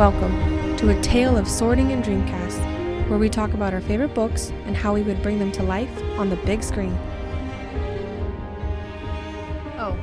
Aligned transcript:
Welcome 0.00 0.78
to 0.78 0.98
a 0.98 1.02
tale 1.02 1.36
of 1.36 1.46
sorting 1.46 1.92
and 1.92 2.02
Dreamcast, 2.02 3.06
where 3.10 3.18
we 3.18 3.28
talk 3.28 3.52
about 3.52 3.74
our 3.74 3.82
favorite 3.82 4.14
books 4.14 4.48
and 4.64 4.74
how 4.74 4.94
we 4.94 5.02
would 5.02 5.22
bring 5.22 5.38
them 5.38 5.52
to 5.52 5.62
life 5.62 5.90
on 6.18 6.30
the 6.30 6.36
big 6.36 6.62
screen. 6.62 6.98
Oh, 9.76 9.94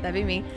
that'd 0.00 0.14
be 0.14 0.24
me. 0.24 0.42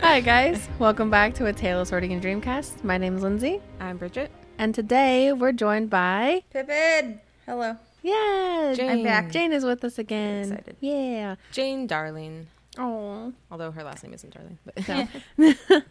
Hi, 0.00 0.20
guys. 0.20 0.70
Welcome 0.78 1.10
back 1.10 1.34
to 1.34 1.44
a 1.44 1.52
tale 1.52 1.78
of 1.78 1.86
sorting 1.86 2.14
and 2.14 2.22
Dreamcast. 2.22 2.82
My 2.82 2.96
name's 2.96 3.22
Lindsay, 3.22 3.60
I'm 3.78 3.98
Bridget. 3.98 4.30
and 4.56 4.74
today 4.74 5.34
we're 5.34 5.52
joined 5.52 5.90
by. 5.90 6.44
Pippin! 6.54 7.20
Hello. 7.44 7.76
Yeah, 8.02 8.72
Jane. 8.74 8.90
I'm 8.90 9.02
back. 9.02 9.30
Jane 9.30 9.52
is 9.52 9.66
with 9.66 9.84
us 9.84 9.98
again. 9.98 10.50
Excited. 10.50 10.76
Yeah. 10.80 11.34
Jane 11.52 11.86
Darling. 11.86 12.46
Oh. 12.78 13.34
Although 13.50 13.70
her 13.70 13.84
last 13.84 14.02
name 14.02 14.14
isn't 14.14 14.32
Darling. 14.32 14.58
But 14.64 15.84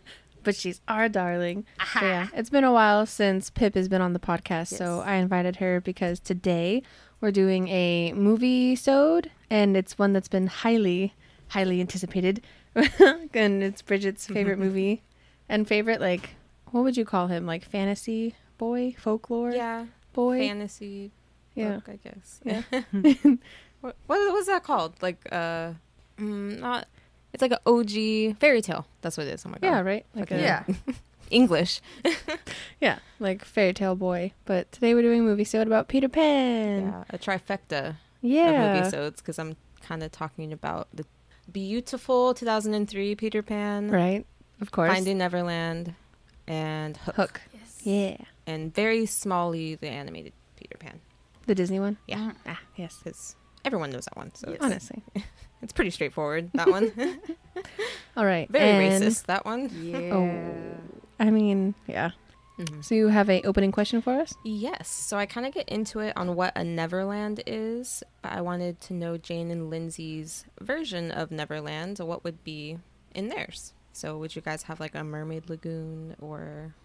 but 0.45 0.55
she's 0.55 0.79
our 0.87 1.09
darling. 1.09 1.65
So 1.93 2.05
yeah, 2.05 2.27
it's 2.33 2.49
been 2.49 2.63
a 2.63 2.71
while 2.71 3.05
since 3.05 3.49
Pip 3.49 3.75
has 3.75 3.89
been 3.89 4.01
on 4.01 4.13
the 4.13 4.19
podcast, 4.19 4.77
so 4.77 5.01
I 5.01 5.15
invited 5.15 5.57
her 5.57 5.81
because 5.81 6.19
today 6.19 6.83
we're 7.19 7.31
doing 7.31 7.67
a 7.67 8.13
movie 8.13 8.75
sode, 8.75 9.31
and 9.49 9.75
it's 9.75 9.97
one 9.97 10.13
that's 10.13 10.27
been 10.27 10.47
highly, 10.47 11.13
highly 11.49 11.81
anticipated, 11.81 12.41
and 12.75 13.63
it's 13.63 13.81
Bridget's 13.81 14.27
favorite 14.35 14.59
movie, 14.59 15.01
and 15.49 15.67
favorite 15.67 15.99
like, 15.99 16.35
what 16.71 16.83
would 16.83 16.95
you 16.95 17.03
call 17.05 17.27
him? 17.27 17.45
Like 17.45 17.65
fantasy 17.65 18.35
boy, 18.57 18.95
folklore 18.97 19.51
yeah, 19.51 19.85
boy, 20.13 20.39
fantasy 20.39 21.11
yeah. 21.55 21.75
book, 21.75 21.89
I 21.89 21.95
guess. 21.97 22.39
Yeah. 22.43 22.61
what, 23.81 23.95
what 24.05 24.33
was 24.33 24.45
that 24.45 24.63
called? 24.63 24.93
Like 25.01 25.17
uh, 25.31 25.73
mm, 26.19 26.59
not. 26.59 26.87
It's 27.35 27.41
like 27.41 27.51
an 27.51 27.59
OG 27.65 28.37
fairy 28.39 28.61
tale. 28.61 28.87
That's 29.01 29.17
what 29.17 29.27
it 29.27 29.33
is. 29.33 29.45
Oh 29.45 29.49
my 29.49 29.57
god. 29.57 29.67
yeah, 29.67 29.81
right. 29.81 30.05
Like 30.15 30.31
a, 30.31 30.39
Yeah. 30.39 30.63
English. 31.29 31.81
yeah, 32.81 32.99
like 33.19 33.43
fairy 33.43 33.73
tale 33.73 33.95
boy. 33.95 34.31
But 34.45 34.71
today 34.71 34.93
we're 34.93 35.01
doing 35.01 35.19
a 35.19 35.23
movie 35.23 35.43
sode 35.43 35.67
about 35.67 35.87
Peter 35.89 36.07
Pan. 36.07 36.83
yeah, 36.85 37.03
a 37.09 37.17
trifecta 37.17 37.89
of 37.89 37.95
Yeah, 38.21 38.83
movie 38.83 39.11
because 39.17 39.37
I'm 39.37 39.57
kind 39.81 40.01
of 40.01 40.11
talking 40.11 40.53
about 40.53 40.87
the 40.93 41.05
beautiful 41.51 42.33
2003 42.33 43.15
Peter 43.15 43.41
Pan, 43.43 43.89
right. 43.91 44.25
Of 44.61 44.71
course. 44.71 44.91
Finding 44.93 45.17
Neverland, 45.17 45.93
and 46.47 46.95
Hook, 46.97 47.15
Hook. 47.15 47.41
Yes. 47.53 47.79
Yeah, 47.83 48.17
and 48.47 48.73
very 48.73 49.01
smallly 49.05 49.77
the 49.79 49.89
animated 49.89 50.31
Peter 50.55 50.77
Pan. 50.77 51.01
the 51.47 51.55
Disney 51.55 51.79
one. 51.79 51.97
Yeah, 52.07 52.31
Ah, 52.47 52.61
yes. 52.77 52.99
because 53.03 53.35
everyone 53.65 53.89
knows 53.91 54.05
that 54.05 54.15
one. 54.17 54.33
So 54.35 54.49
Yes. 54.51 54.59
Honestly. 54.61 55.03
it's 55.61 55.73
pretty 55.73 55.91
straightforward. 55.91 56.51
That 56.53 56.69
one. 56.69 56.91
All 58.17 58.25
right. 58.25 58.49
Very 58.49 58.87
and- 58.87 59.03
racist. 59.03 59.25
That 59.25 59.45
one. 59.45 59.69
Yeah. 59.81 59.97
Oh. 60.13 60.77
I 61.19 61.29
mean, 61.31 61.75
yeah. 61.87 62.11
Mhm. 62.59 62.83
So 62.85 62.95
you 62.95 63.09
have 63.09 63.29
a 63.29 63.41
opening 63.43 63.71
question 63.73 64.01
for 64.01 64.13
us? 64.13 64.33
Yes. 64.45 64.87
So 64.89 65.17
I 65.17 65.25
kind 65.25 65.45
of 65.45 65.53
get 65.53 65.67
into 65.67 65.99
it 65.99 66.13
on 66.15 66.35
what 66.35 66.53
a 66.55 66.63
Neverland 66.63 67.43
is, 67.45 68.01
but 68.21 68.31
I 68.31 68.39
wanted 68.41 68.79
to 68.81 68.93
know 68.93 69.17
Jane 69.17 69.51
and 69.51 69.69
Lindsay's 69.69 70.45
version 70.61 71.11
of 71.11 71.31
Neverland. 71.31 71.99
What 71.99 72.23
would 72.23 72.43
be 72.45 72.77
in 73.13 73.27
theirs? 73.27 73.73
So 73.91 74.17
would 74.19 74.35
you 74.35 74.41
guys 74.41 74.63
have 74.63 74.79
like 74.79 74.95
a 74.95 75.03
mermaid 75.03 75.49
lagoon 75.49 76.15
or 76.21 76.75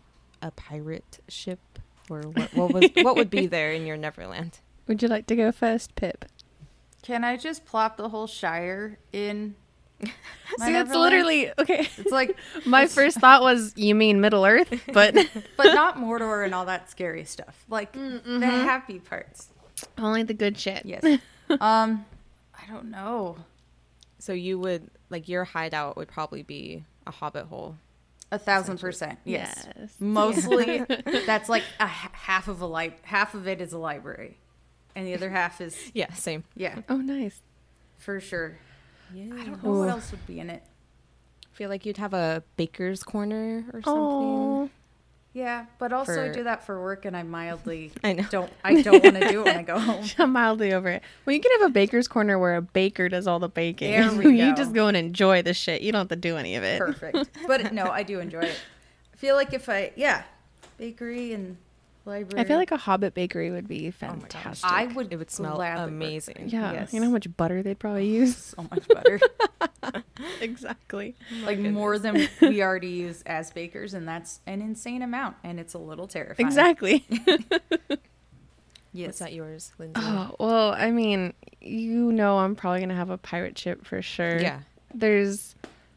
a 0.43 0.51
pirate 0.53 1.21
ship, 1.29 1.61
or 2.09 2.23
what? 2.23 2.53
What 2.55 2.73
was 2.73 2.91
what 3.03 3.15
would 3.17 3.31
be 3.31 3.47
there 3.57 3.73
in 3.73 3.87
your 3.87 3.97
Neverland? 3.97 4.59
Would 4.89 5.03
you 5.03 5.09
like 5.09 5.27
to 5.27 5.37
go 5.37 5.53
first, 5.53 5.95
Pip? 5.95 6.25
Can 7.03 7.25
I 7.25 7.37
just 7.37 7.65
plop 7.65 7.97
the 7.97 8.09
whole 8.09 8.27
Shire 8.27 8.99
in? 9.13 9.55
my 10.59 10.67
See, 10.67 10.73
that's 10.73 10.91
literally 10.95 11.51
okay. 11.59 11.87
It's 11.99 12.11
like, 12.11 12.35
My 12.65 12.87
first 12.87 13.19
thought 13.19 13.43
was 13.43 13.73
you 13.77 13.95
mean 13.95 14.21
Middle 14.21 14.45
Earth, 14.47 14.73
but 14.93 15.15
but 15.57 15.75
not 15.75 15.97
Mordor 15.99 16.45
and 16.45 16.55
all 16.55 16.65
that 16.67 16.91
scary 16.91 17.25
stuff. 17.25 17.65
Like 17.69 17.93
Mm-hmm. 17.93 18.41
the 18.41 18.47
happy 18.47 18.99
parts. 18.99 19.49
only 19.99 20.23
the 20.23 20.35
good 20.35 20.59
shit. 20.59 20.85
Yes. 20.87 21.05
um, 21.61 22.05
I 22.55 22.67
don't 22.71 22.91
know. 22.91 23.37
So 24.19 24.33
you 24.33 24.59
would 24.59 24.89
like 25.11 25.29
your 25.29 25.45
hideout 25.45 25.97
would 25.97 26.09
probably 26.09 26.43
be 26.43 26.85
a 27.07 27.11
hobbit 27.11 27.47
hole. 27.47 27.77
A 28.33 28.39
thousand 28.39 28.79
percent. 28.79 29.19
Yes. 29.25 29.67
Yes. 29.79 29.95
Mostly, 29.99 30.85
that's 31.27 31.49
like 31.49 31.65
a 31.81 31.85
h- 31.85 32.11
half 32.13 32.47
of 32.49 32.61
a 32.61 32.67
li- 32.67 32.95
Half 33.03 33.35
of 33.35 33.49
it 33.49 33.61
is 33.61 33.73
a 33.73 33.79
library, 33.79 34.39
and 34.95 35.07
the 35.07 35.15
other 35.15 35.31
half 35.31 35.61
is 35.61 35.91
Yeah, 35.95 36.13
same. 36.15 36.45
yeah, 36.57 36.81
Oh, 36.89 36.97
nice. 36.97 37.41
for 37.99 38.21
sure. 38.21 38.59
Yeah. 39.15 39.35
I 39.35 39.45
don't 39.45 39.63
know 39.65 39.71
what 39.71 39.87
Ooh. 39.87 39.89
else 39.89 40.11
would 40.13 40.27
be 40.27 40.39
in 40.41 40.51
it. 40.51 40.63
feel 41.53 41.69
like 41.69 41.85
you'd 41.85 41.97
have 41.99 42.15
a 42.15 42.43
baker's 42.57 43.03
corner 43.03 43.65
or 43.73 43.83
something. 43.83 43.93
Oh, 43.93 44.71
Yeah, 45.33 45.67
but 45.79 45.93
also 45.93 46.13
I 46.13 46.29
For- 46.29 46.33
do 46.35 46.45
that 46.45 46.65
for 46.65 46.81
work, 46.81 47.05
and 47.05 47.17
I 47.17 47.23
mildly 47.23 47.93
I 48.05 48.13
know. 48.15 48.25
don't. 48.31 48.53
I 48.65 48.83
don't 48.83 49.03
want 49.03 49.17
to 49.17 49.29
do 49.29 49.41
it 49.43 49.45
when 49.45 49.57
I 49.59 49.63
go 49.63 49.79
home. 49.89 50.05
I'm 50.19 50.33
mildly 50.33 50.73
over 50.73 50.89
it. 50.89 51.03
Well, 51.25 51.35
you 51.35 51.41
can 51.41 51.53
have 51.61 51.71
a 51.71 51.73
baker's 51.73 52.09
corner 52.09 52.39
where 52.39 52.57
a 52.57 52.63
baker 52.63 53.09
does 53.09 53.27
all 53.27 53.39
the 53.41 53.49
baking. 53.49 53.91
There 53.93 54.13
we 54.13 54.39
you 54.41 54.51
go. 54.51 54.55
just 54.57 54.73
go 54.73 54.87
and 54.89 54.97
enjoy 54.97 55.43
the 55.43 55.55
shit. 55.55 55.83
You 55.83 55.93
don't 55.93 56.01
have 56.01 56.09
to 56.09 56.17
do 56.17 56.37
any 56.37 56.55
of 56.57 56.63
it. 56.65 56.79
Perfect. 56.81 57.31
But 57.47 57.73
no, 57.73 57.85
I 57.91 58.03
do 58.03 58.19
enjoy 58.21 58.41
it. 58.41 58.57
I 59.13 59.17
feel 59.17 59.35
like 59.37 59.53
if 59.53 59.69
I 59.69 59.93
yeah, 59.97 60.23
bakery 60.79 61.33
and 61.33 61.57
library. 62.05 62.41
I 62.41 62.45
feel 62.47 62.57
like 62.57 62.71
a 62.71 62.77
Hobbit 62.77 63.15
bakery 63.15 63.51
would 63.51 63.69
be 63.69 63.89
Oh 63.89 63.91
fantastic. 63.93 64.71
I 64.71 64.87
would. 64.87 65.13
It 65.13 65.17
would 65.17 65.31
smell 65.31 65.61
amazing. 65.61 66.35
there. 66.37 66.47
yeah, 66.47 66.73
Yes. 66.73 66.93
you 66.93 67.01
know 67.01 67.07
how 67.07 67.13
much 67.13 67.27
butter 67.37 67.63
they'd 67.63 67.79
probably 67.79 68.03
oh, 68.03 68.21
use. 68.21 68.37
so 68.37 68.67
much 68.71 68.87
butter. 68.89 69.21
exactly. 70.41 71.15
like 71.45 71.59
more 71.59 71.99
than 71.99 72.29
we 72.41 72.63
already 72.63 72.89
use 72.89 73.23
as 73.27 73.51
bakers, 73.51 73.95
and 73.95 74.07
that's 74.07 74.41
an 74.47 74.61
insane 74.61 75.03
amount, 75.03 75.37
and 75.45 75.59
it's 75.59 75.75
a 75.75 75.79
little 75.79 76.07
terrifying. 76.07 76.47
Exactly. 76.47 77.05
Yes. 78.93 79.07
What's 79.07 79.19
that 79.21 79.33
yours, 79.35 79.71
Lindsay? 79.79 80.01
Oh, 80.05 80.35
well, 80.41 80.73
I 80.73 80.91
mean, 80.91 81.33
you 81.61 82.11
know, 82.11 82.39
I'm 82.39 82.57
probably 82.57 82.81
going 82.81 82.89
to 82.89 82.97
have 82.97 83.09
a 83.09 83.19
pirate 83.19 83.57
ship 83.57 83.87
for 83.87 84.03
sure. 84.03 84.41
Yeah. 84.41 84.63
There's 84.93 85.55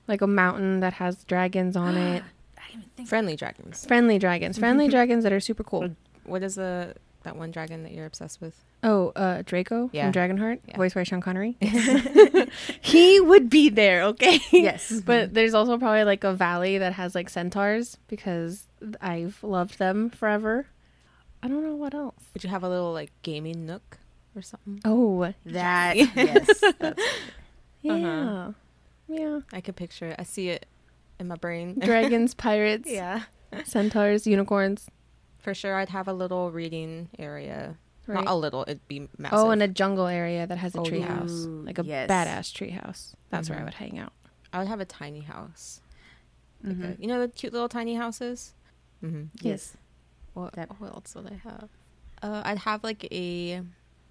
like 0.08 0.22
a 0.22 0.28
mountain 0.28 0.82
that 0.82 0.94
has 0.94 1.24
dragons 1.24 1.76
on 1.76 1.98
it. 1.98 2.24
I 2.74 2.76
didn't 2.78 2.84
even 2.86 2.90
think. 2.96 3.10
Friendly 3.10 3.36
dragons. 3.36 3.86
Friendly 3.86 4.18
dragons. 4.20 4.58
Friendly 4.58 4.88
dragons 4.96 5.24
that 5.24 5.32
are 5.34 5.40
super 5.40 5.64
cool. 5.64 5.96
What 6.26 6.44
is 6.44 6.56
the 6.56 6.96
that 7.24 7.38
one 7.38 7.52
dragon 7.52 7.84
that 7.84 7.94
you're 7.94 8.06
obsessed 8.06 8.42
with? 8.42 8.64
Oh, 8.84 9.14
uh, 9.16 9.44
Draco 9.46 9.90
Yeah. 9.94 10.12
from 10.12 10.14
Dragonheart, 10.14 10.60
Yeah. 10.68 10.76
voiced 10.76 10.94
by 10.96 11.04
Sean 11.04 11.22
Connery. 11.22 11.56
he 12.82 13.20
would 13.22 13.50
be 13.50 13.70
there, 13.70 14.04
okay? 14.04 14.40
Yes. 14.52 15.00
but 15.06 15.34
there's 15.34 15.54
also 15.54 15.78
probably 15.78 16.04
like 16.04 16.24
a 16.26 16.34
valley 16.34 16.78
that 16.80 16.94
has 16.94 17.16
like 17.16 17.30
centaurs 17.30 17.98
because 18.10 18.64
I've 19.00 19.42
loved 19.42 19.80
them 19.80 20.10
forever. 20.10 20.68
I 21.42 21.48
don't 21.48 21.64
know 21.64 21.76
what 21.76 21.94
else. 21.94 22.16
Would 22.34 22.44
you 22.44 22.50
have 22.50 22.64
a 22.64 22.70
little 22.70 22.92
like 22.92 23.12
gaming 23.22 23.66
nook 23.66 24.00
or 24.36 24.42
something? 24.42 24.82
Oh, 24.84 25.34
That 25.46 25.96
yes. 25.96 26.62
That's, 26.80 27.02
yeah. 27.82 27.94
Uh-huh. 27.94 28.52
Yeah. 29.08 29.40
I 29.54 29.62
could 29.62 29.76
picture 29.78 30.08
it. 30.08 30.16
I 30.20 30.24
see 30.24 30.50
it 30.50 30.66
in 31.24 31.28
my 31.30 31.36
brain. 31.36 31.80
Dragons, 31.80 32.34
pirates, 32.36 32.90
yeah. 32.90 33.24
centaurs, 33.66 34.28
unicorns. 34.28 34.88
For 35.40 35.54
sure, 35.54 35.76
I'd 35.76 35.90
have 35.90 36.08
a 36.08 36.14
little 36.14 36.52
reading 36.52 37.10
area. 37.18 37.78
Right. 38.06 38.24
Not 38.26 38.32
a 38.32 38.36
little. 38.36 38.64
It'd 38.68 38.86
be 38.88 39.08
massive. 39.18 39.40
Oh, 39.40 39.50
and 39.52 39.64
a 39.64 39.68
jungle 39.68 40.08
area 40.08 40.46
that 40.46 40.58
has 40.58 40.76
a 40.76 40.80
Oh, 40.80 40.86
yeah. 40.86 41.08
treehouse, 41.08 41.46
Ooh, 41.46 41.64
like 41.66 41.80
a 41.80 41.86
yes. 41.86 42.10
badass 42.10 42.52
treehouse. 42.54 43.14
That's 43.30 43.50
where 43.50 43.58
I 43.58 43.62
Mhm. 43.62 43.66
would 43.66 43.74
hang 43.76 43.98
out. 44.00 44.14
I 44.52 44.60
would 44.60 44.68
have 44.68 44.82
a 44.82 44.86
tiny 44.86 45.22
house. 45.22 45.82
Like 46.64 46.78
Mhm. 46.78 46.98
a- 46.98 47.02
you 47.02 47.08
know 47.08 47.20
the 47.22 47.28
cute 47.30 47.54
little 47.54 47.70
tiny 47.70 47.96
houses. 47.96 48.54
Mm-hmm. 49.04 49.24
yes. 49.42 49.76
What, 50.34 50.54
That- 50.54 50.80
what 50.80 50.94
else 50.94 51.16
would 51.16 51.28
I 51.32 51.36
have? 51.50 51.70
Uh, 52.22 52.42
I'd 52.46 52.60
have 52.60 52.84
like 52.84 53.06
a 53.12 53.62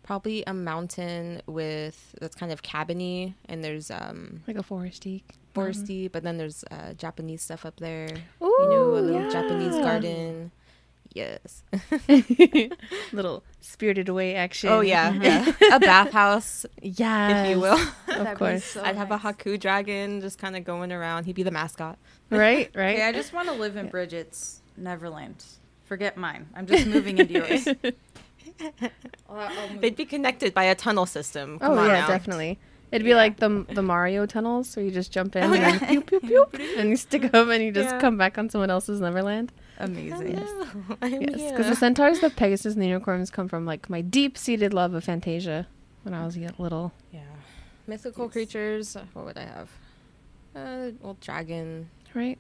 probably 0.03 0.43
a 0.47 0.53
mountain 0.55 1.43
with 1.47 2.15
that's 2.21 2.35
kind 2.37 2.53
of 2.53 2.63
cabiny, 2.63 3.35
and 3.49 3.63
there's 3.63 3.91
um 3.91 4.43
Like 4.47 4.57
a 4.59 4.63
foresty. 4.63 5.23
foresty, 5.55 6.11
but 6.11 6.23
then 6.23 6.39
there's 6.39 6.65
uh, 6.71 6.95
Japanese 6.95 7.43
stuff 7.43 7.65
up 7.67 7.77
there. 7.79 8.09
Ooh, 8.43 8.57
you 8.63 8.69
know, 8.71 8.91
a 8.95 9.01
little 9.01 9.31
Japanese 9.31 9.75
garden. 9.77 10.51
Yes. 11.15 11.63
little 13.13 13.45
spirited 13.61 14.09
away 14.09 14.35
action. 14.35 14.71
Oh 14.71 14.81
yeah, 14.81 15.13
yeah. 15.13 15.53
a 15.73 15.79
bathhouse, 15.79 16.65
yeah, 16.81 17.43
if 17.45 17.51
you 17.51 17.61
will. 17.61 17.79
Of 18.09 18.35
course. 18.39 18.65
so 18.65 18.83
I'd 18.83 18.97
have 18.97 19.11
a 19.11 19.19
haku 19.19 19.59
dragon 19.61 20.21
just 20.23 20.39
kind 20.39 20.57
of 20.57 20.65
going 20.65 20.91
around. 20.93 21.25
He'd 21.25 21.35
be 21.37 21.43
the 21.43 21.51
mascot. 21.51 21.99
right, 22.31 22.71
right. 22.75 22.95
Okay, 22.97 23.03
I 23.07 23.13
just 23.13 23.33
want 23.35 23.49
to 23.49 23.55
live 23.55 23.77
in 23.77 23.89
Bridget's 23.89 24.63
Neverland. 24.77 25.45
Forget 25.85 26.17
mine. 26.17 26.49
I'm 26.57 26.67
just 26.67 26.87
moving 26.87 27.19
into 27.19 27.35
yours. 27.35 27.69
I'll- 29.29 29.39
I'll 29.39 29.69
move- 29.71 29.81
They'd 29.81 29.97
be 29.97 30.05
connected 30.05 30.55
by 30.55 30.65
a 30.65 30.75
tunnel 30.75 31.07
system. 31.07 31.59
Come 31.59 31.73
oh 31.73 31.79
on 31.79 31.87
yeah, 31.89 32.01
now. 32.01 32.07
definitely. 32.09 32.59
It'd 32.91 33.05
be 33.05 33.11
Yeah. 33.11 33.17
like 33.17 33.39
the 33.39 33.65
the 33.73 33.83
Mario 33.83 34.27
tunnels, 34.27 34.69
so 34.69 34.81
you 34.81 34.91
just 34.91 35.11
jump 35.13 35.35
in 35.37 35.45
Oh, 35.45 35.53
and 35.55 35.81
yeah. 35.81 36.01
pew 36.01 36.03
pew 36.21 36.21
pew, 36.21 36.47
and 36.77 36.91
you 36.91 36.97
stick 36.97 37.33
them, 37.33 37.51
and 37.51 37.63
you 37.63 37.73
just 37.73 37.89
Yeah. 37.91 38.01
come 38.01 38.19
back 38.19 38.37
on 38.37 38.51
someone 38.51 38.69
else's 38.71 39.01
Neverland. 39.01 39.51
Amazing. 39.79 40.37
Hello, 40.37 40.67
I'm 41.03 41.23
Yes, 41.23 41.51
because 41.53 41.69
the 41.69 41.75
centaurs, 41.77 42.21
the 42.21 42.29
Pegasus, 42.31 42.75
and 42.75 42.83
the 42.83 42.87
unicorns 42.89 43.31
come 43.31 43.49
from 43.49 43.65
like 43.65 43.89
my 43.89 44.03
deep 44.03 44.37
seated 44.37 44.75
love 44.75 44.93
of 44.95 45.05
Fantasia 45.05 45.67
when 46.03 46.13
I 46.15 46.25
was 46.27 46.37
y- 46.37 46.49
little. 46.59 46.93
Yeah. 47.13 47.21
Mythical 47.87 48.25
Yes. 48.27 48.33
creatures. 48.33 48.97
What 49.15 49.25
would 49.25 49.39
I 49.39 49.45
have? 49.45 49.71
Uh, 50.55 50.91
well, 51.01 51.17
dragon. 51.21 51.89
Right. 52.15 52.39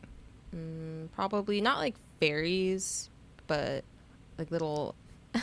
mm, 0.54 1.08
probably 1.16 1.62
not 1.62 1.78
like 1.78 1.94
fairies, 2.20 3.08
but 3.46 3.84
like 4.36 4.50
little. 4.50 4.94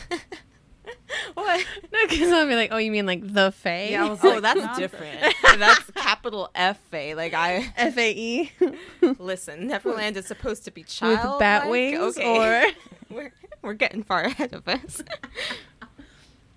what? 1.34 1.66
No, 1.92 1.98
because 2.08 2.32
I'll 2.32 2.46
be 2.46 2.54
like, 2.54 2.70
oh, 2.72 2.78
you 2.78 2.90
mean 2.90 3.06
like 3.06 3.20
the 3.32 3.52
Fae? 3.52 3.88
Yeah, 3.90 4.06
I 4.06 4.08
was 4.08 4.18
Oh, 4.24 4.28
like, 4.28 4.42
that's 4.42 4.78
different. 4.78 5.34
that's 5.58 5.90
capital 5.92 6.50
F 6.54 6.80
A. 6.92 7.14
Like 7.14 7.34
I 7.34 7.72
F 7.76 7.96
A 7.96 8.10
E 8.10 8.52
listen. 9.18 9.66
Neverland 9.66 10.16
is 10.16 10.26
supposed 10.26 10.64
to 10.64 10.70
be 10.70 10.82
with 10.82 10.88
child 10.88 11.38
bat 11.38 11.68
wings, 11.68 12.16
okay. 12.16 12.72
we're 13.10 13.32
we're 13.62 13.74
getting 13.74 14.02
far 14.02 14.22
ahead 14.22 14.52
of 14.52 14.66
us. 14.66 15.02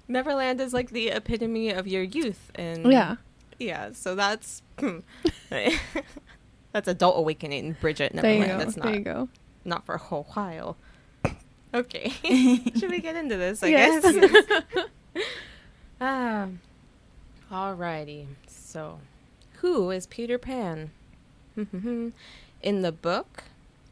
Neverland 0.08 0.60
is 0.62 0.74
like 0.74 0.92
the 0.92 1.10
epitome 1.10 1.70
of 1.70 1.88
your 1.88 2.04
youth, 2.04 2.52
and 2.56 2.92
yeah, 2.92 3.16
yeah. 3.60 3.92
So 3.94 4.16
that's 4.16 4.62
hmm. 4.80 5.00
that's 5.50 6.88
adult 6.88 7.18
awakening, 7.18 7.78
Bridget. 7.80 8.14
there 8.14 8.34
you 8.34 8.40
Neverland. 8.40 8.60
go. 8.60 8.66
That's 8.66 8.76
there 8.76 8.86
not 8.86 8.94
you 8.94 9.04
go. 9.04 9.30
not 9.66 9.86
for 9.86 9.96
a 9.96 10.00
whole 10.00 10.28
while. 10.34 10.78
Okay, 11.74 12.10
should 12.78 12.92
we 12.92 13.00
get 13.00 13.16
into 13.16 13.36
this? 13.38 13.64
I 13.64 13.68
Yes. 13.68 14.04
guess. 14.04 14.86
Um, 16.00 16.60
alrighty. 17.52 18.28
So, 18.48 19.00
who 19.56 19.90
is 19.92 20.06
Peter 20.08 20.38
Pan? 20.38 20.92
In 21.56 22.82
the 22.82 22.92
book, 22.92 23.44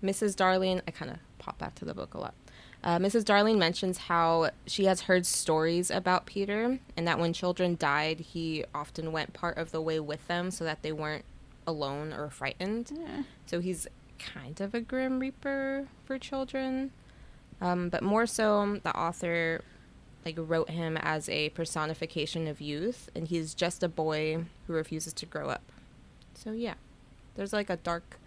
Mrs. 0.04 0.36
Darling, 0.36 0.82
I 0.88 0.92
kind 0.92 1.12
of 1.12 1.18
pop 1.40 1.58
back 1.58 1.76
to 1.76 1.86
the 1.86 1.94
book 1.94 2.14
a 2.14 2.18
lot. 2.18 2.34
Uh, 2.84 2.98
Mrs. 2.98 3.24
Darling 3.24 3.60
mentions 3.60 3.98
how 4.00 4.50
she 4.66 4.86
has 4.86 5.02
heard 5.02 5.26
stories 5.28 5.92
about 5.92 6.26
Peter, 6.26 6.80
and 6.98 7.08
that 7.08 7.20
when 7.20 7.34
children 7.34 7.76
died, 7.80 8.20
he 8.20 8.66
often 8.74 9.12
went 9.12 9.34
part 9.34 9.58
of 9.58 9.72
the 9.72 9.82
way 9.82 10.00
with 10.00 10.28
them 10.28 10.50
so 10.50 10.64
that 10.64 10.82
they 10.82 10.92
weren't 10.92 11.26
alone 11.68 12.12
or 12.12 12.30
frightened. 12.32 12.92
Yeah. 12.96 13.24
So 13.46 13.60
he's 13.60 13.88
kind 14.18 14.60
of 14.60 14.74
a 14.74 14.82
grim 14.82 15.20
reaper 15.20 15.88
for 16.06 16.18
children. 16.18 16.92
Um, 17.62 17.90
but 17.90 18.02
more 18.02 18.26
so, 18.26 18.80
the 18.84 18.98
author 18.98 19.62
like 20.26 20.36
wrote 20.38 20.70
him 20.70 20.98
as 20.98 21.30
a 21.30 21.50
personification 21.50 22.48
of 22.48 22.60
youth, 22.62 23.10
and 23.16 23.28
he's 23.28 23.54
just 23.54 23.84
a 23.84 23.88
boy 23.88 24.46
who 24.68 24.74
refuses 24.74 25.14
to 25.14 25.26
grow 25.26 25.50
up. 25.50 25.64
So 26.34 26.52
yeah, 26.52 26.76
there's 27.36 27.54
like 27.54 27.70
a 27.70 27.78
dark 27.78 28.18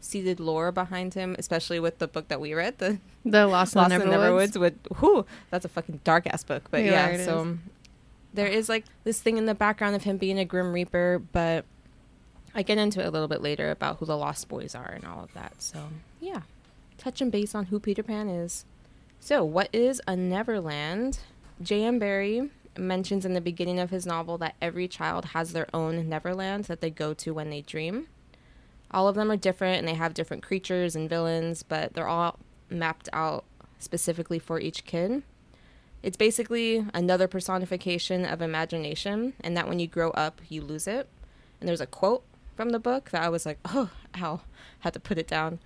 seated 0.00 0.40
lore 0.40 0.72
behind 0.72 1.14
him, 1.14 1.36
especially 1.38 1.80
with 1.80 1.98
the 1.98 2.08
book 2.08 2.28
that 2.28 2.40
we 2.40 2.54
read, 2.54 2.78
the 2.78 2.98
The 3.24 3.46
Lost, 3.46 3.74
Lost 3.74 3.92
in 3.92 4.02
Neverwoods. 4.02 4.58
With 4.58 4.78
whew, 4.98 5.26
that's 5.50 5.64
a 5.64 5.68
fucking 5.68 6.00
dark 6.04 6.26
ass 6.26 6.44
book. 6.44 6.64
But 6.70 6.84
Yeah, 6.84 7.10
yeah, 7.10 7.24
so 7.24 7.42
is. 7.42 7.58
there 8.34 8.46
is 8.46 8.68
like 8.68 8.84
this 9.04 9.20
thing 9.20 9.36
in 9.36 9.46
the 9.46 9.54
background 9.54 9.96
of 9.96 10.04
him 10.04 10.16
being 10.16 10.38
a 10.38 10.44
grim 10.44 10.72
reaper, 10.72 11.20
but 11.32 11.64
I 12.54 12.62
get 12.62 12.78
into 12.78 13.00
it 13.00 13.06
a 13.06 13.10
little 13.10 13.28
bit 13.28 13.42
later 13.42 13.70
about 13.70 13.98
who 13.98 14.06
the 14.06 14.16
Lost 14.16 14.48
Boys 14.48 14.74
are 14.74 14.90
and 14.90 15.04
all 15.04 15.24
of 15.24 15.32
that. 15.34 15.60
So 15.60 15.88
yeah, 16.20 16.42
touching 16.98 17.30
base 17.30 17.54
on 17.54 17.66
who 17.66 17.80
Peter 17.80 18.02
Pan 18.02 18.28
is. 18.28 18.64
So 19.20 19.44
what 19.44 19.68
is 19.72 20.00
a 20.06 20.16
Neverland? 20.16 21.20
J.M. 21.60 21.98
Barrie 21.98 22.50
mentions 22.78 23.24
in 23.24 23.32
the 23.32 23.40
beginning 23.40 23.80
of 23.80 23.90
his 23.90 24.06
novel 24.06 24.38
that 24.38 24.54
every 24.60 24.86
child 24.86 25.26
has 25.26 25.52
their 25.52 25.66
own 25.74 26.08
Neverland 26.08 26.64
that 26.66 26.80
they 26.80 26.90
go 26.90 27.14
to 27.14 27.34
when 27.34 27.50
they 27.50 27.62
dream. 27.62 28.08
All 28.90 29.08
of 29.08 29.16
them 29.16 29.30
are 29.30 29.36
different 29.36 29.78
and 29.78 29.88
they 29.88 29.94
have 29.94 30.14
different 30.14 30.42
creatures 30.42 30.94
and 30.94 31.08
villains, 31.08 31.62
but 31.62 31.94
they're 31.94 32.06
all 32.06 32.38
mapped 32.70 33.08
out 33.12 33.44
specifically 33.78 34.38
for 34.38 34.60
each 34.60 34.84
kid. 34.84 35.22
It's 36.02 36.16
basically 36.16 36.86
another 36.94 37.26
personification 37.26 38.24
of 38.24 38.40
imagination, 38.40 39.32
and 39.40 39.56
that 39.56 39.66
when 39.66 39.80
you 39.80 39.88
grow 39.88 40.10
up, 40.10 40.40
you 40.48 40.62
lose 40.62 40.86
it. 40.86 41.08
And 41.58 41.68
there's 41.68 41.80
a 41.80 41.86
quote 41.86 42.22
from 42.54 42.70
the 42.70 42.78
book 42.78 43.10
that 43.10 43.22
I 43.22 43.28
was 43.28 43.44
like, 43.44 43.58
oh, 43.64 43.90
ow, 44.16 44.42
had 44.80 44.92
to 44.92 45.00
put 45.00 45.18
it 45.18 45.26
down. 45.26 45.58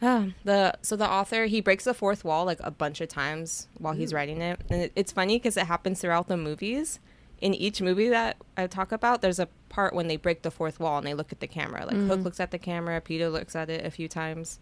Ah, 0.00 0.26
the 0.44 0.74
so 0.82 0.94
the 0.96 1.10
author 1.10 1.46
he 1.46 1.60
breaks 1.60 1.84
the 1.84 1.94
fourth 1.94 2.24
wall 2.24 2.44
like 2.44 2.60
a 2.62 2.70
bunch 2.70 3.00
of 3.00 3.08
times 3.08 3.66
while 3.78 3.94
he's 3.94 4.12
writing 4.12 4.40
it, 4.40 4.60
and 4.70 4.82
it, 4.82 4.92
it's 4.94 5.12
funny 5.12 5.36
because 5.36 5.56
it 5.56 5.66
happens 5.66 6.00
throughout 6.00 6.28
the 6.28 6.36
movies. 6.36 7.00
In 7.40 7.54
each 7.54 7.80
movie 7.80 8.08
that 8.08 8.36
I 8.56 8.66
talk 8.66 8.90
about, 8.90 9.22
there's 9.22 9.38
a 9.38 9.48
part 9.68 9.94
when 9.94 10.08
they 10.08 10.16
break 10.16 10.42
the 10.42 10.50
fourth 10.50 10.80
wall 10.80 10.98
and 10.98 11.06
they 11.06 11.14
look 11.14 11.30
at 11.30 11.38
the 11.38 11.46
camera. 11.46 11.86
Like 11.86 11.96
Hook 11.96 12.20
looks 12.24 12.40
at 12.40 12.50
the 12.50 12.58
camera, 12.58 13.00
Peter 13.00 13.28
looks 13.28 13.54
at 13.54 13.70
it 13.70 13.84
a 13.84 13.90
few 13.92 14.08
times, 14.08 14.58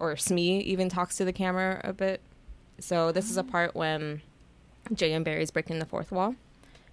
or 0.00 0.16
Smee 0.16 0.60
even 0.60 0.88
talks 0.88 1.16
to 1.16 1.24
the 1.26 1.34
camera 1.34 1.80
a 1.84 1.92
bit. 1.92 2.22
So 2.78 3.12
this 3.12 3.30
is 3.30 3.36
a 3.36 3.44
part 3.44 3.74
when 3.74 4.22
J.M. 4.92 5.22
Barrie's 5.22 5.50
breaking 5.50 5.80
the 5.80 5.86
fourth 5.86 6.10
wall. 6.10 6.34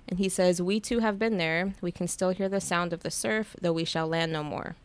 And 0.07 0.19
he 0.19 0.29
says, 0.29 0.61
We 0.61 0.79
too 0.79 0.99
have 0.99 1.17
been 1.17 1.37
there. 1.37 1.73
We 1.81 1.91
can 1.91 2.07
still 2.07 2.29
hear 2.29 2.49
the 2.49 2.61
sound 2.61 2.93
of 2.93 3.03
the 3.03 3.11
surf, 3.11 3.55
though 3.61 3.73
we 3.73 3.85
shall 3.85 4.07
land 4.07 4.31
no 4.31 4.43
more. 4.43 4.75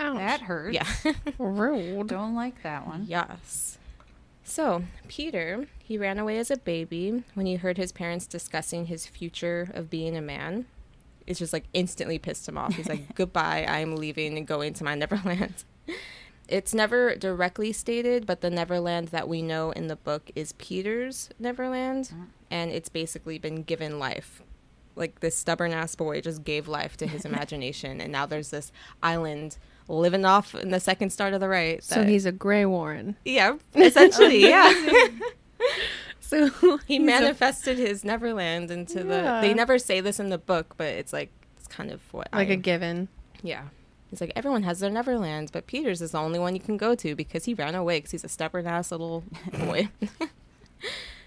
Ouch. 0.00 0.16
That 0.16 0.40
hurt. 0.42 0.72
Yeah. 0.72 0.86
rude. 1.38 2.08
Don't 2.08 2.34
like 2.34 2.62
that 2.62 2.86
one. 2.86 3.04
yes. 3.06 3.78
So, 4.42 4.82
Peter, 5.06 5.68
he 5.78 5.96
ran 5.96 6.18
away 6.18 6.36
as 6.38 6.50
a 6.50 6.56
baby 6.56 7.22
when 7.34 7.46
he 7.46 7.54
heard 7.54 7.76
his 7.76 7.92
parents 7.92 8.26
discussing 8.26 8.86
his 8.86 9.06
future 9.06 9.70
of 9.74 9.88
being 9.90 10.16
a 10.16 10.20
man. 10.20 10.66
It's 11.24 11.38
just 11.38 11.52
like 11.52 11.66
instantly 11.72 12.18
pissed 12.18 12.48
him 12.48 12.58
off. 12.58 12.74
He's 12.74 12.88
like, 12.88 13.14
Goodbye, 13.14 13.64
I'm 13.68 13.94
leaving 13.94 14.36
and 14.36 14.46
going 14.46 14.74
to 14.74 14.84
my 14.84 14.96
Neverland. 14.96 15.64
It's 16.48 16.74
never 16.74 17.14
directly 17.14 17.72
stated, 17.72 18.26
but 18.26 18.40
the 18.40 18.50
Neverland 18.50 19.08
that 19.08 19.28
we 19.28 19.40
know 19.40 19.70
in 19.70 19.86
the 19.86 19.94
book 19.94 20.32
is 20.34 20.50
Peter's 20.54 21.30
Neverland, 21.38 22.10
mm. 22.12 22.26
and 22.50 22.72
it's 22.72 22.88
basically 22.88 23.38
been 23.38 23.62
given 23.62 24.00
life. 24.00 24.42
Like 24.96 25.20
this 25.20 25.36
stubborn 25.36 25.72
ass 25.72 25.94
boy 25.94 26.20
just 26.20 26.42
gave 26.42 26.66
life 26.66 26.96
to 26.96 27.06
his 27.06 27.24
imagination, 27.24 28.00
and 28.00 28.10
now 28.10 28.26
there's 28.26 28.50
this 28.50 28.72
island 29.00 29.58
living 29.98 30.24
off 30.24 30.54
in 30.54 30.70
the 30.70 30.80
second 30.80 31.10
star 31.10 31.30
to 31.30 31.38
the 31.38 31.48
right. 31.48 31.82
So 31.82 32.04
he's 32.04 32.24
a 32.26 32.32
Grey 32.32 32.64
Warren. 32.64 33.16
yeah, 33.24 33.56
essentially, 33.74 34.40
yeah. 34.48 34.72
So 36.20 36.46
he 36.86 36.94
he's 36.98 37.00
a- 37.00 37.04
manifested 37.04 37.76
his 37.76 38.04
Neverland 38.04 38.70
into 38.70 39.02
the. 39.02 39.40
They 39.42 39.52
never 39.52 39.78
say 39.80 40.00
this 40.00 40.20
in 40.20 40.28
the 40.28 40.38
book, 40.38 40.74
but 40.76 40.86
it's 40.86 41.12
like 41.12 41.30
it's 41.58 41.66
kind 41.66 41.90
of 41.90 42.00
what 42.14 42.28
like 42.32 42.48
I, 42.48 42.52
a 42.52 42.56
given. 42.56 43.08
yeah. 43.42 43.64
He's 44.10 44.20
like 44.20 44.32
everyone 44.36 44.62
has 44.62 44.78
their 44.80 44.90
Neverland, 44.90 45.50
but 45.52 45.66
Peter's 45.66 46.00
is 46.00 46.12
the 46.12 46.18
only 46.18 46.38
one 46.38 46.54
you 46.54 46.60
can 46.60 46.76
go 46.76 46.94
to 46.94 47.14
because 47.16 47.44
he 47.46 47.54
ran 47.54 47.74
away 47.74 47.98
because 47.98 48.12
he's 48.12 48.22
a 48.24 48.28
stubborn 48.28 48.66
ass 48.68 48.92
little 48.92 49.24
boy. 49.58 49.88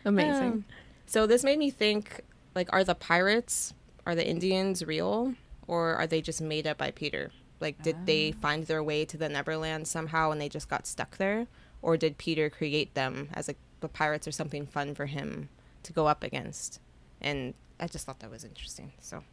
Amazing. 0.06 0.44
Um, 0.44 0.65
so 1.06 1.27
this 1.27 1.44
made 1.44 1.60
me 1.60 1.69
think: 1.69 2.21
like, 2.56 2.69
are 2.71 2.83
the 2.86 2.95
pirates, 2.95 3.74
are 4.06 4.15
the 4.15 4.25
Indians 4.27 4.86
real, 4.86 5.33
or 5.68 5.95
are 5.95 6.07
they 6.07 6.21
just 6.21 6.42
made 6.42 6.65
up 6.68 6.77
by 6.77 6.92
Peter? 6.92 7.31
Like, 7.63 7.81
did 7.81 8.06
they 8.06 8.34
find 8.34 8.65
their 8.65 8.84
way 8.84 9.05
to 9.05 9.17
the 9.17 9.29
Neverland 9.29 9.88
somehow 9.88 10.29
and 10.29 10.39
they 10.39 10.50
just 10.50 10.70
got 10.70 10.86
stuck 10.86 11.17
there, 11.17 11.48
or 11.82 11.98
did 11.98 12.20
Peter 12.20 12.50
create 12.50 12.93
them 12.93 13.29
as 13.34 13.48
like 13.48 13.58
the 13.79 13.88
pirates 13.88 14.27
or 14.27 14.32
something 14.32 14.67
fun 14.67 14.93
for 14.93 15.08
him 15.08 15.50
to 15.82 15.93
go 15.93 16.05
up 16.08 16.24
against? 16.24 16.79
And 17.22 17.55
I 17.79 17.88
just 17.88 18.05
thought 18.05 18.20
that 18.20 18.29
was 18.29 18.43
interesting. 18.43 18.91
So 19.00 19.24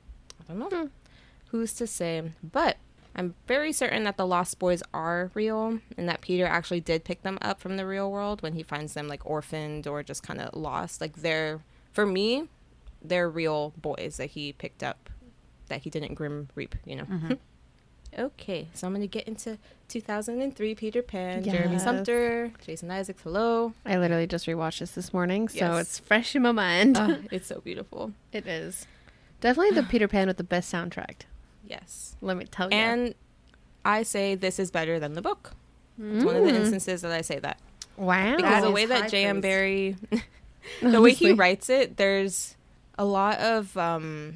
I 0.40 0.44
don't 0.48 0.58
know. 0.58 0.68
Hmm. 0.68 0.86
Who's 1.48 1.74
to 1.74 1.86
say? 1.86 2.32
But 2.42 2.76
I'm 3.16 3.34
very 3.48 3.72
certain 3.72 4.04
that 4.04 4.16
the 4.16 4.26
Lost 4.26 4.58
Boys 4.58 4.82
are 4.94 5.32
real 5.34 5.80
and 5.96 6.08
that 6.08 6.20
Peter 6.20 6.46
actually 6.46 6.80
did 6.80 7.04
pick 7.04 7.22
them 7.22 7.38
up 7.42 7.60
from 7.60 7.76
the 7.76 7.84
real 7.84 8.10
world 8.10 8.42
when 8.42 8.52
he 8.52 8.62
finds 8.62 8.94
them 8.94 9.08
like 9.08 9.26
orphaned 9.26 9.86
or 9.86 10.02
just 10.02 10.22
kind 10.22 10.40
of 10.40 10.54
lost. 10.54 11.00
Like 11.00 11.16
they're, 11.16 11.60
for 11.92 12.06
me, 12.06 12.48
they're 13.02 13.28
real 13.28 13.72
boys 13.76 14.16
that 14.18 14.30
he 14.30 14.52
picked 14.52 14.84
up 14.84 15.10
that 15.66 15.82
he 15.82 15.90
didn't 15.90 16.14
grim 16.14 16.48
reap, 16.54 16.76
you 16.84 16.96
know? 16.96 17.04
Mm-hmm. 17.04 17.32
Okay, 18.18 18.68
so 18.74 18.86
I'm 18.86 18.92
going 18.92 19.02
to 19.02 19.06
get 19.06 19.28
into 19.28 19.56
2003 19.88 20.74
Peter 20.74 21.00
Pan, 21.00 21.44
Jeremy 21.44 21.78
Sumpter, 21.78 22.52
Jason 22.64 22.90
Isaacs, 22.90 23.22
hello. 23.22 23.72
I 23.86 23.98
literally 23.98 24.26
just 24.26 24.46
rewatched 24.46 24.80
this 24.80 24.90
this 24.92 25.12
morning, 25.14 25.48
so 25.48 25.56
Yes. 25.76 25.80
it's 25.82 25.98
fresh 26.00 26.34
in 26.34 26.42
my 26.42 26.50
mind. 26.52 26.96
Ah, 26.98 27.16
it's 27.30 27.46
so 27.46 27.60
beautiful. 27.60 28.12
it 28.32 28.46
is 28.46 28.86
definitely 29.40 29.80
the 29.80 29.84
Peter 29.84 30.08
Pan 30.08 30.26
with 30.26 30.38
the 30.38 30.44
best 30.44 30.72
soundtrack. 30.72 31.22
Yes. 31.66 32.16
Let 32.20 32.36
me 32.36 32.44
tell 32.46 32.68
you. 32.70 32.76
And 32.76 33.14
I 33.84 34.02
say 34.02 34.34
this 34.34 34.58
is 34.58 34.70
better 34.72 34.98
than 34.98 35.14
the 35.14 35.22
book. 35.22 35.52
It's 36.02 36.24
one 36.24 36.34
of 36.36 36.44
the 36.44 36.50
Mm. 36.50 36.56
instances 36.60 37.02
that 37.02 37.12
I 37.12 37.20
say 37.20 37.38
that. 37.38 37.58
wow, 37.96 38.34
because 38.36 38.50
That 38.62 38.62
the 38.62 38.70
way 38.72 38.86
that 38.86 39.08
J.M. 39.10 39.40
Barrie, 39.40 39.96
the 40.82 41.00
way 41.00 41.12
he 41.12 41.32
writes 41.32 41.70
it, 41.70 41.96
there's 41.96 42.56
a 42.98 43.04
lot 43.04 43.38
of 43.38 43.76
um, 43.76 44.34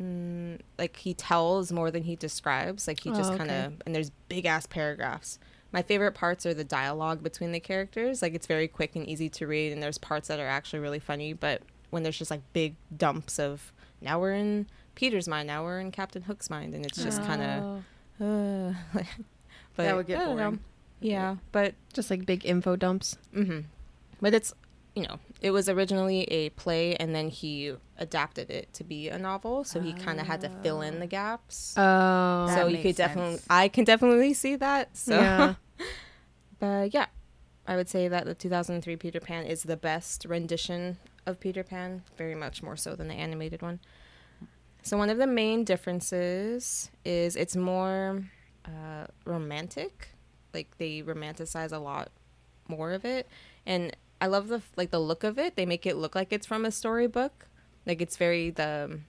mm, 0.00 0.58
like 0.78 0.96
he 0.96 1.14
tells 1.14 1.72
more 1.72 1.90
than 1.90 2.02
he 2.04 2.16
describes. 2.16 2.86
Like 2.88 3.00
he 3.00 3.10
just 3.10 3.32
Oh, 3.32 3.36
kind 3.36 3.50
of 3.50 3.74
and 3.86 3.94
there's 3.94 4.10
big 4.28 4.46
ass 4.46 4.66
paragraphs. 4.66 5.38
My 5.72 5.82
favorite 5.82 6.12
parts 6.12 6.46
are 6.46 6.54
the 6.54 6.64
dialogue 6.64 7.22
between 7.22 7.50
the 7.52 7.60
characters. 7.60 8.22
Like 8.22 8.34
it's 8.34 8.46
very 8.46 8.68
quick 8.68 8.94
and 8.96 9.06
easy 9.08 9.28
to 9.30 9.46
read, 9.46 9.72
and 9.72 9.82
there's 9.82 9.98
parts 9.98 10.28
that 10.28 10.38
are 10.40 10.46
actually 10.46 10.78
really 10.80 11.00
funny. 11.00 11.32
But 11.32 11.62
when 11.90 12.02
there's 12.02 12.18
just 12.18 12.30
like 12.30 12.42
big 12.52 12.76
dumps 12.96 13.38
of 13.38 13.72
now 14.00 14.20
we're 14.20 14.34
in 14.34 14.66
Peter's 14.94 15.26
mind, 15.26 15.48
now 15.48 15.64
we're 15.64 15.80
in 15.80 15.90
Captain 15.90 16.22
Hook's 16.22 16.48
mind, 16.50 16.74
and 16.74 16.86
it's 16.86 17.02
just 17.02 17.22
kind 17.24 17.42
of. 17.42 17.62
Oh. 17.64 17.84
Uh, 18.24 18.74
but 19.76 19.82
That 19.82 19.96
would 19.96 20.06
get 20.06 20.18
know. 20.18 20.34
boring. 20.36 20.60
Yeah, 21.00 21.36
but 21.50 21.74
just 21.92 22.08
like 22.10 22.24
big 22.24 22.46
info 22.46 22.76
dumps. 22.76 23.18
Mm-hmm. 23.34 23.60
But 24.20 24.32
it's, 24.34 24.54
you 24.94 25.02
know, 25.02 25.18
it 25.40 25.50
was 25.50 25.68
originally 25.68 26.22
a 26.24 26.50
play 26.50 26.94
and 26.96 27.14
then 27.14 27.28
he 27.28 27.74
adapted 27.98 28.50
it 28.50 28.72
to 28.74 28.84
be 28.84 29.08
a 29.08 29.18
novel. 29.18 29.64
So 29.64 29.80
he 29.80 29.92
kind 29.92 30.20
of 30.20 30.26
had 30.26 30.40
to 30.42 30.48
fill 30.62 30.82
in 30.82 31.00
the 31.00 31.06
gaps. 31.06 31.74
Oh, 31.76 32.46
so 32.54 32.66
you 32.68 32.76
could 32.76 32.84
makes 32.84 32.96
definitely, 32.98 33.36
sense. 33.36 33.46
I 33.50 33.68
can 33.68 33.84
definitely 33.84 34.34
see 34.34 34.56
that. 34.56 34.96
So 34.96 35.18
yeah. 35.18 35.54
But 36.60 36.94
yeah, 36.94 37.06
I 37.66 37.76
would 37.76 37.88
say 37.88 38.08
that 38.08 38.24
the 38.24 38.34
2003 38.34 38.96
Peter 38.96 39.20
Pan 39.20 39.44
is 39.44 39.64
the 39.64 39.76
best 39.76 40.24
rendition 40.24 40.96
of 41.26 41.40
Peter 41.40 41.62
Pan, 41.62 42.04
very 42.16 42.34
much 42.34 42.62
more 42.62 42.76
so 42.76 42.94
than 42.94 43.08
the 43.08 43.14
animated 43.14 43.60
one. 43.60 43.80
So 44.82 44.96
one 44.96 45.10
of 45.10 45.18
the 45.18 45.26
main 45.26 45.64
differences 45.64 46.90
is 47.04 47.36
it's 47.36 47.56
more 47.56 48.24
uh, 48.64 49.06
romantic. 49.24 50.08
Like 50.54 50.78
they 50.78 51.02
romanticize 51.02 51.72
a 51.72 51.78
lot 51.78 52.10
more 52.68 52.92
of 52.92 53.04
it, 53.04 53.28
and 53.66 53.94
I 54.20 54.26
love 54.26 54.48
the 54.48 54.62
like 54.76 54.90
the 54.90 55.00
look 55.00 55.24
of 55.24 55.38
it. 55.38 55.56
They 55.56 55.66
make 55.66 55.86
it 55.86 55.96
look 55.96 56.14
like 56.14 56.32
it's 56.32 56.46
from 56.46 56.64
a 56.64 56.70
storybook. 56.70 57.46
Like 57.86 58.00
it's 58.00 58.16
very 58.16 58.50
the 58.50 59.00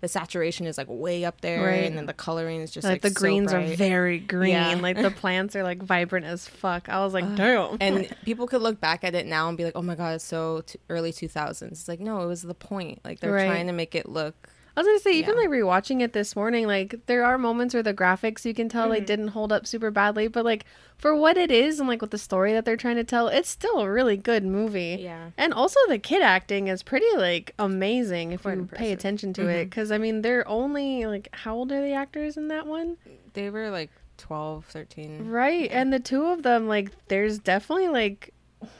the 0.00 0.08
saturation 0.08 0.66
is 0.66 0.76
like 0.76 0.88
way 0.90 1.24
up 1.24 1.40
there, 1.40 1.64
Right. 1.64 1.84
and 1.84 1.96
then 1.96 2.04
the 2.04 2.12
coloring 2.12 2.60
is 2.60 2.70
just 2.70 2.84
like, 2.84 2.94
like, 2.96 3.02
the 3.02 3.08
so 3.10 3.14
greens 3.20 3.54
are 3.54 3.62
very 3.62 4.18
green. 4.18 4.50
Yeah. 4.52 4.74
Like 4.80 5.00
the 5.00 5.10
plants 5.10 5.56
are 5.56 5.62
like 5.62 5.82
vibrant 5.82 6.26
as 6.26 6.46
fuck. 6.46 6.88
I 6.90 7.00
was 7.02 7.14
like, 7.14 7.24
damn. 7.36 7.78
and 7.80 8.14
people 8.24 8.46
could 8.46 8.60
look 8.60 8.80
back 8.80 9.02
at 9.04 9.14
it 9.14 9.24
now 9.26 9.48
and 9.48 9.56
be 9.56 9.64
like, 9.64 9.76
"Oh 9.76 9.82
my 9.82 9.94
god, 9.94 10.14
it's 10.16 10.24
so 10.24 10.62
t- 10.66 10.78
early 10.90 11.10
2000s." 11.12 11.62
It's 11.72 11.88
like, 11.88 12.00
no, 12.00 12.20
it 12.22 12.26
was 12.26 12.42
the 12.42 12.52
point. 12.54 13.00
Like 13.04 13.20
they're 13.20 13.32
Right. 13.32 13.46
trying 13.46 13.66
to 13.68 13.72
make 13.72 13.94
it 13.94 14.06
look. 14.08 14.50
I 14.76 14.80
was 14.80 14.86
gonna 14.88 14.98
say, 14.98 15.12
even 15.12 15.36
Yeah. 15.36 15.42
like 15.42 15.50
rewatching 15.50 16.00
it 16.02 16.12
this 16.12 16.34
morning, 16.34 16.66
like 16.66 16.96
there 17.06 17.24
are 17.24 17.38
moments 17.38 17.74
where 17.74 17.82
the 17.82 17.94
graphics 17.94 18.44
you 18.44 18.52
can 18.54 18.68
tell 18.68 18.88
like 18.88 19.04
Mhm. 19.04 19.06
didn't 19.06 19.28
hold 19.28 19.52
up 19.52 19.66
super 19.68 19.90
badly, 19.92 20.26
but 20.26 20.44
like 20.44 20.64
for 20.98 21.14
what 21.14 21.36
it 21.36 21.50
is 21.52 21.78
and 21.78 21.88
like 21.88 22.00
with 22.00 22.10
the 22.10 22.18
story 22.18 22.52
that 22.52 22.64
they're 22.64 22.76
trying 22.76 22.96
to 22.96 23.04
tell, 23.04 23.28
it's 23.28 23.48
still 23.48 23.78
a 23.80 23.88
really 23.90 24.16
good 24.16 24.44
movie. 24.44 24.98
Yeah. 25.00 25.30
And 25.38 25.54
also 25.54 25.78
the 25.88 25.98
kid 25.98 26.22
acting 26.22 26.66
is 26.66 26.82
pretty 26.82 27.06
like 27.16 27.54
amazing 27.58 28.32
if 28.32 28.42
Quite 28.42 28.56
you 28.58 28.64
pay 28.72 28.90
attention 28.92 29.32
to 29.34 29.46
it, 29.48 29.66
because 29.66 29.92
I 29.92 29.98
mean 29.98 30.22
they're 30.22 30.46
only 30.48 31.06
like 31.06 31.28
how 31.32 31.54
old 31.54 31.70
are 31.70 31.80
the 31.80 31.92
actors 31.92 32.36
in 32.36 32.48
that 32.48 32.66
one? 32.66 32.96
They 33.34 33.50
were 33.50 33.70
like 33.70 33.90
12, 34.16 34.64
13. 34.66 35.28
Right, 35.28 35.70
and 35.72 35.92
the 35.92 36.00
two 36.00 36.26
of 36.26 36.42
them 36.42 36.66
like 36.66 36.90
there's 37.08 37.38
definitely 37.38 37.88
like 37.88 38.30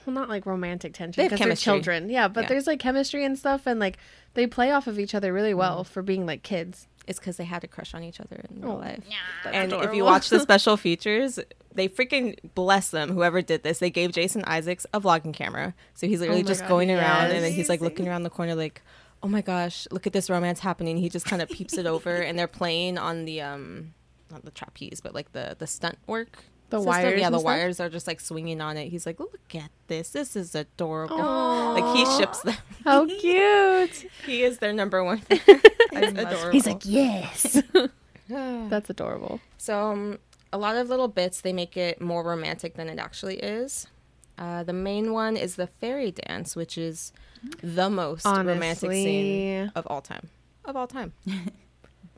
well, 0.07 0.15
not 0.15 0.29
like 0.31 0.47
romantic 0.47 0.95
tension 0.95 1.25
because 1.25 1.39
they're 1.39 1.55
children, 1.57 2.09
yeah, 2.09 2.27
but 2.27 2.43
Yeah. 2.45 2.49
there's 2.49 2.67
like 2.67 2.79
chemistry 2.81 3.23
and 3.25 3.39
stuff, 3.39 3.67
and 3.67 3.79
like 3.79 3.99
they 4.35 4.47
play 4.47 4.71
off 4.71 4.87
of 4.87 4.99
each 4.99 5.15
other 5.15 5.33
really 5.33 5.55
well 5.55 5.85
for 5.85 6.03
being 6.03 6.27
like 6.27 6.43
kids. 6.43 6.87
It's 7.07 7.19
because 7.19 7.37
they 7.37 7.45
had 7.45 7.63
a 7.65 7.69
crush 7.69 7.93
on 7.95 8.03
each 8.03 8.19
other 8.19 8.45
in 8.49 8.63
real 8.63 8.73
Oh, 8.73 8.77
life. 8.77 9.05
That's 9.43 9.55
And 9.55 9.73
if 9.75 9.95
you 9.95 10.05
watch 10.05 10.31
the 10.31 10.41
special 10.49 10.77
features, 10.79 11.39
they 11.75 11.87
freaking 11.87 12.39
bless 12.55 12.91
them. 12.91 13.11
Whoever 13.13 13.43
did 13.43 13.63
this, 13.63 13.79
they 13.79 13.91
gave 13.91 14.13
Jason 14.13 14.43
Isaacs 14.47 14.87
a 14.95 15.01
vlogging 15.01 15.35
camera, 15.35 15.75
so 15.93 16.07
he's 16.07 16.21
literally 16.21 16.43
my 16.43 16.49
just 16.49 16.63
God, 16.63 16.69
going 16.69 16.91
around, 16.91 17.31
and 17.33 17.45
then 17.45 17.53
he's 17.53 17.69
like 17.69 17.83
looking 17.83 18.09
around 18.09 18.23
the 18.23 18.31
corner, 18.31 18.55
like, 18.55 18.81
"Oh 19.23 19.29
my 19.29 19.43
gosh, 19.43 19.87
look 19.91 20.07
at 20.07 20.15
this 20.15 20.31
romance 20.31 20.61
happening." 20.61 20.97
He 20.97 21.11
just 21.11 21.27
kind 21.27 21.43
of 21.43 21.51
peeps 21.51 21.77
it 21.77 21.85
over, 21.85 22.15
and 22.15 22.39
they're 22.39 22.47
playing 22.49 22.97
on 22.97 23.27
the 23.27 23.43
um, 23.43 23.93
not 24.31 24.45
the 24.47 24.51
trapeze, 24.51 25.03
but 25.03 25.15
like 25.15 25.33
the 25.33 25.57
the 25.59 25.67
stunt 25.67 25.99
work. 26.07 26.39
The 26.75 26.81
system. 26.81 26.91
wires 27.05 27.21
yeah, 27.21 27.31
the 27.31 27.39
stuff? 27.39 27.45
wires 27.45 27.81
are 27.81 27.89
just 27.89 28.07
like 28.09 28.21
swinging 28.21 28.61
on 28.61 28.77
it. 28.77 28.89
He's 28.89 29.07
like, 29.07 29.21
"Look 29.21 29.55
at 29.55 29.71
this, 29.87 30.11
this 30.11 30.35
is 30.35 30.57
adorable." 30.57 31.21
Aw. 31.21 31.73
Like 31.73 31.97
he 31.97 32.05
ships 32.19 32.41
them. 32.43 32.57
How 32.85 33.07
cute! 33.07 34.11
He 34.27 34.43
is 34.43 34.59
their 34.59 34.73
number 34.73 35.05
one. 35.05 35.23
Adorable. 35.93 36.51
He's 36.51 36.67
like, 36.67 36.83
yes. 36.85 37.63
That's 38.29 38.91
adorable. 38.91 39.41
So 39.59 39.91
um, 39.93 40.19
a 40.53 40.59
lot 40.59 40.77
of 40.77 40.89
little 40.89 41.09
bits 41.09 41.43
they 41.43 41.53
make 41.53 41.77
it 41.77 42.01
more 42.01 42.25
romantic 42.25 42.75
than 42.75 42.89
it 42.89 42.99
actually 42.99 43.37
is. 43.37 43.87
Uh, 44.39 44.65
the 44.65 44.73
main 44.73 45.13
one 45.13 45.37
is 45.37 45.55
the 45.57 45.67
fairy 45.67 46.11
dance, 46.11 46.57
which 46.57 46.77
is 46.77 47.13
the 47.63 47.89
most 47.89 48.25
romantic 48.25 48.91
scene 48.91 49.71
of 49.77 49.87
all 49.87 50.01
time. 50.01 50.29
Of 50.65 50.75
all 50.75 50.89
time. 50.89 51.13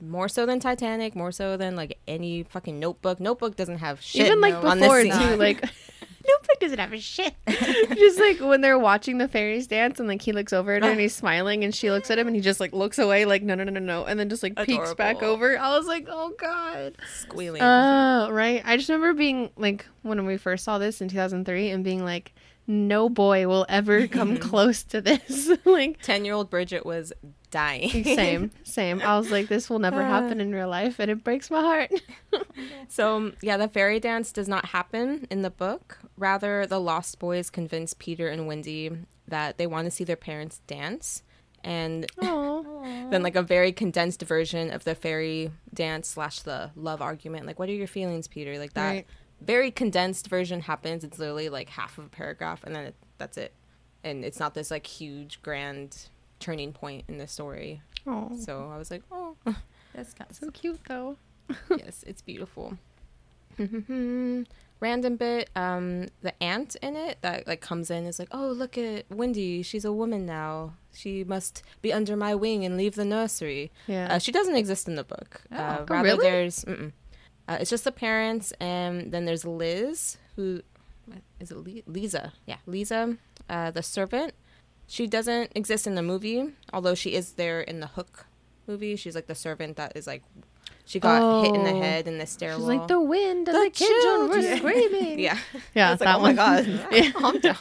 More 0.00 0.28
so 0.28 0.46
than 0.46 0.60
Titanic, 0.60 1.14
more 1.14 1.32
so 1.32 1.56
than 1.56 1.76
like 1.76 1.98
any 2.06 2.42
fucking 2.44 2.78
Notebook. 2.78 3.20
Notebook 3.20 3.56
doesn't 3.56 3.78
have 3.78 4.00
shit 4.00 4.26
even 4.26 4.40
like 4.40 4.54
on 4.54 4.78
this 4.78 4.88
before 4.88 5.02
too, 5.02 5.36
like 5.36 5.60
Notebook 6.28 6.60
doesn't 6.60 6.78
have 6.78 6.92
a 6.92 6.98
shit. 6.98 7.34
just 7.46 8.18
like 8.18 8.40
when 8.40 8.60
they're 8.60 8.78
watching 8.78 9.18
the 9.18 9.28
fairies 9.28 9.66
dance 9.66 9.98
and 9.98 10.08
like 10.08 10.22
he 10.22 10.32
looks 10.32 10.52
over 10.52 10.74
at 10.74 10.82
her 10.82 10.90
and 10.90 11.00
he's 11.00 11.14
smiling 11.16 11.64
and 11.64 11.74
she 11.74 11.90
looks 11.90 12.10
at 12.10 12.18
him 12.18 12.26
and 12.26 12.36
he 12.36 12.42
just 12.42 12.60
like 12.60 12.72
looks 12.72 12.98
away 12.98 13.24
like 13.24 13.42
no 13.42 13.54
no 13.54 13.64
no 13.64 13.72
no 13.72 13.80
no 13.80 14.04
and 14.04 14.18
then 14.18 14.28
just 14.28 14.42
like 14.42 14.56
peeks 14.64 14.94
back 14.94 15.22
over. 15.22 15.58
I 15.58 15.76
was 15.76 15.86
like, 15.86 16.06
oh 16.10 16.32
god. 16.38 16.96
squealing. 17.20 17.62
Oh 17.62 18.28
right. 18.30 18.62
I 18.64 18.76
just 18.76 18.88
remember 18.88 19.14
being 19.14 19.50
like 19.56 19.86
when 20.02 20.24
we 20.26 20.36
first 20.36 20.64
saw 20.64 20.78
this 20.78 21.00
in 21.00 21.08
2003 21.08 21.70
and 21.70 21.84
being 21.84 22.04
like, 22.04 22.32
no 22.66 23.08
boy 23.08 23.46
will 23.46 23.66
ever 23.68 24.08
come 24.08 24.36
close 24.38 24.82
to 24.84 25.00
this. 25.00 25.50
like 25.64 26.00
Ten 26.02 26.24
year 26.24 26.34
old 26.34 26.50
Bridget 26.50 26.84
was 26.84 27.12
dying. 27.50 28.04
same 28.04 28.50
same. 28.64 29.00
I 29.02 29.16
was 29.18 29.30
like, 29.30 29.48
this 29.48 29.68
will 29.70 29.78
never 29.78 30.02
happen 30.02 30.40
in 30.40 30.52
real 30.54 30.68
life 30.68 30.98
and 30.98 31.10
it 31.10 31.22
breaks 31.24 31.50
my 31.50 31.60
heart. 31.60 31.92
So, 32.88 33.16
um, 33.16 33.34
yeah, 33.42 33.56
the 33.56 33.68
fairy 33.68 34.00
dance 34.00 34.32
does 34.32 34.48
not 34.48 34.66
happen 34.66 35.26
in 35.30 35.42
the 35.42 35.50
book. 35.50 35.98
Rather, 36.16 36.66
the 36.66 36.78
Lost 36.80 37.18
Boys 37.18 37.50
convince 37.50 37.92
Peter 37.94 38.28
and 38.28 38.46
Wendy 38.46 38.90
that 39.28 39.58
they 39.58 39.66
want 39.66 39.84
to 39.86 39.90
see 39.90 40.04
their 40.04 40.16
parents 40.16 40.60
dance. 40.66 41.22
And 41.64 42.06
then, 42.20 43.22
like, 43.22 43.36
a 43.36 43.42
very 43.42 43.72
condensed 43.72 44.22
version 44.22 44.70
of 44.70 44.84
the 44.84 44.94
fairy 44.94 45.50
dance 45.74 46.08
slash 46.08 46.40
the 46.40 46.70
love 46.76 47.02
argument. 47.02 47.46
Like, 47.46 47.58
what 47.58 47.68
are 47.68 47.72
your 47.74 47.88
feelings, 47.88 48.28
Peter? 48.28 48.58
Like, 48.58 48.72
that 48.74 48.90
Right. 48.90 49.06
very 49.40 49.70
condensed 49.70 50.28
version 50.28 50.60
happens. 50.60 51.04
It's 51.04 51.18
literally 51.18 51.48
like 51.48 51.68
half 51.70 51.98
of 51.98 52.06
a 52.06 52.08
paragraph, 52.08 52.62
and 52.64 52.74
then 52.74 52.84
it, 52.86 52.94
that's 53.18 53.36
it. 53.36 53.52
And 54.04 54.24
it's 54.24 54.38
not 54.38 54.54
this, 54.54 54.70
like, 54.70 54.86
huge, 54.86 55.42
grand 55.42 56.08
turning 56.40 56.72
point 56.72 57.04
in 57.08 57.18
the 57.18 57.26
story. 57.26 57.82
Oh. 58.06 58.30
So 58.38 58.70
I 58.72 58.78
was 58.78 58.90
like, 58.90 59.02
oh. 59.10 59.36
That's 59.94 60.12
kind 60.14 60.30
of 60.30 60.36
So 60.36 60.50
cute 60.50 60.80
though. 60.88 61.16
yes, 61.70 62.04
it's 62.06 62.22
beautiful. 62.22 62.76
Random 64.78 65.16
bit, 65.16 65.48
um, 65.56 66.08
the 66.20 66.34
ant 66.42 66.76
in 66.82 66.96
it 66.96 67.16
that 67.22 67.46
like 67.46 67.62
comes 67.62 67.90
in 67.90 68.04
is 68.04 68.18
like, 68.18 68.28
oh 68.30 68.48
look 68.48 68.76
at 68.76 69.06
Wendy, 69.10 69.62
she's 69.62 69.86
a 69.86 69.92
woman 69.92 70.26
now. 70.26 70.74
She 70.92 71.24
must 71.24 71.62
be 71.80 71.92
under 71.94 72.14
my 72.14 72.34
wing 72.34 72.62
and 72.64 72.76
leave 72.76 72.94
the 72.94 73.04
nursery. 73.06 73.72
Yeah. 73.86 74.08
Uh, 74.14 74.18
she 74.18 74.32
doesn't 74.32 74.54
exist 74.56 74.86
in 74.86 74.96
the 74.96 75.04
book. 75.04 75.40
Oh. 75.50 75.56
Uh, 75.56 75.76
Oh, 75.80 75.84
rather, 75.88 76.08
really? 76.08 76.22
there's. 76.28 76.64
Uh, 76.64 77.56
it's 77.60 77.70
just 77.70 77.84
the 77.84 77.92
parents, 77.92 78.52
and 78.60 79.12
then 79.12 79.24
there's 79.24 79.44
Liz, 79.46 80.18
who 80.34 80.60
is 81.40 81.50
it? 81.52 81.56
Li- 81.56 81.84
Lisa, 81.86 82.32
yeah, 82.44 82.56
Lisa, 82.66 83.16
uh, 83.48 83.70
the 83.70 83.82
servant. 83.82 84.34
She 84.86 85.06
doesn't 85.06 85.52
exist 85.54 85.86
in 85.86 85.94
the 85.96 86.02
movie, 86.02 86.52
although 86.72 86.94
she 86.94 87.14
is 87.14 87.32
there 87.32 87.60
in 87.60 87.80
the 87.80 87.88
Hook 87.88 88.26
movie. 88.66 88.96
She's 88.96 89.14
like 89.14 89.26
the 89.26 89.34
servant 89.34 89.76
that 89.76 89.96
is 89.96 90.06
like, 90.06 90.22
she 90.84 91.00
got 91.00 91.44
hit 91.44 91.54
in 91.54 91.64
the 91.64 91.70
Oh. 91.72 91.80
head 91.80 92.06
in 92.06 92.18
the 92.18 92.26
stairwell. 92.26 92.60
She's 92.60 92.68
like 92.78 92.86
the 92.88 93.00
wind 93.00 93.48
and 93.48 93.56
The 93.56 93.64
the, 93.64 93.70
children 93.70 94.28
were 94.30 94.56
screaming. 94.56 95.18
yeah, 95.18 95.38
yeah, 95.74 95.90
like, 95.90 95.98
that 96.00 96.16
oh 96.16 96.20
one. 96.20 96.36
my 96.36 96.62
god, 96.62 96.88
Yeah. 96.92 97.10
calm 97.14 97.40
down. 97.40 97.56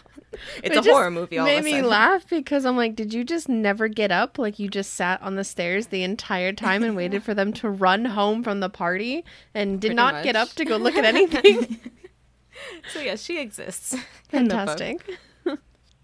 It's 0.61 0.75
It 0.75 0.85
a 0.85 0.91
horror 0.91 1.09
movie. 1.09 1.37
All 1.37 1.45
made 1.45 1.63
me 1.63 1.81
laugh 1.81 2.27
because 2.29 2.65
I'm 2.65 2.75
like, 2.75 2.93
did 2.95 3.13
you 3.13 3.23
just 3.23 3.47
never 3.47 3.87
get 3.87 4.11
up? 4.11 4.37
Like 4.37 4.59
you 4.59 4.67
just 4.69 4.93
sat 4.93 5.21
on 5.21 5.35
the 5.35 5.45
stairs 5.45 5.87
the 5.87 6.03
entire 6.03 6.51
time 6.51 6.83
and 6.83 6.93
waited 6.95 7.23
for 7.23 7.33
them 7.33 7.53
to 7.53 7.69
run 7.69 8.03
home 8.05 8.43
from 8.43 8.59
the 8.59 8.69
party 8.69 9.23
and 9.53 9.79
did 9.79 9.87
Pretty 9.89 9.95
not 9.95 10.23
get 10.25 10.35
up 10.35 10.49
to 10.49 10.65
go 10.65 10.75
look 10.77 10.95
at 10.95 11.05
anything. 11.05 11.79
So 12.93 12.99
yeah, 13.01 13.15
she 13.15 13.39
exists. 13.39 13.93
in 14.31 14.47
the 14.49 14.55
book. 14.55 14.67
Fantastic. 14.77 15.17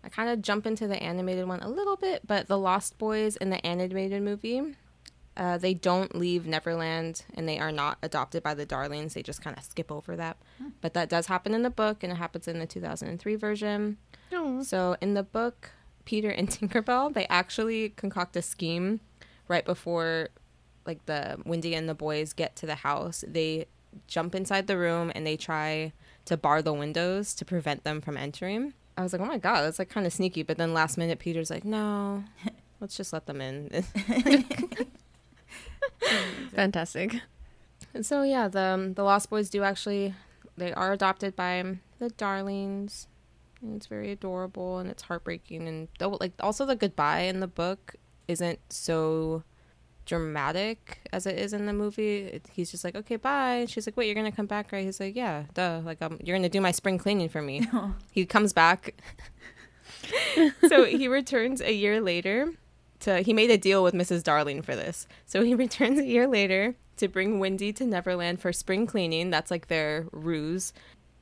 I 0.04 0.10
kind 0.10 0.30
of 0.30 0.42
jump 0.42 0.66
into 0.66 0.88
the 0.88 1.02
animated 1.02 1.48
one 1.48 1.60
a 1.62 1.70
little 1.70 1.96
bit, 1.96 2.26
but 2.26 2.48
the 2.48 2.58
Lost 2.58 2.98
Boys 2.98 3.36
in 3.36 3.50
the 3.50 3.66
animated 3.66 4.24
movie, 4.24 4.76
uh, 5.38 5.58
they 5.58 5.74
don't 5.74 6.16
leave 6.16 6.46
Neverland 6.46 7.24
and 7.36 7.48
they 7.48 7.60
are 7.60 7.72
not 7.72 7.98
adopted 8.02 8.44
by 8.44 8.54
the 8.54 8.66
Darlings. 8.66 9.14
They 9.14 9.24
just 9.24 9.42
kind 9.42 9.58
of 9.58 9.64
skip 9.64 9.92
over 9.92 10.16
that. 10.16 10.38
But 10.82 10.94
that 10.94 11.10
does 11.10 11.28
happen 11.28 11.54
in 11.54 11.64
the 11.64 11.70
book 11.70 12.04
and 12.04 12.12
it 12.12 12.16
happens 12.16 12.48
in 12.48 12.60
the 12.60 12.66
2003 12.66 13.36
version. 13.36 13.98
Oh. 14.34 14.64
So 14.64 14.98
in 15.02 15.14
the 15.14 15.24
book, 15.24 15.72
Peter 16.06 16.30
and 16.30 16.50
Tinkerbell, 16.52 17.14
they 17.14 17.28
actually 17.28 17.90
concoct 17.90 18.36
a 18.36 18.42
scheme 18.42 19.00
right 19.48 19.66
before 19.66 20.30
like 20.86 21.06
the 21.06 21.38
Wendy 21.46 21.76
and 21.76 21.88
the 21.88 21.94
boys 21.94 22.34
get 22.34 22.56
to 22.58 22.66
the 22.66 22.76
house. 22.76 23.24
They 23.28 23.68
jump 24.08 24.36
inside 24.36 24.68
the 24.68 24.78
room 24.78 25.12
and 25.14 25.26
they 25.26 25.38
try 25.38 25.94
to 26.26 26.38
bar 26.38 26.62
the 26.62 26.74
windows 26.74 27.34
to 27.36 27.46
prevent 27.46 27.84
them 27.84 28.02
from 28.02 28.18
entering. 28.18 28.74
I 29.02 29.04
was 29.04 29.14
like, 29.14 29.22
"Oh 29.22 29.26
my 29.26 29.38
god, 29.38 29.64
that's 29.64 29.80
like 29.80 29.90
kind 29.90 30.06
of 30.06 30.14
sneaky." 30.14 30.44
But 30.44 30.58
then 30.58 30.74
last 30.74 30.98
minute 30.98 31.20
Peter's 31.20 31.50
like, 31.50 31.66
"No. 31.66 32.24
Let's 32.80 32.96
just 32.96 33.14
let 33.14 33.26
them 33.26 33.42
in." 33.42 33.70
Fantastic. 36.56 37.22
And 37.94 38.06
so 38.06 38.24
yeah, 38.24 38.48
the 38.48 38.62
um, 38.62 38.94
the 38.94 39.04
Lost 39.04 39.30
Boys 39.30 39.50
do 39.50 39.64
actually 39.64 40.14
they 40.58 40.74
are 40.74 40.92
adopted 40.94 41.36
by 41.36 41.78
the 42.00 42.10
Darlings, 42.10 43.08
and 43.62 43.76
it's 43.76 43.88
very 43.88 44.12
adorable 44.12 44.80
and 44.80 44.90
it's 44.90 45.04
heartbreaking 45.04 45.68
and 45.68 45.88
though 46.00 46.18
like 46.20 46.34
also 46.40 46.66
the 46.66 46.76
goodbye 46.76 47.22
in 47.22 47.40
the 47.40 47.48
book 47.48 47.96
isn't 48.28 48.60
so 48.70 49.44
dramatic 50.06 51.00
as 51.14 51.26
it 51.26 51.38
is 51.38 51.54
in 51.54 51.66
the 51.66 51.74
movie. 51.74 52.20
It, 52.20 52.48
he's 52.52 52.72
just 52.72 52.84
like, 52.84 52.96
okay, 52.96 53.16
bye. 53.16 53.56
And 53.56 53.70
she's 53.70 53.88
like, 53.88 53.98
wait, 53.98 54.08
you're 54.08 54.16
gonna 54.16 54.32
come 54.32 54.46
back, 54.46 54.72
right? 54.72 54.84
He's 54.84 55.00
like, 55.00 55.16
yeah, 55.16 55.44
duh. 55.54 55.82
Like, 55.84 56.02
um, 56.02 56.20
you're 56.24 56.36
gonna 56.36 56.50
do 56.50 56.62
my 56.62 56.72
spring 56.72 56.98
cleaning 56.98 57.30
for 57.30 57.42
me. 57.42 57.68
he 58.12 58.26
comes 58.26 58.54
back. 58.54 58.96
so 60.68 60.86
he 60.86 61.08
returns 61.08 61.62
a 61.62 61.74
year 61.74 62.02
later. 62.02 62.54
To 63.02 63.22
he 63.22 63.34
made 63.34 63.50
a 63.50 63.58
deal 63.58 63.84
with 63.84 63.96
Mrs. 63.96 64.24
Darling 64.24 64.62
for 64.62 64.76
this. 64.76 65.08
So 65.26 65.44
he 65.44 65.56
returns 65.66 66.00
a 66.00 66.06
year 66.06 66.28
later 66.28 66.76
to 66.98 67.08
bring 67.08 67.40
Wendy 67.40 67.74
to 67.74 67.86
Neverland 67.86 68.40
for 68.40 68.54
spring 68.54 68.86
cleaning. 68.86 69.30
That's 69.32 69.50
like 69.50 69.68
their 69.68 70.06
ruse. 70.12 70.72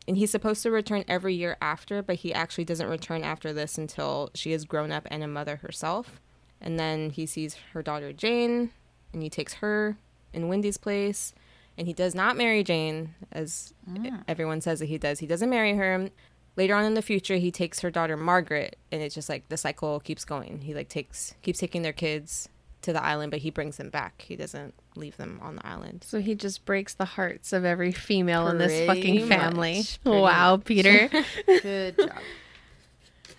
and 0.08 0.18
he's 0.18 0.32
supposed 0.32 0.64
to 0.64 0.72
return 0.72 1.06
every 1.08 1.36
year 1.36 1.56
after, 1.62 2.02
but 2.02 2.18
he 2.18 2.34
actually 2.34 2.66
doesn't 2.66 2.90
return 2.90 3.24
after 3.24 3.54
this 3.54 3.78
until 3.78 4.30
she 4.34 4.52
is 4.52 4.66
grown 4.66 4.92
up 4.92 5.08
and 5.10 5.24
a 5.24 5.28
mother 5.28 5.58
herself. 5.58 6.20
And 6.62 6.80
then 6.80 7.12
he 7.12 7.26
sees 7.26 7.56
her 7.74 7.82
daughter 7.82 8.12
Jane, 8.12 8.72
and 9.14 9.24
he 9.24 9.30
takes 9.30 9.56
her 9.56 9.98
in 10.34 10.48
Wendy's 10.48 10.78
place. 10.78 11.34
And 11.78 11.88
he 11.88 11.94
does 11.94 12.14
not 12.14 12.36
marry 12.36 12.64
Jane, 12.64 13.16
as 13.32 13.74
ah. 13.90 14.22
everyone 14.28 14.60
says 14.60 14.80
that 14.80 14.88
he 14.88 14.98
does. 14.98 15.20
He 15.20 15.28
doesn't 15.28 15.50
marry 15.50 15.76
her. 15.76 16.10
Later 16.58 16.76
on 16.76 16.84
in 16.84 16.94
the 16.94 17.02
future, 17.02 17.38
he 17.38 17.52
takes 17.52 17.80
her 17.80 17.90
daughter 17.90 18.18
Margaret, 18.18 18.78
and 18.92 19.02
it's 19.02 19.16
just 19.16 19.30
like 19.30 19.48
the 19.48 19.56
cycle 19.56 20.02
keeps 20.02 20.26
going. 20.26 20.62
He 20.62 20.74
like 20.74 20.90
takes 20.90 21.36
keeps 21.42 21.60
taking 21.60 21.84
their 21.84 21.94
kids 21.94 22.50
to 22.82 22.94
the 22.94 23.04
island, 23.04 23.32
but 23.32 23.40
he 23.40 23.50
brings 23.50 23.78
them 23.78 23.90
back. 23.90 24.22
He 24.28 24.36
doesn't 24.36 24.74
leave 24.96 25.18
them 25.18 25.40
on 25.42 25.58
the 25.58 25.66
island. 25.66 26.04
So 26.06 26.20
he 26.20 26.36
just 26.36 26.66
breaks 26.66 26.94
the 26.94 27.06
hearts 27.06 27.54
of 27.54 27.66
every 27.66 27.92
female 27.92 28.48
in 28.48 28.58
this 28.58 28.86
fucking 28.86 29.28
family. 29.28 29.78
much, 29.78 30.04
pretty 30.04 30.20
wow, 30.20 30.58
Peter. 30.58 31.10
Good 31.46 31.98
job. 31.98 32.20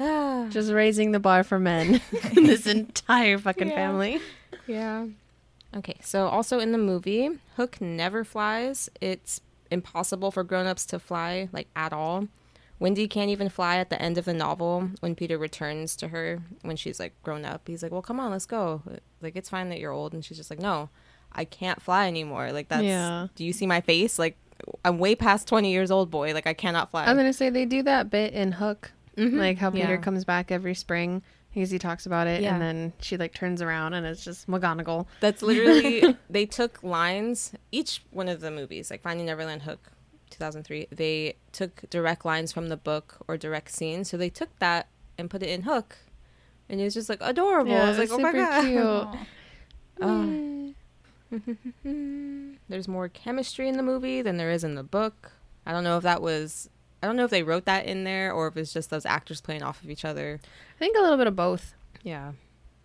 just 0.51 0.73
raising 0.73 1.13
the 1.13 1.21
bar 1.21 1.45
for 1.45 1.59
men 1.59 2.01
in 2.37 2.45
this 2.45 2.67
entire 2.67 3.39
fucking 3.39 3.69
Yeah. 3.69 3.75
family. 3.75 4.21
Yeah. 4.67 5.07
Okay, 5.77 5.97
so 6.03 6.27
also 6.27 6.59
in 6.59 6.73
the 6.73 6.79
movie, 6.79 7.31
Hook 7.57 7.81
never 7.81 8.25
flies. 8.25 8.89
It's 9.01 9.41
impossible 9.71 10.31
for 10.33 10.43
grown-ups 10.43 10.85
to 10.87 10.99
fly 10.99 11.49
like 11.53 11.69
at 11.77 11.93
all. 11.93 12.27
Wendy 12.81 13.07
can't 13.07 13.31
even 13.31 13.51
fly 13.51 13.77
at 13.77 13.91
the 13.91 14.01
end 14.01 14.17
of 14.17 14.25
the 14.25 14.33
novel 14.33 14.89
when 15.01 15.15
Peter 15.15 15.37
returns 15.37 15.95
to 15.97 16.09
her 16.09 16.41
when 16.63 16.77
she's 16.77 16.99
like 16.99 17.13
grown 17.23 17.45
up. 17.45 17.69
He's 17.69 17.83
like, 17.83 17.93
"Well, 17.93 18.01
come 18.03 18.19
on, 18.19 18.31
let's 18.31 18.47
go." 18.47 18.83
Like 19.21 19.37
it's 19.37 19.51
fine 19.51 19.69
that 19.69 19.79
you're 19.79 19.93
old 19.93 20.15
and 20.15 20.25
she's 20.25 20.39
just 20.39 20.51
like, 20.51 20.61
"No, 20.61 20.89
I 21.33 21.45
can't 21.45 21.81
fly 21.83 22.09
anymore." 22.09 22.53
Like 22.53 22.69
that's 22.69 22.83
Yeah. 22.83 23.27
Do 23.35 23.45
you 23.45 23.53
see 23.53 23.67
my 23.67 23.83
face? 23.83 24.19
Like 24.19 24.37
I'm 24.85 24.99
way 24.99 25.15
past 25.15 25.47
20 25.47 25.71
years 25.71 25.91
old, 25.91 26.11
boy. 26.11 26.33
Like 26.33 26.47
I 26.47 26.55
cannot 26.55 26.91
fly. 26.91 27.05
I'm 27.05 27.17
gonna 27.17 27.35
say 27.35 27.51
they 27.51 27.67
do 27.67 27.83
that 27.83 28.09
bit 28.11 28.33
in 28.33 28.53
Hook, 28.53 28.93
Mhm. 29.21 29.39
like 29.39 29.59
how 29.59 29.71
Peter 29.71 29.91
Yeah. 29.95 29.97
comes 29.99 30.25
back 30.25 30.51
every 30.51 30.75
spring 30.75 31.23
because 31.53 31.71
he 31.71 31.79
talks 31.79 32.07
about 32.07 32.27
it, 32.27 32.43
Yeah. 32.43 32.53
and 32.55 32.63
then 32.63 32.93
she 33.01 33.17
like 33.17 33.35
turns 33.35 33.61
around 33.61 33.95
and 33.95 34.07
it's 34.07 34.25
just 34.25 34.47
McGonagall. 34.49 35.07
That's 35.21 35.43
literally 35.43 36.17
they 36.31 36.47
took 36.47 36.83
lines 36.83 37.53
each 37.73 38.03
one 38.11 38.29
of 38.29 38.41
the 38.41 38.51
movies, 38.51 38.91
like 38.91 39.03
Finding 39.03 39.27
Neverland, 39.27 39.63
Hook, 39.63 39.91
2003. 40.31 40.87
They 40.93 41.37
took 41.53 41.89
direct 41.91 42.25
lines 42.25 42.53
from 42.53 42.69
the 42.69 42.77
book 42.77 43.19
or 43.29 43.37
direct 43.37 43.71
scenes, 43.73 44.09
so 44.09 44.17
they 44.17 44.31
took 44.31 44.57
that 44.61 44.87
and 45.19 45.29
put 45.29 45.43
it 45.43 45.49
in 45.51 45.63
Hook, 45.63 45.97
and 46.69 46.81
it 46.81 46.85
was 46.85 46.95
just 46.95 47.09
like 47.09 47.19
adorable. 47.21 47.75
I 47.75 47.89
was 47.89 47.99
like, 47.99 48.11
oh 48.13 48.19
my 48.19 48.33
god. 48.33 48.65
cute. 48.65 49.21
Aw. 50.03 50.71
There's 52.69 52.89
more 52.89 53.09
chemistry 53.09 53.69
in 53.69 53.77
the 53.77 53.83
movie 53.83 54.23
than 54.23 54.37
there 54.37 54.51
is 54.51 54.65
in 54.65 54.75
the 54.77 54.83
book. 54.83 55.33
I 55.67 55.73
don't 55.73 55.85
know 55.85 55.97
if 55.97 56.03
that 56.05 56.23
was. 56.23 56.69
I 57.03 57.07
don't 57.07 57.17
know 57.17 57.25
if 57.25 57.31
they 57.31 57.43
wrote 57.43 57.65
that 57.65 57.87
in 57.87 58.05
there 58.05 58.33
or 58.33 58.49
if 58.49 58.57
it's 58.57 58.73
just 58.73 58.91
those 58.91 59.07
actors 59.07 59.41
playing 59.41 59.63
off 59.63 59.83
of 59.83 59.91
each 59.91 60.05
other. 60.05 60.39
I 60.77 60.79
think 60.79 60.97
a 60.97 61.01
little 61.01 61.17
bit 61.17 61.27
of 61.27 61.37
both. 61.37 61.75
Yeah. 62.03 62.33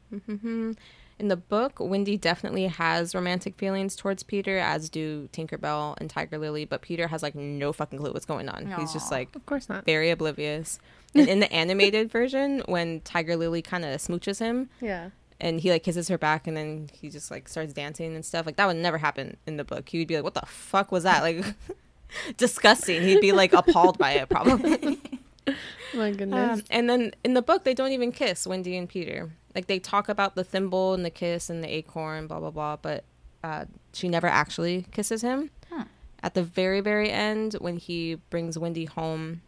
Hmm. 0.10 0.72
in 1.20 1.28
the 1.30 1.36
book, 1.36 1.74
Wendy 1.80 2.16
definitely 2.18 2.68
has 2.68 3.14
romantic 3.16 3.56
feelings 3.56 3.96
towards 3.96 4.24
Peter, 4.24 4.58
as 4.60 4.90
do 4.90 5.28
Tinkerbell 5.34 5.96
and 6.00 6.10
Tiger 6.10 6.38
Lily, 6.38 6.64
but 6.66 6.82
Peter 6.82 7.08
has 7.08 7.22
like 7.24 7.36
no 7.36 7.74
fucking 7.74 8.00
clue 8.00 8.12
what's 8.14 8.26
going 8.26 8.48
on. 8.50 8.68
He's 8.80 8.94
just 8.94 9.12
like 9.12 9.36
Of 9.36 9.46
course 9.46 9.68
not. 9.70 9.86
very 9.86 10.10
oblivious. 10.10 10.80
And 11.16 11.30
in 11.30 11.40
the 11.40 11.52
animated 11.54 12.12
version, 12.12 12.62
when 12.66 13.00
Tiger 13.02 13.38
Lily 13.38 13.62
kind 13.62 13.86
of 13.86 14.02
smooches 14.02 14.40
him 14.40 14.70
Yeah. 14.82 15.12
and 15.40 15.62
he 15.62 15.72
like 15.72 15.84
kisses 15.84 16.10
her 16.10 16.18
back 16.18 16.46
and 16.46 16.58
then 16.58 16.90
he 16.92 17.10
just 17.10 17.32
like 17.32 17.48
starts 17.48 17.72
dancing 17.72 18.14
and 18.16 18.26
stuff, 18.26 18.46
like 18.46 18.58
that 18.58 18.68
would 18.68 18.76
never 18.76 18.98
happen 18.98 19.38
in 19.48 19.56
the 19.56 19.64
book. 19.64 19.88
He 19.88 20.00
would 20.00 20.10
be 20.10 20.16
like, 20.16 20.26
"What 20.26 20.34
the 20.34 20.46
fuck 20.46 20.92
was 20.92 21.04
that?" 21.04 21.24
Like 21.24 21.46
disgusting. 22.38 23.02
He'd 23.02 23.22
be 23.22 23.32
like 23.32 23.54
appalled 23.54 23.98
by 23.98 24.14
it 24.14 24.30
probably. 24.30 25.00
My 25.94 26.12
goodness. 26.12 26.60
Um, 26.60 26.66
and 26.70 26.90
then 26.90 27.14
in 27.24 27.34
the 27.34 27.42
book, 27.42 27.64
they 27.64 27.74
don't 27.74 27.92
even 27.92 28.12
kiss 28.12 28.46
Wendy 28.46 28.76
and 28.78 28.90
Peter. 28.90 29.32
Like 29.54 29.68
they 29.68 29.80
talk 29.80 30.10
about 30.10 30.36
the 30.36 30.44
thimble 30.44 30.94
and 30.94 31.06
the 31.06 31.10
kiss 31.10 31.50
and 31.50 31.64
the 31.64 31.74
acorn, 31.74 32.28
blah 32.28 32.40
blah 32.40 32.52
blah. 32.52 32.76
But 32.78 33.04
uh, 33.44 33.66
she 33.94 34.10
never 34.10 34.28
actually 34.28 34.86
kisses 34.92 35.22
him. 35.22 35.52
Huh. 35.72 35.86
At 36.22 36.34
the 36.34 36.44
very 36.44 36.82
very 36.82 37.12
end, 37.12 37.54
when 37.60 37.78
he 37.78 38.16
brings 38.30 38.58
Wendy 38.58 38.86
home, 38.86 39.42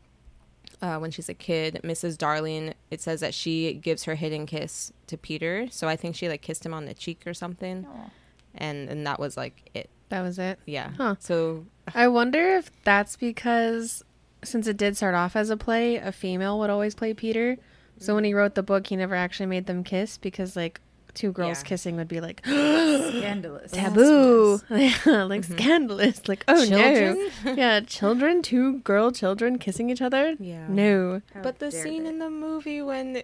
uh, 0.82 0.98
when 0.98 1.12
she's 1.12 1.30
a 1.30 1.34
kid, 1.34 1.82
Mrs. 1.84 2.18
Darling, 2.18 2.74
it 2.92 3.02
says 3.02 3.20
that 3.22 3.34
she 3.34 3.74
gives 3.74 4.04
her 4.04 4.16
hidden 4.16 4.46
kiss 4.46 4.94
to 5.08 5.18
Peter. 5.18 5.68
So 5.72 5.88
I 5.88 5.96
think 5.96 6.16
she 6.16 6.30
like 6.30 6.42
kissed 6.42 6.66
him 6.66 6.74
on 6.74 6.86
the 6.86 6.94
cheek 6.94 7.24
or 7.26 7.34
something, 7.34 7.86
Aw. 7.90 8.10
and 8.56 8.90
and 8.90 9.06
that 9.06 9.20
was 9.20 9.36
like 9.36 9.70
it. 9.74 9.90
That 10.10 10.22
was 10.22 10.40
it. 10.40 10.60
Yeah. 10.66 10.92
Huh. 10.98 11.16
So 11.20 11.66
I 11.94 12.08
wonder 12.08 12.56
if 12.58 12.72
that's 12.84 13.16
because 13.16 14.04
since 14.44 14.68
it 14.68 14.78
did 14.78 14.96
start 14.98 15.16
off 15.16 15.36
as 15.36 15.50
a 15.50 15.58
play, 15.58 15.96
a 15.98 16.12
female 16.12 16.60
would 16.60 16.70
always 16.70 16.96
play 16.96 17.14
Peter. 17.14 17.58
So 18.00 18.14
when 18.16 18.24
he 18.24 18.34
wrote 18.34 18.56
the 18.56 18.64
book, 18.64 18.88
he 18.88 18.96
never 18.96 19.16
actually 19.16 19.48
made 19.48 19.66
them 19.66 19.84
kiss 19.84 20.18
because 20.18 20.56
like 20.56 20.80
two 21.16 21.32
girls 21.32 21.62
Yeah. 21.64 21.68
kissing 21.70 21.96
would 21.96 22.08
be 22.08 22.22
like 22.22 22.42
Scandalous. 22.46 23.72
taboo, 23.72 24.62
like 24.70 24.92
mm-hmm. 25.02 25.54
scandalous, 25.54 26.28
like 26.28 26.44
oh 26.48 26.64
Children? 26.66 27.30
no, 27.46 27.52
yeah, 27.56 27.80
children, 27.80 28.42
two 28.44 28.80
girl 28.82 29.12
children 29.12 29.58
kissing 29.58 29.90
each 29.90 30.02
other, 30.02 30.36
Yeah. 30.40 30.68
no. 30.70 31.22
How 31.34 31.42
but 31.42 31.58
the 31.60 31.72
scene 31.72 32.04
they. 32.04 32.10
in 32.10 32.20
the 32.20 32.30
movie 32.30 32.82
when 32.84 33.24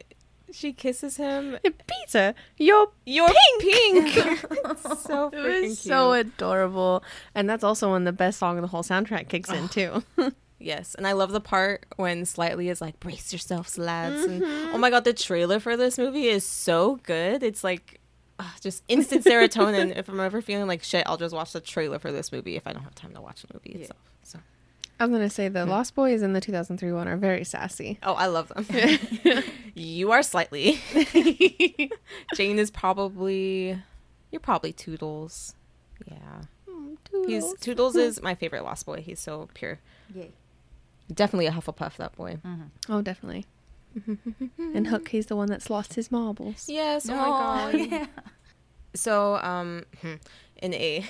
she 0.53 0.71
kisses 0.73 1.17
him 1.17 1.57
Pizza, 1.87 2.35
you're 2.57 2.87
You're 3.05 3.29
pink. 3.59 4.15
It's 4.65 5.03
so 5.03 5.27
It 5.27 5.33
freaking 5.35 5.61
was 5.69 5.79
so 5.79 6.13
cute. 6.13 6.27
adorable, 6.27 7.03
and 7.35 7.49
that's 7.49 7.63
also 7.63 7.91
when 7.91 8.03
the 8.03 8.11
best 8.13 8.39
song 8.39 8.57
of 8.57 8.61
the 8.61 8.67
whole 8.67 8.83
soundtrack 8.83 9.27
kicks 9.29 9.49
in 9.51 9.67
too. 9.69 10.03
yes, 10.59 10.95
and 10.95 11.05
I 11.07 11.11
love 11.13 11.31
the 11.31 11.41
part 11.41 11.85
when 11.97 12.25
Slightly 12.25 12.69
is 12.69 12.79
like, 12.81 12.99
"Brace 12.99 13.31
yourselves, 13.33 13.77
lads!" 13.77 14.23
And 14.23 14.41
Mm-hmm. 14.41 14.75
oh 14.75 14.77
my 14.77 14.89
god, 14.89 15.03
the 15.03 15.13
trailer 15.13 15.59
for 15.59 15.75
this 15.75 15.97
movie 15.97 16.27
is 16.27 16.45
so 16.45 16.99
good. 17.03 17.43
It's 17.43 17.63
like 17.63 17.99
ah, 18.39 18.55
just 18.61 18.83
instant 18.87 19.23
serotonin. 19.25 19.95
if 19.97 20.07
I'm 20.09 20.19
ever 20.19 20.41
feeling 20.41 20.67
like 20.67 20.83
shit, 20.83 21.03
I'll 21.05 21.17
just 21.17 21.35
watch 21.35 21.51
the 21.53 21.61
trailer 21.61 21.99
for 21.99 22.11
this 22.11 22.31
movie 22.31 22.55
if 22.55 22.65
I 22.67 22.73
don't 22.73 22.83
have 22.83 22.95
time 22.95 23.13
to 23.13 23.21
watch 23.21 23.41
the 23.43 23.53
movie 23.53 23.71
Yeah. 23.75 23.81
itself. 23.81 23.99
So, 24.99 25.05
I 25.05 25.07
was 25.07 25.11
gonna 25.11 25.29
say 25.29 25.49
the 25.49 25.65
Lost 25.65 25.95
Boys 25.95 26.21
and 26.21 26.35
the 26.35 26.41
2003 26.41 26.91
one 26.91 27.07
are 27.07 27.17
very 27.17 27.43
sassy. 27.43 27.99
oh, 28.03 28.13
I 28.13 28.27
love 28.27 28.49
them. 28.49 28.65
you 29.73 30.11
are 30.11 30.23
Slightly. 30.23 30.79
Jane 32.35 32.59
is 32.59 32.71
probably 32.71 33.81
you're 34.31 34.39
probably 34.39 34.73
Toodles. 34.73 35.55
Yeah. 36.05 36.41
He's 37.27 37.53
Toodles 37.59 37.95
is 37.95 38.21
my 38.21 38.33
favorite 38.35 38.63
Lost 38.63 38.85
Boy. 38.85 39.01
He's 39.01 39.19
so 39.19 39.49
pure. 39.53 39.79
Yay. 40.13 40.31
Definitely 41.13 41.47
a 41.47 41.51
Hufflepuff, 41.51 41.97
that 41.97 42.15
boy. 42.15 42.37
Oh, 42.89 43.01
definitely. 43.01 43.45
and 44.57 44.87
Hook, 44.87 45.09
he's 45.09 45.27
the 45.27 45.35
one 45.35 45.47
that's 45.47 45.69
lost 45.69 45.93
his 45.93 46.11
marbles. 46.11 46.65
Yes. 46.67 47.07
Oh 47.09 47.15
my 47.15 47.25
god. 47.25 47.91
yeah. 47.91 48.05
So, 48.95 49.35
um, 49.37 49.83
hmm, 50.01 50.15
in 50.61 50.73
a 50.73 51.05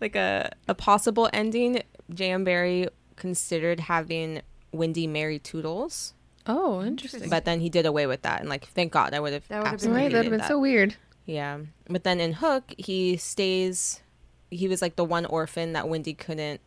like 0.00 0.16
a 0.16 0.52
a 0.68 0.74
possible 0.74 1.28
ending, 1.32 1.82
J.M. 2.12 2.44
Barrie 3.14 3.20
considered 3.20 3.80
having 3.80 4.42
Wendy 4.72 5.06
marry 5.06 5.38
Toodles, 5.38 6.14
Oh, 6.46 6.82
interesting. 6.82 7.30
but 7.30 7.44
then 7.44 7.60
he 7.60 7.68
did 7.70 7.86
away 7.86 8.06
with 8.06 8.22
that, 8.22 8.40
and 8.40 8.48
like, 8.48 8.66
thank 8.66 8.92
God, 8.92 9.14
I 9.14 9.20
would 9.20 9.32
have 9.32 9.48
That 9.48 9.62
would've 9.64 9.80
been 9.80 9.92
right, 9.92 10.12
that'd 10.12 10.24
hated 10.26 10.38
been 10.38 10.46
so 10.48 10.58
weird. 10.58 10.96
Yeah, 11.26 11.60
but 11.88 12.04
then 12.04 12.20
in 12.20 12.34
Hook, 12.34 12.74
he 12.76 13.16
stays. 13.16 14.00
He 14.50 14.68
was 14.68 14.82
like 14.82 14.96
the 14.96 15.04
one 15.04 15.24
orphan 15.26 15.72
that 15.72 15.88
Wendy 15.88 16.14
couldn't 16.14 16.60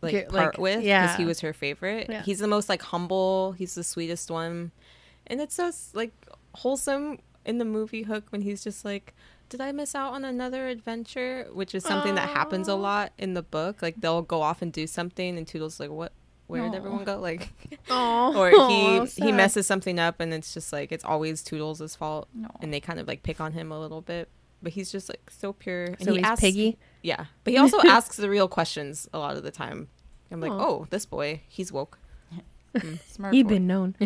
like 0.00 0.12
Get, 0.12 0.28
part 0.30 0.54
like, 0.54 0.58
with 0.58 0.74
because 0.76 0.86
yeah. 0.86 1.16
he 1.16 1.26
was 1.26 1.40
her 1.40 1.52
favorite. 1.52 2.06
Yeah. 2.08 2.22
He's 2.22 2.38
the 2.38 2.48
most 2.48 2.68
like 2.70 2.80
humble. 2.82 3.52
He's 3.52 3.74
the 3.74 3.84
sweetest 3.84 4.30
one, 4.30 4.72
and 5.26 5.40
it's 5.40 5.54
so 5.56 5.70
like 5.92 6.12
wholesome 6.54 7.18
in 7.44 7.58
the 7.58 7.64
movie 7.66 8.02
Hook 8.02 8.24
when 8.30 8.40
he's 8.40 8.64
just 8.64 8.84
like, 8.84 9.14
"Did 9.50 9.60
I 9.60 9.72
miss 9.72 9.94
out 9.94 10.14
on 10.14 10.24
another 10.24 10.66
adventure?" 10.68 11.46
Which 11.52 11.74
is 11.74 11.84
something 11.84 12.14
that 12.14 12.30
happens 12.30 12.66
a 12.68 12.74
lot 12.74 13.12
in 13.18 13.34
the 13.34 13.42
book. 13.42 13.82
Like 13.82 14.00
they'll 14.00 14.22
go 14.22 14.40
off 14.40 14.62
and 14.62 14.72
do 14.72 14.86
something, 14.86 15.36
and 15.36 15.46
Toodles 15.46 15.78
like, 15.78 15.90
"What? 15.90 16.12
Where 16.46 16.62
did 16.62 16.72
Aw. 16.72 16.76
everyone 16.76 17.04
go?" 17.04 17.18
Like, 17.20 17.50
or 17.90 18.50
he 18.70 19.04
he 19.22 19.30
messes 19.32 19.66
something 19.66 19.98
up, 19.98 20.20
and 20.20 20.32
it's 20.32 20.54
just 20.54 20.72
like 20.72 20.90
it's 20.92 21.04
always 21.04 21.42
Toodles' 21.42 21.94
fault 21.94 22.28
No. 22.34 22.48
and 22.62 22.72
they 22.72 22.80
kind 22.80 22.98
of 22.98 23.06
like 23.06 23.22
pick 23.22 23.40
on 23.40 23.52
him 23.52 23.70
a 23.70 23.78
little 23.78 24.00
bit. 24.00 24.28
But 24.62 24.72
he's 24.72 24.90
just 24.92 25.08
like 25.08 25.30
so 25.30 25.52
pure. 25.52 25.84
And 25.84 26.02
So 26.04 26.10
he 26.12 26.18
he's 26.18 26.26
asks, 26.26 26.40
Piggy. 26.40 26.78
Yeah, 27.02 27.26
but 27.44 27.52
he 27.52 27.58
also 27.58 27.78
asks 27.86 28.16
the 28.16 28.28
real 28.30 28.48
questions 28.48 29.08
a 29.12 29.18
lot 29.18 29.36
of 29.36 29.42
the 29.42 29.50
time. 29.50 29.88
I'm 30.30 30.40
like, 30.40 30.52
Aw. 30.52 30.60
oh, 30.60 30.86
this 30.90 31.06
boy, 31.06 31.40
he's 31.48 31.72
woke. 31.72 31.98
Mm. 32.74 32.98
Smart 33.08 33.34
He 33.34 33.42
boy. 33.42 33.48
been 33.48 33.66
known. 33.66 33.96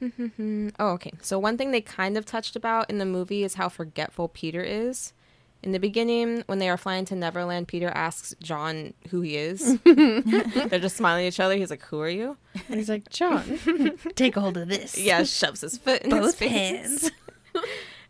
Oh, 0.00 0.90
okay. 0.92 1.12
So 1.20 1.38
one 1.38 1.56
thing 1.58 1.70
they 1.70 1.80
kind 1.80 2.16
of 2.16 2.24
touched 2.24 2.56
about 2.56 2.88
in 2.90 2.98
the 2.98 3.04
movie 3.06 3.42
is 3.44 3.54
how 3.54 3.68
forgetful 3.68 4.28
Peter 4.28 4.62
is. 4.62 5.12
In 5.60 5.72
the 5.72 5.80
beginning, 5.80 6.44
when 6.46 6.60
they 6.60 6.68
are 6.68 6.76
flying 6.76 7.04
to 7.06 7.16
Neverland, 7.16 7.66
Peter 7.66 7.88
asks 7.88 8.32
John 8.40 8.94
who 9.10 9.22
he 9.22 9.36
is. 9.36 9.76
They're 9.84 10.78
just 10.78 10.96
smiling 10.96 11.24
at 11.26 11.28
each 11.34 11.40
other. 11.40 11.56
He's 11.56 11.70
like, 11.70 11.82
"Who 11.86 12.00
are 12.00 12.08
you?" 12.08 12.36
And 12.68 12.76
he's 12.76 12.88
like, 12.88 13.08
John, 13.10 13.58
take 14.14 14.36
a 14.36 14.40
hold 14.40 14.56
of 14.56 14.68
this. 14.68 14.96
Yeah, 14.96 15.24
shoves 15.24 15.62
his 15.62 15.76
foot 15.76 16.02
in 16.02 16.12
his 16.12 16.20
both 16.20 16.36
face. 16.36 16.50
hands. 16.52 17.10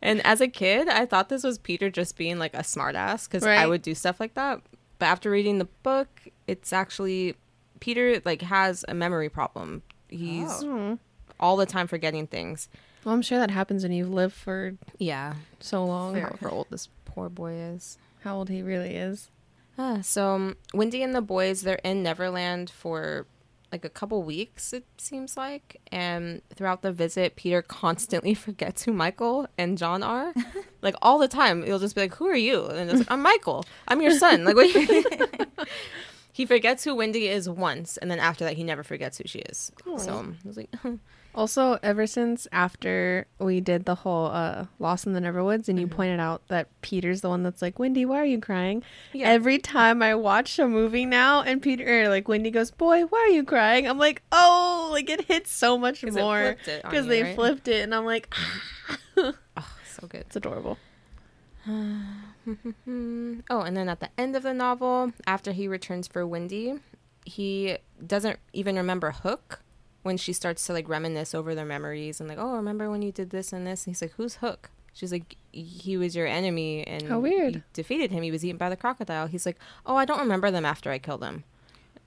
And 0.02 0.24
as 0.26 0.40
a 0.42 0.48
kid, 0.48 0.88
I 0.88 1.06
thought 1.06 1.30
this 1.30 1.42
was 1.42 1.58
Peter 1.58 1.88
just 1.90 2.16
being 2.18 2.38
like 2.38 2.52
a 2.54 2.58
smartass 2.58 3.26
because 3.26 3.44
I 3.44 3.66
would 3.66 3.80
do 3.82 3.94
stuff 3.94 4.20
like 4.20 4.34
that. 4.34 4.60
But 4.98 5.06
after 5.06 5.30
reading 5.30 5.58
the 5.58 5.68
book, 5.82 6.08
it's 6.46 6.72
actually 6.72 7.34
Peter 7.80 8.20
like 8.26 8.42
has 8.42 8.84
a 8.88 8.94
memory 8.94 9.30
problem. 9.30 9.82
He's 10.08 10.50
Oh. 10.62 10.98
All 11.40 11.56
the 11.56 11.66
time 11.66 11.86
forgetting 11.86 12.26
things. 12.26 12.68
Well, 13.04 13.14
I'm 13.14 13.22
sure 13.22 13.38
that 13.38 13.50
happens 13.50 13.82
when 13.84 13.92
you've 13.92 14.10
lived 14.12 14.34
for 14.34 14.74
Yeah, 14.98 15.34
so 15.60 15.84
long. 15.84 16.14
Fair. 16.14 16.22
however 16.24 16.50
old 16.50 16.66
this 16.70 16.88
poor 17.04 17.28
boy 17.28 17.52
is. 17.52 17.98
How 18.24 18.36
old 18.36 18.48
he 18.48 18.62
really 18.62 18.96
is. 18.96 19.30
Ah, 19.78 20.00
so 20.02 20.30
um, 20.34 20.56
Wendy 20.74 21.02
and 21.02 21.14
the 21.14 21.22
boys 21.22 21.62
they're 21.62 21.76
in 21.84 22.02
Neverland 22.02 22.68
for 22.68 23.26
like 23.70 23.84
a 23.84 23.88
couple 23.90 24.22
weeks 24.22 24.72
it 24.72 24.84
seems 24.96 25.36
like 25.36 25.78
and 25.92 26.40
throughout 26.54 26.80
the 26.82 26.90
visit 26.90 27.36
Peter 27.36 27.60
constantly 27.62 28.32
forgets 28.46 28.82
who 28.84 28.92
Michael 28.94 29.46
and 29.58 29.76
John 29.78 30.02
are 30.02 30.32
like 30.82 30.94
all 31.02 31.18
the 31.18 31.28
time 31.28 31.62
he'll 31.62 31.78
just 31.78 31.94
be 31.94 32.00
like 32.00 32.14
who 32.14 32.26
are 32.26 32.34
you 32.34 32.64
and 32.66 32.88
it's 32.90 33.00
like 33.00 33.10
I'm 33.10 33.20
Michael 33.22 33.66
I'm 33.86 34.00
your 34.00 34.18
son 34.18 34.44
like 34.44 34.56
what 34.56 34.70
he 36.32 36.46
forgets 36.46 36.82
who 36.84 36.94
Wendy 36.94 37.28
is 37.28 37.48
once 37.48 37.96
and 37.98 38.10
then 38.10 38.18
after 38.18 38.42
that 38.44 38.54
he 38.56 38.64
never 38.64 38.82
forgets 38.82 39.18
who 39.18 39.24
she 39.26 39.40
is 39.40 39.70
so 39.98 40.34
I 40.44 40.48
was 40.48 40.56
like 40.56 40.70
Also, 41.38 41.78
ever 41.84 42.04
since 42.04 42.48
after 42.50 43.24
we 43.38 43.60
did 43.60 43.84
the 43.84 43.94
whole 43.94 44.26
uh, 44.26 44.66
Lost 44.80 45.06
in 45.06 45.12
the 45.12 45.20
Neverwoods, 45.20 45.68
and 45.68 45.78
you 45.78 45.86
pointed 45.86 46.18
out 46.18 46.42
that 46.48 46.66
Peter's 46.82 47.20
the 47.20 47.28
one 47.28 47.44
that's 47.44 47.62
like, 47.62 47.78
Wendy, 47.78 48.04
why 48.04 48.20
are 48.20 48.24
you 48.24 48.40
crying? 48.40 48.82
Yeah. 49.12 49.28
Every 49.28 49.58
time 49.58 50.02
I 50.02 50.16
watch 50.16 50.58
a 50.58 50.66
movie 50.66 51.04
now, 51.04 51.42
and 51.42 51.62
Peter, 51.62 52.08
like 52.08 52.26
Wendy 52.26 52.50
goes, 52.50 52.72
Boy, 52.72 53.02
why 53.04 53.20
are 53.20 53.28
you 53.32 53.44
crying? 53.44 53.86
I'm 53.86 53.98
like, 53.98 54.22
Oh, 54.32 54.88
like 54.90 55.08
it 55.08 55.26
hits 55.26 55.52
so 55.52 55.78
much 55.78 56.02
more 56.02 56.56
flipped 56.56 56.66
it 56.66 56.84
on 56.84 56.90
because 56.90 57.06
they 57.06 57.22
right? 57.22 57.36
flipped 57.36 57.68
it, 57.68 57.84
and 57.84 57.94
I'm 57.94 58.04
like, 58.04 58.34
oh 59.16 59.32
so 60.00 60.08
good 60.08 60.22
It's 60.22 60.34
adorable. 60.34 60.76
Oh, 61.68 63.60
and 63.60 63.76
then 63.76 63.88
at 63.88 64.00
the 64.00 64.08
end 64.18 64.34
of 64.34 64.42
the 64.42 64.54
novel, 64.54 65.12
after 65.24 65.52
he 65.52 65.68
returns 65.68 66.08
for 66.08 66.26
Wendy, 66.26 66.80
he 67.24 67.76
doesn't 68.04 68.40
even 68.52 68.74
remember 68.74 69.12
Hook 69.12 69.60
when 70.08 70.16
she 70.16 70.32
starts 70.32 70.64
to 70.64 70.72
like 70.72 70.88
reminisce 70.88 71.34
over 71.34 71.54
their 71.54 71.66
memories 71.66 72.18
and 72.18 72.30
like, 72.30 72.38
oh, 72.38 72.54
remember 72.56 72.90
when 72.90 73.02
you 73.02 73.12
did 73.12 73.28
this 73.28 73.52
and 73.52 73.66
this? 73.66 73.84
And 73.86 73.94
he's 73.94 74.00
like, 74.00 74.12
who's 74.12 74.36
Hook? 74.36 74.70
She's 74.94 75.12
like, 75.12 75.36
he 75.52 75.98
was 75.98 76.16
your 76.16 76.26
enemy 76.26 76.82
and 76.86 77.02
How 77.02 77.18
weird. 77.18 77.56
you 77.56 77.62
defeated 77.74 78.10
him. 78.10 78.22
He 78.22 78.30
was 78.30 78.42
eaten 78.42 78.56
by 78.56 78.70
the 78.70 78.76
crocodile. 78.76 79.26
He's 79.26 79.44
like, 79.44 79.58
oh, 79.84 79.96
I 79.96 80.06
don't 80.06 80.18
remember 80.20 80.50
them 80.50 80.64
after 80.64 80.90
I 80.90 80.98
killed 80.98 81.20
them. 81.20 81.44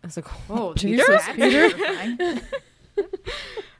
I 0.03 0.07
was 0.07 0.17
like, 0.17 0.25
Oh, 0.49 0.73
Jesus, 0.73 1.21
Peter. 1.35 1.69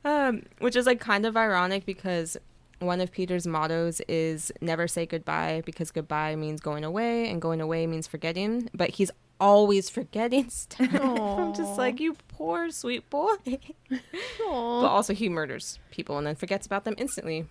um, 0.05 0.43
which 0.60 0.75
is 0.75 0.86
like 0.86 0.99
kind 0.99 1.25
of 1.25 1.36
ironic 1.36 1.88
because 1.88 2.38
one 2.77 3.01
of 3.01 3.12
Peter's 3.12 3.47
mottos 3.47 4.01
is 4.07 4.51
never 4.62 4.88
say 4.88 5.07
goodbye 5.07 5.63
because 5.65 5.89
goodbye 5.89 6.36
means 6.36 6.62
going 6.62 6.84
away 6.84 7.27
and 7.27 7.41
going 7.41 7.60
away 7.60 7.88
means 7.88 8.05
forgetting. 8.05 8.69
But 8.71 8.91
he's 8.91 9.10
always 9.41 9.89
forgetting 9.89 10.49
stuff. 10.49 10.88
I'm 11.01 11.54
just 11.54 11.77
like, 11.77 11.99
you 11.99 12.15
poor 12.30 12.71
sweet 12.71 13.10
boy. 13.10 13.36
but 13.89 14.47
also, 14.47 15.13
he 15.13 15.27
murders 15.27 15.80
people 15.89 16.17
and 16.17 16.25
then 16.25 16.36
forgets 16.36 16.65
about 16.65 16.86
them 16.86 16.95
instantly. 16.97 17.47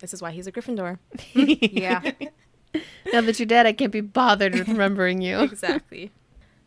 This 0.00 0.12
is 0.12 0.20
why 0.20 0.32
he's 0.32 0.48
a 0.48 0.52
Gryffindor. 0.52 0.98
yeah. 1.34 2.10
now 3.12 3.20
that 3.20 3.38
you're 3.38 3.46
dead, 3.46 3.66
I 3.66 3.72
can't 3.72 3.92
be 3.92 4.00
bothered 4.00 4.54
with 4.54 4.66
remembering 4.66 5.22
you. 5.22 5.40
exactly. 5.40 6.10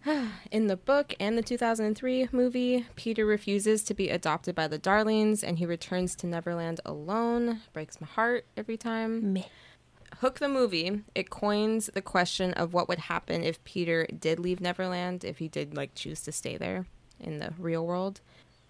In 0.52 0.68
the 0.68 0.78
book 0.78 1.14
and 1.20 1.38
the 1.38 1.42
2003 1.42 2.30
movie, 2.32 2.86
Peter 2.96 3.26
refuses 3.26 3.84
to 3.84 3.94
be 3.94 4.10
adopted 4.10 4.56
by 4.56 4.68
the 4.68 4.78
Darlings 4.78 5.44
and 5.44 5.60
he 5.60 5.66
returns 5.66 6.16
to 6.18 6.28
Neverland 6.28 6.80
alone. 6.86 7.62
Breaks 7.74 8.00
my 8.00 8.08
heart 8.08 8.46
every 8.56 8.78
time. 8.78 9.34
Meh. 9.34 9.44
Hook 10.20 10.40
the 10.40 10.50
movie, 10.50 11.04
it 11.14 11.30
coins 11.30 11.92
the 11.94 12.02
question 12.02 12.54
of 12.54 12.74
what 12.74 12.88
would 12.90 13.00
happen 13.00 13.44
if 13.44 13.64
Peter 13.64 14.08
did 14.08 14.40
leave 14.40 14.60
Neverland, 14.60 15.24
if 15.24 15.38
he 15.38 15.48
did 15.48 15.76
like 15.76 15.94
choose 15.94 16.22
to 16.22 16.32
stay 16.32 16.58
there 16.58 16.88
in 17.20 17.38
the 17.38 17.54
real 17.60 17.86
world. 17.86 18.22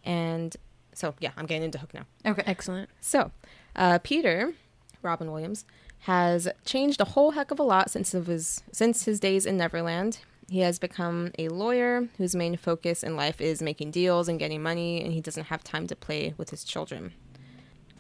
And 0.03 0.55
so, 0.93 1.15
yeah, 1.19 1.31
I'm 1.37 1.45
getting 1.45 1.63
into 1.63 1.77
Hook 1.77 1.93
now. 1.93 2.05
Okay. 2.25 2.43
Excellent. 2.45 2.89
So, 2.99 3.31
uh, 3.75 3.99
Peter, 4.03 4.53
Robin 5.01 5.31
Williams, 5.31 5.63
has 5.99 6.47
changed 6.65 6.99
a 6.99 7.05
whole 7.05 7.31
heck 7.31 7.51
of 7.51 7.59
a 7.59 7.63
lot 7.63 7.89
since 7.91 8.13
of 8.13 8.27
his 8.27 8.61
since 8.71 9.05
his 9.05 9.19
days 9.19 9.45
in 9.45 9.57
Neverland. 9.57 10.19
He 10.49 10.59
has 10.59 10.79
become 10.79 11.31
a 11.37 11.49
lawyer 11.49 12.07
whose 12.17 12.35
main 12.35 12.55
focus 12.55 13.03
in 13.03 13.15
life 13.15 13.41
is 13.41 13.61
making 13.61 13.91
deals 13.91 14.27
and 14.29 14.39
getting 14.39 14.63
money, 14.63 15.03
and 15.03 15.13
he 15.13 15.21
doesn't 15.21 15.45
have 15.45 15.63
time 15.63 15.87
to 15.87 15.95
play 15.95 16.33
with 16.37 16.49
his 16.49 16.63
children. 16.63 17.13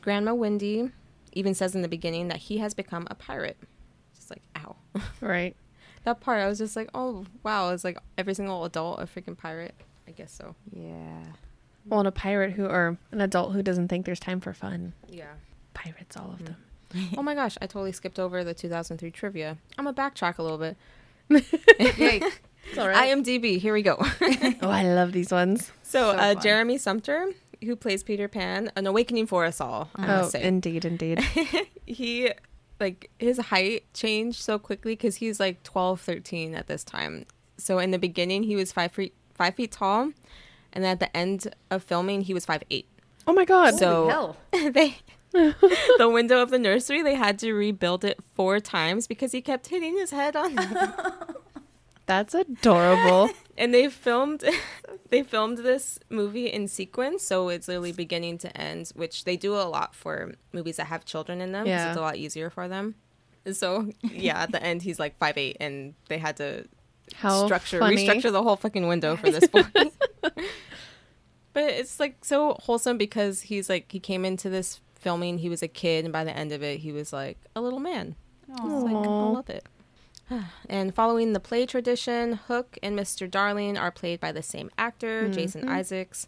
Grandma 0.01 0.33
Wendy 0.33 0.91
even 1.37 1.53
says 1.53 1.75
in 1.75 1.81
the 1.81 1.87
beginning 1.87 2.27
that 2.29 2.37
he 2.37 2.57
has 2.57 2.73
become 2.73 3.07
a 3.09 3.15
pirate. 3.15 3.57
Just 4.15 4.29
like, 4.29 4.43
ow. 4.57 4.75
Right. 5.21 5.55
that 6.03 6.19
part, 6.19 6.39
I 6.41 6.47
was 6.47 6.57
just 6.57 6.75
like, 6.75 6.89
oh, 6.93 7.25
wow. 7.43 7.69
It's 7.71 7.83
like 7.83 7.97
every 8.17 8.33
single 8.33 8.65
adult 8.65 8.99
a 9.01 9.05
freaking 9.05 9.37
pirate. 9.37 9.75
I 10.07 10.11
guess 10.11 10.31
so. 10.31 10.55
Yeah. 10.71 11.23
Well, 11.85 11.99
and 11.99 12.07
a 12.07 12.11
pirate 12.11 12.51
who, 12.53 12.65
or 12.65 12.97
an 13.11 13.21
adult 13.21 13.53
who 13.53 13.61
doesn't 13.63 13.87
think 13.87 14.05
there's 14.05 14.19
time 14.19 14.39
for 14.39 14.53
fun. 14.53 14.93
Yeah. 15.07 15.33
Pirates, 15.73 16.17
all 16.17 16.31
of 16.31 16.43
them. 16.45 16.55
oh 17.17 17.21
my 17.21 17.35
gosh, 17.35 17.57
I 17.61 17.67
totally 17.67 17.91
skipped 17.91 18.19
over 18.19 18.43
the 18.43 18.53
2003 18.53 19.11
trivia. 19.11 19.57
I'm 19.77 19.85
gonna 19.85 19.95
backtrack 19.95 20.37
a 20.37 20.43
little 20.43 20.57
bit. 20.57 20.77
Yay. 21.79 22.21
It's 22.69 22.77
all 22.77 22.87
right. 22.87 23.09
IMDb, 23.15 23.59
here 23.59 23.73
we 23.73 23.81
go. 23.81 23.95
oh, 23.99 24.69
I 24.69 24.83
love 24.83 25.11
these 25.13 25.31
ones. 25.31 25.71
So, 25.83 26.11
So 26.11 26.17
uh. 26.17 26.35
Jeremy 26.35 26.77
Sumpter, 26.77 27.27
who 27.63 27.75
plays 27.75 28.03
Peter 28.03 28.27
Pan, 28.27 28.71
an 28.75 28.87
awakening 28.87 29.27
for 29.27 29.45
us 29.45 29.59
all. 29.61 29.89
I 29.95 30.03
Oh, 30.03 30.07
must 30.17 30.31
say. 30.31 30.43
indeed, 30.43 30.85
indeed. 30.85 31.19
he, 31.85 32.31
like, 32.79 33.09
his 33.19 33.37
height 33.37 33.91
changed 33.93 34.41
so 34.41 34.57
quickly 34.59 34.93
because 34.93 35.17
he's 35.17 35.39
like 35.39 35.63
12, 35.63 35.99
13 36.01 36.55
at 36.55 36.67
this 36.67 36.83
time. 36.83 37.25
So, 37.57 37.79
in 37.79 37.91
the 37.91 37.99
beginning, 37.99 38.43
he 38.43 38.55
was 38.55 38.71
five 38.71 38.91
feet, 38.91 39.13
five 39.33 39.55
feet 39.55 39.71
tall. 39.71 40.11
And 40.73 40.83
then 40.83 40.91
at 40.91 40.99
the 40.99 41.15
end 41.17 41.47
of 41.71 41.83
filming, 41.83 42.21
he 42.21 42.33
was 42.33 42.45
five 42.45 42.61
eight. 42.69 42.87
Oh 43.25 43.33
my 43.33 43.45
god. 43.45 43.75
So- 43.79 44.09
Holy 44.09 44.11
hell. 44.11 44.37
they, 44.71 44.97
the 45.33 46.09
window 46.11 46.41
of 46.41 46.49
the 46.51 46.59
nursery, 46.59 47.01
they 47.01 47.15
had 47.15 47.39
to 47.39 47.53
rebuild 47.53 48.05
it 48.05 48.19
four 48.35 48.59
times 48.59 49.07
because 49.07 49.31
he 49.31 49.41
kept 49.41 49.67
hitting 49.67 49.97
his 49.97 50.11
head 50.11 50.35
on 50.35 50.55
That's 52.07 52.33
adorable. 52.33 53.29
and 53.57 53.73
they 53.73 53.89
filmed 53.89 54.43
they 55.09 55.23
filmed 55.23 55.59
this 55.59 55.99
movie 56.09 56.47
in 56.47 56.67
sequence 56.67 57.23
so 57.23 57.49
it's 57.49 57.67
literally 57.67 57.91
beginning 57.91 58.37
to 58.39 58.57
end 58.57 58.91
which 58.95 59.23
they 59.25 59.37
do 59.37 59.53
a 59.55 59.63
lot 59.63 59.93
for 59.93 60.33
movies 60.53 60.77
that 60.77 60.87
have 60.87 61.05
children 61.05 61.41
in 61.41 61.51
them. 61.51 61.65
Yeah. 61.67 61.89
it's 61.89 61.97
a 61.97 62.01
lot 62.01 62.15
easier 62.17 62.49
for 62.49 62.67
them 62.67 62.95
so 63.51 63.89
yeah 64.03 64.41
at 64.43 64.51
the 64.51 64.61
end 64.61 64.81
he's 64.81 64.99
like 64.99 65.17
five 65.17 65.37
eight 65.37 65.57
and 65.59 65.93
they 66.09 66.17
had 66.17 66.35
to 66.37 66.65
How 67.15 67.45
structure 67.45 67.79
funny. 67.79 67.95
restructure 67.97 68.31
the 68.31 68.43
whole 68.43 68.57
fucking 68.57 68.87
window 68.87 69.15
for 69.15 69.29
this 69.31 69.47
boy 69.47 69.63
but 70.21 71.63
it's 71.63 71.99
like 71.99 72.23
so 72.23 72.57
wholesome 72.61 72.97
because 72.97 73.41
he's 73.43 73.69
like 73.69 73.91
he 73.91 73.99
came 73.99 74.25
into 74.25 74.49
this 74.49 74.81
filming 74.95 75.37
he 75.39 75.49
was 75.49 75.61
a 75.63 75.67
kid 75.67 76.03
and 76.05 76.11
by 76.11 76.23
the 76.23 76.35
end 76.35 76.51
of 76.51 76.61
it 76.63 76.79
he 76.81 76.91
was 76.91 77.13
like 77.13 77.37
a 77.55 77.61
little 77.61 77.79
man 77.79 78.15
like, 78.47 78.61
I 78.63 78.91
love 78.93 79.49
it. 79.49 79.65
And 80.69 80.93
following 80.93 81.33
the 81.33 81.39
play 81.39 81.65
tradition, 81.65 82.33
Hook 82.33 82.77
and 82.83 82.97
Mr. 82.97 83.29
Darling 83.29 83.77
are 83.77 83.91
played 83.91 84.19
by 84.19 84.31
the 84.31 84.43
same 84.43 84.69
actor, 84.77 85.29
Jason 85.29 85.63
Mhm. 85.63 85.69
Isaacs. 85.69 86.27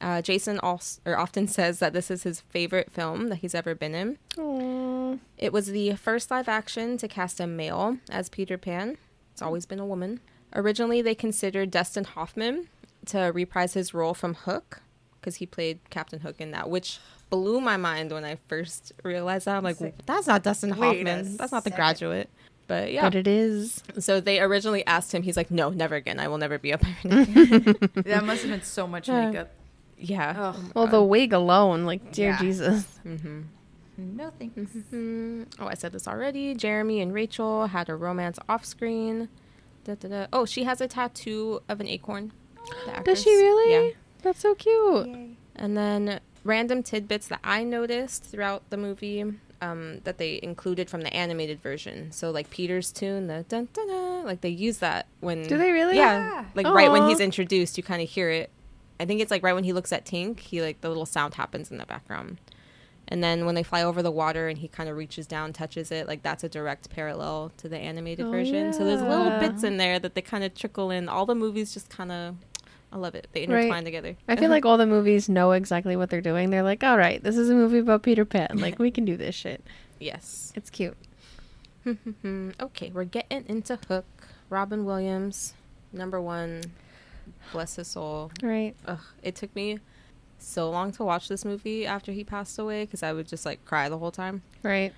Uh, 0.00 0.20
Jason 0.20 0.58
also, 0.60 1.00
or 1.06 1.16
often 1.18 1.46
says 1.58 1.78
that 1.78 1.92
this 1.92 2.10
is 2.10 2.22
his 2.24 2.40
favorite 2.42 2.90
film 2.92 3.28
that 3.28 3.36
he's 3.36 3.54
ever 3.54 3.74
been 3.74 3.94
in. 3.94 4.18
Aw. 4.38 5.16
It 5.38 5.52
was 5.52 5.68
the 5.68 5.94
first 5.94 6.30
live 6.30 6.48
action 6.48 6.96
to 6.98 7.08
cast 7.08 7.40
a 7.40 7.46
male 7.46 7.98
as 8.10 8.28
Peter 8.28 8.58
Pan. 8.58 8.98
It's 9.32 9.42
always 9.42 9.66
been 9.66 9.78
a 9.80 9.86
woman. 9.86 10.20
Originally, 10.54 11.02
they 11.02 11.14
considered 11.14 11.70
Dustin 11.70 12.04
Hoffman 12.04 12.68
to 13.06 13.30
reprise 13.34 13.74
his 13.74 13.92
role 13.94 14.14
from 14.14 14.34
Hook 14.34 14.80
because 15.20 15.36
he 15.36 15.46
played 15.46 15.80
Captain 15.90 16.20
Hook 16.20 16.36
in 16.40 16.50
that, 16.52 16.68
which 16.70 16.98
blew 17.30 17.60
my 17.60 17.76
mind 17.76 18.12
when 18.12 18.24
I 18.24 18.36
first 18.48 18.92
realized 19.02 19.46
that. 19.46 19.56
I'm 19.56 19.64
like, 19.64 19.78
that's 20.06 20.26
not 20.26 20.42
Dustin 20.42 20.70
Hoffman. 20.70 21.36
That's 21.36 21.52
not 21.52 21.64
the 21.64 21.70
second. 21.70 21.76
graduate. 21.76 22.30
But 22.66 22.92
yeah. 22.92 23.02
But 23.02 23.14
it 23.14 23.26
is. 23.28 23.82
So 24.00 24.20
they 24.20 24.40
originally 24.40 24.84
asked 24.86 25.12
him, 25.14 25.22
he's 25.22 25.36
like, 25.36 25.50
no, 25.50 25.70
never 25.70 25.94
again. 25.94 26.18
I 26.18 26.26
will 26.28 26.38
never 26.38 26.58
be 26.58 26.72
a 26.72 26.78
pirate. 26.86 27.94
That 28.04 28.24
must 28.24 28.42
have 28.42 28.50
been 28.50 28.62
so 28.62 28.86
much 28.86 29.08
Yeah. 29.08 29.26
makeup. 29.30 29.50
yeah. 29.98 30.34
Oh, 30.54 30.70
Well, 30.74 30.86
the 30.88 31.02
wig 31.02 31.32
alone, 31.32 31.84
like, 31.84 32.12
dear 32.12 32.30
Yeah. 32.30 32.38
Jesus. 32.38 32.98
Mm-hmm. 33.06 33.40
no 34.16 34.30
thanks. 34.38 34.72
hmm 34.90 35.44
Oh, 35.60 35.66
I 35.68 35.74
said 35.74 35.92
this 35.92 36.08
already. 36.08 36.54
Jeremy 36.54 37.00
and 37.00 37.14
Rachel 37.14 37.68
had 37.68 37.88
a 37.88 37.94
romance 37.94 38.38
off 38.48 38.64
screen. 38.64 39.28
Da, 39.84 39.94
da, 39.94 40.08
da. 40.08 40.26
Oh, 40.32 40.44
she 40.44 40.64
has 40.64 40.80
a 40.80 40.88
tattoo 40.88 41.60
of 41.68 41.80
an 41.80 41.86
acorn. 41.86 42.32
the 42.56 43.02
Does 43.04 43.22
she 43.22 43.30
actress. 43.30 43.42
really? 43.46 43.88
Yeah. 43.88 43.94
That's 44.22 44.40
so 44.40 44.54
cute. 44.56 45.36
And 45.54 45.76
then 45.76 46.18
random 46.42 46.82
tidbits 46.82 47.28
that 47.28 47.38
I 47.44 47.62
noticed 47.62 48.24
throughout 48.24 48.68
the 48.70 48.76
movie 48.76 49.24
um, 49.66 50.00
that 50.04 50.18
they 50.18 50.40
included 50.42 50.88
from 50.88 51.02
the 51.02 51.12
animated 51.14 51.60
version. 51.60 52.12
So 52.12 52.30
like 52.30 52.50
Peter's 52.50 52.92
tune, 52.92 53.26
the 53.26 53.44
dun 53.48 53.68
dun 53.72 53.86
dun, 53.88 54.24
like 54.24 54.40
they 54.40 54.48
use 54.48 54.78
that 54.78 55.06
when. 55.20 55.42
Do 55.42 55.56
they 55.58 55.72
really? 55.72 55.96
Yeah. 55.96 56.18
Yeah. 56.18 56.44
Like 56.54 56.66
right 56.66 56.90
when 56.90 57.08
he's 57.08 57.20
introduced, 57.20 57.76
you 57.76 57.82
kind 57.82 58.02
of 58.02 58.08
hear 58.08 58.30
it. 58.30 58.50
I 58.98 59.04
think 59.04 59.20
it's 59.20 59.30
like 59.30 59.42
right 59.42 59.52
when 59.54 59.64
he 59.64 59.72
looks 59.72 59.92
at 59.92 60.06
Tink, 60.06 60.40
he 60.40 60.62
like 60.62 60.80
the 60.80 60.88
little 60.88 61.06
sound 61.06 61.34
happens 61.34 61.70
in 61.70 61.78
the 61.78 61.86
background. 61.86 62.38
And 63.08 63.22
then 63.22 63.46
when 63.46 63.54
they 63.54 63.62
fly 63.62 63.84
over 63.84 64.02
the 64.02 64.10
water 64.10 64.48
and 64.48 64.58
he 64.58 64.66
kind 64.66 64.88
of 64.88 64.96
reaches 64.96 65.28
down, 65.28 65.52
touches 65.52 65.92
it, 65.92 66.08
like 66.08 66.22
that's 66.24 66.42
a 66.42 66.48
direct 66.48 66.90
parallel 66.90 67.52
to 67.58 67.68
the 67.68 67.78
animated 67.78 68.26
Oh, 68.26 68.30
version. 68.30 68.72
So 68.72 68.84
there's 68.84 69.00
little 69.02 69.38
bits 69.38 69.62
in 69.62 69.76
there 69.76 70.00
that 70.00 70.14
they 70.16 70.22
kind 70.22 70.42
of 70.42 70.54
trickle 70.54 70.90
in. 70.90 71.08
All 71.08 71.24
the 71.24 71.34
movies 71.36 71.72
just 71.72 71.88
kind 71.88 72.10
of 72.10 72.34
I 72.92 72.98
love 72.98 73.14
it. 73.14 73.26
They 73.32 73.40
Right. 73.46 73.64
intertwine 73.64 73.84
together. 73.84 74.16
I 74.28 74.36
feel 74.36 74.48
like 74.50 74.64
all 74.64 74.78
the 74.78 74.86
movies 74.86 75.28
know 75.28 75.52
exactly 75.52 75.96
what 75.96 76.08
they're 76.10 76.20
doing. 76.20 76.50
They're 76.50 76.62
like, 76.62 76.82
all 76.84 76.96
right, 76.96 77.22
this 77.22 77.36
is 77.36 77.50
a 77.50 77.54
movie 77.54 77.78
about 77.78 78.02
Peter 78.02 78.24
Pan. 78.24 78.48
Like, 78.60 78.78
we 78.78 78.90
can 78.90 79.04
do 79.04 79.16
this 79.16 79.34
shit. 79.34 79.62
yes. 79.98 80.52
It's 80.56 80.70
cute. 80.70 80.96
okay, 82.60 82.90
we're 82.92 83.04
getting 83.04 83.44
into 83.48 83.78
Hook. 83.88 84.04
Robin 84.48 84.84
Williams, 84.84 85.54
number 85.92 86.20
one. 86.20 86.62
Bless 87.52 87.76
his 87.76 87.88
soul. 87.88 88.30
Right. 88.42 88.74
Ugh, 88.86 89.00
it 89.22 89.34
took 89.34 89.54
me 89.56 89.80
so 90.38 90.70
long 90.70 90.92
to 90.92 91.02
watch 91.04 91.28
this 91.28 91.44
movie 91.44 91.84
after 91.86 92.12
he 92.12 92.22
passed 92.22 92.58
away 92.58 92.84
because 92.84 93.02
I 93.02 93.12
would 93.12 93.26
just 93.26 93.44
like 93.44 93.64
cry 93.64 93.88
the 93.88 93.98
whole 93.98 94.12
time. 94.12 94.42
Right. 94.62 94.92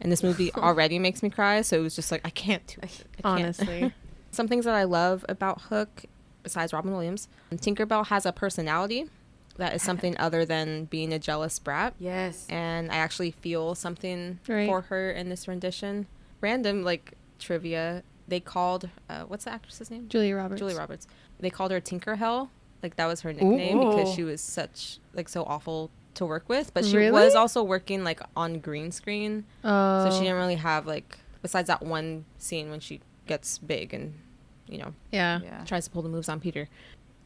And 0.00 0.10
this 0.10 0.22
movie 0.24 0.52
already 0.56 0.98
makes 0.98 1.22
me 1.22 1.30
cry, 1.30 1.62
so 1.62 1.78
it 1.78 1.82
was 1.82 1.94
just 1.94 2.10
like 2.10 2.22
I 2.24 2.30
can't 2.30 2.66
do 2.66 2.74
it. 2.82 3.04
I 3.18 3.22
can't. 3.22 3.24
Honestly. 3.24 3.92
Some 4.32 4.48
things 4.48 4.64
that 4.64 4.74
I 4.74 4.84
love 4.84 5.24
about 5.28 5.62
Hook, 5.62 6.04
besides 6.42 6.72
Robin 6.72 6.92
Williams, 6.92 7.28
Tinkerbell 7.52 8.06
has 8.06 8.24
a 8.26 8.32
personality 8.32 9.08
that 9.56 9.74
is 9.74 9.82
something 9.82 10.16
other 10.20 10.44
than 10.44 10.84
being 10.84 11.12
a 11.12 11.18
jealous 11.18 11.58
brat. 11.58 11.94
Yes. 11.98 12.46
And 12.48 12.90
I 12.92 12.96
actually 12.96 13.30
feel 13.32 13.74
something 13.74 14.38
Right. 14.48 14.66
for 14.66 14.82
her 14.82 15.10
in 15.10 15.28
this 15.30 15.48
rendition. 15.48 16.06
Random, 16.40 16.84
like, 16.84 17.14
trivia. 17.38 18.02
They 18.28 18.40
called, 18.40 18.88
uh, 19.08 19.24
what's 19.24 19.44
the 19.46 19.52
actress's 19.52 19.90
name? 19.90 20.08
Julia 20.08 20.36
Roberts. 20.36 20.58
Julia 20.60 20.76
Roberts. 20.76 21.06
They 21.40 21.50
called 21.50 21.70
her 21.70 21.80
Tinker 21.80 22.16
Hell. 22.16 22.50
Like, 22.82 22.94
that 22.96 23.06
was 23.06 23.22
her 23.22 23.32
nickname 23.32 23.78
because 23.80 24.14
she 24.14 24.22
was 24.22 24.40
such, 24.40 24.98
like, 25.14 25.28
so 25.28 25.42
awful 25.44 25.90
to 26.14 26.24
work 26.26 26.48
with. 26.48 26.72
But 26.74 26.84
she 26.84 26.96
Really? 26.96 27.10
was 27.10 27.34
also 27.34 27.62
working, 27.64 28.04
like, 28.04 28.20
on 28.36 28.60
green 28.60 28.92
screen. 28.92 29.44
Oh. 29.64 30.04
So 30.08 30.14
she 30.16 30.20
didn't 30.24 30.36
really 30.36 30.54
have, 30.56 30.86
like, 30.86 31.18
besides 31.42 31.66
that 31.66 31.82
one 31.82 32.24
scene 32.38 32.70
when 32.70 32.78
she 32.80 33.00
gets 33.26 33.58
big 33.58 33.92
and, 33.92 34.14
you 34.68 34.78
know, 34.78 34.94
Yeah. 35.12 35.40
Yeah. 35.42 35.64
tries 35.64 35.84
to 35.86 35.90
pull 35.90 36.02
the 36.02 36.08
moves 36.08 36.28
on 36.28 36.40
Peter. 36.40 36.68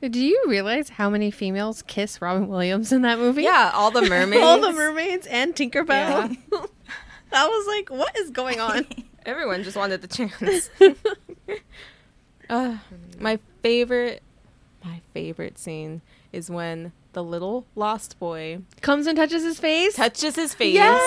Do 0.00 0.18
you 0.20 0.44
realize 0.48 0.88
how 0.88 1.08
many 1.10 1.30
females 1.30 1.82
kiss 1.86 2.20
Robin 2.20 2.48
Williams 2.48 2.90
in 2.92 3.02
that 3.02 3.18
movie? 3.18 3.42
Yeah, 3.44 3.70
all 3.72 3.90
the 3.92 4.02
mermaids. 4.08 4.42
All 4.42 4.60
the 4.60 4.72
mermaids 4.72 5.26
and 5.28 5.54
Tinkerbell. 5.54 6.36
Yeah. 6.52 6.58
I 7.32 7.46
was 7.46 7.66
like, 7.68 7.88
what 7.90 8.16
is 8.18 8.30
going 8.30 8.58
on? 8.60 8.84
Everyone 9.26 9.62
just 9.62 9.76
wanted 9.76 10.02
the 10.02 10.08
chance. 10.08 10.70
uh, 12.50 12.78
my 13.20 13.38
favorite, 13.62 14.22
my 14.84 15.00
favorite 15.14 15.58
scene 15.58 16.02
is 16.32 16.50
when 16.50 16.92
the 17.12 17.22
little 17.22 17.64
lost 17.76 18.18
boy 18.18 18.58
Comes 18.80 19.06
and 19.06 19.16
touches 19.16 19.42
his 19.44 19.60
face. 19.60 19.94
touches 19.94 20.34
his 20.34 20.52
face. 20.54 20.74
Yes. 20.74 21.00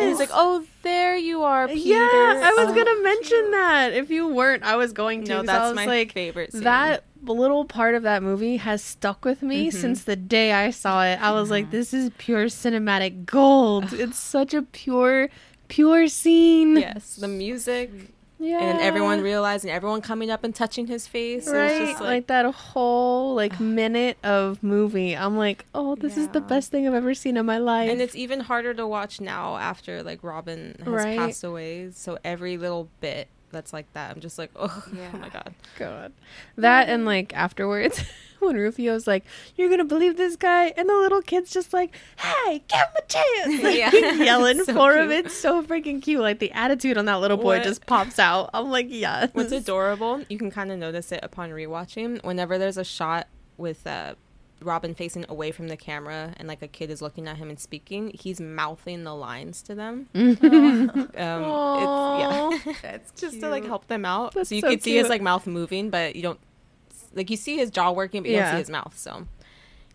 And 0.00 0.08
he's 0.08 0.18
like, 0.18 0.30
"Oh, 0.32 0.64
there 0.82 1.16
you 1.16 1.42
are, 1.42 1.68
Peter." 1.68 1.88
Yeah, 1.90 1.98
I 1.98 2.54
was 2.56 2.70
Oh, 2.70 2.74
gonna 2.74 3.02
mention 3.02 3.50
that. 3.52 3.92
If 3.92 4.10
you 4.10 4.28
weren't, 4.28 4.62
I 4.62 4.76
was 4.76 4.92
going 4.92 5.24
to. 5.24 5.30
No, 5.30 5.42
that's 5.42 5.74
my 5.76 5.86
like, 5.86 6.12
favorite 6.12 6.52
scene. 6.52 6.62
That 6.62 7.04
little 7.22 7.64
part 7.66 7.94
of 7.94 8.02
that 8.04 8.22
movie 8.22 8.56
has 8.56 8.82
stuck 8.82 9.24
with 9.24 9.42
me 9.42 9.68
Mhm. 9.68 9.72
since 9.74 10.04
the 10.04 10.16
day 10.16 10.52
I 10.52 10.70
saw 10.70 11.04
it. 11.04 11.20
I 11.20 11.32
was 11.32 11.50
like, 11.50 11.70
this 11.70 11.92
is 11.92 12.10
pure 12.18 12.46
cinematic 12.46 13.26
gold. 13.26 13.92
it's 13.92 14.18
such 14.18 14.54
a 14.54 14.62
pure, 14.62 15.28
pure 15.68 16.08
scene. 16.08 16.76
Yes, 16.78 17.16
the 17.16 17.28
music 17.28 17.90
Yeah. 18.40 18.60
and 18.62 18.80
everyone 18.80 19.20
realizing, 19.20 19.70
everyone 19.70 20.00
coming 20.00 20.30
up 20.30 20.42
and 20.44 20.54
touching 20.54 20.86
his 20.86 21.06
face. 21.06 21.46
Right, 21.46 21.78
just 21.78 22.00
like, 22.00 22.08
like, 22.08 22.26
that 22.28 22.46
whole 22.54 23.34
like 23.34 23.60
minute 23.60 24.16
of 24.24 24.62
movie. 24.62 25.14
I'm 25.16 25.36
like, 25.36 25.64
oh, 25.74 25.94
this 25.94 26.16
is 26.16 26.28
the 26.28 26.40
best 26.40 26.70
thing 26.70 26.88
I've 26.88 26.94
ever 26.94 27.12
seen 27.14 27.36
in 27.36 27.44
my 27.46 27.58
life. 27.58 27.90
and 27.90 28.00
it's 28.00 28.16
even 28.16 28.40
harder 28.40 28.72
to 28.74 28.86
watch 28.86 29.20
now 29.20 29.56
after 29.58 30.02
like 30.02 30.24
Robin 30.24 30.74
has 30.78 30.88
Right. 30.88 31.18
passed 31.18 31.44
away. 31.44 31.90
So 31.92 32.18
every 32.24 32.56
little 32.56 32.88
bit 33.00 33.28
that's 33.50 33.72
like 33.72 33.92
that, 33.94 34.10
I'm 34.14 34.20
just 34.20 34.38
like, 34.38 34.50
oh, 34.56 34.84
Yeah. 34.94 35.10
oh 35.14 35.18
my 35.18 35.28
god. 35.28 35.54
God. 35.78 36.12
That 36.56 36.88
and 36.88 37.04
like 37.04 37.34
afterwards, 37.34 38.02
when 38.40 38.56
Rufio's 38.56 39.06
like, 39.06 39.24
"You're 39.56 39.68
gonna 39.68 39.84
believe 39.84 40.16
this 40.16 40.36
guy," 40.36 40.72
and 40.76 40.88
the 40.88 40.94
little 40.94 41.20
kid's 41.22 41.50
just 41.50 41.72
like, 41.72 41.94
"Hey, 42.18 42.62
give 42.68 42.78
him 42.78 42.86
a 42.96 43.02
chance!" 43.08 43.62
Like, 43.62 43.76
Yeah. 43.76 44.12
yelling 44.14 44.64
So 44.64 44.72
for 44.74 44.94
him. 44.96 45.10
It's 45.10 45.34
so 45.34 45.62
freaking 45.62 46.00
cute. 46.02 46.20
Like 46.20 46.38
the 46.38 46.50
attitude 46.52 46.96
on 46.96 47.04
that 47.06 47.20
little 47.20 47.36
boy 47.36 47.56
What- 47.58 47.64
just 47.64 47.84
pops 47.86 48.18
out. 48.18 48.50
I'm 48.54 48.70
like, 48.70 48.86
yes. 48.88 49.30
What's 49.32 49.52
adorable, 49.52 50.22
you 50.28 50.38
can 50.38 50.50
kind 50.50 50.70
of 50.72 50.78
notice 50.78 51.12
it 51.12 51.20
upon 51.22 51.50
rewatching. 51.50 52.22
Whenever 52.24 52.56
there's 52.58 52.76
a 52.78 52.84
shot 52.84 53.26
with 53.58 53.86
uh, 53.86 54.14
Robin 54.62 54.94
facing 54.94 55.24
away 55.28 55.50
from 55.52 55.68
the 55.68 55.76
camera 55.76 56.34
and 56.36 56.46
like 56.48 56.60
a 56.62 56.68
kid 56.68 56.90
is 56.90 57.00
looking 57.00 57.26
at 57.28 57.36
him 57.36 57.48
and 57.48 57.58
speaking, 57.58 58.10
he's 58.14 58.40
mouthing 58.40 59.04
the 59.04 59.14
lines 59.14 59.62
to 59.62 59.74
them. 59.74 60.08
Um, 60.14 61.08
it's, 61.14 61.16
yeah, 61.16 62.72
That's 62.82 63.10
just 63.20 63.40
to 63.40 63.48
like 63.48 63.64
help 63.64 63.86
them 63.88 64.04
out. 64.04 64.34
That's 64.34 64.48
so 64.50 64.54
you 64.54 64.60
so 64.60 64.70
can 64.70 64.80
see 64.80 64.96
his 64.96 65.08
like 65.08 65.22
mouth 65.22 65.46
moving, 65.46 65.90
but 65.90 66.16
you 66.16 66.22
don't 66.22 66.40
like 67.14 67.30
you 67.30 67.36
see 67.36 67.56
his 67.56 67.70
jaw 67.70 67.90
working, 67.90 68.22
but 68.22 68.30
you 68.30 68.38
don't 68.38 68.52
see 68.52 68.58
his 68.58 68.70
mouth. 68.70 68.96
So 68.98 69.26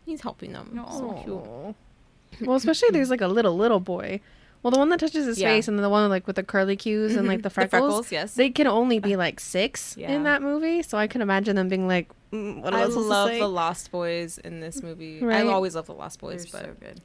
he's 0.05 0.21
helping 0.21 0.53
them. 0.53 0.79
So 0.91 1.13
cute. 1.23 2.47
Well, 2.47 2.57
especially 2.57 2.89
there's 2.91 3.09
like 3.09 3.21
a 3.21 3.27
little 3.27 3.55
little 3.55 3.79
boy. 3.79 4.19
Well, 4.63 4.71
the 4.71 4.79
one 4.79 4.89
that 4.89 4.99
touches 4.99 5.25
his 5.27 5.39
Yeah. 5.39 5.49
face 5.49 5.67
and 5.67 5.77
then 5.77 5.83
the 5.83 5.89
one 5.89 6.09
like 6.09 6.25
with 6.25 6.37
the 6.37 6.43
curly 6.43 6.75
cues 6.75 7.15
and 7.15 7.27
like 7.27 7.43
the 7.43 7.49
freckles. 7.51 8.11
yes. 8.11 8.33
They 8.33 8.49
can 8.49 8.65
only 8.67 8.97
be 8.99 9.15
like 9.15 9.39
six 9.39 9.95
Yeah. 9.97 10.11
in 10.11 10.23
that 10.23 10.41
movie, 10.41 10.81
so 10.81 10.97
I 10.97 11.05
can 11.07 11.21
imagine 11.21 11.55
them 11.55 11.69
being 11.69 11.87
like, 11.87 12.09
Mm, 12.35 12.61
"What 12.63 12.73
am 12.73 12.79
I, 12.79 12.83
I 12.83 12.87
supposed 12.89 13.07
love 13.07 13.29
to 13.29 13.35
say?" 13.35 13.39
the 13.39 13.47
Lost 13.47 13.91
Boys 13.91 14.37
in 14.39 14.59
this 14.59 14.81
movie. 14.83 15.19
Right. 15.21 15.45
I 15.45 15.49
always 15.49 15.75
love 15.75 15.85
the 15.87 15.93
Lost 15.93 16.19
They're 16.21 16.31
Boys, 16.31 16.45
but 16.51 16.61
so 16.65 16.75
good. 16.79 17.01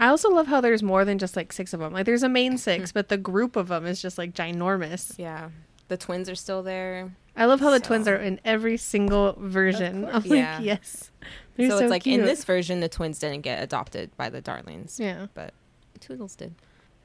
I 0.00 0.08
also 0.08 0.30
love 0.30 0.46
how 0.46 0.60
there's 0.60 0.82
more 0.82 1.04
than 1.04 1.18
just 1.18 1.34
like 1.36 1.52
six 1.52 1.72
of 1.74 1.80
them. 1.80 1.92
Like 1.92 2.06
there's 2.06 2.22
a 2.22 2.28
main 2.28 2.56
six, 2.58 2.92
but 2.98 3.08
the 3.08 3.16
group 3.16 3.56
of 3.56 3.68
them 3.68 3.86
is 3.86 4.00
just 4.00 4.16
like 4.18 4.32
ginormous. 4.34 5.14
yeah, 5.18 5.50
the 5.88 5.96
twins 5.96 6.28
are 6.28 6.34
still 6.36 6.62
there. 6.62 7.12
I 7.36 7.44
love 7.44 7.60
how 7.60 7.70
the 7.70 7.78
So- 7.78 7.84
twins 7.86 8.08
are 8.08 8.16
in 8.16 8.40
every 8.44 8.76
single 8.76 9.34
version. 9.38 10.04
I'm 10.06 10.22
course. 10.22 10.26
Yeah. 10.26 10.56
like, 10.56 10.64
yes. 10.66 11.10
They're 11.56 11.70
so, 11.70 11.78
so, 11.78 11.84
it's 11.84 11.90
like 11.90 12.02
cute. 12.04 12.20
in 12.20 12.26
this 12.26 12.44
version, 12.44 12.80
the 12.80 12.88
twins 12.88 13.18
didn't 13.18 13.42
get 13.42 13.62
adopted 13.62 14.16
by 14.16 14.28
the 14.28 14.40
Darlings, 14.40 14.98
Yeah. 15.00 15.26
but 15.34 15.52
Toodles 16.00 16.36
did. 16.36 16.54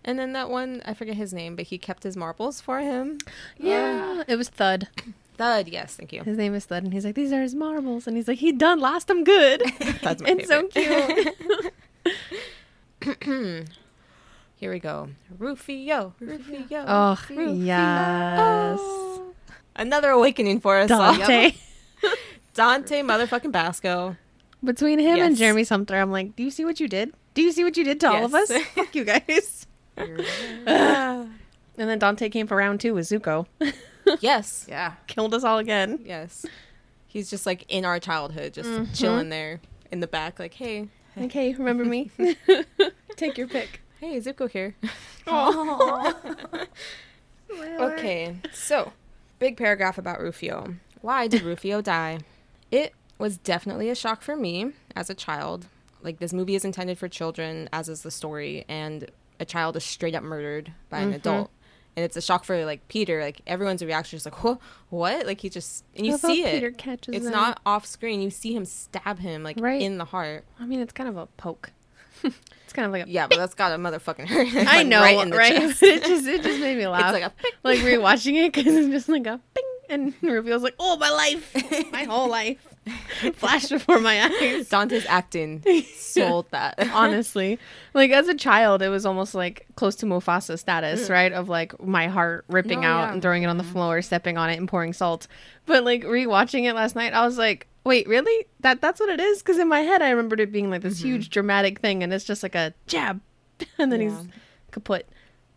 And 0.06 0.20
then 0.20 0.34
that 0.34 0.50
one, 0.50 0.82
I 0.86 0.94
forget 0.94 1.16
his 1.16 1.34
name, 1.34 1.56
but 1.56 1.66
he 1.66 1.78
kept 1.80 2.04
his 2.04 2.16
marbles 2.18 2.60
for 2.62 2.80
him. 2.80 3.18
Yeah. 3.58 4.18
Uh, 4.20 4.24
it 4.28 4.36
was 4.36 4.50
Thud. 4.50 4.90
Thud, 5.38 5.68
yes, 5.68 5.96
thank 5.96 6.14
you. 6.14 6.24
His 6.24 6.38
name 6.38 6.54
is 6.54 6.66
Thud, 6.66 6.84
and 6.84 6.94
he's 6.94 7.06
like, 7.06 7.16
"These 7.16 7.34
are 7.34 7.42
his 7.42 7.56
marbles," 7.56 8.06
and 8.08 8.16
he's 8.16 8.28
like, 8.28 8.38
"He 8.40 8.52
done 8.52 8.80
lost 8.80 9.08
them 9.08 9.24
good." 9.24 9.62
That's 10.02 10.22
my 10.22 10.30
it's 10.38 10.48
so 10.48 10.68
cute. 10.68 11.34
Here 14.56 14.72
we 14.72 14.80
go. 14.80 15.10
Rufio, 15.38 16.14
Rufio. 16.20 16.86
oh 16.88 17.20
Rufio. 17.30 17.52
yes, 17.54 18.80
Oh. 18.82 19.34
Another 19.76 20.12
awakening 20.12 20.60
for 20.62 20.78
us. 20.78 20.90
all. 20.92 21.16
Dante. 21.18 21.54
Dante 22.54 23.02
motherfucking 23.02 23.52
Basco. 23.52 24.16
Between 24.64 25.00
him 25.00 25.20
and 25.20 25.36
Jeremy 25.36 25.64
Sumpter, 25.66 25.98
I'm 25.98 26.12
like, 26.12 26.36
"Do 26.36 26.44
you 26.44 26.52
see 26.52 26.64
what 26.64 26.80
you 26.80 26.88
did? 26.88 27.14
Do 27.34 27.42
you 27.42 27.52
see 27.52 27.64
what 27.64 27.76
you 27.76 27.84
did 27.84 28.00
to 28.02 28.10
all 28.12 28.26
of 28.26 28.34
us? 28.36 28.50
Yes. 28.52 28.68
Fuck 28.76 28.96
you 28.96 29.04
guys." 29.04 29.68
And 31.76 31.90
then 31.90 31.98
Dante 32.00 32.30
came 32.30 32.46
for 32.48 32.56
round 32.56 32.80
two 32.80 32.94
with 32.94 33.08
Zuko, 33.08 33.48
yes. 34.22 34.66
Yeah. 34.70 34.94
killed 35.08 35.34
us 35.34 35.44
all 35.44 35.58
again. 35.60 36.00
Yes. 36.06 36.46
He's 37.08 37.30
just 37.30 37.46
like 37.46 37.66
in 37.70 37.86
our 37.86 38.00
childhood, 38.00 38.54
just 38.54 38.70
Mhm. 38.70 38.98
chilling 39.00 39.30
there 39.30 39.60
in 39.92 40.00
the 40.00 40.08
back, 40.08 40.40
like, 40.40 40.54
hey, 40.56 40.88
Like, 41.16 41.32
hey, 41.32 41.54
remember 41.54 41.86
me? 41.86 42.10
Take 43.16 43.38
your 43.38 43.48
pick. 43.48 43.82
hey, 44.00 44.18
Zuko 44.20 44.50
here. 44.50 44.76
Okay, 47.80 48.36
so 48.54 48.92
big 49.40 49.58
paragraph 49.58 49.98
about 49.98 50.20
Rufio. 50.20 50.76
Why 51.02 51.28
did 51.28 51.42
Rufio 51.44 51.82
die? 51.82 52.20
It 52.72 52.94
was 53.20 53.38
definitely 53.38 53.90
a 53.90 53.96
shock 53.96 54.22
for 54.22 54.36
me 54.36 54.72
as 54.96 55.10
a 55.10 55.14
child. 55.14 55.68
Like 56.02 56.20
this 56.20 56.34
movie 56.34 56.56
is 56.56 56.66
intended 56.66 56.98
for 56.98 57.08
children, 57.08 57.70
as 57.72 57.88
is 57.90 58.02
the 58.02 58.12
story, 58.12 58.66
and 58.68 59.10
a 59.40 59.46
child 59.46 59.76
is 59.78 59.84
straight 59.84 60.16
up 60.16 60.24
murdered 60.24 60.74
by 60.90 61.00
an 61.00 61.12
Mhm. 61.12 61.16
adult. 61.16 61.52
And 61.96 62.04
it's 62.04 62.18
a 62.18 62.22
shock 62.22 62.44
for 62.44 62.66
like 62.66 62.88
Peter. 62.88 63.22
Like 63.22 63.42
everyone's 63.46 63.84
reaction 63.84 64.18
is 64.18 64.26
like, 64.26 64.44
"What? 64.44 64.60
What?" 64.90 65.26
Like 65.28 65.42
he 65.42 65.50
just 65.50 65.84
and 65.96 66.06
you 66.06 66.18
see 66.18 66.44
it. 66.44 66.52
Peter 66.54 66.68
it. 66.70 66.78
catches 66.78 67.14
It's 67.16 67.26
them. 67.26 67.34
not 67.34 67.62
off 67.66 67.86
screen. 67.86 68.22
You 68.22 68.30
see 68.32 68.56
him 68.56 68.66
stab 68.66 69.20
him 69.20 69.44
like 69.44 69.60
Right. 69.60 69.82
in 69.82 69.98
the 70.00 70.06
heart. 70.06 70.44
I 70.60 70.66
mean, 70.66 70.80
it's 70.80 70.94
kind 70.94 71.08
of 71.08 71.18
a 71.18 71.28
poke. 71.38 71.72
it's 72.24 72.74
kind 72.74 72.86
of 72.88 72.92
like 72.92 73.06
a. 73.06 73.10
Yeah, 73.10 73.28
but 73.28 73.38
that's 73.38 73.54
got 73.54 73.72
a 73.74 73.76
motherfucking 73.76 74.28
hurt. 74.28 74.48
I 74.56 74.78
like, 74.78 74.88
know, 74.88 75.02
right 75.02 75.18
right? 75.18 75.22
in 75.24 75.30
the 75.30 75.38
chest. 75.38 75.84
it 75.84 76.04
just 76.04 76.26
it 76.26 76.42
just 76.42 76.60
made 76.60 76.78
me 76.78 76.88
laugh. 76.88 77.14
It's 77.14 77.22
like 77.24 77.32
a 77.32 77.68
like 77.68 77.80
rewatching 77.80 78.44
it 78.46 78.54
because 78.54 78.74
it's 78.74 78.88
just 78.90 79.10
like 79.10 79.28
a 79.28 79.40
bing, 79.54 79.64
and 79.90 80.14
Rufio's 80.22 80.64
like, 80.64 80.76
"Oh, 80.80 80.98
my 80.98 81.10
life, 81.12 81.92
my 81.92 82.06
whole 82.06 82.28
life, 82.30 82.73
flashed 83.36 83.70
before 83.70 84.00
my 84.00 84.24
eyes." 84.26 84.70
Dante's 84.70 85.06
acting 85.08 85.64
sold 85.96 86.48
that. 86.52 86.76
Honestly, 86.94 87.60
like 87.94 88.12
as 88.12 88.28
a 88.28 88.36
child, 88.36 88.82
it 88.82 88.90
was 88.90 89.06
almost 89.06 89.34
like 89.36 89.66
close 89.76 89.96
to 89.98 90.06
Mufasa 90.06 90.58
status, 90.60 91.10
right? 91.10 91.32
Of 91.32 91.50
like 91.50 91.82
my 91.84 92.08
heart 92.08 92.46
ripping 92.50 92.82
Mm. 92.82 92.86
Oh, 92.86 92.88
out 92.88 92.98
yeah. 93.00 93.04
Mm-hmm. 93.06 93.14
and 93.14 93.22
throwing 93.22 93.44
it 93.44 93.48
on 93.48 93.58
the 93.58 93.64
floor, 93.64 94.02
stepping 94.02 94.38
on 94.38 94.50
it, 94.50 94.58
and 94.58 94.68
pouring 94.68 94.94
salt. 94.94 95.28
But 95.66 95.84
like 95.84 96.04
rewatching 96.04 96.64
it 96.64 96.74
last 96.74 96.96
night, 96.96 97.14
I 97.14 97.26
was 97.26 97.38
like, 97.38 97.68
"Wait, 97.84 98.08
really? 98.08 98.46
That 98.62 98.82
that's 98.82 99.00
what 99.00 99.10
it 99.10 99.20
is?" 99.20 99.40
Because 99.42 99.58
in 99.60 99.68
my 99.70 99.80
head, 99.82 100.02
I 100.02 100.10
remembered 100.10 100.40
it 100.40 100.52
being 100.52 100.70
like 100.70 100.82
this 100.82 101.00
huge 101.02 101.30
dramatic 101.30 101.80
thing, 101.80 102.04
and 102.04 102.14
it's 102.14 102.26
just 102.26 102.44
like 102.44 102.56
a 102.56 102.74
jab, 102.88 103.22
and 103.78 103.92
then 103.92 104.00
Mm-hmm. 104.02 104.10
Yeah. 104.16 104.22
he's 104.24 104.28
kaput. 104.72 105.08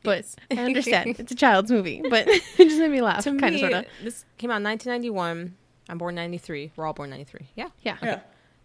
But. 0.05 0.25
I 0.53 0.59
understand 0.59 1.17
it's 1.19 1.33
a 1.33 1.35
child's 1.35 1.69
movie, 1.73 2.01
but 2.09 2.29
it 2.29 2.43
just 2.59 2.79
made 2.79 2.93
me 2.93 3.03
laugh, 3.03 3.25
kind 3.25 3.43
of 3.55 3.59
sort 3.61 3.73
of. 3.73 3.85
this 4.05 4.25
came 4.39 4.53
out 4.53 4.59
in 4.59 4.63
1991. 4.63 5.57
I'm 5.89 5.99
born 5.99 6.15
93. 6.15 6.73
We're 6.77 6.87
all 6.87 6.93
born 6.93 7.11
93. 7.11 7.49
Yeah. 7.55 7.69
Yeah. 7.83 7.97
Yeah. 8.03 8.21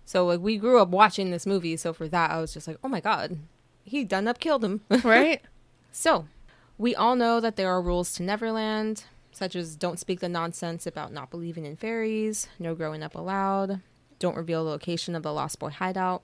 So 0.05 0.25
like 0.25 0.39
we 0.39 0.57
grew 0.57 0.79
up 0.79 0.89
watching 0.89 1.31
this 1.31 1.45
movie, 1.45 1.77
so 1.77 1.93
for 1.93 2.07
that 2.07 2.31
I 2.31 2.41
was 2.41 2.53
just 2.53 2.67
like, 2.67 2.77
"Oh 2.83 2.87
my 2.87 2.99
god. 2.99 3.37
He 3.83 4.03
done 4.03 4.27
up 4.27 4.39
killed 4.39 4.63
him." 4.63 4.81
Right? 5.03 5.41
so, 5.91 6.27
we 6.77 6.95
all 6.95 7.15
know 7.15 7.39
that 7.39 7.55
there 7.55 7.69
are 7.69 7.81
rules 7.81 8.13
to 8.13 8.23
Neverland, 8.23 9.05
such 9.31 9.55
as 9.55 9.75
don't 9.75 9.99
speak 9.99 10.19
the 10.19 10.29
nonsense 10.29 10.85
about 10.87 11.13
not 11.13 11.29
believing 11.29 11.65
in 11.65 11.75
fairies, 11.75 12.47
no 12.59 12.75
growing 12.75 13.03
up 13.03 13.15
allowed, 13.15 13.81
don't 14.19 14.37
reveal 14.37 14.63
the 14.63 14.71
location 14.71 15.15
of 15.15 15.23
the 15.23 15.33
Lost 15.33 15.59
Boy 15.59 15.69
hideout. 15.69 16.23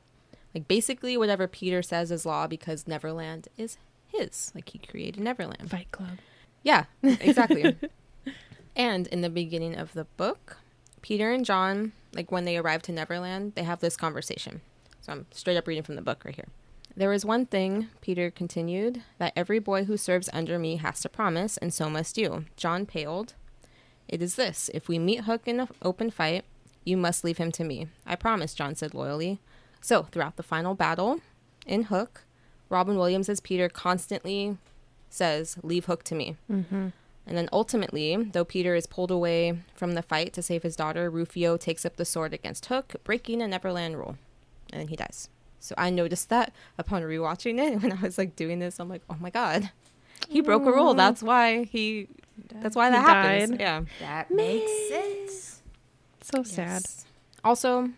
Like 0.54 0.68
basically 0.68 1.18
whatever 1.18 1.48
Peter 1.48 1.82
says 1.82 2.12
is 2.12 2.26
law 2.26 2.48
because 2.48 2.88
Neverland 2.88 3.48
is 3.58 3.78
his. 4.08 4.52
Like 4.56 4.70
he 4.70 4.80
created 4.80 5.22
Neverland. 5.22 5.70
Fight 5.70 5.92
Club. 5.92 6.18
Yeah, 6.64 6.86
exactly. 7.04 7.76
and 8.76 9.08
in 9.08 9.22
the 9.22 9.30
beginning 9.30 9.76
of 9.76 9.94
the 9.94 10.06
book, 10.06 10.58
Peter 11.08 11.32
and 11.32 11.46
John, 11.46 11.94
like 12.14 12.34
when 12.34 12.44
they 12.44 12.58
arrive 12.58 12.82
to 12.82 12.92
Neverland, 12.92 13.54
they 13.56 13.64
have 13.64 13.80
this 13.80 13.96
conversation. 13.96 14.60
So 15.00 15.14
I'm 15.14 15.26
straight 15.32 15.56
up 15.56 15.66
reading 15.66 15.84
from 15.84 15.96
the 15.96 16.02
book 16.02 16.26
right 16.26 16.36
here. 16.36 16.50
There 16.98 17.14
is 17.14 17.24
one 17.24 17.46
thing, 17.46 17.88
Peter 18.02 18.30
continued, 18.30 19.04
that 19.18 19.32
every 19.34 19.60
boy 19.60 19.86
who 19.86 19.96
serves 19.96 20.30
under 20.34 20.60
me 20.60 20.76
has 20.76 21.00
to 21.00 21.08
promise, 21.08 21.56
and 21.56 21.74
so 21.74 21.90
must 21.90 22.18
you. 22.18 22.44
John 22.58 22.86
paled. 22.86 23.36
It 24.10 24.22
is 24.22 24.36
this 24.36 24.70
if 24.74 24.90
we 24.90 25.00
meet 25.00 25.22
Hook 25.22 25.44
in 25.46 25.62
an 25.62 25.70
open 25.82 26.12
fight, 26.12 26.44
you 26.84 26.98
must 26.98 27.24
leave 27.24 27.38
him 27.38 27.54
to 27.54 27.64
me. 27.64 27.88
I 28.06 28.18
promise, 28.18 28.54
John 28.54 28.76
said 28.76 28.94
loyally. 28.94 29.40
So, 29.80 30.04
throughout 30.04 30.36
the 30.36 30.44
final 30.44 30.76
battle 30.76 31.22
in 31.66 31.84
Hook, 31.84 32.26
Robin 32.68 32.98
Williams 32.98 33.30
as 33.30 33.40
Peter 33.40 33.70
constantly 33.70 34.58
says, 35.10 35.58
Leave 35.64 35.86
Hook 35.86 36.04
to 36.04 36.16
me. 36.16 36.36
Mm-hmm. 36.52 36.90
And 37.28 37.38
then 37.38 37.50
ultimately, 37.52 38.16
though 38.16 38.46
Peter 38.46 38.74
is 38.74 38.88
pulled 38.88 39.12
away 39.12 39.60
from 39.76 39.94
the 39.94 40.02
fight 40.02 40.32
to 40.34 40.42
save 40.42 40.64
his 40.64 40.78
daughter, 40.78 41.10
Rufio 41.10 41.58
takes 41.58 41.86
up 41.86 41.98
the 41.98 42.06
sword 42.06 42.34
against 42.34 42.68
Hook, 42.68 42.96
breaking 43.04 43.42
a 43.42 43.48
Neverland 43.48 43.98
rule. 43.98 44.18
And 44.72 44.80
then 44.80 44.88
he 44.88 44.96
dies. 44.96 45.28
So 45.60 45.76
I 45.78 45.90
noticed 45.90 46.30
that 46.30 46.54
upon 46.78 47.02
rewatching 47.04 47.60
it 47.60 47.82
when 47.84 47.92
I 47.92 48.02
was 48.02 48.18
like 48.18 48.38
doing 48.38 48.60
this, 48.60 48.80
I'm 48.80 48.88
like, 48.88 49.02
oh 49.10 49.18
my 49.20 49.30
god. 49.30 49.72
He 50.30 50.40
broke 50.42 50.66
a 50.66 50.72
rule. 50.72 50.94
Mm. 50.94 50.98
That's 50.98 51.22
why 51.22 51.66
he 51.66 52.08
that's 52.62 52.76
why 52.76 52.90
that 52.90 53.00
He 53.00 53.06
happens. 53.06 53.50
died. 53.52 53.60
Yeah. 53.60 53.82
That 54.00 54.32
makes 54.32 54.72
sense. 54.90 55.62
So 56.22 56.44
sad. 56.44 56.84
Also, 57.44 57.90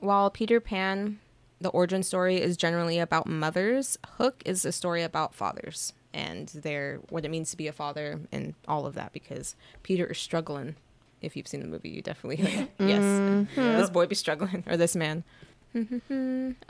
while 0.00 0.30
Peter 0.30 0.60
Pan, 0.60 1.18
the 1.60 1.68
origin 1.70 2.02
story 2.02 2.40
is 2.40 2.56
generally 2.56 2.98
about 2.98 3.26
mothers, 3.26 3.98
Hook 4.16 4.42
is 4.44 4.64
a 4.64 4.72
story 4.72 5.02
about 5.02 5.34
fathers 5.34 5.92
and 6.14 6.48
their 6.48 7.00
what 7.10 7.24
it 7.24 7.30
means 7.30 7.50
to 7.50 7.56
be 7.56 7.66
a 7.66 7.72
father 7.72 8.20
and 8.32 8.54
all 8.66 8.86
of 8.86 8.94
that 8.94 9.12
because 9.12 9.54
Peter 9.82 10.06
is 10.06 10.18
struggling. 10.18 10.76
If 11.20 11.36
you've 11.36 11.48
seen 11.48 11.60
the 11.60 11.66
movie, 11.68 11.88
you 11.90 12.00
definitely 12.02 12.44
yes, 12.78 13.02
Mhm. 13.02 13.54
this 13.54 13.90
boy 13.90 14.06
be 14.06 14.14
struggling 14.14 14.64
or 14.66 14.76
this 14.76 14.94
man. 14.96 15.24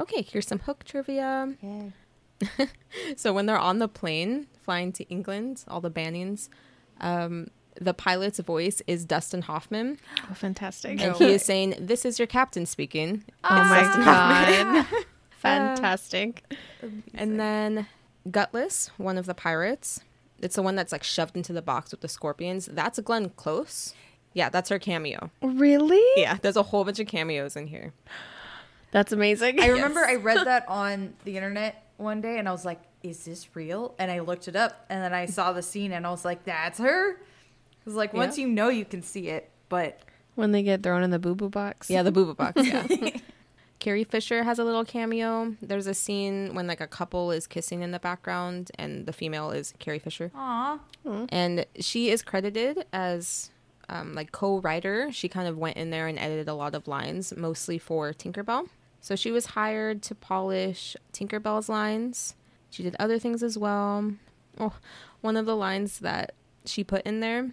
okay, 0.01 0.23
here's 0.23 0.47
some 0.47 0.61
Hook 0.61 0.85
trivia. 0.85 1.55
Yay. 1.63 1.93
So 3.17 3.33
when 3.33 3.47
they're 3.47 3.59
on 3.59 3.79
the 3.79 3.89
plane 3.89 4.47
flying 4.63 4.93
to 4.93 5.05
England, 5.09 5.65
all 5.69 5.81
the 5.81 5.91
Bannings, 5.91 6.49
um, 7.01 7.49
the 7.81 7.95
pilot's 7.95 8.39
voice 8.41 8.83
is 8.87 9.05
Dustin 9.05 9.43
Hoffman. 9.43 9.99
Oh, 10.31 10.35
fantastic. 10.35 11.01
And 11.01 11.15
he 11.17 11.27
is 11.33 11.45
saying, 11.45 11.75
This 11.79 12.05
is 12.05 12.19
your 12.19 12.27
captain 12.27 12.67
speaking. 12.67 13.25
Oh 13.45 13.57
It's 13.61 13.71
my 13.71 13.81
Dustin 13.83 14.03
Hoffman. 14.03 14.75
god. 14.91 15.05
fantastic. 15.31 16.43
And 17.15 17.39
then 17.39 17.87
Gutless, 18.31 18.91
one 18.97 19.19
of 19.19 19.27
the 19.27 19.35
pirates. 19.35 20.01
It's 20.41 20.57
the 20.57 20.63
one 20.63 20.77
that's 20.77 20.93
like 20.93 21.03
shoved 21.03 21.37
into 21.37 21.53
the 21.53 21.63
box 21.63 21.91
with 21.91 22.01
the 22.01 22.09
scorpions. 22.09 22.67
That's 22.67 22.99
Glenn 23.01 23.31
Close. 23.31 23.95
Yeah, 24.35 24.49
that's 24.51 24.69
her 24.69 24.79
cameo. 24.79 25.31
Really? 25.43 26.03
Yeah, 26.21 26.39
there's 26.41 26.57
a 26.57 26.63
whole 26.63 26.85
bunch 26.85 27.01
of 27.01 27.07
cameos 27.09 27.57
in 27.57 27.67
here. 27.67 27.93
That's 28.93 29.13
amazing. 29.13 29.61
I 29.61 29.69
remember 29.69 30.01
I 30.05 30.15
read 30.15 30.47
that 30.47 30.65
on 30.69 31.15
the 31.25 31.37
internet 31.37 31.85
one 31.97 32.21
day 32.21 32.39
and 32.39 32.49
I 32.49 32.53
was 32.53 32.65
like, 32.65 32.81
is 33.03 33.25
this 33.25 33.49
real? 33.57 33.95
And 33.99 34.11
I 34.11 34.21
looked 34.21 34.47
it 34.49 34.57
up 34.57 34.87
and 34.89 35.03
then 35.03 35.13
I 35.13 35.27
saw 35.27 35.53
the 35.53 35.63
scene 35.63 35.93
and 35.93 36.07
I 36.07 36.11
was 36.11 36.25
like, 36.25 36.45
that's 36.45 36.79
her? 36.79 37.17
Because, 37.81 37.95
like, 37.95 38.13
once 38.15 38.39
Yeah. 38.39 38.47
you 38.47 38.53
know, 38.53 38.69
you 38.69 38.85
can 38.85 39.03
see 39.03 39.29
it. 39.29 39.51
But 39.69 40.01
when 40.37 40.53
they 40.53 40.63
get 40.63 40.83
thrown 40.83 41.03
in 41.03 41.11
the 41.11 41.19
boo 41.19 41.35
boo 41.35 41.49
box. 41.49 41.91
Yeah, 41.91 42.03
the 42.03 42.13
boo 42.13 42.27
boo 42.27 42.35
box. 42.35 42.63
Yeah. 42.65 42.87
Carrie 43.79 44.05
Fisher 44.05 44.43
has 44.43 44.59
a 44.59 44.65
little 44.65 44.85
cameo. 44.85 45.55
There's 45.63 45.87
a 45.87 45.95
scene 45.95 46.55
when 46.55 46.67
like 46.67 46.81
a 46.81 46.87
couple 46.87 47.31
is 47.31 47.47
kissing 47.47 47.83
in 47.83 47.91
the 47.93 47.99
background, 47.99 48.71
and 48.79 49.07
the 49.07 49.13
female 49.13 49.51
is 49.51 49.73
Carrie 49.79 49.99
Fisher, 49.99 50.31
aw. 50.35 50.79
and 51.29 51.65
she 51.79 52.11
is 52.11 52.23
credited 52.23 52.85
as 52.93 53.51
um, 53.89 54.15
like 54.15 54.33
co-writer. 54.33 55.11
She 55.13 55.29
kind 55.29 55.49
of 55.49 55.57
went 55.57 55.77
in 55.77 55.91
there 55.91 56.07
and 56.09 56.19
edited 56.19 56.49
a 56.49 56.55
lot 56.55 56.75
of 56.75 56.89
lines, 56.89 57.33
mostly 57.37 57.79
for 57.79 58.13
Tinkerbell. 58.13 58.69
So 59.01 59.15
she 59.15 59.31
was 59.31 59.47
hired 59.47 60.03
to 60.03 60.15
polish 60.15 60.97
Tinkerbell's 61.13 61.69
lines. 61.69 62.35
She 62.71 62.83
did 62.83 62.97
other 62.99 63.19
things 63.19 63.43
as 63.43 63.57
well. 63.57 64.13
Oh, 64.59 64.75
one 65.21 65.37
of 65.37 65.47
the 65.47 65.57
lines 65.57 66.01
that 66.01 66.33
she 66.65 66.83
put 66.85 67.03
in 67.03 67.21
there 67.21 67.51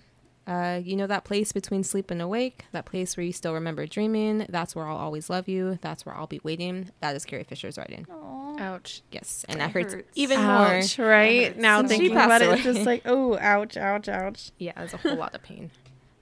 uh, 0.48 0.80
you 0.84 0.96
know 0.96 1.08
that 1.08 1.24
place 1.24 1.52
between 1.52 1.84
sleep 1.84 2.12
and 2.12 2.22
awake, 2.22 2.66
that 2.72 2.86
place 2.86 3.18
where 3.18 3.26
you 3.26 3.32
still 3.34 3.54
remember 3.54 3.86
dreaming. 3.88 4.46
That's 4.50 4.76
where 4.76 4.86
I'll 4.88 4.98
always 4.98 5.30
love 5.30 5.48
you. 5.48 5.80
That's 5.82 6.06
where 6.06 6.16
I'll 6.16 6.28
be 6.28 6.40
waiting. 6.44 6.92
That 7.02 7.16
is 7.16 7.26
Carrie 7.26 7.44
Fisher's 7.44 7.78
writing. 7.78 8.06
Aw. 8.12 8.56
Ouch. 8.60 9.02
Yes, 9.12 9.44
and 9.50 9.60
That 9.60 9.68
that 9.68 9.72
hurts 9.74 9.94
hurts. 9.96 10.12
even 10.16 10.40
ouch, 10.40 10.98
more. 11.00 11.08
right? 11.08 11.48
hurts 11.48 11.58
Now 11.60 11.82
so 11.82 11.88
thinking 11.88 12.14
much. 12.14 12.26
about 12.26 12.42
it, 12.42 12.60
She 12.60 12.70
it's 12.70 12.78
just 12.78 12.86
like, 12.86 13.02
oh, 13.06 13.38
ouch, 13.40 13.76
ouch, 13.76 14.08
ouch. 14.08 14.52
Yeah, 14.60 14.74
it's 14.82 14.94
a 14.94 14.98
whole 14.98 15.16
lot 15.16 15.34
of 15.36 15.42
pain. 15.44 15.72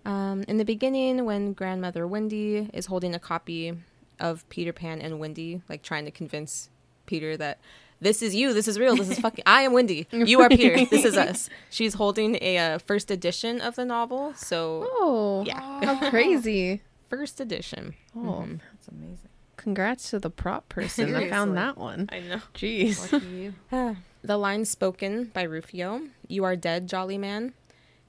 Um, 0.06 0.44
in 0.48 0.58
the 0.58 0.66
beginning, 0.66 1.26
when 1.26 1.54
grandmother 1.54 2.06
Wendy 2.08 2.70
is 2.74 2.88
holding 2.88 3.14
a 3.16 3.20
copy 3.20 3.74
of 4.20 4.48
Peter 4.50 4.74
Pan 4.74 5.00
and 5.02 5.20
Wendy, 5.20 5.62
like 5.70 5.82
trying 5.82 6.06
to 6.06 6.12
convince 6.12 6.70
Peter 7.06 7.36
that 7.38 7.60
this 8.04 8.22
is 8.22 8.36
you, 8.36 8.54
this 8.54 8.68
is 8.68 8.78
real, 8.80 8.96
this 8.96 9.10
is 9.10 9.20
fucking. 9.26 9.44
I 9.48 9.62
am 9.64 9.74
Wendy, 9.74 10.08
you 10.12 10.42
are 10.42 10.50
Peter, 10.50 10.86
this 10.92 11.06
is 11.06 11.18
us. 11.18 11.50
She's 11.70 11.96
holding 11.96 12.38
a 12.42 12.58
uh, 12.58 12.78
first 12.80 13.10
edition 13.10 13.62
of 13.62 13.76
the 13.76 13.86
novel, 13.86 14.34
so 14.36 14.88
Oh, 15.00 15.44
yeah, 15.48 15.60
how 15.86 16.10
crazy. 16.12 16.82
first 17.10 17.40
edition. 17.42 17.96
Oh, 18.16 18.20
Mhm. 18.46 18.60
That's 18.74 18.88
amazing. 18.90 19.30
congrats 19.58 20.10
to 20.12 20.20
the 20.20 20.30
prop 20.30 20.68
person 20.70 21.12
that 21.14 21.30
found 21.30 21.56
that 21.58 21.78
one. 21.78 22.10
I 22.12 22.20
know. 22.20 22.42
Jeez. 22.54 23.12
Lucky 23.12 23.26
you. 23.28 23.54
the 24.24 24.38
line 24.38 24.66
spoken 24.66 25.26
by 25.34 25.44
Rufio, 25.44 26.02
"You 26.28 26.44
are 26.44 26.56
dead, 26.56 26.88
jolly 26.88 27.18
man." 27.18 27.54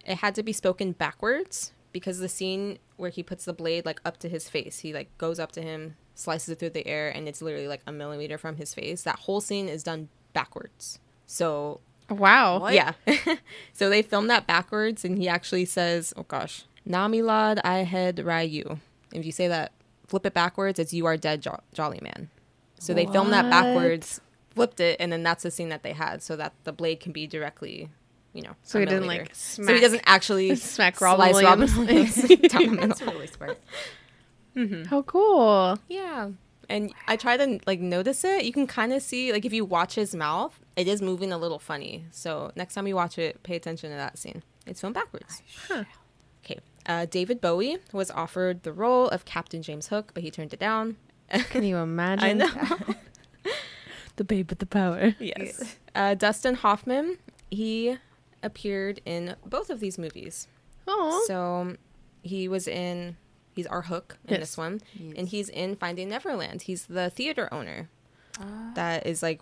It 0.06 0.18
had 0.18 0.34
to 0.34 0.42
be 0.42 0.52
spoken 0.52 0.92
backwards 0.92 1.72
because 1.92 2.18
the 2.18 2.28
scene 2.28 2.78
where 2.96 3.10
he 3.10 3.22
puts 3.22 3.44
the 3.46 3.52
blade 3.52 3.86
like 3.86 4.00
up 4.04 4.18
to 4.18 4.28
his 4.28 4.48
face, 4.50 4.80
he 4.80 4.92
like 4.92 5.08
goes 5.18 5.38
up 5.38 5.52
to 5.52 5.62
him, 5.62 5.96
slices 6.14 6.48
it 6.50 6.58
through 6.58 6.70
the 6.70 6.86
air, 6.86 7.08
and 7.10 7.28
it's 7.28 7.42
literally 7.42 7.68
like 7.68 7.82
a 7.86 7.92
millimeter 7.92 8.38
from 8.38 8.56
his 8.56 8.74
face. 8.74 9.02
That 9.02 9.20
whole 9.20 9.40
scene 9.40 9.68
is 9.68 9.82
done 9.82 10.08
backwards. 10.32 10.98
So 11.26 11.80
Wow. 12.10 12.60
What? 12.60 12.74
yeah, 12.74 12.92
so 13.72 13.88
they 13.88 14.02
filmed 14.02 14.28
that 14.30 14.46
backwards, 14.46 15.04
and 15.04 15.16
he 15.18 15.26
actually 15.28 15.64
says, 15.64 16.12
"Oh 16.16 16.24
gosh, 16.24 16.64
Namilad 16.88 17.60
I 17.64 17.78
had 17.78 18.18
Ryu." 18.24 18.78
If 19.12 19.24
you 19.24 19.32
say 19.32 19.48
that, 19.48 19.72
flip 20.06 20.26
it 20.26 20.34
backwards, 20.34 20.78
it's 20.78 20.92
"You 20.92 21.06
are 21.06 21.16
dead, 21.16 21.40
jo- 21.40 21.60
jolly 21.72 22.00
man." 22.02 22.28
So 22.78 22.92
they 22.92 23.06
filmed 23.06 23.32
that 23.32 23.48
backwards, 23.48 24.20
flipped 24.54 24.80
it, 24.80 24.96
and 25.00 25.10
then 25.10 25.22
that's 25.22 25.44
the 25.44 25.50
scene 25.50 25.70
that 25.70 25.82
they 25.82 25.92
had, 25.94 26.22
so 26.22 26.36
that 26.36 26.52
the 26.64 26.72
blade 26.72 27.00
can 27.00 27.12
be 27.12 27.26
directly, 27.26 27.88
you 28.34 28.42
know. 28.42 28.54
So 28.62 28.78
he 28.78 28.84
didn't 28.84 29.00
millimeter. 29.06 29.24
like 29.24 29.34
So 29.34 29.62
smack. 29.62 29.74
he 29.76 29.80
doesn't 29.80 30.02
actually 30.04 30.54
Smack 30.56 31.00
Robin 31.00 31.32
slice 31.32 31.42
Williams. 31.42 31.72
Robin 31.74 31.86
Williams 31.86 32.14
down 32.52 32.62
the 32.66 32.70
middle. 32.72 32.88
That's 32.88 33.00
really 33.02 33.26
smart. 33.28 33.58
How 34.88 35.02
cool. 35.02 35.78
Yeah. 35.88 36.30
And 36.68 36.92
I 37.08 37.16
try 37.16 37.36
to 37.36 37.60
like 37.66 37.80
notice 37.80 38.24
it. 38.24 38.44
You 38.44 38.52
can 38.52 38.66
kind 38.66 38.92
of 38.92 39.02
see 39.02 39.32
like 39.32 39.44
if 39.44 39.52
you 39.52 39.64
watch 39.64 39.94
his 39.94 40.14
mouth, 40.14 40.58
it 40.76 40.88
is 40.88 41.02
moving 41.02 41.32
a 41.32 41.38
little 41.38 41.58
funny. 41.58 42.06
So 42.10 42.52
next 42.56 42.74
time 42.74 42.86
you 42.86 42.94
watch 42.96 43.18
it, 43.18 43.42
pay 43.42 43.56
attention 43.56 43.90
to 43.90 43.96
that 43.96 44.18
scene. 44.18 44.42
It's 44.66 44.80
filmed 44.80 44.94
backwards. 44.94 45.42
Okay. 46.44 46.58
Uh, 46.86 47.06
David 47.06 47.40
Bowie 47.40 47.78
was 47.92 48.10
offered 48.10 48.62
the 48.62 48.72
role 48.72 49.08
of 49.08 49.24
Captain 49.24 49.62
James 49.62 49.88
Hook, 49.88 50.12
but 50.14 50.22
he 50.22 50.30
turned 50.30 50.52
it 50.52 50.60
down. 50.60 50.96
Can 51.50 51.64
you 51.64 51.76
imagine? 51.78 52.42
I 52.42 52.46
know. 52.46 52.94
The 54.16 54.22
babe 54.24 54.48
with 54.48 54.60
the 54.60 54.66
power. 54.66 55.16
yes. 55.18 55.76
Uh, 55.92 56.14
Dustin 56.14 56.54
Hoffman, 56.54 57.18
he 57.50 57.98
appeared 58.44 59.00
in 59.04 59.34
both 59.44 59.70
of 59.70 59.80
these 59.80 59.98
movies. 59.98 60.46
Oh. 60.86 61.24
So 61.26 61.76
he 62.22 62.46
was 62.46 62.68
in, 62.68 63.16
he's 63.54 63.66
our 63.66 63.82
Hook 63.82 64.18
in 64.26 64.32
Yes. 64.34 64.40
this 64.40 64.56
one, 64.58 64.80
Yes. 64.94 65.14
and 65.16 65.28
he's 65.28 65.48
in 65.48 65.76
Finding 65.76 66.08
Neverland. 66.10 66.62
He's 66.62 66.86
the 66.86 67.10
theater 67.10 67.48
owner. 67.52 67.88
Ah. 68.40 68.72
that 68.74 69.06
is 69.06 69.22
like, 69.22 69.40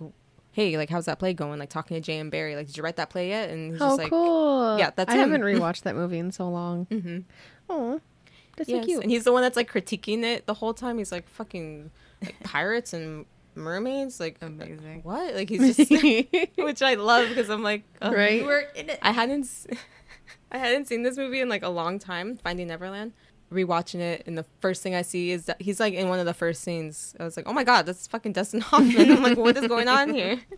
hey, 0.51 0.77
like 0.77 0.91
how's 0.91 1.07
that 1.07 1.19
play 1.19 1.33
going? 1.33 1.59
Like 1.59 1.71
talking 1.71 1.97
to 1.97 2.01
J.M. 2.03 2.29
Barrie, 2.29 2.55
like 2.57 2.67
did 2.67 2.77
you 2.77 2.83
write 2.83 2.97
that 2.97 3.09
play 3.09 3.29
yet? 3.31 3.49
And 3.49 3.71
he's 3.73 3.81
How 3.81 3.89
just 3.89 3.99
like, 4.01 4.11
cool. 4.11 4.79
Yeah, 4.79 4.91
that's 4.95 5.11
I 5.11 5.15
him. 5.15 5.31
haven't 5.31 5.41
rewatched 5.47 5.83
that 5.85 5.95
movie 5.97 6.19
in 6.19 6.31
so 6.31 6.49
long. 6.51 6.87
mm-hmm. 6.91 7.19
Oh. 7.71 8.01
That's 8.59 8.69
yes. 8.69 8.83
so 8.83 8.87
cute. 8.87 9.03
and 9.03 9.11
he's 9.11 9.25
the 9.25 9.33
one 9.33 9.41
that's 9.41 9.57
like 9.57 9.73
critiquing 9.73 10.23
it 10.25 10.45
the 10.47 10.53
whole 10.53 10.75
time. 10.75 10.99
He's 10.99 11.11
like 11.11 11.27
fucking 11.27 11.91
like, 12.21 12.39
pirates 12.45 12.93
and 12.93 13.25
mermaids, 13.55 14.21
like 14.21 14.37
Amazing. 14.43 15.01
what? 15.05 15.35
Like 15.35 15.49
he's 15.49 15.75
just, 15.75 15.91
which 16.59 16.83
I 16.83 16.95
love 16.95 17.31
because 17.31 17.49
I'm 17.49 17.63
like, 17.63 17.85
ugh. 18.03 18.13
Right? 18.13 18.41
You 18.43 18.45
were 18.47 18.61
in 18.75 18.91
it. 18.91 18.99
I 19.01 19.13
hadn't, 19.13 19.45
s- 19.45 19.67
I 20.51 20.59
hadn't 20.59 20.87
seen 20.87 21.03
this 21.03 21.17
movie 21.17 21.41
in 21.41 21.49
like 21.49 21.63
a 21.63 21.71
long 21.71 21.99
time, 21.99 22.37
Finding 22.37 22.67
Neverland. 22.69 23.13
Rewatching 23.53 24.01
it, 24.01 24.25
and 24.27 24.37
the 24.39 24.45
first 24.61 24.83
thing 24.83 24.95
I 24.95 25.03
see 25.03 25.31
is 25.31 25.45
that 25.47 25.61
he's 25.61 25.79
like 25.81 25.95
in 25.95 26.09
one 26.09 26.19
of 26.19 26.27
the 26.27 26.35
first 26.35 26.63
scenes. 26.63 27.15
I 27.21 27.25
was 27.25 27.37
like, 27.37 27.47
oh 27.49 27.53
my 27.53 27.65
god, 27.65 27.87
that's 27.87 28.07
fucking 28.07 28.33
Dustin 28.33 28.61
Hoffman. 28.69 29.11
I'm 29.13 29.23
like, 29.23 29.39
what 29.39 29.57
is 29.57 29.67
going 29.69 29.89
on 29.89 30.13
here? 30.15 30.41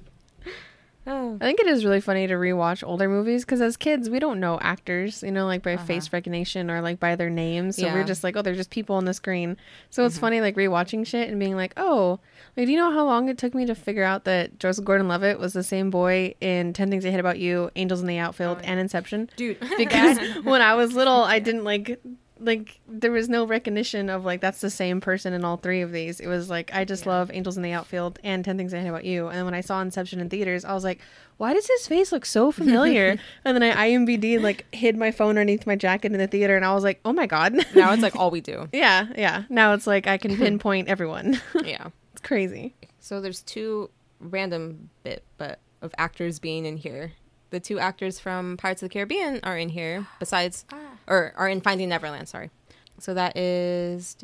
Oh. 1.06 1.36
I 1.38 1.44
think 1.44 1.60
it 1.60 1.66
is 1.66 1.84
really 1.84 2.00
funny 2.00 2.26
to 2.26 2.32
rewatch 2.32 2.82
older 2.82 3.10
movies 3.10 3.44
because 3.44 3.60
as 3.60 3.76
kids 3.76 4.08
we 4.08 4.18
don't 4.18 4.40
know 4.40 4.58
actors, 4.62 5.22
you 5.22 5.32
know, 5.32 5.44
like 5.44 5.62
by 5.62 5.74
Uh-huh. 5.74 5.84
face 5.84 6.10
recognition 6.14 6.70
or 6.70 6.80
like 6.80 6.98
by 6.98 7.14
their 7.14 7.28
names. 7.28 7.76
So 7.76 7.84
Yeah. 7.84 7.92
we're 7.92 8.04
just 8.04 8.24
like, 8.24 8.38
oh, 8.38 8.40
they're 8.40 8.54
just 8.54 8.70
people 8.70 8.96
on 8.96 9.04
the 9.04 9.12
screen. 9.12 9.58
So 9.90 10.06
it's 10.06 10.16
Mhm. 10.16 10.20
funny 10.20 10.40
like 10.40 10.56
rewatching 10.56 11.06
shit 11.06 11.28
and 11.28 11.38
being 11.38 11.56
like, 11.56 11.74
oh, 11.76 12.20
like 12.56 12.64
do 12.64 12.72
you 12.72 12.78
know 12.78 12.90
how 12.90 13.04
long 13.04 13.28
it 13.28 13.36
took 13.36 13.54
me 13.54 13.66
to 13.66 13.74
figure 13.74 14.02
out 14.02 14.24
that 14.24 14.58
Joseph 14.58 14.86
Gordon-Levitt 14.86 15.38
was 15.38 15.52
the 15.52 15.62
same 15.62 15.90
boy 15.90 16.36
in 16.40 16.72
Ten 16.72 16.88
Things 16.88 17.04
I 17.04 17.10
Hate 17.10 17.20
About 17.20 17.38
You, 17.38 17.70
Angels 17.76 18.00
in 18.00 18.06
the 18.06 18.16
Outfield, 18.16 18.56
Oh, 18.56 18.60
yeah. 18.64 18.70
and 18.70 18.80
Inception? 18.80 19.28
Dude, 19.36 19.58
Because 19.76 20.16
when 20.42 20.62
I 20.62 20.74
was 20.74 20.94
little, 20.94 21.22
I 21.22 21.38
didn't 21.38 21.64
like 21.64 22.00
like 22.40 22.80
there 22.88 23.12
was 23.12 23.28
no 23.28 23.46
recognition 23.46 24.10
of 24.10 24.24
like 24.24 24.40
that's 24.40 24.60
the 24.60 24.70
same 24.70 25.00
person 25.00 25.32
in 25.32 25.44
all 25.44 25.56
three 25.56 25.82
of 25.82 25.92
these. 25.92 26.18
It 26.20 26.26
was 26.26 26.50
like 26.50 26.70
I 26.74 26.84
just 26.84 27.04
Yeah. 27.06 27.12
love 27.12 27.30
Angels 27.32 27.56
in 27.56 27.62
the 27.62 27.72
Outfield 27.72 28.18
and 28.24 28.44
Ten 28.44 28.56
Things 28.56 28.74
I 28.74 28.80
Hate 28.80 28.88
About 28.88 29.04
You. 29.04 29.28
And 29.28 29.36
then 29.38 29.44
when 29.44 29.54
I 29.54 29.60
saw 29.60 29.80
Inception 29.80 30.18
in 30.20 30.28
theaters, 30.28 30.64
I 30.64 30.74
was 30.74 30.82
like, 30.84 31.00
why 31.36 31.54
does 31.54 31.66
his 31.68 31.86
face 31.86 32.10
look 32.12 32.26
so 32.26 32.50
familiar? 32.50 33.18
and 33.44 33.56
then 33.56 33.62
I 33.62 33.90
IMBD 33.90 34.40
like 34.42 34.66
hid 34.74 34.96
my 34.96 35.10
phone 35.12 35.30
underneath 35.30 35.66
my 35.66 35.76
jacket 35.76 36.12
in 36.12 36.18
the 36.18 36.26
theater, 36.26 36.56
and 36.56 36.64
I 36.64 36.74
was 36.74 36.82
like, 36.84 37.00
oh 37.04 37.12
my 37.12 37.26
god. 37.26 37.54
now 37.74 37.92
it's 37.92 38.02
like 38.02 38.16
all 38.16 38.30
we 38.30 38.40
do. 38.40 38.68
yeah, 38.72 39.06
yeah. 39.16 39.44
Now 39.48 39.72
it's 39.72 39.86
like 39.86 40.06
I 40.06 40.18
can 40.18 40.36
pinpoint 40.36 40.88
everyone. 40.88 41.40
Yeah. 41.64 41.88
it's 42.12 42.20
crazy. 42.22 42.74
So 42.98 43.20
there's 43.20 43.42
two 43.42 43.90
random 44.18 44.90
bit, 45.02 45.24
but 45.38 45.60
of 45.82 45.94
actors 45.98 46.38
being 46.38 46.64
in 46.66 46.78
here. 46.78 47.12
The 47.50 47.60
two 47.60 47.78
actors 47.78 48.18
from 48.18 48.56
Pirates 48.56 48.82
of 48.82 48.88
the 48.88 48.92
Caribbean 48.92 49.38
are 49.44 49.56
in 49.56 49.68
here, 49.68 50.08
besides, 50.18 50.64
Ah. 50.72 50.78
Or 51.06 51.32
are 51.36 51.48
in 51.48 51.60
Finding 51.60 51.88
Neverland. 51.88 52.28
Sorry. 52.28 52.50
So 52.98 53.14
that 53.14 53.36
is 53.36 54.16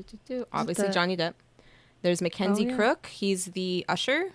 obviously 0.53 0.89
Johnny 0.91 1.17
Depp. 1.17 1.35
There's 2.03 2.23
Mackenzie 2.23 2.67
Oh, 2.67 2.71
yeah. 2.71 2.77
Crook. 2.77 3.07
He's 3.07 3.47
the 3.47 3.85
usher 3.89 4.33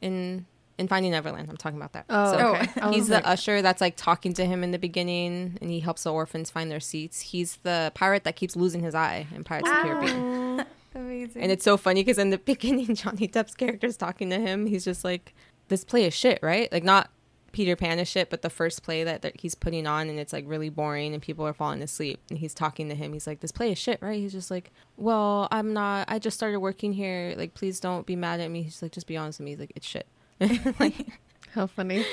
in 0.00 0.46
in 0.76 0.88
Finding 0.88 1.12
Neverland. 1.12 1.48
I'm 1.48 1.56
talking 1.56 1.78
about 1.78 1.92
that. 1.92 2.06
Oh, 2.10 2.36
So 2.36 2.56
okay. 2.56 2.92
He's 2.96 3.06
the 3.06 3.14
like, 3.16 3.26
usher 3.28 3.62
that's 3.62 3.80
like 3.80 3.94
talking 3.96 4.32
to 4.34 4.44
him 4.44 4.64
in 4.64 4.72
the 4.72 4.78
beginning, 4.78 5.56
and 5.60 5.70
he 5.70 5.78
helps 5.80 6.02
the 6.02 6.12
orphans 6.12 6.50
find 6.50 6.68
their 6.70 6.80
seats. 6.80 7.20
He's 7.20 7.58
the 7.62 7.92
pirate 7.94 8.24
that 8.24 8.34
keeps 8.34 8.56
losing 8.56 8.82
his 8.82 8.92
eye 8.94 9.28
in 9.34 9.44
Pirates 9.44 9.68
of 9.68 9.76
the 9.76 9.82
Caribbean. 9.82 10.64
Amazing. 10.96 11.42
And 11.42 11.52
it's 11.52 11.64
so 11.64 11.76
funny 11.76 12.00
because 12.02 12.18
in 12.18 12.30
the 12.30 12.38
beginning, 12.52 12.94
Johnny 12.96 13.28
Depp's 13.28 13.54
character 13.54 13.86
is 13.86 13.96
talking 13.96 14.30
to 14.30 14.38
him. 14.40 14.66
He's 14.66 14.84
just 14.84 15.04
like, 15.04 15.32
"This 15.68 15.84
play 15.84 16.04
is 16.06 16.14
shit, 16.14 16.40
right? 16.42 16.70
Like 16.72 16.82
not 16.84 17.08
Peter 17.54 17.76
Pan 17.76 18.00
is 18.00 18.08
shit, 18.08 18.30
but 18.30 18.42
the 18.42 18.50
first 18.50 18.82
play 18.82 19.04
that, 19.04 19.22
that 19.22 19.40
he's 19.40 19.54
putting 19.54 19.86
on, 19.86 20.08
and 20.08 20.18
it's 20.18 20.32
like 20.32 20.44
really 20.46 20.68
boring, 20.68 21.14
and 21.14 21.22
people 21.22 21.46
are 21.46 21.54
falling 21.54 21.80
asleep. 21.82 22.20
And 22.28 22.36
he's 22.38 22.52
talking 22.52 22.88
to 22.88 22.96
him. 22.96 23.12
He's 23.12 23.28
like, 23.28 23.38
"This 23.38 23.52
play 23.52 23.70
is 23.70 23.78
shit, 23.78 24.02
right?" 24.02 24.18
He's 24.18 24.32
just 24.32 24.50
like, 24.50 24.72
"Well, 24.96 25.46
I'm 25.52 25.72
not. 25.72 26.10
I 26.10 26.18
just 26.18 26.36
started 26.36 26.58
working 26.58 26.92
here. 26.92 27.32
Like, 27.36 27.54
please 27.54 27.78
don't 27.78 28.06
be 28.06 28.16
mad 28.16 28.40
at 28.40 28.50
me." 28.50 28.64
He's 28.64 28.82
like, 28.82 28.90
"Just 28.90 29.06
be 29.06 29.16
honest 29.16 29.38
with 29.38 29.44
me." 29.44 29.52
He's 29.52 29.60
like, 29.60 29.72
"It's 29.76 29.86
shit." 29.86 30.08
like, 30.80 30.94
How 31.52 31.68
funny. 31.68 32.04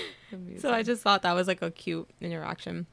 so 0.59 0.71
I 0.71 0.83
just 0.83 1.01
thought 1.01 1.23
that 1.23 1.33
was 1.33 1.47
like 1.47 1.63
a 1.63 1.71
cute 1.71 2.07
interaction. 2.21 2.85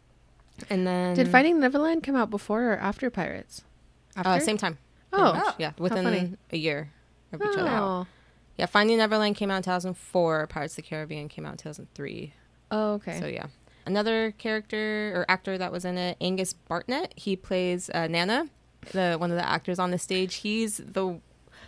And 0.71 0.87
then 0.87 1.15
Did 1.15 1.29
Finding 1.29 1.61
Neverland 1.61 2.03
come 2.03 2.17
out 2.17 2.31
before 2.31 2.73
or 2.73 2.79
after 2.79 3.11
Pirates? 3.11 3.63
After? 4.17 4.31
uh, 4.31 4.39
same 4.41 4.57
time. 4.57 4.79
Oh. 5.13 5.55
yeah, 5.59 5.73
within 5.79 6.39
a 6.51 6.57
year 6.57 6.91
of 7.31 7.43
each 7.43 7.59
other. 7.59 8.07
Yeah, 8.59 8.67
Finding 8.67 8.99
Neverland 8.99 9.37
came 9.37 9.51
out 9.51 9.59
in 9.59 9.63
2004. 9.63 10.49
Pirates 10.49 10.73
of 10.73 10.77
the 10.77 10.83
Caribbean 10.83 11.29
came 11.29 11.47
out 11.47 11.53
in 11.53 11.59
2003. 11.59 12.35
Oh, 12.71 12.93
okay. 12.95 13.19
So 13.21 13.27
yeah, 13.27 13.47
another 13.87 14.33
character 14.33 15.13
or 15.15 15.25
actor 15.31 15.57
that 15.57 15.71
was 15.73 15.85
in 15.85 15.97
it, 15.97 16.17
Angus 16.21 16.53
Barnett. 16.53 17.15
He 17.17 17.37
plays 17.37 17.89
uh, 17.95 18.09
Nana, 18.09 18.49
the 18.93 19.17
one 19.17 19.31
of 19.31 19.37
the 19.37 19.49
actors 19.49 19.79
on 19.79 19.93
the 19.93 19.99
stage. 19.99 20.37
He's 20.37 20.79
the 20.79 21.21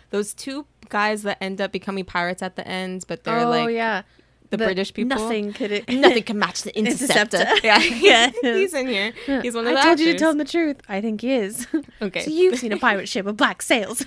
those 0.09 0.33
two 0.33 0.67
guys 0.89 1.23
that 1.23 1.37
end 1.41 1.61
up 1.61 1.71
becoming 1.71 2.03
pirates 2.03 2.41
at 2.41 2.57
the 2.57 2.67
end, 2.67 3.05
but 3.07 3.23
they're 3.23 3.39
oh 3.39 3.49
like 3.49 3.69
yeah, 3.73 4.01
the, 4.49 4.57
British 4.57 4.93
people. 4.93 5.17
Nothing 5.17 5.53
could 5.53 5.71
it. 5.71 5.89
Nothing 5.89 6.23
can 6.31 6.37
match 6.37 6.63
the 6.63 6.77
interceptor. 6.77 7.37
Interceptor. 7.37 7.61
yeah, 7.67 7.79
Yes. 8.01 8.35
he's 8.43 8.73
in 8.73 8.87
here. 8.87 9.13
He's 9.41 9.55
one 9.55 9.65
of 9.65 9.73
the. 9.73 9.79
I 9.79 9.83
told 9.83 9.93
actors. 9.93 10.05
you 10.05 10.13
to 10.13 10.19
tell 10.19 10.31
him 10.31 10.37
the 10.39 10.45
truth. 10.45 10.81
I 10.89 10.99
think 10.99 11.21
he 11.21 11.31
is. 11.33 11.67
Okay. 12.01 12.21
so 12.25 12.29
you've 12.29 12.59
seen 12.59 12.73
a 12.73 12.77
pirate 12.77 13.07
ship 13.07 13.25
with 13.25 13.37
black 13.37 13.61
sails. 13.61 14.05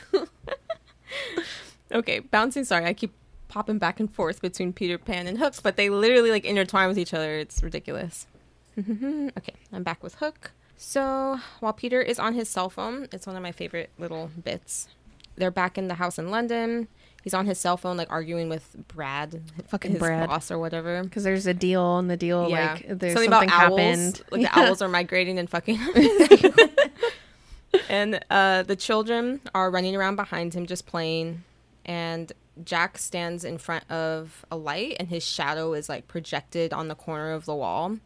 Okay, 1.92 2.20
bouncing. 2.20 2.64
Sorry, 2.64 2.84
I 2.84 2.92
keep 2.92 3.12
popping 3.48 3.78
back 3.78 4.00
and 4.00 4.12
forth 4.12 4.40
between 4.40 4.72
Peter 4.72 4.98
Pan 4.98 5.26
and 5.26 5.38
Hook, 5.38 5.54
but 5.62 5.76
they 5.76 5.90
literally 5.90 6.30
like 6.30 6.44
intertwine 6.44 6.88
with 6.88 6.98
each 6.98 7.14
other. 7.14 7.38
It's 7.38 7.62
ridiculous. 7.62 8.26
okay, 8.78 9.54
I'm 9.72 9.82
back 9.82 10.02
with 10.02 10.16
Hook. 10.16 10.52
So 10.76 11.38
while 11.60 11.72
Peter 11.72 12.00
is 12.00 12.18
on 12.18 12.34
his 12.34 12.48
cell 12.48 12.68
phone, 12.68 13.08
it's 13.12 13.26
one 13.26 13.36
of 13.36 13.42
my 13.42 13.52
favorite 13.52 13.90
little 13.98 14.30
bits. 14.42 14.88
They're 15.36 15.50
back 15.50 15.78
in 15.78 15.88
the 15.88 15.94
house 15.94 16.18
in 16.18 16.30
London. 16.30 16.88
He's 17.22 17.34
on 17.34 17.46
his 17.46 17.58
cell 17.58 17.76
phone, 17.76 17.96
like 17.96 18.10
arguing 18.10 18.50
with 18.50 18.76
Brad, 18.86 19.40
Fucking 19.68 19.92
his 19.92 19.98
Brad. 19.98 20.28
boss 20.28 20.50
or 20.50 20.58
whatever. 20.58 21.02
Because 21.02 21.24
there's 21.24 21.46
a 21.46 21.54
deal, 21.54 21.98
and 21.98 22.10
the 22.10 22.18
deal 22.18 22.50
like 22.50 22.86
there's 22.86 23.14
something, 23.14 23.30
something, 23.30 23.48
about 23.48 23.70
owls. 23.70 23.80
happened. 23.80 24.22
Like 24.30 24.42
the 24.42 24.58
owls 24.58 24.82
are 24.82 24.88
migrating 24.88 25.38
and 25.38 25.48
fucking. 25.48 25.78
and 27.88 28.20
uh, 28.30 28.64
the 28.64 28.76
children 28.76 29.40
are 29.54 29.70
running 29.70 29.96
around 29.96 30.16
behind 30.16 30.52
him, 30.52 30.66
just 30.66 30.86
playing. 30.86 31.42
And 31.84 32.32
Jack 32.62 32.98
stands 32.98 33.44
in 33.44 33.58
front 33.58 33.90
of 33.90 34.44
a 34.50 34.56
light, 34.56 34.96
and 34.98 35.08
his 35.08 35.24
shadow 35.26 35.74
is 35.74 35.88
like 35.88 36.06
projected 36.08 36.72
on 36.72 36.88
the 36.88 36.94
corner 36.94 37.32
of 37.32 37.44
the 37.44 37.54
wall. 37.54 37.98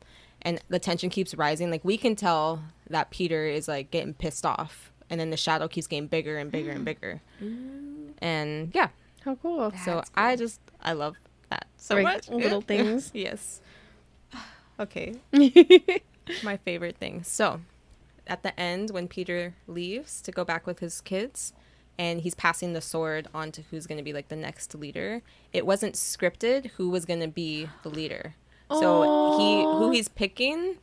And 0.42 0.60
the 0.68 0.78
tension 0.78 1.10
keeps 1.10 1.34
rising. 1.34 1.70
Like 1.70 1.84
we 1.84 1.96
can 1.96 2.16
tell 2.16 2.62
that 2.88 3.10
Peter 3.10 3.46
is 3.46 3.68
like 3.68 3.90
getting 3.90 4.14
pissed 4.14 4.46
off, 4.46 4.92
and 5.10 5.20
then 5.20 5.30
the 5.30 5.36
shadow 5.36 5.68
keeps 5.68 5.86
getting 5.86 6.06
bigger 6.06 6.38
and 6.38 6.50
bigger 6.50 6.70
and 6.70 6.82
mm. 6.82 6.84
bigger. 6.84 7.20
Mm. 7.42 8.10
And 8.20 8.70
yeah, 8.74 8.88
How 9.24 9.34
cool. 9.36 9.72
so 9.84 9.96
That's 9.96 10.10
I 10.14 10.36
just 10.36 10.60
I 10.80 10.92
love 10.92 11.16
that 11.50 11.66
so 11.76 11.96
Like, 11.96 12.04
much. 12.04 12.28
little 12.28 12.60
things. 12.72 13.10
yes. 13.14 13.60
Okay. 14.80 15.16
My 16.44 16.56
favorite 16.58 16.98
thing. 16.98 17.24
So, 17.24 17.62
at 18.28 18.44
the 18.44 18.58
end 18.60 18.90
when 18.90 19.08
Peter 19.08 19.56
leaves 19.66 20.22
to 20.22 20.30
go 20.30 20.44
back 20.44 20.68
with 20.68 20.78
his 20.78 21.00
kids 21.00 21.52
and 21.98 22.20
he's 22.20 22.34
passing 22.34 22.72
the 22.74 22.80
sword 22.80 23.26
on 23.34 23.50
to 23.52 23.62
who's 23.70 23.86
going 23.86 23.98
to 23.98 24.04
be 24.04 24.12
like 24.12 24.28
the 24.28 24.36
next 24.36 24.74
leader, 24.74 25.22
it 25.52 25.66
wasn't 25.66 25.94
scripted 25.94 26.66
who 26.76 26.88
was 26.90 27.04
going 27.04 27.20
to 27.20 27.28
be 27.28 27.68
the 27.82 27.88
leader. 27.88 28.34
So, 28.70 29.38
he 29.38 29.62
who 29.62 29.90
he's 29.90 30.08
picking 30.08 30.76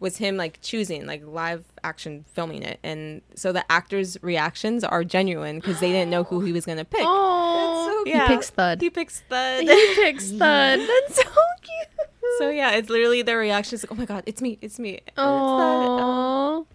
was 0.00 0.16
him 0.18 0.36
like 0.36 0.58
choosing 0.62 1.06
like 1.06 1.22
live 1.26 1.64
action 1.82 2.24
filming 2.34 2.62
it 2.62 2.78
and 2.82 3.22
so 3.34 3.50
the 3.50 3.64
actors 3.72 4.18
reactions 4.20 4.84
are 4.84 5.02
genuine 5.04 5.56
because 5.58 5.80
they 5.80 5.90
didn't 5.90 6.10
know 6.10 6.22
who 6.24 6.40
he 6.42 6.52
was 6.52 6.66
going 6.66 6.76
to 6.76 6.84
pick 6.84 7.00
Oh, 7.02 8.02
Yeah. 8.06 8.28
he 8.28 8.34
picks 8.34 8.50
Thud. 8.50 8.80
he 8.82 8.90
picks 8.90 9.20
Thud. 9.20 9.62
He 9.62 9.94
picks 9.94 10.30
Thud. 10.32 10.80
That's 10.80 11.16
so 11.16 11.22
cute. 11.62 12.08
so 12.38 12.50
yeah, 12.50 12.72
it's 12.72 12.90
literally 12.90 13.22
their 13.22 13.38
reactions 13.38 13.84
like, 13.84 13.92
"Oh 13.92 13.94
my 13.94 14.04
god, 14.04 14.22
it's 14.26 14.42
me, 14.42 14.58
it's 14.60 14.78
me." 14.78 14.90
And 14.98 15.00
it's 15.06 15.14
Thud. 15.16 15.98
Oh, 16.00 16.66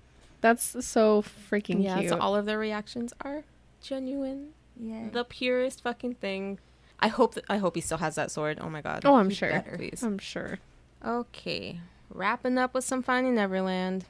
that's 0.41 0.83
so 0.85 1.23
freaking 1.51 1.83
yeah. 1.83 1.99
cute. 1.99 2.09
So 2.09 2.17
all 2.17 2.35
of 2.35 2.45
their 2.47 2.57
reactions 2.57 3.13
are 3.21 3.43
genuine, 3.81 4.49
yeah. 4.79 5.09
the 5.11 5.23
purest 5.23 5.81
fucking 5.83 6.15
thing. 6.15 6.59
I 6.99 7.07
hope 7.07 7.33
that 7.35 7.45
I 7.49 7.57
hope 7.57 7.75
he 7.75 7.81
still 7.81 7.97
has 7.97 8.15
that 8.15 8.29
sword. 8.31 8.59
Oh 8.61 8.69
my 8.69 8.81
god. 8.81 9.03
oh, 9.05 9.15
I'm 9.15 9.29
He 9.29 9.35
sure. 9.35 9.49
better, 9.49 9.75
Please. 9.77 10.03
I'm 10.03 10.19
sure. 10.19 10.59
Okay, 11.05 11.79
wrapping 12.13 12.57
up 12.57 12.73
with 12.73 12.83
some 12.83 13.01
Finding 13.01 13.35
Neverland. 13.35 14.05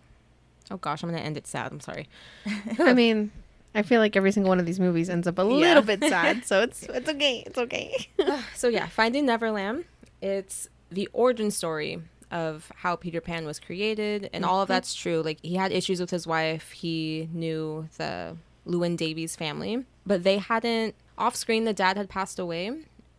Oh 0.69 0.77
gosh, 0.77 1.03
I'm 1.03 1.09
gonna 1.09 1.21
end 1.21 1.37
it 1.37 1.47
sad. 1.47 1.71
I'm 1.71 1.79
sorry. 1.79 2.07
I 2.79 2.93
mean, 2.93 3.31
I 3.73 3.81
feel 3.83 3.99
like 4.01 4.15
every 4.17 4.31
single 4.31 4.49
one 4.49 4.59
of 4.59 4.65
these 4.65 4.79
movies 4.79 5.09
ends 5.09 5.27
up 5.27 5.39
a 5.39 5.43
Yeah. 5.43 5.47
little 5.47 5.83
bit 5.83 6.03
sad, 6.09 6.45
so 6.45 6.61
it's 6.61 6.83
it's 6.83 7.09
okay. 7.09 7.43
It's 7.45 7.57
okay. 7.57 8.07
so 8.55 8.67
yeah, 8.67 8.87
Finding 8.87 9.25
Neverland. 9.25 9.85
It's 10.21 10.67
the 10.91 11.07
origin 11.13 11.49
story 11.49 12.01
of 12.29 12.71
how 12.75 12.95
Peter 12.95 13.19
Pan 13.21 13.45
was 13.45 13.59
created, 13.59 14.29
and 14.33 14.43
all 14.45 14.61
of 14.61 14.65
Mm-hmm. 14.67 14.73
that's 14.73 14.93
true. 14.93 15.21
Like 15.21 15.39
he 15.41 15.55
had 15.55 15.71
issues 15.71 15.99
with 16.01 16.09
his 16.11 16.27
wife. 16.27 16.71
He 16.71 17.29
knew 17.33 17.87
the 17.97 18.35
Llewelyn 18.65 18.95
Davies 18.95 19.35
family, 19.35 19.85
but 20.05 20.23
they 20.23 20.37
hadn't 20.37 20.95
off 21.17 21.35
screen. 21.35 21.65
The 21.65 21.73
dad 21.73 21.97
had 21.97 22.09
passed 22.09 22.39
away, 22.39 22.71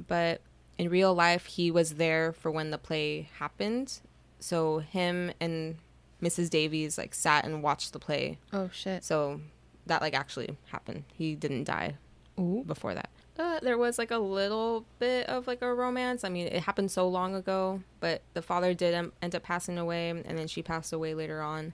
but 0.07 0.41
in 0.79 0.89
real 0.89 1.15
life, 1.15 1.47
he 1.47 1.71
was 1.71 1.95
there 1.95 2.33
for 2.33 2.51
when 2.51 2.71
the 2.71 2.79
play 2.79 3.29
happened. 3.39 4.01
So 4.39 4.79
him 4.79 5.33
and 5.41 5.77
Mrs. 6.23 6.51
Davies 6.51 6.99
like 6.99 7.15
sat 7.15 7.45
and 7.45 7.63
watched 7.63 7.93
the 7.93 7.99
play. 7.99 8.39
Oh 8.53 8.71
shit. 8.73 9.05
So 9.05 9.41
that 9.87 10.01
like 10.01 10.15
actually 10.15 10.57
happened. 10.71 11.05
He 11.13 11.35
didn't 11.35 11.65
die 11.65 11.97
Ooh. 12.39 12.65
before 12.67 12.95
that. 12.95 13.11
Uh, 13.39 13.59
there 13.61 13.79
was 13.79 13.99
like 13.99 14.11
a 14.11 14.19
little 14.19 14.85
bit 14.99 15.27
of 15.27 15.47
like 15.47 15.63
a 15.63 15.75
romance. 15.75 16.23
I 16.23 16.29
mean, 16.29 16.47
it 16.47 16.63
happened 16.63 16.91
so 16.91 17.09
long 17.09 17.35
ago, 17.35 17.83
but 17.99 18.23
the 18.35 18.43
father 18.43 18.75
did 18.75 19.11
end 19.23 19.35
up 19.35 19.43
passing 19.43 19.79
away, 19.79 20.11
and 20.11 20.39
then 20.39 20.47
she 20.47 20.63
passed 20.63 20.93
away 20.93 21.15
later 21.15 21.41
on. 21.41 21.73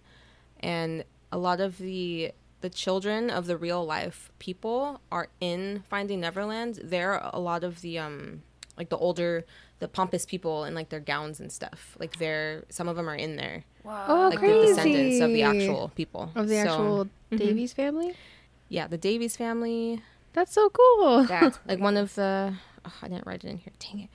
And 0.60 1.04
a 1.32 1.38
lot 1.38 1.60
of 1.60 1.78
the 1.78 2.32
the 2.60 2.70
children 2.70 3.30
of 3.30 3.46
the 3.46 3.56
real 3.56 3.84
life 3.84 4.30
people 4.38 5.00
are 5.12 5.28
in 5.40 5.82
Finding 5.88 6.20
Neverland. 6.20 6.80
They're 6.82 7.20
a 7.32 7.38
lot 7.38 7.64
of 7.64 7.80
the 7.82 7.98
um 7.98 8.42
like 8.76 8.88
the 8.90 8.96
older, 8.98 9.44
the 9.80 9.88
pompous 9.88 10.24
people 10.26 10.64
in 10.64 10.74
like 10.74 10.88
their 10.88 11.00
gowns 11.00 11.40
and 11.40 11.50
stuff. 11.52 11.96
Like 11.98 12.18
they're 12.18 12.64
some 12.68 12.88
of 12.88 12.96
them 12.96 13.08
are 13.08 13.14
in 13.16 13.36
there, 13.36 13.64
Wow. 13.84 14.04
Oh, 14.08 14.28
like 14.28 14.40
the 14.40 14.46
descendants 14.66 15.20
of 15.20 15.30
the 15.30 15.42
actual 15.42 15.90
people 15.94 16.30
Of 16.34 16.48
the 16.48 16.54
So- 16.56 16.60
actual 16.60 17.08
Mhm. 17.32 17.38
Davies 17.38 17.72
family. 17.72 18.14
Yeah, 18.68 18.86
the 18.86 18.98
Davies 18.98 19.36
family. 19.36 20.02
That's 20.32 20.52
so 20.52 20.70
cool. 20.70 21.24
That's 21.24 21.58
Like 21.66 21.80
one 21.80 21.96
of 21.96 22.14
the. 22.14 22.54
Oh, 22.84 22.92
I 23.02 23.08
didn't 23.08 23.26
write 23.26 23.44
it 23.44 23.48
in 23.48 23.58
here. 23.58 23.72
Dang 23.78 24.00
it. 24.00 24.10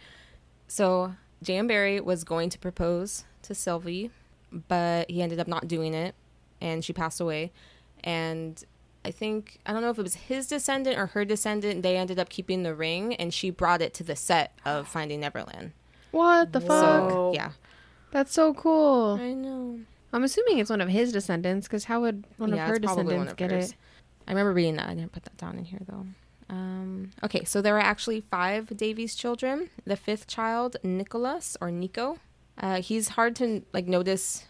So 0.68 1.16
J.M. 1.42 1.68
Barrie 1.68 2.00
was 2.00 2.24
going 2.24 2.50
to 2.52 2.58
propose 2.60 3.26
to 3.44 3.54
Sylvie, 3.54 4.12
but 4.52 5.10
he 5.12 5.22
ended 5.22 5.40
up 5.40 5.48
not 5.48 5.68
doing 5.68 5.94
it, 5.94 6.16
and 6.62 6.84
she 6.86 6.94
passed 6.94 7.20
away. 7.20 7.52
And 8.04 8.64
I 9.06 9.12
think 9.12 9.60
I 9.66 9.74
don't 9.74 9.82
know 9.82 9.90
if 9.90 10.00
it 10.00 10.04
was 10.04 10.16
his 10.16 10.48
descendant 10.48 10.98
or 10.98 11.08
her 11.08 11.26
descendant. 11.26 11.84
They 11.84 11.98
ended 11.98 12.20
up 12.20 12.30
keeping 12.30 12.64
the 12.64 12.76
ring, 12.76 13.16
and 13.16 13.34
she 13.34 13.50
brought 13.50 13.82
it 13.82 13.94
to 13.96 14.04
the 14.04 14.16
set 14.16 14.58
of 14.66 14.88
Finding 14.94 15.22
Neverland. 15.22 15.72
What 16.12 16.54
the 16.54 16.62
fuck? 16.62 17.10
So 17.10 17.32
yeah, 17.34 17.52
That's 18.12 18.34
so 18.34 18.54
cool. 18.54 19.18
I 19.20 19.34
know. 19.34 19.80
I'm 20.12 20.24
assuming 20.24 20.60
it's 20.60 20.70
one 20.70 20.82
of 20.82 20.90
his 20.90 21.12
descendants 21.12 21.68
because 21.68 21.86
how 21.86 22.02
would 22.02 22.26
one 22.38 22.54
yeah, 22.54 22.64
of 22.64 22.70
her 22.70 22.80
descendants 22.80 23.32
of 23.32 23.38
get 23.38 23.52
hers. 23.52 23.72
it? 23.72 23.76
I 24.28 24.32
remember 24.32 24.54
reading 24.54 24.76
that. 24.76 24.88
I 24.88 24.94
didn't 24.94 25.12
put 25.12 25.24
that 25.24 25.38
down 25.38 25.58
in 25.58 25.66
here 25.66 25.82
though. 25.88 26.06
Um, 26.50 27.12
okay, 27.24 27.44
so 27.46 27.62
there 27.62 27.74
were 27.74 27.80
actually 27.80 28.22
five 28.22 28.78
Davies 28.78 29.16
children. 29.16 29.70
The 29.86 29.96
fifth 29.96 30.28
child, 30.28 30.78
Nicholas 30.84 31.58
or 31.60 31.72
Nico, 31.72 32.20
uh, 32.60 32.82
he's 32.82 33.10
hard 33.10 33.36
to 33.38 33.64
like 33.74 33.88
notice 33.88 34.46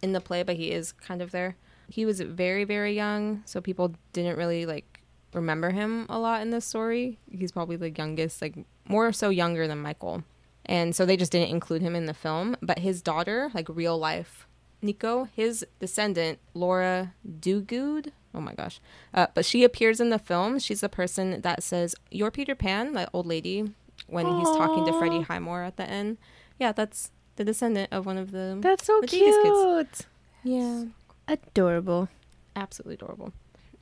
in 0.00 0.12
the 0.12 0.20
play, 0.20 0.44
but 0.44 0.56
he 0.56 0.70
is 0.70 0.92
kind 0.92 1.20
of 1.20 1.32
there. 1.32 1.56
He 1.88 2.04
was 2.06 2.20
very 2.20 2.64
very 2.64 2.94
young, 2.94 3.42
so 3.46 3.60
people 3.60 3.94
didn't 4.12 4.36
really 4.36 4.66
like 4.66 5.00
remember 5.34 5.70
him 5.70 6.06
a 6.08 6.18
lot 6.18 6.42
in 6.42 6.50
this 6.50 6.64
story. 6.64 7.18
He's 7.30 7.52
probably 7.52 7.76
the 7.76 7.90
youngest, 7.90 8.40
like 8.42 8.54
more 8.88 9.12
so 9.12 9.28
younger 9.30 9.66
than 9.66 9.80
Michael, 9.80 10.24
and 10.66 10.94
so 10.94 11.04
they 11.04 11.16
just 11.16 11.32
didn't 11.32 11.50
include 11.50 11.82
him 11.82 11.94
in 11.96 12.06
the 12.06 12.14
film. 12.14 12.56
But 12.62 12.78
his 12.80 13.02
daughter, 13.02 13.50
like 13.54 13.68
real 13.68 13.98
life 13.98 14.46
Nico, 14.80 15.28
his 15.34 15.66
descendant, 15.80 16.38
Laura 16.54 17.14
Duguid. 17.26 18.12
Oh 18.34 18.40
my 18.40 18.54
gosh. 18.54 18.80
Uh, 19.12 19.26
but 19.34 19.44
she 19.44 19.64
appears 19.64 20.00
in 20.00 20.10
the 20.10 20.18
film. 20.18 20.58
She's 20.58 20.82
the 20.82 20.88
person 20.88 21.40
that 21.40 21.62
says, 21.62 21.94
You're 22.10 22.30
Peter 22.30 22.54
Pan, 22.54 22.92
that 22.92 23.08
old 23.12 23.26
lady, 23.26 23.72
when 24.06 24.26
he's 24.26 24.48
talking 24.48 24.84
to 24.86 24.92
Freddie 24.98 25.22
Highmore 25.22 25.62
at 25.64 25.76
the 25.76 25.88
end. 25.88 26.18
Yeah, 26.58 26.72
that's 26.72 27.10
the 27.36 27.44
descendant 27.44 27.92
of 27.92 28.06
one 28.06 28.18
of 28.18 28.30
the. 28.30 28.58
That's 28.60 28.84
so 28.86 29.00
The 29.00 29.06
cute. 29.08 29.42
kids. 29.42 30.06
yeah. 30.44 30.84
Adorable. 31.28 32.08
Absolutely 32.56 32.94
adorable. 32.94 33.32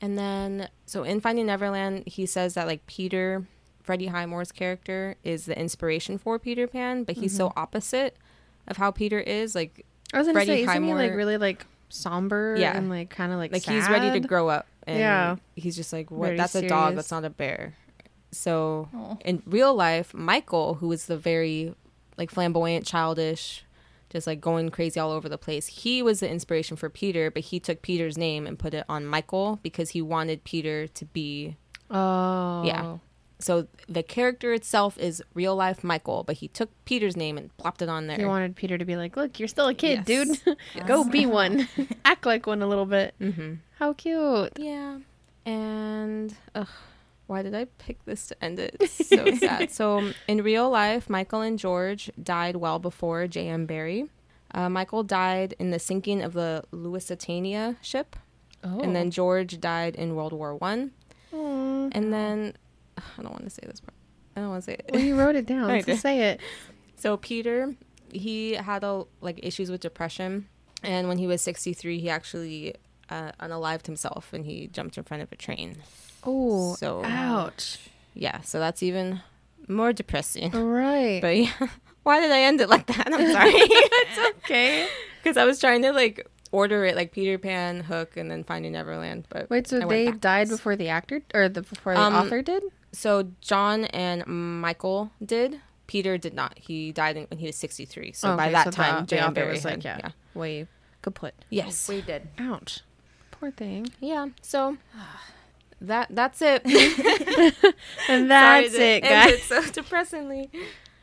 And 0.01 0.18
then, 0.18 0.68
so 0.84 1.05
in 1.05 1.20
Finding 1.20 1.47
Neverland, 1.47 2.05
he 2.07 2.26
says 2.26 2.55
that, 2.55 2.66
like, 2.66 2.86
Peter, 2.86 3.47
Freddie 3.82 4.09
Highmore's 4.09 4.53
character, 4.53 5.16
is 5.24 5.47
the 5.47 5.59
inspiration 5.59 6.18
for 6.18 6.38
Peter 6.38 6.66
Pan, 6.66 7.05
but 7.05 7.16
he's 7.16 7.34
so 7.34 7.49
mm-hmm. 7.49 7.59
opposite 7.59 8.16
of 8.68 8.76
how 8.76 8.90
Peter 8.90 9.18
is. 9.18 9.55
Like, 9.55 9.86
I 10.12 10.18
was 10.18 10.26
gonna 10.26 10.34
Freddie 10.34 10.66
say, 10.66 10.70
isn't 10.70 10.84
he 10.84 10.94
like 10.94 11.14
really 11.14 11.38
like 11.38 11.66
somber 11.88 12.57
Yeah. 12.59 12.76
and 12.76 12.88
like 12.88 13.11
kind 13.11 13.32
of 13.32 13.38
like 13.38 13.53
like 13.53 13.64
he's 13.64 13.88
ready 13.88 14.18
to 14.18 14.26
grow 14.26 14.49
up 14.49 14.66
and 14.86 14.99
Yeah. 14.99 15.36
he's 15.55 15.76
just 15.76 15.92
like 15.92 16.11
what 16.11 16.26
Very 16.26 16.36
that's 16.36 16.55
a 16.55 16.66
dog 16.66 16.97
that's 16.97 17.11
not 17.11 17.24
a 17.24 17.30
bear 17.30 17.74
so 18.32 18.88
Aw. 18.94 19.16
in 19.24 19.42
real 19.47 19.74
life 19.74 20.12
michael 20.12 20.74
who 20.74 20.90
is 20.92 21.07
the 21.07 21.16
very 21.16 21.74
like 22.18 22.30
flamboyant 22.30 22.86
childish 22.86 23.64
just 24.11 24.27
like 24.27 24.41
going 24.41 24.69
crazy 24.71 24.99
all 25.01 25.11
over 25.11 25.29
the 25.29 25.39
place 25.39 25.67
he 25.67 26.03
was 26.03 26.21
the 26.21 26.29
inspiration 26.31 26.77
for 26.77 26.89
peter 26.89 27.31
but 27.31 27.43
he 27.43 27.59
took 27.61 27.83
peter's 27.83 28.17
name 28.17 28.47
and 28.47 28.59
put 28.59 28.73
it 28.75 28.85
on 28.89 29.05
michael 29.07 29.59
because 29.63 29.91
he 29.91 30.01
wanted 30.03 30.43
peter 30.45 30.87
to 30.89 31.05
be 31.07 31.57
Oh, 31.91 32.63
Yeah. 32.65 32.99
so 33.39 33.69
the 33.89 34.03
character 34.03 34.53
itself 34.53 34.99
is 34.99 35.23
real 35.35 35.55
life 35.55 35.85
michael 35.85 36.25
but 36.25 36.37
he 36.37 36.49
took 36.49 36.71
peter's 36.85 37.17
name 37.17 37.39
and 37.39 37.57
plopped 37.59 37.81
it 37.83 37.89
on 37.89 38.07
there 38.09 38.17
He 38.19 38.25
wanted 38.25 38.57
Peter 38.57 38.77
to 38.79 38.85
be 38.85 38.97
like, 38.97 39.17
"Look, 39.17 39.39
you're 39.39 39.47
still 39.49 39.69
a 39.69 39.75
kid, 39.75 40.05
Yes. 40.09 40.41
dude. 40.43 40.57
Go 40.87 41.05
be 41.05 41.27
one. 41.27 41.69
Act 42.05 42.27
like 42.27 42.47
one 42.47 42.61
a 42.63 42.67
little 42.67 42.87
bit. 42.87 43.15
mm-hmm. 43.21 43.55
How 43.79 43.93
cute." 43.93 44.53
Yeah. 44.59 44.99
And 45.45 46.35
ugh, 46.57 46.67
why 47.27 47.43
did 47.43 47.55
I 47.55 47.64
pick 47.79 48.05
this 48.05 48.27
to 48.29 48.45
end 48.45 48.59
it? 48.59 48.77
It's 48.81 49.09
so 49.09 49.35
sad. 49.37 49.70
So 49.72 50.12
in 50.29 50.43
real 50.43 50.70
life, 50.70 51.11
Michael 51.11 51.41
and 51.41 51.59
George 51.59 52.11
died 52.22 52.57
well 52.57 52.79
before 52.79 53.27
J.M. 53.27 53.66
Barrie. 53.66 54.07
Uh, 54.55 54.68
Michael 54.68 55.03
died 55.03 55.55
in 55.59 55.70
the 55.72 55.79
sinking 55.79 56.22
of 56.22 56.33
the 56.33 56.62
Lusitania 56.70 57.77
ship, 57.83 58.16
Oh, 58.64 58.81
and 58.81 58.97
then 58.97 59.11
George 59.11 59.61
died 59.61 59.95
in 59.97 60.14
World 60.14 60.33
War 60.33 60.55
One. 60.55 60.93
And 61.33 62.12
then 62.12 62.55
I 63.18 63.22
don't 63.22 63.33
want 63.33 63.45
to 63.45 63.51
say 63.51 63.62
this 63.66 63.81
part. 63.81 63.93
I 64.37 64.41
don't 64.41 64.51
want 64.51 64.64
to 64.64 64.70
say 64.70 64.74
it. 64.74 64.91
well, 64.93 65.03
you 65.03 65.16
wrote 65.18 65.37
it 65.37 65.47
down. 65.47 65.68
So 65.81 65.87
did. 65.87 65.99
say 66.01 66.31
it. 66.31 66.41
So 66.97 67.16
Peter, 67.16 67.74
he 68.12 68.53
had 68.55 68.83
a, 68.85 69.05
like 69.20 69.41
issues 69.43 69.70
with 69.70 69.81
depression, 69.81 70.49
and 70.83 71.09
when 71.09 71.18
he 71.18 71.27
was 71.27 71.43
63, 71.43 71.99
he 72.01 72.09
actually 72.11 72.74
uh, 73.11 73.33
unalived 73.41 73.87
himself 73.87 74.33
and 74.33 74.45
he 74.47 74.67
jumped 74.69 74.97
in 74.99 75.05
front 75.05 75.23
of 75.23 75.31
a 75.33 75.37
train. 75.37 75.77
Oh, 76.25 76.75
So- 76.77 77.03
ouch. 77.05 77.79
Yeah, 78.15 78.41
so 78.41 78.59
that's 78.59 78.83
even 78.83 79.21
more 79.69 79.93
depressing. 79.93 80.51
Right. 80.53 81.21
But 81.21 81.37
yeah, 81.37 81.53
why 82.03 82.21
did 82.21 82.31
I 82.31 82.41
end 82.43 82.61
it 82.63 82.69
like 82.71 82.87
that? 82.87 83.07
I'm 83.13 83.31
sorry. 83.33 83.51
it's 83.55 84.19
okay. 84.39 84.89
because 85.23 85.37
I 85.37 85.45
was 85.45 85.61
trying 85.61 85.83
to 85.83 85.93
like 85.93 86.27
order 86.53 86.87
it 86.87 86.97
like 86.97 87.13
Peter 87.13 87.37
Pan, 87.37 87.81
Hook, 87.81 88.17
and 88.17 88.31
then 88.31 88.43
Finding 88.43 88.73
Neverland. 88.73 89.27
But 89.29 89.51
Wait, 89.51 89.67
so 89.67 89.81
they 89.81 90.05
backwards. 90.07 90.21
died 90.23 90.49
before 90.49 90.77
the 90.77 90.89
actor 90.89 91.21
or 91.35 91.49
the 91.51 91.61
before 91.63 91.93
the 91.95 92.01
Um, 92.01 92.15
author 92.15 92.41
did? 92.41 92.63
So 92.93 93.29
John 93.43 93.85
and 93.87 94.25
Michael 94.27 95.11
did. 95.25 95.61
Peter 95.87 96.17
did 96.17 96.33
not. 96.33 96.57
He 96.59 96.93
died 96.93 97.17
in, 97.19 97.27
when 97.29 97.39
he 97.39 97.47
was 97.47 97.57
63. 97.57 98.13
So 98.13 98.35
by 98.37 98.51
that 98.51 98.65
so 98.65 98.71
time, 98.71 99.03
the 99.05 99.07
J.M. 99.09 99.25
author 99.25 99.35
Barrie 99.35 99.53
was 99.53 99.65
like, 99.65 99.83
had- 99.83 100.01
yeah. 100.03 100.11
Way 100.35 100.67
kaput. 101.03 101.35
Yes. 101.51 101.87
We 101.89 102.01
did. 102.01 102.29
Ouch. 102.39 102.81
Poor 103.41 103.51
thing. 103.51 103.87
Yeah. 104.01 104.28
So 104.43 104.76
that 105.80 106.09
that's 106.11 106.41
it. 106.43 106.62
And 108.09 108.30
that's 108.30 108.72
Sorry 108.72 108.84
it, 108.97 109.01
guys. 109.03 109.32
it 109.32 109.41
so 109.43 109.62
depressingly. 109.70 110.51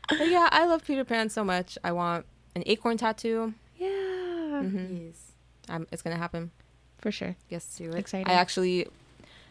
But 0.10 0.28
yeah, 0.30 0.48
I 0.52 0.66
love 0.66 0.84
Peter 0.86 1.04
Pan 1.06 1.30
so 1.30 1.44
much. 1.44 1.78
I 1.84 1.92
want 1.92 2.26
an 2.56 2.64
acorn 2.66 2.98
tattoo. 2.98 3.54
Yeah. 3.78 3.90
hmm 4.62 4.96
Yes. 5.08 5.32
Um, 5.70 5.88
it's 5.92 6.02
gonna 6.02 6.18
happen. 6.18 6.52
For 7.00 7.12
sure. 7.12 7.36
Yes, 7.50 7.66
do 7.78 7.90
it. 7.90 7.96
Exciting. 7.96 8.28
I 8.28 8.34
actually 8.36 8.88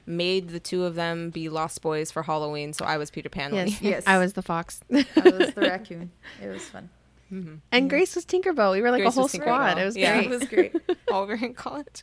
made 0.06 0.48
the 0.50 0.58
two 0.60 0.84
of 0.84 0.94
them 0.94 1.30
be 1.30 1.48
Lost 1.48 1.80
Boys 1.82 2.10
for 2.10 2.22
Halloween, 2.22 2.72
so 2.72 2.84
I 2.84 2.96
was 2.96 3.10
Peter 3.10 3.28
Pan. 3.28 3.54
Yes. 3.54 3.80
Yes. 3.82 4.02
I 4.06 4.18
was 4.18 4.32
the 4.32 4.42
fox. 4.42 4.80
I 4.92 5.04
was 5.16 5.52
the 5.54 5.60
raccoon. 5.60 6.10
It 6.42 6.48
was 6.48 6.62
fun. 6.62 6.88
mm-hmm. 7.32 7.54
and 7.70 7.88
Grace 7.90 8.14
was 8.14 8.24
Tinkerbell. 8.26 8.72
We 8.72 8.80
were 8.82 8.90
like 8.90 9.02
Grace 9.02 9.16
a 9.16 9.20
whole 9.20 9.28
squad. 9.28 9.78
It 9.78 9.84
was 9.84 9.96
Yeah. 9.96 10.14
great. 10.22 10.26
It 10.32 10.38
was 10.40 10.48
great. 10.48 10.76
All 11.10 11.26
we 11.26 11.34
were 11.34 11.44
in 11.46 11.54
college. 11.54 12.02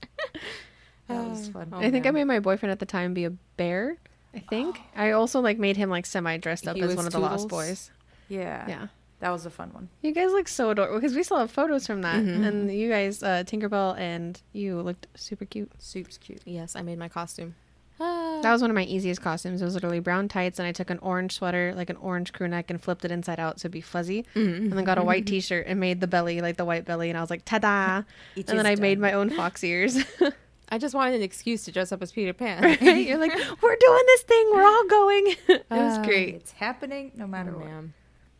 That 1.09 1.27
was 1.27 1.49
fun. 1.49 1.69
Oh, 1.73 1.79
I 1.79 1.91
think 1.91 2.05
I 2.07 2.11
made 2.11 2.23
my 2.25 2.39
boyfriend 2.39 2.71
at 2.71 2.79
the 2.79 2.85
time 2.85 3.13
be 3.13 3.25
a 3.25 3.31
bear. 3.57 3.97
I 4.33 4.39
think. 4.39 4.79
I 4.95 5.11
also 5.11 5.41
like 5.41 5.57
made 5.59 5.75
him 5.75 5.89
like 5.89 6.05
semi 6.05 6.37
dressed 6.37 6.67
up 6.67 6.75
He 6.77 6.81
as 6.83 6.95
one 6.95 7.05
of 7.05 7.11
the 7.11 7.19
Lost 7.19 7.49
Boys. 7.49 7.91
Yeah. 8.29 8.65
Yeah. 8.67 8.87
That 9.19 9.31
was 9.31 9.45
a 9.45 9.49
fun 9.49 9.73
one. 9.73 9.89
You 10.01 10.13
guys 10.13 10.31
look 10.31 10.47
so 10.47 10.69
adorable 10.69 10.97
because 10.99 11.13
we 11.13 11.23
still 11.23 11.37
have 11.39 11.51
photos 11.51 11.85
from 11.85 12.03
that. 12.03 12.23
Mhm. 12.23 12.47
And 12.47 12.71
you 12.71 12.89
guys, 12.89 13.21
uh, 13.21 13.43
Tinkerbell 13.45 13.97
and 13.99 14.41
you 14.53 14.79
looked 14.81 15.07
super 15.15 15.43
cute. 15.43 15.69
Soup's 15.77 16.17
cute. 16.17 16.41
Yes, 16.45 16.75
I 16.75 16.83
made 16.83 16.97
my 16.97 17.09
costume. 17.09 17.55
That 17.99 18.53
was 18.53 18.61
one 18.61 18.71
of 18.71 18.75
my 18.75 18.83
easiest 18.83 19.21
costumes. 19.21 19.61
It 19.61 19.65
was 19.65 19.73
literally 19.73 19.99
brown 19.99 20.29
tights, 20.29 20.57
and 20.57 20.65
I 20.65 20.71
took 20.71 20.89
an 20.89 20.99
orange 20.99 21.33
sweater, 21.33 21.73
like 21.75 21.89
an 21.89 21.97
orange 21.97 22.31
crew 22.31 22.47
neck, 22.47 22.69
and 22.69 22.81
flipped 22.81 23.03
it 23.03 23.11
inside 23.11 23.41
out 23.41 23.59
so 23.59 23.65
it'd 23.65 23.73
be 23.73 23.81
fuzzy. 23.81 24.23
Mm-hmm. 24.35 24.63
And 24.69 24.71
then 24.71 24.85
got 24.85 24.97
a 24.97 25.03
white 25.03 25.25
t 25.25 25.41
shirt 25.41 25.65
and 25.67 25.81
made 25.81 25.99
the 25.99 26.07
belly 26.07 26.39
like 26.39 26.55
the 26.55 26.63
white 26.63 26.85
belly. 26.85 27.09
And 27.09 27.17
I 27.17 27.21
was 27.21 27.29
like, 27.29 27.43
ta 27.43 27.59
da! 27.59 28.03
It 28.37 28.49
And 28.49 28.57
then 28.57 28.65
is 28.65 28.79
I 28.79 28.81
made 28.81 28.99
my 28.99 29.11
own 29.11 29.29
fox 29.29 29.65
ears. 29.65 29.97
I 30.71 30.77
just 30.77 30.93
wanted 30.95 31.15
an 31.15 31.21
excuse 31.23 31.65
to 31.65 31.71
dress 31.71 31.91
up 31.91 32.01
as 32.01 32.11
Peter 32.11 32.33
Pan. 32.33 32.61
right? 32.63 32.81
You're 33.07 33.17
like, 33.17 33.31
we're 33.61 33.75
doing 33.75 34.03
this 34.05 34.21
thing. 34.23 34.49
We're 34.53 34.63
all 34.65 34.85
going. 34.87 35.27
it 35.47 35.65
was 35.69 35.97
Uh, 35.97 36.03
great. 36.03 36.35
It's 36.35 36.51
happening 36.51 37.11
no 37.15 37.25
matter 37.27 37.51
Oh, 37.55 37.59
what. 37.59 37.65
man. 37.67 37.93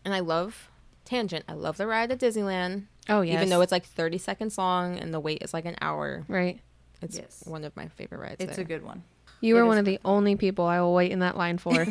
And 0.05 0.13
I 0.13 0.19
love 0.19 0.69
Tangent. 1.05 1.43
I 1.47 1.53
love 1.53 1.77
the 1.77 1.87
ride 1.87 2.11
at 2.11 2.19
Disneyland. 2.19 2.83
Oh, 3.09 3.21
yes. 3.21 3.35
Even 3.35 3.49
though 3.49 3.61
it's 3.61 3.71
like 3.71 3.85
30 3.85 4.17
seconds 4.19 4.57
long 4.57 4.97
and 4.99 5.11
the 5.13 5.19
wait 5.19 5.41
is 5.41 5.53
like 5.53 5.65
an 5.65 5.75
hour. 5.81 6.23
Right. 6.27 6.59
It's 7.01 7.17
Yes. 7.17 7.43
one 7.47 7.63
of 7.63 7.75
my 7.75 7.87
favorite 7.87 8.19
rides. 8.19 8.35
It's 8.39 8.57
there. 8.57 8.65
a 8.65 8.67
good 8.67 8.83
one. 8.83 9.03
You 9.41 9.55
It 9.57 9.61
were 9.61 9.65
one 9.65 9.77
of 9.77 9.85
the 9.85 9.99
only 10.05 10.35
people 10.35 10.65
I 10.65 10.81
will 10.81 10.93
wait 10.93 11.11
in 11.11 11.19
that 11.19 11.37
line 11.37 11.57
for. 11.57 11.73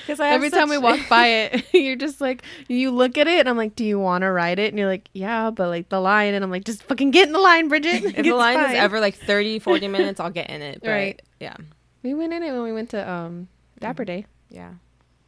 Because 0.00 0.20
I 0.20 0.28
have 0.28 0.34
Every 0.36 0.50
time 0.50 0.68
we 0.68 0.78
walk 0.78 1.00
by 1.08 1.26
it, 1.26 1.66
you're 1.72 1.96
just 1.96 2.20
like, 2.20 2.42
you 2.68 2.90
look 2.90 3.18
at 3.18 3.26
it 3.26 3.40
and 3.40 3.48
I'm 3.48 3.56
like, 3.56 3.74
do 3.76 3.84
you 3.84 3.98
want 3.98 4.22
to 4.22 4.30
ride 4.30 4.58
it? 4.58 4.68
And 4.68 4.78
you're 4.78 4.88
like, 4.88 5.08
yeah, 5.12 5.50
but 5.50 5.68
like 5.68 5.88
the 5.88 6.00
line. 6.00 6.34
And 6.34 6.44
I'm 6.44 6.50
like, 6.50 6.64
just 6.64 6.82
fucking 6.84 7.10
get 7.10 7.26
in 7.26 7.32
the 7.32 7.40
line, 7.40 7.68
Bridget. 7.68 8.04
if 8.04 8.16
the 8.24 8.32
line 8.32 8.56
fine. 8.56 8.70
is 8.70 8.76
ever 8.76 9.00
like 9.00 9.16
30, 9.16 9.58
40 9.58 9.88
minutes, 9.88 10.20
I'll 10.20 10.30
get 10.30 10.50
in 10.50 10.62
it. 10.62 10.80
But 10.80 10.90
Right. 10.90 11.22
Yeah. 11.40 11.56
We 12.02 12.14
went 12.14 12.32
in 12.32 12.42
it 12.42 12.52
when 12.52 12.62
we 12.62 12.72
went 12.72 12.90
to 12.90 13.10
um 13.10 13.48
Dapper 13.78 14.04
Day. 14.04 14.26
Yeah. 14.48 14.72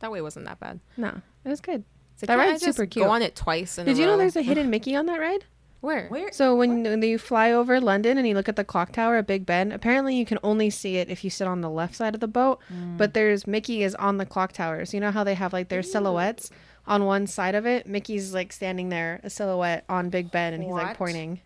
That 0.01 0.11
way 0.11 0.21
wasn't 0.21 0.47
that 0.47 0.61
bad. 0.61 0.81
No, 0.97 1.21
it 1.45 1.49
was 1.49 1.61
good. 1.61 1.85
It's 2.13 2.23
like, 2.23 2.29
That 2.29 2.37
ride's 2.37 2.63
super 2.63 2.87
cute. 2.87 3.05
Go 3.05 3.11
on 3.11 3.23
it 3.23 3.35
twice. 3.35 3.77
Did 3.77 3.97
you 3.99 4.07
know 4.07 4.17
there's 4.17 4.37
a 4.37 4.43
hidden 4.43 4.71
Mickey 4.71 4.95
on 4.95 5.07
that 5.07 5.19
ride? 5.19 5.45
Where? 5.85 6.09
Where? 6.09 6.33
So 6.33 6.55
when, 6.57 6.83
when 6.85 7.03
you 7.03 7.19
fly 7.19 7.53
over 7.53 7.81
London 7.81 8.19
and 8.19 8.27
you 8.27 8.35
look 8.35 8.49
at 8.49 8.57
the 8.57 8.65
clock 8.65 8.93
tower 8.93 9.17
at 9.17 9.27
Big 9.27 9.45
Ben, 9.47 9.71
apparently 9.71 10.17
you 10.17 10.25
can 10.25 10.39
only 10.43 10.71
see 10.71 10.97
it 10.97 11.09
if 11.11 11.23
you 11.25 11.31
sit 11.31 11.47
on 11.47 11.61
the 11.61 11.71
left 11.71 11.95
side 11.95 12.15
of 12.15 12.21
the 12.21 12.29
boat. 12.29 12.61
Mm. 12.73 12.97
But 12.97 13.15
there's 13.15 13.47
Mickey 13.47 13.83
is 13.83 13.95
on 13.97 14.17
the 14.17 14.27
clock 14.27 14.53
tower. 14.53 14.85
So 14.85 14.97
you 14.97 15.01
know 15.01 15.11
how 15.11 15.25
they 15.25 15.35
have 15.35 15.53
like 15.53 15.69
their 15.69 15.83
silhouettes 15.83 16.51
on 16.87 17.05
one 17.05 17.27
side 17.27 17.55
of 17.55 17.67
it? 17.67 17.87
Mickey's 17.87 18.33
like 18.35 18.53
standing 18.53 18.89
there, 18.89 19.21
a 19.23 19.31
silhouette 19.31 19.85
on 19.89 20.09
Big 20.11 20.31
Ben, 20.31 20.55
and 20.55 20.63
he's 20.63 20.73
like 20.73 20.89
What? 20.89 20.97
pointing. 20.97 21.41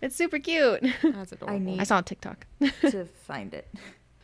It's 0.00 0.16
super 0.16 0.38
cute. 0.38 0.80
That's 1.02 1.32
adorable. 1.32 1.54
I 1.54 1.58
need 1.58 1.80
I 1.80 1.84
saw 1.84 1.96
on 1.96 2.04
TikTok. 2.04 2.46
to 2.80 3.04
find 3.26 3.54
it. 3.54 3.68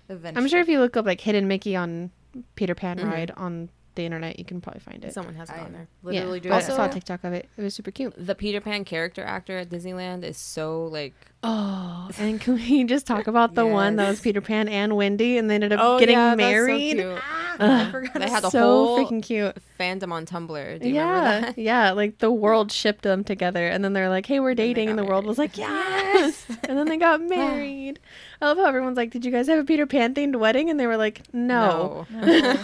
Eventually. 0.08 0.42
I'm 0.42 0.48
sure 0.48 0.60
if 0.60 0.68
you 0.68 0.78
look 0.80 0.96
up 0.96 1.06
like 1.06 1.20
hidden 1.20 1.46
Mickey 1.48 1.76
on 1.76 2.10
Peter 2.54 2.74
Pan 2.74 2.98
Mhm. 2.98 3.10
ride 3.10 3.30
on 3.36 3.68
the 3.94 4.04
internet, 4.04 4.38
you 4.38 4.44
can 4.44 4.60
probably 4.60 4.80
find 4.80 5.04
it. 5.04 5.12
someone 5.12 5.34
has 5.34 5.50
it 5.50 5.56
I 5.56 5.60
on 5.60 5.72
there. 5.72 5.88
literally 6.02 6.38
yeah, 6.38 6.42
do 6.42 6.48
but 6.50 6.56
I 6.56 6.66
that. 6.66 6.76
saw 6.76 6.86
a 6.86 6.88
TikTok 6.88 7.24
of 7.24 7.32
it. 7.32 7.48
It 7.56 7.62
was 7.62 7.74
super 7.74 7.90
cute. 7.90 8.14
The 8.16 8.34
Peter 8.34 8.60
Pan 8.60 8.84
character 8.84 9.22
actor 9.22 9.58
at 9.58 9.68
Disneyland 9.70 10.24
is 10.24 10.36
so 10.36 10.84
like 10.86 11.14
Oh, 11.42 12.10
and 12.18 12.38
can 12.38 12.54
we 12.56 12.84
just 12.84 13.06
talk 13.06 13.26
about 13.26 13.54
the 13.54 13.66
one 13.66 13.96
that 13.96 14.10
was 14.10 14.20
Peter 14.20 14.42
Pan 14.42 14.68
and 14.68 14.94
Wendy, 14.94 15.38
and 15.38 15.48
they 15.48 15.54
ended 15.54 15.72
up 15.72 15.80
oh 15.82 15.98
getting 15.98 16.14
yeah, 16.18 16.34
that's 16.34 16.42
so 16.42 16.50
married? 16.66 16.96
cute. 16.98 17.18
Ah, 17.18 17.56
Ugh. 17.60 17.86
I 17.86 17.90
forgot. 17.90 18.14
They 18.20 18.28
had 18.28 18.44
a 18.44 18.50
so 18.50 18.60
whole 18.60 18.98
freaking 18.98 19.22
cute. 19.22 19.56
fandom 19.78 20.12
on 20.12 20.26
Tumblr. 20.26 20.80
Do 20.82 20.86
you 20.88 20.94
yeah, 20.96 21.08
remember 21.24 21.46
that? 21.46 21.58
yeah. 21.58 21.92
Like 21.92 22.18
the 22.18 22.30
world 22.30 22.70
shipped 22.70 23.02
them 23.02 23.24
together, 23.24 23.66
and 23.66 23.82
then 23.82 23.94
they're 23.94 24.10
like, 24.10 24.26
"Hey, 24.26 24.38
we're 24.38 24.54
dating," 24.54 24.90
and 24.90 24.98
got 24.98 25.04
the 25.06 25.08
world 25.10 25.24
was 25.24 25.38
like, 25.38 25.56
"Yes!" 25.56 26.44
and 26.68 26.76
then 26.76 26.88
they 26.88 26.98
got 26.98 27.22
married. 27.22 28.00
I 28.42 28.46
love 28.46 28.58
how 28.58 28.66
everyone's 28.66 28.98
like, 28.98 29.10
"Did 29.10 29.24
you 29.24 29.30
guys 29.30 29.46
have 29.48 29.58
a 29.58 29.64
Peter 29.64 29.86
Pan 29.86 30.12
themed 30.14 30.36
wedding?" 30.36 30.68
And 30.68 30.78
they 30.78 30.86
were 30.86 30.98
like, 30.98 31.22
"No." 31.32 32.06
No. 32.10 32.56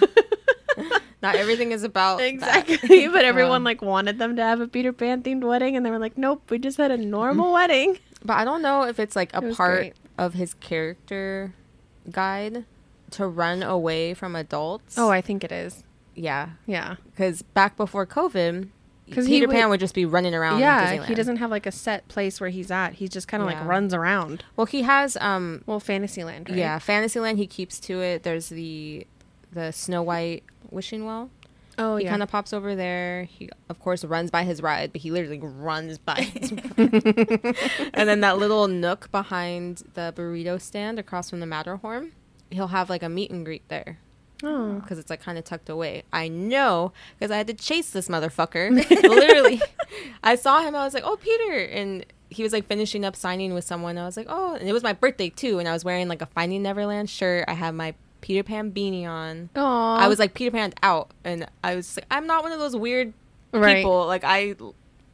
Not 1.27 1.37
everything 1.37 1.73
is 1.73 1.83
about. 1.83 2.21
Exactly, 2.21 3.09
but 3.09 3.25
everyone 3.25 3.57
Um, 3.63 3.65
like 3.65 3.83
wanted 3.83 4.19
them 4.19 4.37
to 4.37 4.43
have 4.43 4.61
a 4.61 4.69
Peter 4.69 4.93
Pan 4.93 5.23
themed 5.23 5.43
wedding, 5.45 5.77
and 5.77 5.85
they 5.85 5.91
were 5.91 5.99
like, 5.99 6.17
"Nope, 6.17 6.43
we 6.51 6.59
just 6.59 6.77
had 6.79 6.91
a 6.91 6.97
normal 6.97 7.53
wedding." 7.59 7.99
But 8.25 8.35
I 8.35 8.45
don't 8.45 8.63
know 8.63 8.83
if 8.85 8.99
it's 8.99 9.17
like 9.17 9.35
a 9.35 9.47
It 9.47 9.57
part 9.57 9.79
great. 9.81 9.95
of 10.19 10.35
his 10.35 10.55
character 10.55 11.53
guide 12.11 12.65
to 13.13 13.27
run 13.27 13.63
away 13.63 14.15
from 14.15 14.35
adults. 14.37 14.99
Oh, 14.99 15.11
I 15.11 15.21
think 15.21 15.45
it 15.45 15.53
is. 15.53 15.85
yeah, 16.15 16.51
Yeah, 16.67 16.97
because 17.11 17.43
back 17.43 17.77
before 17.77 18.07
COVID, 18.07 18.69
because 19.09 19.27
Peter 19.27 19.47
would- 19.47 19.55
Pan 19.55 19.69
would 19.69 19.81
just 19.81 19.95
be 19.95 20.05
running 20.05 20.35
around. 20.35 20.59
yeah. 20.61 21.05
He 21.05 21.15
doesn't 21.15 21.37
have 21.37 21.51
like 21.51 21.67
a 21.67 21.73
set 21.73 22.09
place 22.09 22.41
where 22.41 22.51
he's 22.51 22.71
at. 22.71 22.95
He 22.95 23.07
just 23.09 23.29
kind 23.29 23.43
of 23.43 23.49
Yeah. 23.51 23.61
like 23.61 23.69
runs 23.69 23.95
around. 23.95 24.45
Well, 24.57 24.67
he 24.67 24.83
has 24.83 25.17
um 25.21 25.63
Well, 25.67 25.79
Fantasyland. 25.81 26.49
Right? 26.49 26.59
yeah 26.59 26.79
Fantasyland. 26.79 27.39
He 27.39 27.47
keeps 27.47 27.79
to 27.81 28.01
it. 28.01 28.23
There's 28.25 28.49
the 28.49 29.07
the 29.53 29.73
Snow 29.73 30.03
White 30.03 30.43
wishing 30.71 31.05
well. 31.05 31.31
Oh 31.79 31.97
he 31.97 32.05
yeah. 32.05 32.11
kind 32.11 32.23
of 32.23 32.31
pops 32.31 32.53
over 32.53 32.75
there. 32.75 33.25
He 33.25 33.51
of 33.69 33.79
course 33.81 34.05
runs 34.05 34.31
by 34.31 34.45
his 34.45 34.63
ride, 34.63 34.93
but 34.93 35.03
he 35.03 35.11
literally 35.11 35.39
runs 35.39 35.99
by. 35.99 36.23
His 36.23 36.51
and 36.77 38.09
then 38.09 38.21
that 38.21 38.39
little 38.39 38.67
nook 38.69 39.11
behind 39.11 39.83
the 39.95 40.13
burrito 40.17 40.61
stand 40.61 40.99
across 40.99 41.29
from 41.29 41.41
the 41.41 41.47
Matterhorn, 41.47 42.13
he'll 42.51 42.69
have 42.69 42.89
like 42.89 43.03
a 43.03 43.09
meet 43.09 43.31
and 43.31 43.45
greet 43.45 43.69
there 43.69 43.99
oh. 44.43 44.75
because 44.75 44.99
it's 44.99 45.11
like 45.11 45.21
kind 45.21 45.39
of 45.39 45.45
tucked 45.45 45.69
away. 45.69 46.05
I 46.13 46.29
know 46.29 46.93
because 47.19 47.31
I 47.31 47.37
had 47.37 47.47
to 47.49 47.55
chase 47.55 47.91
this 47.91 48.09
motherfucker. 48.09 48.71
literally, 49.03 49.61
I 50.23 50.37
saw 50.37 50.63
him. 50.63 50.75
I 50.75 50.85
was 50.85 50.95
like, 50.95 51.05
"Oh, 51.05 51.17
Peter!" 51.17 51.59
and 51.59 52.05
he 52.29 52.43
was 52.43 52.53
like 52.53 52.67
finishing 52.67 53.05
up 53.05 53.17
signing 53.17 53.55
with 53.55 53.65
someone. 53.65 53.99
I 53.99 54.05
was 54.05 54.17
like, 54.17 54.27
"Oh!" 54.29 54.55
and 54.55 54.69
it 54.69 54.73
was 54.73 54.83
my 54.83 54.93
birthday 54.93 55.31
too, 55.31 55.59
and 55.59 55.69
I 55.69 55.73
was 55.73 55.85
wearing 55.85 56.09
like 56.09 56.23
a 56.23 56.27
Finding 56.27 56.63
Neverland 56.63 57.11
shirt. 57.11 57.45
I 57.49 57.55
had 57.55 57.75
my 57.75 57.95
Peter 58.27 58.43
Pan 58.43 58.73
beanie 58.73 59.07
on. 59.07 59.51
Aw. 59.55 59.97
I 59.99 60.09
was 60.09 60.19
like 60.19 60.35
Peter 60.35 60.51
Pan 60.51 60.75
out, 60.83 61.13
and 61.23 61.47
I 61.63 61.77
was 61.77 61.97
like, 61.97 62.07
I'm 62.11 62.27
not 62.27 62.43
one 62.43 62.51
of 62.51 62.59
those 62.59 62.75
weird 62.75 63.13
Right. 63.53 63.77
people. 63.77 64.05
Like 64.09 64.25
I, 64.25 64.57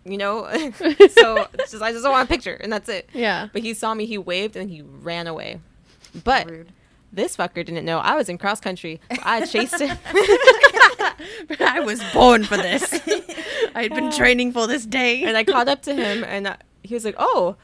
you 0.06 0.16
know, 0.16 0.44
so 1.10 1.46
it's 1.52 1.72
just 1.72 1.82
I 1.82 1.92
just 1.92 2.02
don't 2.04 2.12
want 2.12 2.26
a 2.26 2.32
picture, 2.32 2.54
and 2.54 2.72
that's 2.72 2.88
it. 2.88 3.10
Yeah. 3.12 3.48
But 3.52 3.60
he 3.60 3.74
saw 3.74 3.92
me, 3.92 4.06
he 4.06 4.16
waved, 4.16 4.56
and 4.56 4.70
he 4.70 4.80
ran 4.80 5.26
away. 5.26 5.60
But 6.24 6.48
Rude. 6.50 6.72
this 7.12 7.36
fucker 7.36 7.56
didn't 7.66 7.84
know 7.84 7.98
I 7.98 8.14
was 8.16 8.30
in 8.30 8.38
cross 8.38 8.60
country. 8.60 8.98
I 9.22 9.44
chased 9.44 9.78
him. 9.78 9.98
I 11.60 11.80
was 11.84 12.02
born 12.14 12.44
for 12.44 12.56
this. 12.56 12.94
I 13.74 13.82
had 13.82 13.94
been 13.94 14.10
training 14.10 14.52
for 14.52 14.66
this 14.66 14.86
day. 14.86 15.22
and 15.24 15.36
I 15.36 15.44
caught 15.44 15.68
up 15.68 15.82
to 15.82 15.94
him, 15.94 16.24
and 16.24 16.46
uh, 16.46 16.56
he 16.82 16.94
was 16.94 17.04
like, 17.04 17.16
"Oh, 17.18 17.56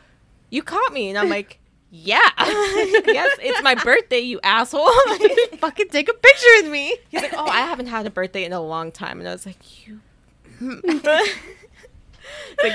you 0.50 0.62
caught 0.62 0.92
me," 0.92 1.08
and 1.08 1.16
I'm 1.18 1.30
like. 1.30 1.58
Yeah. 1.90 2.20
yes, 2.38 3.38
it's 3.40 3.62
my 3.62 3.74
birthday, 3.74 4.20
you 4.20 4.40
asshole. 4.42 4.90
fucking 5.58 5.88
take 5.88 6.08
a 6.08 6.14
picture 6.14 6.62
with 6.62 6.70
me. 6.70 6.96
He's 7.08 7.22
like, 7.22 7.34
"Oh, 7.34 7.46
I 7.46 7.60
haven't 7.60 7.86
had 7.86 8.06
a 8.06 8.10
birthday 8.10 8.44
in 8.44 8.52
a 8.52 8.60
long 8.60 8.92
time," 8.92 9.20
and 9.20 9.28
I 9.28 9.32
was 9.32 9.46
like, 9.46 9.86
"You." 9.86 10.00
like 10.60 11.24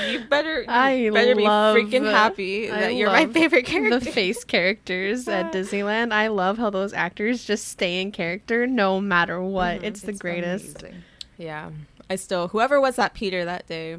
you 0.09 0.21
better, 0.29 0.61
you 0.61 0.69
I 0.69 1.09
better 1.11 1.35
be 1.35 1.43
freaking 1.43 2.09
happy 2.09 2.71
I 2.71 2.79
that 2.79 2.95
you're 2.95 3.09
my 3.09 3.27
favorite 3.27 3.65
character. 3.65 3.99
The 3.99 4.11
face 4.11 4.43
characters 4.43 5.27
at 5.27 5.51
Disneyland. 5.51 6.11
I 6.11 6.27
love 6.27 6.57
how 6.57 6.69
those 6.69 6.93
actors 6.93 7.43
just 7.43 7.67
stay 7.67 8.01
in 8.01 8.11
character 8.11 8.65
no 8.65 8.99
matter 8.99 9.41
what. 9.41 9.77
Mm-hmm. 9.77 9.85
It's 9.85 10.01
the 10.01 10.13
greatest. 10.13 10.81
amazing. 10.81 11.03
yeah, 11.37 11.69
I 12.09 12.15
still 12.15 12.47
whoever 12.47 12.81
was 12.81 12.95
that 12.95 13.13
Peter 13.13 13.45
that 13.45 13.67
day. 13.67 13.97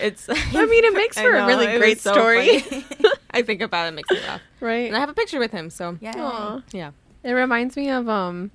It's. 0.00 0.28
I 0.30 0.66
mean, 0.66 0.84
it 0.84 0.94
makes 0.94 1.16
I 1.18 1.22
for 1.22 1.34
a 1.34 1.46
really 1.46 1.78
great 1.78 2.00
so 2.00 2.12
story, 2.12 2.60
funny. 2.60 2.84
I 3.30 3.42
think 3.42 3.60
about 3.62 3.86
it, 3.86 3.88
it 3.88 3.94
makes 3.94 4.10
me 4.10 4.20
laugh, 4.20 4.40
right? 4.60 4.86
and 4.88 4.96
I 4.96 5.00
have 5.00 5.08
a 5.10 5.14
picture 5.14 5.38
with 5.38 5.52
him. 5.52 5.70
So 5.70 5.96
Yeah. 6.00 6.60
Yeah, 6.72 6.90
It 7.22 7.32
reminds 7.32 7.76
me 7.76 7.90
of 7.90 8.08
um 8.08 8.50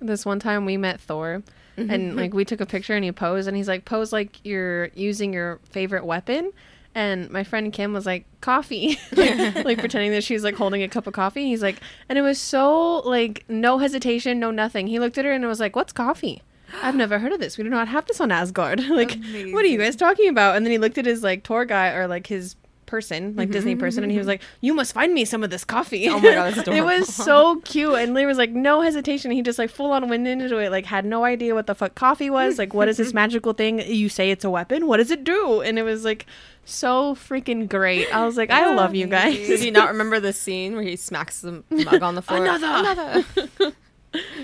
this 0.00 0.24
one 0.26 0.38
time 0.38 0.64
we 0.64 0.76
met 0.76 1.00
Thor 1.00 1.42
Mm-hmm. 1.76 1.90
and 1.92 2.16
like 2.16 2.34
we 2.34 2.44
took 2.44 2.60
a 2.60 2.66
picture 2.66 2.94
and 2.96 3.04
he 3.04 3.12
posed 3.12 3.46
and 3.46 3.56
he's 3.56 3.68
like 3.68 3.84
pose 3.84 4.12
like 4.12 4.44
you're 4.44 4.86
using 4.96 5.32
your 5.32 5.60
favorite 5.70 6.04
weapon 6.04 6.50
and 6.92 7.30
my 7.30 7.44
friend 7.44 7.72
Kim 7.72 7.92
was 7.92 8.04
like 8.04 8.24
coffee 8.40 8.98
like, 9.12 9.64
like 9.64 9.78
pretending 9.78 10.10
that 10.10 10.24
she 10.24 10.34
was 10.34 10.42
like 10.42 10.56
holding 10.56 10.82
a 10.82 10.88
cup 10.88 11.06
of 11.06 11.12
coffee 11.12 11.42
and 11.42 11.48
he's 11.50 11.62
like 11.62 11.80
and 12.08 12.18
it 12.18 12.22
was 12.22 12.36
so 12.40 12.96
like 13.04 13.44
no 13.48 13.78
hesitation 13.78 14.40
no 14.40 14.50
nothing 14.50 14.88
he 14.88 14.98
looked 14.98 15.18
at 15.18 15.24
her 15.24 15.30
and 15.30 15.44
it 15.44 15.46
was 15.46 15.60
like 15.60 15.76
what's 15.76 15.92
coffee 15.92 16.42
I've 16.82 16.94
never 16.96 17.18
heard 17.18 17.32
of 17.32 17.40
this. 17.40 17.58
We 17.58 17.64
do 17.64 17.70
not 17.70 17.88
have 17.88 18.06
this 18.06 18.20
on 18.20 18.30
Asgard. 18.30 18.80
like, 18.88 19.16
what 19.52 19.64
are 19.64 19.68
you 19.68 19.78
guys 19.78 19.96
talking 19.96 20.28
about? 20.28 20.56
And 20.56 20.64
then 20.64 20.70
he 20.70 20.78
looked 20.78 20.98
at 20.98 21.06
his 21.06 21.22
like 21.22 21.42
tour 21.42 21.64
guy 21.64 21.90
or 21.90 22.06
like 22.06 22.26
his 22.26 22.56
person, 22.88 23.36
like 23.36 23.50
Disney 23.50 23.76
person, 23.76 24.02
and 24.02 24.10
he 24.10 24.18
was 24.18 24.26
like, 24.26 24.42
"You 24.60 24.74
must 24.74 24.92
find 24.94 25.12
me 25.14 25.24
some 25.24 25.44
of 25.44 25.50
this 25.50 25.62
coffee." 25.64 26.06
Mm-hmm. 26.06 26.16
Oh 26.16 26.20
my 26.20 26.52
God, 26.52 26.68
it 26.74 26.82
was 26.82 27.14
so 27.14 27.60
cute, 27.60 27.94
and 27.94 28.16
there 28.16 28.26
was 28.26 28.38
like 28.38 28.50
no 28.50 28.80
hesitation. 28.80 29.30
He 29.30 29.42
just 29.42 29.58
like 29.58 29.70
full 29.70 29.92
on 29.92 30.08
went 30.08 30.26
into 30.26 30.58
it, 30.58 30.70
like 30.70 30.86
had 30.86 31.04
no 31.04 31.24
idea 31.24 31.54
what 31.54 31.66
the 31.66 31.74
fuck 31.74 31.94
coffee 31.94 32.30
was. 32.30 32.58
Like, 32.58 32.74
what 32.74 32.88
is 32.88 32.96
this 32.96 33.12
magical 33.22 33.52
thing? 33.52 33.80
You 33.80 34.08
say 34.08 34.30
it's 34.30 34.44
a 34.44 34.50
weapon. 34.50 34.86
What 34.86 34.96
does 34.96 35.10
it 35.10 35.22
do? 35.22 35.60
And 35.60 35.78
it 35.78 35.82
was 35.82 36.04
like 36.04 36.26
so 36.64 37.14
freaking 37.14 37.68
great. 37.68 38.12
I 38.12 38.24
was 38.24 38.36
like, 38.36 38.50
I 38.50 38.74
love 38.74 38.94
you 38.94 39.06
guys. 39.06 39.36
Did 39.36 39.60
he 39.60 39.70
not 39.70 39.88
remember 39.88 40.18
the 40.18 40.32
scene 40.32 40.74
where 40.74 40.82
he 40.82 40.96
smacks 40.96 41.42
the 41.42 41.62
mug 41.70 42.02
on 42.02 42.14
the 42.14 42.22
floor? 42.22 42.44
Another. 42.44 42.66
Another. 42.66 43.24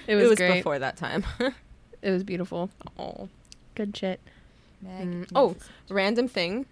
It 0.07 0.15
was, 0.15 0.25
it 0.25 0.29
was 0.29 0.39
great. 0.39 0.57
before 0.57 0.79
that 0.79 0.99
time. 0.99 1.25
It 2.05 2.11
was 2.11 2.23
beautiful. 2.23 2.71
oh. 2.99 3.29
Good 3.75 3.97
shit. 3.97 4.21
Mm. 4.87 5.27
Oh, 5.35 5.57
random 5.89 6.29
thing 6.29 6.67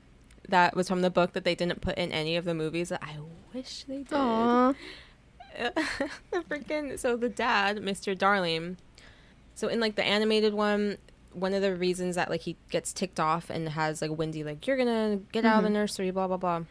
that 0.48 0.76
was 0.76 0.86
from 0.88 1.00
the 1.02 1.10
book 1.10 1.32
that 1.32 1.44
they 1.44 1.54
didn't 1.54 1.80
put 1.80 1.96
in 1.96 2.12
any 2.12 2.36
of 2.36 2.44
the 2.44 2.54
movies 2.54 2.90
that 2.90 3.02
I 3.02 3.16
wish 3.54 3.84
they 3.88 3.98
did. 3.98 4.08
Aww. 4.10 4.74
the 5.58 6.40
freaking 6.48 6.98
so 6.98 7.16
the 7.16 7.28
dad, 7.28 7.78
Mr. 7.78 8.16
Darling. 8.16 8.76
So 9.54 9.68
in 9.68 9.80
like 9.80 9.96
the 9.96 10.04
animated 10.04 10.54
one, 10.54 10.98
one 11.32 11.54
of 11.54 11.62
the 11.62 11.74
reasons 11.74 12.16
that 12.16 12.30
like 12.30 12.42
he 12.42 12.56
gets 12.70 12.92
ticked 12.92 13.18
off 13.18 13.50
and 13.50 13.70
has 13.70 14.00
like 14.02 14.16
Wendy 14.16 14.44
like 14.44 14.66
you're 14.66 14.76
gonna 14.76 15.20
get 15.32 15.44
out 15.44 15.58
of 15.58 15.62
the 15.64 15.70
Mhm. 15.70 15.72
nursery, 15.74 16.10
blah 16.10 16.28
blah 16.28 16.36
blah. 16.36 16.64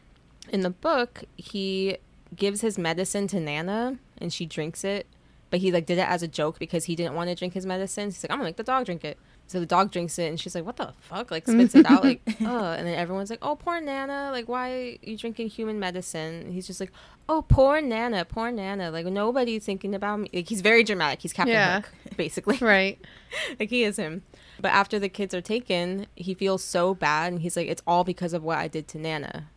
In 0.50 0.62
the 0.62 0.70
book, 0.70 1.24
he 1.38 1.98
gives 2.36 2.62
his 2.62 2.78
medicine 2.78 3.28
to 3.28 3.40
Nana 3.40 3.98
and 4.20 4.32
she 4.32 4.46
drinks 4.46 4.84
it, 4.84 5.06
but 5.52 5.60
he 5.60 5.72
like 5.72 5.86
did 5.86 6.00
it 6.00 6.08
as 6.08 6.24
a 6.24 6.28
joke 6.28 6.58
because 6.58 6.86
he 6.86 6.96
didn't 6.96 7.14
want 7.14 7.30
to 7.30 7.36
drink 7.36 7.54
his 7.54 7.66
medicine. 7.68 8.06
He's 8.06 8.24
like, 8.24 8.32
I'm 8.32 8.38
gonna 8.38 8.48
make 8.48 8.56
the 8.56 8.64
dog 8.64 8.86
drink 8.86 9.06
it. 9.06 9.20
So 9.48 9.60
the 9.60 9.66
dog 9.66 9.92
drinks 9.92 10.18
it 10.18 10.30
and 10.30 10.40
she's 10.40 10.56
like, 10.56 10.66
What 10.66 10.78
the 10.78 10.94
fuck? 11.02 11.30
Like 11.30 11.46
spits 11.46 11.76
it 11.76 11.86
out 11.86 12.04
like 12.06 12.22
uh 12.42 12.76
and 12.78 12.88
then 12.88 12.98
everyone's 12.98 13.30
like, 13.30 13.40
Oh 13.42 13.58
poor 13.58 13.82
Nana, 13.82 14.30
like 14.32 14.48
why 14.48 14.72
are 14.72 14.96
you 15.10 15.18
drinking 15.18 15.50
human 15.50 15.78
medicine? 15.78 16.44
And 16.44 16.54
he's 16.54 16.66
just 16.66 16.80
like, 16.80 16.92
Oh 17.28 17.44
poor 17.48 17.82
Nana, 17.82 18.24
poor 18.24 18.50
Nana. 18.50 18.92
Like 18.92 19.06
nobody's 19.08 19.66
thinking 19.66 19.94
about 19.94 20.22
me. 20.22 20.30
Like 20.34 20.48
he's 20.48 20.62
very 20.62 20.84
dramatic. 20.84 21.22
He's 21.22 21.34
Captain 21.34 21.54
Yeah. 21.54 21.82
Hook, 21.82 21.92
basically. 22.18 22.58
Right. 22.62 22.98
like 23.60 23.70
he 23.70 23.84
is 23.84 23.98
him. 23.98 24.24
But 24.60 24.72
after 24.72 25.00
the 25.00 25.10
kids 25.10 25.34
are 25.34 25.42
taken, 25.42 26.08
he 26.16 26.34
feels 26.34 26.64
so 26.64 26.96
bad 26.96 27.34
and 27.34 27.42
he's 27.42 27.58
like, 27.58 27.68
It's 27.68 27.82
all 27.86 28.06
because 28.06 28.32
of 28.32 28.44
what 28.44 28.58
I 28.58 28.70
did 28.70 28.88
to 28.90 28.98
Nana. 28.98 29.48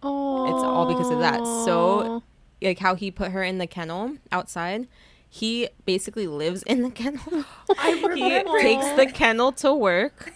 Oh. 0.00 0.44
It's 0.54 0.62
all 0.62 0.86
because 0.86 1.10
of 1.10 1.18
that. 1.18 1.38
So 1.44 2.22
like 2.62 2.78
how 2.78 2.94
he 2.94 3.10
put 3.10 3.32
her 3.32 3.42
in 3.42 3.58
the 3.58 3.66
kennel 3.66 4.16
outside. 4.30 4.86
He 5.32 5.68
basically 5.86 6.26
lives 6.26 6.62
in 6.64 6.82
the 6.82 6.90
kennel. 6.90 7.22
He 8.14 8.42
takes 8.60 8.90
the 8.96 9.10
kennel 9.12 9.52
to 9.52 9.72
work. 9.72 10.34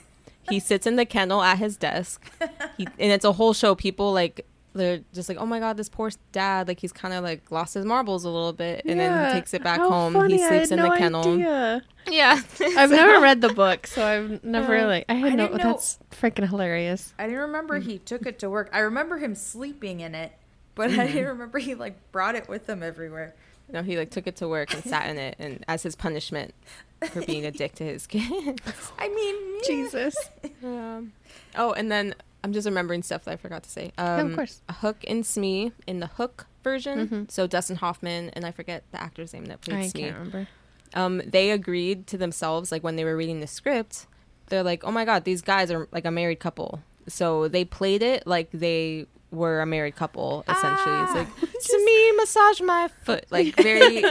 He 0.49 0.61
sits 0.61 0.86
in 0.86 0.97
the 0.97 1.05
kennel 1.05 1.42
at 1.42 1.59
his 1.59 1.76
desk. 1.76 2.30
He, 2.78 2.86
and 2.99 3.12
it's 3.12 3.24
a 3.24 3.32
whole 3.32 3.53
show. 3.53 3.74
People 3.74 4.12
like 4.12 4.47
they're 4.74 5.01
just 5.12 5.28
like, 5.28 5.38
oh 5.38 5.47
my 5.47 5.61
god, 5.61 5.76
this 5.76 5.88
poor 5.88 6.11
dad. 6.32 6.68
Like 6.68 6.80
he's 6.80 6.92
kind 6.92 7.14
of 7.14 7.24
like 7.24 7.51
lost 7.51 7.74
his 7.74 7.84
marbles 7.84 8.24
a 8.24 8.30
little 8.30 8.53
bit, 8.53 8.82
and 8.84 9.01
then 9.01 9.26
he 9.26 9.32
takes 9.32 9.55
it 9.55 9.62
back 9.62 9.78
How 9.78 9.90
home. 9.90 10.12
funny. 10.12 10.36
He 10.36 10.45
I 10.45 10.49
sleeps 10.49 10.70
had 10.70 10.78
in 10.78 10.84
the 10.84 10.97
kennel. 10.97 11.34
idea. 11.34 11.82
Yeah, 12.09 12.40
I've 12.61 12.90
never 12.90 13.20
read 13.20 13.40
the 13.40 13.53
book, 13.53 13.86
so 13.86 14.05
I've 14.05 14.45
never 14.45 14.76
Yeah. 14.76 14.86
like. 14.86 15.05
I 15.09 15.14
had 15.14 15.32
I 15.32 15.36
no. 15.36 15.47
know- 15.49 15.57
That's 15.57 15.99
freaking 16.11 16.49
hilarious. 16.49 17.14
I 17.18 17.24
didn't 17.24 17.40
remember 17.40 17.78
he 17.78 17.99
mm. 17.99 18.05
took 18.05 18.26
it 18.26 18.38
to 18.40 18.51
work. 18.51 18.68
I 18.72 18.80
remember 18.80 19.18
him 19.18 19.34
sleeping 19.34 20.01
in 20.01 20.14
it, 20.14 20.32
but 20.74 20.90
mm-hmm. 20.90 21.01
I 21.01 21.07
didn't 21.07 21.28
remember 21.28 21.59
he 21.59 21.74
like 21.74 21.97
brought 22.12 22.34
it 22.34 22.49
with 22.49 22.68
him 22.68 22.82
everywhere. 22.82 23.34
No, 23.74 23.82
he 23.82 23.98
like 23.98 24.10
took 24.10 24.26
it 24.26 24.36
to 24.36 24.48
work 24.48 24.72
and 24.72 24.82
sat 24.82 25.08
in 25.10 25.18
it, 25.18 25.36
and 25.38 25.62
as 25.68 25.82
his 25.82 25.94
punishment 25.96 26.54
for 27.10 27.20
being 27.22 27.44
a 27.44 27.50
dick 27.50 27.74
to 27.74 27.84
his 27.84 28.06
kids. 28.14 28.62
I 28.98 29.08
mean. 29.08 29.36
Jesus. 29.66 30.14
Um, 30.62 31.12
oh, 31.56 31.72
and 31.72 31.90
then 31.92 32.14
I'm 32.42 32.52
just 32.52 32.66
remembering 32.66 33.02
stuff 33.02 33.24
that 33.24 33.32
I 33.32 33.36
forgot 33.36 33.62
to 33.64 33.70
say. 33.70 33.92
Um, 33.98 34.06
Yeah, 34.06 34.20
of 34.26 34.34
course. 34.36 34.62
Hook 34.70 34.96
and 35.06 35.24
Smee 35.26 35.72
in 35.86 36.00
the 36.00 36.06
Hook 36.06 36.46
version. 36.62 37.08
Mhm. 37.08 37.30
So 37.30 37.46
Dustin 37.46 37.76
Hoffman 37.76 38.30
and 38.30 38.44
I 38.46 38.50
forget 38.52 38.84
the 38.92 39.02
actor's 39.02 39.32
name 39.34 39.46
that 39.46 39.60
played 39.60 39.76
I 39.78 39.88
Smee. 39.88 40.02
can't 40.02 40.14
remember. 40.16 40.48
Um, 40.94 41.22
they 41.26 41.50
agreed 41.50 42.06
to 42.08 42.16
themselves, 42.18 42.70
like 42.70 42.84
when 42.84 42.96
they 42.96 43.04
were 43.04 43.16
reading 43.16 43.40
the 43.40 43.46
script, 43.46 44.06
they're 44.48 44.62
like, 44.62 44.84
"Oh 44.84 44.92
my 44.92 45.04
god, 45.04 45.24
these 45.24 45.42
guys 45.42 45.70
are 45.70 45.88
like 45.92 46.04
a 46.04 46.10
married 46.10 46.38
couple." 46.40 46.80
So 47.08 47.48
they 47.48 47.64
played 47.64 48.02
it 48.02 48.26
like 48.26 48.48
they 48.52 49.06
were 49.30 49.60
a 49.60 49.66
married 49.66 49.96
couple. 49.96 50.44
Essentially, 50.48 50.94
it's 51.02 51.12
ah, 51.12 51.14
like 51.14 51.50
Smee 51.60 52.12
massage 52.12 52.60
my 52.60 52.88
foot, 53.04 53.26
like 53.30 53.56
very. 53.62 54.04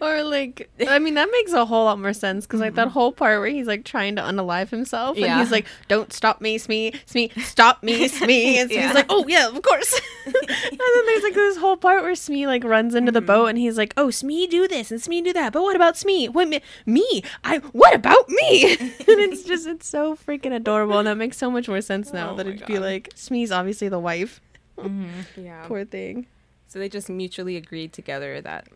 Or 0.00 0.22
like, 0.24 0.70
I 0.88 0.98
mean, 0.98 1.14
that 1.14 1.28
makes 1.30 1.52
a 1.52 1.64
whole 1.64 1.84
lot 1.84 1.98
more 1.98 2.12
sense 2.12 2.46
because 2.46 2.60
like 2.60 2.74
that 2.74 2.88
mm-hmm. 2.88 2.92
whole 2.92 3.12
part 3.12 3.40
where 3.40 3.48
he's 3.48 3.66
like 3.66 3.84
trying 3.84 4.16
to 4.16 4.22
unalive 4.22 4.70
himself, 4.70 5.16
and 5.16 5.40
he's 5.40 5.50
like, 5.50 5.66
"Don't 5.88 6.12
stop 6.12 6.40
me, 6.40 6.58
Smee, 6.58 6.92
Smee, 7.06 7.30
stop 7.42 7.82
me, 7.82 8.08
Smee," 8.08 8.58
and 8.60 8.70
Yeah. 8.70 8.92
like, 8.92 9.06
"Oh 9.08 9.24
yeah, 9.28 9.48
of 9.48 9.62
course." 9.62 10.00
and 10.24 10.34
then 10.34 11.06
there's 11.06 11.22
like 11.22 11.34
this 11.34 11.56
whole 11.58 11.76
part 11.76 12.02
where 12.02 12.14
Smee 12.14 12.46
like 12.46 12.64
runs 12.64 12.94
into 12.94 13.12
the 13.12 13.20
mm-hmm. 13.20 13.26
boat, 13.26 13.46
and 13.46 13.58
he's 13.58 13.78
like, 13.78 13.94
"Oh, 13.96 14.10
Smee, 14.10 14.46
do 14.46 14.66
this 14.68 14.90
and 14.90 15.00
Smee 15.00 15.20
do 15.22 15.32
that, 15.32 15.52
but 15.52 15.62
what 15.62 15.76
about 15.76 15.96
Smee? 15.96 16.28
What 16.28 16.48
me? 16.48 16.60
me? 16.86 17.22
I? 17.44 17.58
What 17.58 17.94
about 17.94 18.28
me?" 18.28 18.72
and 18.74 18.90
it's 19.08 19.44
just 19.44 19.66
it's 19.66 19.86
so 19.86 20.16
freaking 20.16 20.54
adorable, 20.54 20.98
and 20.98 21.06
that 21.06 21.16
makes 21.16 21.36
so 21.36 21.50
much 21.50 21.68
more 21.68 21.80
sense 21.80 22.12
now 22.12 22.32
Oh 22.32 22.36
that 22.36 22.46
it'd 22.46 22.66
be 22.66 22.78
like 22.78 23.10
Smee's 23.14 23.52
obviously 23.52 23.88
the 23.88 23.98
wife. 23.98 24.40
yeah. 25.36 25.64
Poor 25.66 25.84
thing. 25.84 26.26
So 26.68 26.78
they 26.78 26.88
just 26.88 27.08
mutually 27.08 27.56
agreed 27.56 27.92
together 27.92 28.40
that 28.40 28.68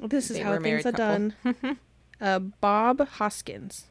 This 0.00 0.30
is 0.30 0.38
They 0.38 0.42
how 0.42 0.50
were 0.50 0.60
things 0.60 0.84
married 0.84 0.86
are 0.86 0.92
done. 0.92 1.34
uh, 2.20 2.38
Bob 2.38 3.06
Hoskins 3.08 3.86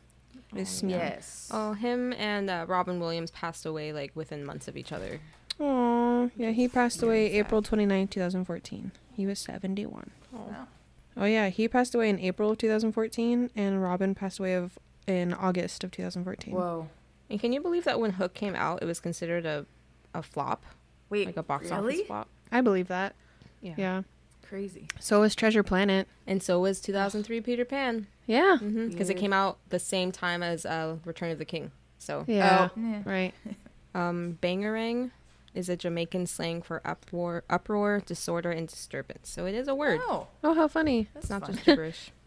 is 0.55 0.69
Smee. 0.69 0.93
Yes. 0.93 1.49
oh, 1.51 1.73
him 1.73 2.13
and 2.13 2.49
uh, 2.49 2.65
Robin 2.67 2.99
Williams 2.99 3.31
passed 3.31 3.65
away 3.65 3.93
like 3.93 4.11
within 4.15 4.45
months 4.45 4.67
of 4.67 4.75
each 4.77 4.91
other. 4.91 5.19
Oh, 5.59 6.31
yeah, 6.35 6.51
he 6.51 6.67
passed 6.67 7.03
away 7.03 7.27
Very 7.27 7.37
sad. 7.39 7.45
April 7.45 7.61
29, 7.61 8.07
2014. 8.07 8.91
He 9.15 9.25
was 9.27 9.39
71. 9.39 10.09
Wow. 10.31 10.67
Oh, 11.15 11.25
yeah, 11.25 11.49
he 11.49 11.67
passed 11.67 11.93
away 11.93 12.09
in 12.09 12.19
April 12.19 12.51
of 12.51 12.57
2014, 12.57 13.51
and 13.55 13.83
Robin 13.83 14.15
passed 14.15 14.39
away 14.39 14.55
of 14.55 14.79
in 15.05 15.33
August 15.33 15.83
of 15.83 15.91
2014. 15.91 16.53
Whoa. 16.53 16.89
And 17.29 17.39
can 17.39 17.51
you 17.51 17.61
believe 17.61 17.83
that 17.83 17.99
when 17.99 18.11
Hook 18.11 18.33
came 18.33 18.55
out, 18.55 18.81
it 18.81 18.85
was 18.85 18.99
considered 18.99 19.45
a 19.45 19.65
a 20.13 20.21
flop, 20.21 20.65
Wait. 21.11 21.27
like 21.27 21.37
a 21.37 21.43
box 21.43 21.69
really? 21.69 21.95
office 21.97 22.07
flop? 22.07 22.27
I 22.51 22.61
believe 22.61 22.87
that. 22.87 23.13
Yeah. 23.61 23.73
Yeah. 23.77 24.01
Crazy. 24.47 24.87
So 24.99 25.21
was 25.21 25.35
Treasure 25.35 25.63
Planet. 25.63 26.07
And 26.27 26.41
so 26.41 26.59
was 26.59 26.81
2003 26.81 27.39
Peter 27.41 27.63
Pan. 27.65 28.07
Yeah. 28.25 28.57
because 28.59 29.09
it 29.09 29.15
came 29.17 29.31
out 29.33 29.57
the 29.69 29.79
same 29.79 30.11
time 30.11 30.41
as 30.43 30.65
uh, 30.65 30.95
Return 31.05 31.31
of 31.31 31.37
the 31.37 31.45
King. 31.45 31.71
So, 31.99 32.25
Yeah. 32.27 32.69
Oh, 32.75 32.79
yeah. 32.79 33.01
Right. 33.05 33.33
um, 33.95 34.39
bangerang 34.41 35.11
is 35.53 35.69
a 35.69 35.75
Jamaican 35.77 36.27
slang 36.27 36.61
for 36.61 36.81
uproar, 36.85 37.43
uproar, 37.49 38.01
disorder, 38.05 38.51
and 38.51 38.67
disturbance. 38.67 39.29
So 39.29 39.45
it 39.45 39.53
is 39.53 39.67
a 39.67 39.75
word. 39.75 39.99
Oh, 40.03 40.27
Oh, 40.43 40.53
how 40.53 40.67
funny. 40.67 41.07
that's 41.13 41.25
it's 41.25 41.29
not 41.29 41.41
fun. 41.41 41.53
just 41.53 41.65
gibberish. 41.65 42.11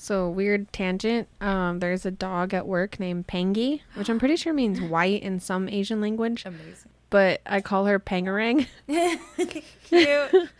So 0.00 0.30
weird 0.30 0.72
tangent. 0.72 1.26
Um, 1.40 1.80
there's 1.80 2.06
a 2.06 2.12
dog 2.12 2.54
at 2.54 2.68
work 2.68 3.00
named 3.00 3.26
Pangy, 3.26 3.80
which 3.94 4.08
I'm 4.08 4.20
pretty 4.20 4.36
sure 4.36 4.52
means 4.52 4.80
white 4.90 5.24
in 5.24 5.40
some 5.40 5.68
Asian 5.68 6.00
language, 6.00 6.44
Amazing. 6.46 6.90
But 7.10 7.40
I 7.46 7.60
call 7.60 7.86
her 7.86 7.98
Pangarang. 7.98 8.66
Cute. 9.84 10.50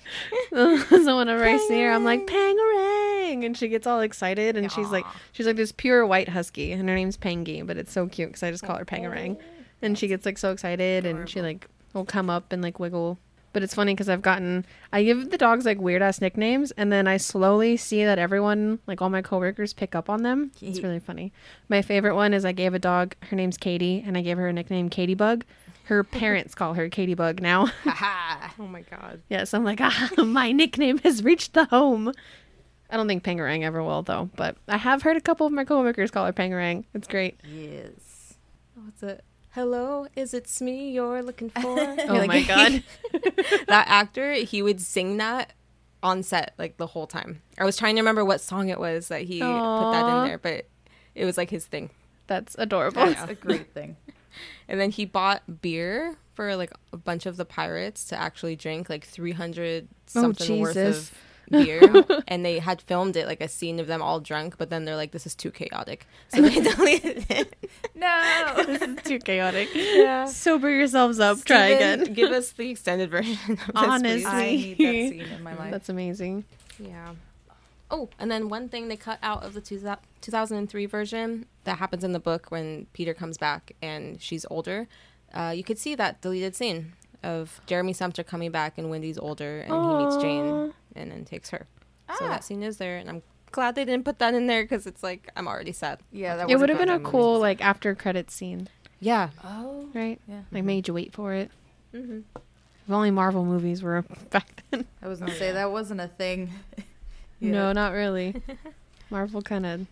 so 0.51 1.17
whenever 1.19 1.45
I 1.45 1.59
see 1.69 1.81
her, 1.83 1.93
I'm 1.93 2.05
like 2.05 2.27
Pangarang, 2.27 3.45
and 3.45 3.57
she 3.57 3.69
gets 3.69 3.87
all 3.87 4.01
excited, 4.01 4.57
and 4.57 4.73
she's 4.73 4.91
like, 4.91 5.05
she's 5.33 5.47
like 5.47 5.57
this 5.57 5.73
pure 5.73 6.07
white 6.07 6.31
husky, 6.31 6.73
and 6.73 6.89
her 6.89 6.95
name's 6.95 7.17
Pangy, 7.17 7.67
but 7.67 7.77
it's 7.77 7.93
so 7.93 8.07
cute 8.07 8.31
because 8.31 8.43
I 8.43 8.51
just 8.51 8.65
call 8.65 8.77
her 8.77 8.85
Pangarang, 8.85 9.39
and 9.83 9.99
she 9.99 10.09
gets 10.09 10.25
like 10.25 10.39
so 10.39 10.53
excited, 10.53 11.05
and 11.05 11.29
she 11.29 11.43
like 11.43 11.67
will 11.93 12.05
come 12.07 12.31
up 12.31 12.53
and 12.53 12.63
like 12.63 12.79
wiggle. 12.81 13.19
But 13.55 13.63
it's 13.63 13.75
funny 13.75 13.95
because 13.95 14.11
I've 14.11 14.23
gotten, 14.23 14.67
I 14.93 15.03
give 15.03 15.31
the 15.31 15.39
dogs 15.39 15.65
like 15.65 15.81
weird 15.81 16.03
ass 16.03 16.21
nicknames, 16.21 16.71
and 16.73 16.93
then 16.93 17.07
I 17.09 17.17
slowly 17.17 17.77
see 17.77 18.05
that 18.05 18.19
everyone, 18.19 18.79
like 18.87 19.01
all 19.01 19.09
my 19.09 19.23
coworkers, 19.23 19.73
pick 19.73 19.95
up 19.95 20.11
on 20.11 20.23
them. 20.23 20.53
It's 20.61 20.81
really 20.81 21.01
funny. 21.01 21.33
My 21.69 21.81
favorite 21.81 22.15
one 22.15 22.35
is 22.35 22.45
I 22.45 22.53
gave 22.53 22.75
a 22.75 22.79
dog, 22.79 23.15
her 23.23 23.37
name's 23.37 23.57
Katie, 23.57 24.05
and 24.07 24.17
I 24.19 24.21
gave 24.21 24.37
her 24.37 24.49
a 24.49 24.53
nickname 24.53 24.91
Katie 24.91 25.15
Bug. 25.15 25.45
Her 25.89 26.05
parents 26.05 26.55
call 26.55 26.75
her 26.75 26.89
Katie 26.89 27.15
Bug 27.15 27.41
now. 27.43 27.69
Oh 28.61 28.67
my 28.67 28.83
god. 28.83 29.23
Yes, 29.29 29.55
I'm 29.55 29.63
like, 29.65 29.81
ah, 29.81 30.11
my 30.19 30.51
nickname 30.53 30.99
has 30.99 31.23
reached 31.23 31.55
the 31.55 31.67
home. 31.67 32.13
I 32.91 32.97
don't 32.97 33.07
think 33.07 33.23
Pangarang 33.23 33.63
ever 33.63 33.83
will, 33.85 34.03
though, 34.03 34.31
but 34.37 34.57
I 34.67 34.77
have 34.79 35.03
heard 35.03 35.17
a 35.17 35.21
couple 35.21 35.47
of 35.47 35.53
my 35.53 35.65
coworkers 35.65 36.11
call 36.11 36.27
her 36.27 36.33
Pangarang. 36.33 36.85
It's 36.93 37.07
great. 37.07 37.39
yes. 37.45 38.35
What's 38.75 39.03
it? 39.05 39.23
Hello, 39.51 40.07
is 40.17 40.35
it 40.35 40.51
me 40.61 40.91
you're 40.91 41.23
looking 41.23 41.51
for? 41.51 41.79
Oh 42.09 42.15
Like, 42.15 42.27
my 42.29 42.43
god. 42.43 42.83
that 43.69 43.87
actor, 43.89 44.33
he 44.35 44.61
would 44.61 44.81
sing 44.81 45.17
that 45.19 45.53
on 46.03 46.23
set 46.25 46.55
like 46.59 46.77
the 46.79 46.87
whole 46.89 47.07
time. 47.07 47.41
I 47.59 47.65
was 47.65 47.77
trying 47.77 47.95
to 47.97 48.01
remember 48.03 48.25
what 48.25 48.41
song 48.41 48.69
it 48.71 48.81
was 48.81 49.09
that 49.09 49.23
he 49.23 49.39
put 49.41 49.93
that 49.93 50.09
in 50.19 50.29
there, 50.29 50.39
but 50.39 50.67
it 51.15 51.25
was 51.25 51.37
like 51.37 51.51
his 51.51 51.67
thing. 51.67 51.91
That's 52.27 52.57
adorable. 52.59 53.07
That's 53.07 53.31
a 53.31 53.35
great 53.35 53.73
thing. 53.73 53.97
And 54.69 54.81
then 54.81 54.91
he 54.91 55.05
bought 55.05 55.61
beer 55.63 56.17
for 56.35 56.55
like 56.57 56.73
a 56.93 56.97
bunch 56.97 57.27
of 57.27 57.37
the 57.37 57.45
pirates 57.45 58.05
to 58.07 58.17
actually 58.21 58.57
drink, 58.57 58.89
like 58.89 59.05
300 59.05 59.89
Oh, 59.91 60.21
something 60.23 60.61
worth 60.61 60.77
of 60.77 61.11
beer. 61.51 62.05
and 62.29 62.45
they 62.45 62.59
had 62.59 62.83
filmed 62.83 63.17
it, 63.17 63.27
like 63.27 63.41
a 63.41 63.49
scene 63.49 63.81
of 63.81 63.87
them 63.87 64.03
all 64.03 64.21
drunk, 64.21 64.57
but 64.59 64.71
then 64.71 64.85
they're 64.85 64.97
like, 64.97 65.13
this 65.13 65.27
is 65.27 65.35
too 65.35 65.51
chaotic. 65.51 66.07
So 66.29 66.43
they 66.43 66.61
deleted 66.61 67.27
it. 67.31 67.57
No. 67.95 68.55
this 68.67 68.83
is 68.83 69.03
too 69.03 69.19
chaotic. 69.19 69.71
Yeah. 69.75 70.27
Sober 70.27 70.71
yourselves 70.71 71.19
up. 71.19 71.43
Try 71.45 71.69
again. 71.69 72.13
Give 72.13 72.31
us 72.31 72.53
the 72.53 72.71
extended 72.71 73.11
version. 73.11 73.39
Of 73.49 73.59
this, 73.59 73.67
Honestly. 73.75 74.21
please. 74.21 74.27
I 74.27 74.51
need 74.51 74.79
that 74.79 75.27
scene 75.27 75.35
in 75.37 75.43
my 75.43 75.57
life. 75.57 75.71
That's 75.71 75.89
amazing. 75.89 76.45
Yeah. 76.79 77.15
Oh, 77.91 78.09
and 78.19 78.31
then 78.31 78.49
one 78.49 78.69
thing 78.69 78.89
they 78.89 78.97
cut 78.97 79.19
out 79.23 79.43
of 79.45 79.55
the 79.55 79.61
two, 79.61 79.81
2003 80.21 80.87
version 80.87 81.47
that 81.65 81.79
happens 81.79 82.05
in 82.05 82.13
the 82.13 82.21
book 82.21 82.47
when 82.51 82.87
Peter 82.93 83.15
comes 83.15 83.39
back 83.39 83.73
and 83.81 84.21
she's 84.21 84.45
older, 84.51 84.87
uh, 85.33 85.53
you 85.57 85.65
could 85.65 85.79
see 85.79 85.95
that 85.95 86.21
deleted 86.21 86.55
scene 86.55 86.93
of 87.23 87.61
Jeremy 87.67 87.93
Sumpter 87.95 88.23
coming 88.23 88.51
back 88.51 88.77
and 88.79 88.91
Wendy's 88.91 89.19
older 89.19 89.61
and 89.61 89.73
he 89.73 90.05
meets 90.05 90.17
Jane 90.19 90.75
and 90.95 91.11
then 91.13 91.25
takes 91.25 91.51
her. 91.51 91.67
So 92.19 92.25
Ah. 92.25 92.29
that 92.29 92.45
scene 92.45 92.63
is 92.63 92.79
there, 92.79 92.97
and 92.97 93.09
I'm 93.11 93.23
glad 93.53 93.75
they 93.75 93.85
didn't 93.85 94.05
put 94.05 94.19
that 94.19 94.33
in 94.35 94.47
there 94.47 94.63
because 94.63 94.87
it's 94.87 95.03
like 95.03 95.31
I'm 95.37 95.47
already 95.49 95.73
sad. 95.73 96.01
Yeah, 96.13 96.37
that 96.37 96.51
It 96.51 96.59
would 96.59 96.69
have 96.71 96.79
been 96.79 96.89
a 96.89 96.93
goddamn 96.99 97.11
cool 97.11 97.39
like 97.39 97.61
after 97.63 97.95
credit 97.95 98.31
scene, 98.31 98.69
Yeah. 99.01 99.31
Oh. 99.45 99.89
right? 99.95 100.19
Yeah. 100.27 100.43
Like 100.51 100.65
made 100.65 100.89
you 100.89 100.95
wait 100.95 101.13
for 101.13 101.33
it. 101.35 101.51
hmm 101.93 102.21
If 102.37 102.91
only 102.91 103.11
Marvel 103.11 103.45
movies 103.45 103.83
were 103.83 104.03
back 104.31 104.63
then. 104.71 104.87
I 105.03 105.09
was 105.09 105.21
gonna 105.21 105.35
say 105.35 105.53
that 105.53 105.71
wasn't 105.71 106.01
a 106.01 106.09
thing. 106.09 106.51
No, 107.41 107.73
not 107.73 107.93
really. 107.93 108.35
Marvel 109.11 109.43
kind 109.43 109.65
of 109.67 109.87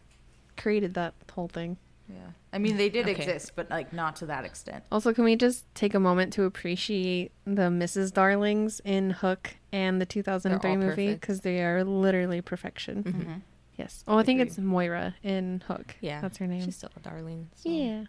created 0.57 0.94
that 0.94 1.14
whole 1.32 1.49
thing. 1.49 1.76
Yeah. 2.09 2.18
I 2.53 2.59
mean, 2.59 2.76
they 2.76 2.88
did 2.88 3.09
Okay. 3.09 3.12
exist, 3.22 3.53
but 3.57 3.68
like 3.68 3.92
not 3.92 4.16
to 4.16 4.26
that 4.26 4.44
extent. 4.44 4.84
Also, 4.92 5.12
can 5.12 5.24
we 5.24 5.34
just 5.36 5.64
take 5.74 5.92
a 5.94 6.01
moment 6.01 6.32
to 6.34 6.44
appreciate 6.44 7.32
the 7.44 7.62
Mrs. 7.62 8.12
Darlings 8.12 8.80
in 8.84 9.11
Hook 9.11 9.57
and 9.72 10.01
the 10.01 10.07
2003 10.07 10.76
movie 10.76 11.14
because 11.14 11.40
they 11.40 11.62
are 11.62 11.82
literally 11.84 12.40
perfection. 12.40 13.03
Mhm. 13.03 13.12
Mm-hmm. 13.12 13.32
Yes. 13.76 14.05
Oh, 14.09 14.16
I 14.18 14.22
think 14.22 14.40
Agreed. 14.40 14.51
it's 14.53 14.59
Moira 14.59 15.14
in 15.22 15.62
Hook. 15.66 15.97
Yeah. 16.01 16.20
That's 16.20 16.38
her 16.38 16.47
name. 16.47 16.64
She's 16.64 16.76
still 16.76 16.90
a 16.97 17.01
darling. 17.01 17.51
so. 17.57 17.68
yeah. 17.68 18.05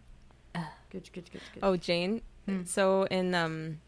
Good, 0.90 1.10
good, 1.12 1.30
good, 1.32 1.42
good. 1.54 1.60
Oh, 1.62 1.76
Jane. 1.76 2.22
Hmm. 2.48 2.64
So 2.64 3.04
in 3.12 3.36
um, 3.36 3.82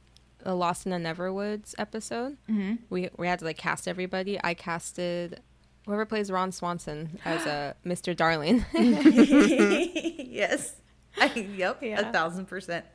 the 0.44 0.56
Lost 0.56 0.86
in 0.86 0.92
the 0.92 0.98
Neverwoods 0.98 1.76
episode, 1.78 2.38
Mm-hmm. 2.50 2.76
we 2.90 3.10
we 3.18 3.28
had 3.28 3.40
to 3.40 3.46
like 3.46 3.58
cast 3.58 3.88
everybody. 3.88 4.40
I 4.44 4.54
casted 4.54 5.42
whoever 5.86 6.06
plays 6.06 6.32
Ron 6.32 6.52
Swanson 6.52 7.20
as 7.26 7.46
a 7.46 7.76
Mr. 7.86 8.16
Darling. 8.16 8.66
yes. 8.74 10.76
I, 11.20 11.26
yep. 11.56 11.80
Yeah. 11.82 12.10
A 12.10 12.12
thousand 12.12 12.46
percent. 12.46 12.86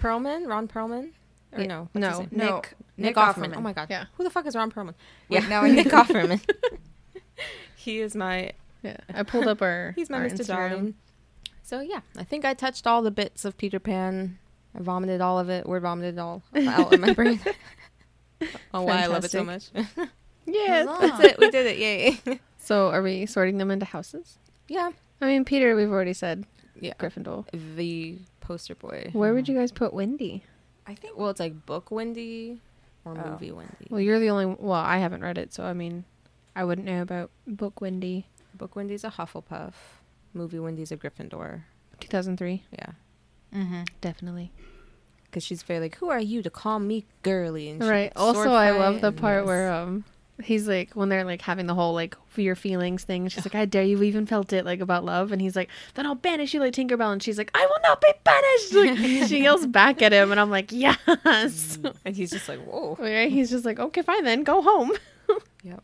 Perlman, 0.00 0.46
Ron 0.46 0.68
Perlman, 0.68 1.10
or 1.52 1.60
Yeah, 1.60 1.66
no? 1.66 1.88
no. 1.94 2.10
No. 2.10 2.18
Nick. 2.20 2.30
Nick, 2.30 2.74
Nick 2.96 3.16
Offerman. 3.16 3.34
Offerman. 3.52 3.56
Oh 3.56 3.60
my 3.60 3.72
god. 3.72 3.88
Yeah. 3.90 4.06
Who 4.16 4.24
the 4.24 4.30
fuck 4.30 4.46
is 4.46 4.54
Ron 4.56 4.70
Perlman? 4.70 4.94
Wait, 5.28 5.42
yeah, 5.42 5.48
now 5.48 5.62
I 5.62 5.70
Nick 5.70 5.88
Offerman. 5.88 6.40
he 7.76 8.00
is 8.00 8.14
my 8.14 8.52
Yeah. 8.82 8.96
I 9.12 9.22
pulled 9.22 9.46
up 9.48 9.62
our. 9.62 9.92
he's 9.96 10.10
my 10.10 10.18
our 10.18 10.24
Mr. 10.26 10.40
Instagram. 10.40 10.46
Darling. 10.70 10.94
So 11.62 11.80
yeah, 11.80 12.00
I 12.16 12.24
think 12.24 12.44
I 12.44 12.54
touched 12.54 12.86
all 12.86 13.02
the 13.02 13.10
bits 13.10 13.44
of 13.44 13.56
Peter 13.56 13.80
Pan. 13.80 14.38
I 14.76 14.82
vomited 14.82 15.20
all 15.20 15.38
of 15.38 15.50
it. 15.50 15.66
Word 15.66 15.82
vomited 15.82 16.16
it 16.16 16.20
all 16.20 16.42
out 16.66 16.92
in 16.92 17.00
my 17.00 17.12
brain. 17.12 17.40
oh, 18.74 18.82
why 18.82 19.02
I 19.02 19.06
love 19.06 19.24
it 19.24 19.30
so 19.30 19.44
much. 19.44 19.70
Yeah. 20.46 20.84
That's 21.00 21.24
it. 21.24 21.38
We 21.38 21.50
did 21.50 21.66
it. 21.66 21.78
Yay. 21.78 22.40
So, 22.58 22.88
are 22.88 23.02
we 23.02 23.26
sorting 23.26 23.58
them 23.58 23.70
into 23.70 23.84
houses? 23.84 24.38
yeah. 24.68 24.90
I 25.20 25.26
mean, 25.26 25.44
Peter, 25.44 25.76
we've 25.76 25.90
already 25.90 26.14
said 26.14 26.46
Yeah. 26.80 26.94
Gryffindor. 26.98 27.44
The 27.76 28.18
poster 28.40 28.74
boy. 28.74 29.10
Where 29.12 29.34
would 29.34 29.44
mm-hmm. 29.44 29.52
you 29.52 29.58
guys 29.58 29.70
put 29.70 29.92
Wendy? 29.92 30.44
I 30.86 30.94
think. 30.94 31.18
Well, 31.18 31.28
it's 31.28 31.40
like 31.40 31.66
book 31.66 31.90
Wendy 31.90 32.60
or 33.04 33.18
Oh. 33.18 33.30
movie 33.30 33.52
Wendy. 33.52 33.86
Well, 33.90 34.00
you're 34.00 34.18
the 34.18 34.30
only. 34.30 34.46
Well, 34.46 34.72
I 34.80 34.96
haven't 34.98 35.22
read 35.22 35.36
it, 35.36 35.52
so 35.52 35.64
I 35.64 35.74
mean, 35.74 36.04
I 36.56 36.64
wouldn't 36.64 36.86
know 36.86 37.02
about 37.02 37.30
book 37.46 37.80
Wendy. 37.82 38.28
Book 38.54 38.76
Wendy's 38.76 39.04
a 39.04 39.10
Hufflepuff. 39.10 39.74
Movie 40.32 40.58
Wendy's 40.58 40.90
a 40.90 40.96
Gryffindor. 40.96 41.62
2003. 42.00 42.64
Yeah. 42.72 42.92
Mm-hmm. 43.54 43.82
Definitely. 44.00 44.50
because 45.26 45.44
she's 45.44 45.62
very 45.62 45.80
like, 45.80 45.96
"Who 45.96 46.10
are 46.10 46.20
you 46.20 46.42
to 46.42 46.50
call 46.50 46.78
me 46.78 47.04
girly?" 47.22 47.70
And 47.70 47.82
Right. 47.82 48.12
Also, 48.16 48.52
I 48.52 48.70
love 48.70 49.00
the 49.00 49.12
part 49.12 49.42
yes. 49.42 49.46
where 49.46 49.72
um 49.72 50.04
he's 50.42 50.66
like 50.66 50.90
when 50.94 51.08
they're 51.08 51.22
like 51.24 51.40
having 51.42 51.66
the 51.66 51.74
whole 51.74 51.94
like 51.94 52.16
for 52.28 52.40
your 52.40 52.56
feelings 52.56 53.04
thing. 53.04 53.28
She's 53.28 53.44
like, 53.46 53.54
I 53.54 53.64
dare 53.66 53.84
you 53.84 54.02
even 54.02 54.26
felt 54.26 54.52
it 54.52 54.64
like 54.64 54.80
about 54.80 55.04
love, 55.04 55.30
and 55.30 55.40
he's 55.40 55.54
like, 55.54 55.68
then 55.94 56.06
I'll 56.06 56.16
banish 56.16 56.52
you 56.54 56.58
like 56.60 56.72
Tinkerbell, 56.74 57.12
and 57.12 57.22
she's 57.22 57.38
like, 57.38 57.50
I 57.54 57.64
will 57.66 57.78
not 57.82 58.00
be 58.00 58.12
banished. 58.24 58.74
Like 58.74 59.28
she 59.28 59.42
yells 59.42 59.66
back 59.66 60.02
at 60.02 60.12
him, 60.12 60.32
and 60.32 60.40
I'm 60.40 60.50
like, 60.50 60.72
yes. 60.72 60.98
and 62.04 62.16
he's 62.16 62.30
just 62.32 62.48
like, 62.48 62.60
"Whoa." 62.66 62.96
right? 62.98 63.30
He's 63.30 63.50
just 63.50 63.64
like, 63.64 63.78
okay, 63.78 64.02
fine 64.02 64.24
then, 64.24 64.42
go 64.42 64.62
home. 64.62 64.92
Yep. 65.62 65.82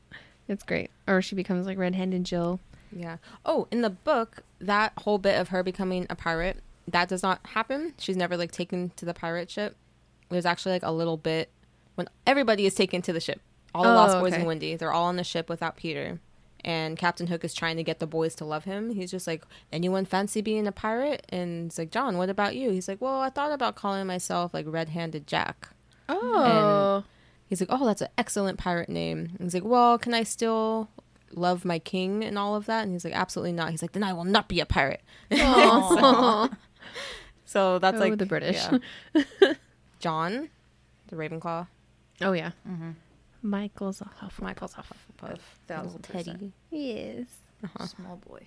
It's 0.48 0.62
great. 0.64 0.90
Or 1.08 1.22
she 1.22 1.34
becomes 1.34 1.64
like 1.64 1.78
red-handed 1.78 2.24
Jill. 2.24 2.60
Yeah. 2.92 3.16
Oh, 3.46 3.66
in 3.70 3.80
the 3.80 3.88
book, 3.88 4.42
that 4.60 4.92
whole 4.98 5.16
bit 5.16 5.40
of 5.40 5.48
her 5.48 5.62
becoming 5.62 6.06
a 6.10 6.14
pirate, 6.16 6.58
that 6.88 7.08
does 7.08 7.22
not 7.22 7.40
happen. 7.46 7.94
She's 7.98 8.16
never 8.16 8.36
like 8.36 8.52
taken 8.52 8.90
to 8.96 9.04
the 9.04 9.14
pirate 9.14 9.50
ship. 9.50 9.76
There's 10.28 10.46
actually 10.46 10.72
like 10.72 10.82
a 10.84 10.92
little 10.92 11.16
bit 11.16 11.50
when 11.94 12.08
everybody 12.26 12.66
is 12.66 12.74
taken 12.74 13.02
to 13.02 13.12
the 13.12 13.20
ship. 13.20 13.40
All 13.74 13.82
the 13.84 13.90
Oh, 13.90 13.94
Lost 13.94 14.18
Boys 14.18 14.32
okay. 14.32 14.40
and 14.40 14.46
Wendy, 14.46 14.76
they're 14.76 14.92
all 14.92 15.04
on 15.06 15.16
the 15.16 15.24
ship 15.24 15.48
without 15.48 15.76
Peter. 15.76 16.20
And 16.62 16.98
Captain 16.98 17.28
Hook 17.28 17.42
is 17.44 17.54
trying 17.54 17.76
to 17.76 17.82
get 17.82 18.00
the 18.00 18.06
boys 18.06 18.34
to 18.36 18.44
love 18.44 18.64
him. 18.64 18.90
He's 18.90 19.10
just 19.10 19.26
like, 19.26 19.44
anyone 19.72 20.04
fancy 20.04 20.42
being 20.42 20.66
a 20.66 20.72
pirate? 20.72 21.24
And 21.30 21.66
it's 21.68 21.78
like, 21.78 21.90
John, 21.90 22.18
what 22.18 22.28
about 22.28 22.54
you? 22.54 22.70
He's 22.70 22.86
like, 22.86 23.00
well, 23.00 23.20
I 23.20 23.30
thought 23.30 23.52
about 23.52 23.76
calling 23.76 24.06
myself 24.06 24.52
like 24.52 24.66
Red 24.68 24.90
Handed 24.90 25.26
Jack. 25.26 25.68
Oh. 26.08 27.04
He's 27.46 27.60
like, 27.60 27.70
oh, 27.72 27.86
that's 27.86 28.02
an 28.02 28.08
excellent 28.18 28.58
pirate 28.58 28.88
name. 28.90 29.30
And 29.38 29.40
he's 29.40 29.54
like, 29.54 29.64
well, 29.64 29.96
can 29.98 30.12
I 30.12 30.22
still 30.22 30.90
love 31.32 31.64
my 31.64 31.78
king 31.78 32.22
and 32.24 32.36
all 32.36 32.54
of 32.56 32.66
that? 32.66 32.82
And 32.82 32.92
he's 32.92 33.04
like, 33.04 33.14
absolutely 33.14 33.52
not. 33.52 33.70
He's 33.70 33.82
like, 33.82 33.92
then 33.92 34.02
I 34.04 34.12
will 34.12 34.24
not 34.24 34.46
be 34.48 34.60
a 34.60 34.66
pirate. 34.66 35.00
Aw. 35.32 36.48
So 37.50 37.80
that's 37.80 37.96
Oh, 37.96 38.00
like 38.00 38.16
the 38.16 38.26
British. 38.26 38.64
yeah. 39.12 39.54
John, 39.98 40.50
the 41.08 41.16
Ravenclaw, 41.16 41.66
oh 42.22 42.32
yeah. 42.32 42.52
Mm-hmm. 42.68 42.90
Michael's 43.42 44.00
a 44.00 44.04
Hufflepuff. 44.04 44.40
Michael's 44.40 44.74
a 44.74 44.82
Hufflepuff, 44.82 45.38
thousand 45.66 46.06
little 46.08 46.22
Teddy, 46.22 46.52
Yes. 46.70 47.26
Small 47.88 48.20
boy. 48.28 48.46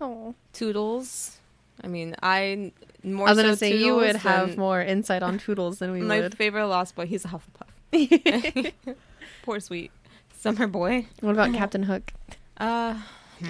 Oh. 0.00 0.34
Tootles. 0.52 1.36
I 1.84 1.86
mean, 1.86 2.16
I 2.24 2.72
more 3.04 3.28
I 3.28 3.30
was 3.30 3.38
gonna 3.40 3.56
say 3.56 3.76
you 3.76 3.94
would 3.94 4.16
have 4.16 4.56
more 4.56 4.82
insight 4.82 5.22
on 5.22 5.38
Tootles 5.38 5.78
than 5.78 5.92
we 5.92 6.00
my 6.00 6.20
would. 6.22 6.32
My 6.32 6.36
favorite 6.36 6.66
Lost 6.66 6.96
Boy. 6.96 7.06
He's 7.06 7.24
a 7.24 7.28
Hufflepuff. 7.28 8.72
Poor 9.44 9.60
sweet 9.60 9.92
summer 10.36 10.66
boy. 10.66 11.06
What 11.20 11.30
about 11.30 11.54
Captain 11.54 11.84
Hook? 11.84 12.12
Uh, 12.56 12.94
hmm. 13.38 13.46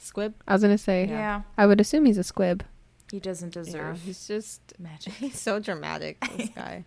Squib. 0.00 0.34
I 0.48 0.54
was 0.54 0.62
gonna 0.62 0.78
say. 0.78 1.06
Yeah. 1.06 1.42
I 1.56 1.66
would 1.66 1.80
assume 1.80 2.06
he's 2.06 2.18
a 2.18 2.24
squib. 2.24 2.64
He 3.10 3.20
doesn't 3.20 3.54
Yeah, 3.56 3.62
deserve 3.62 4.02
he's 4.02 4.26
just 4.26 4.74
magic. 4.78 5.12
He's 5.18 5.40
so 5.40 5.58
dramatic, 5.58 6.18
this 6.36 6.48
guy. 6.54 6.84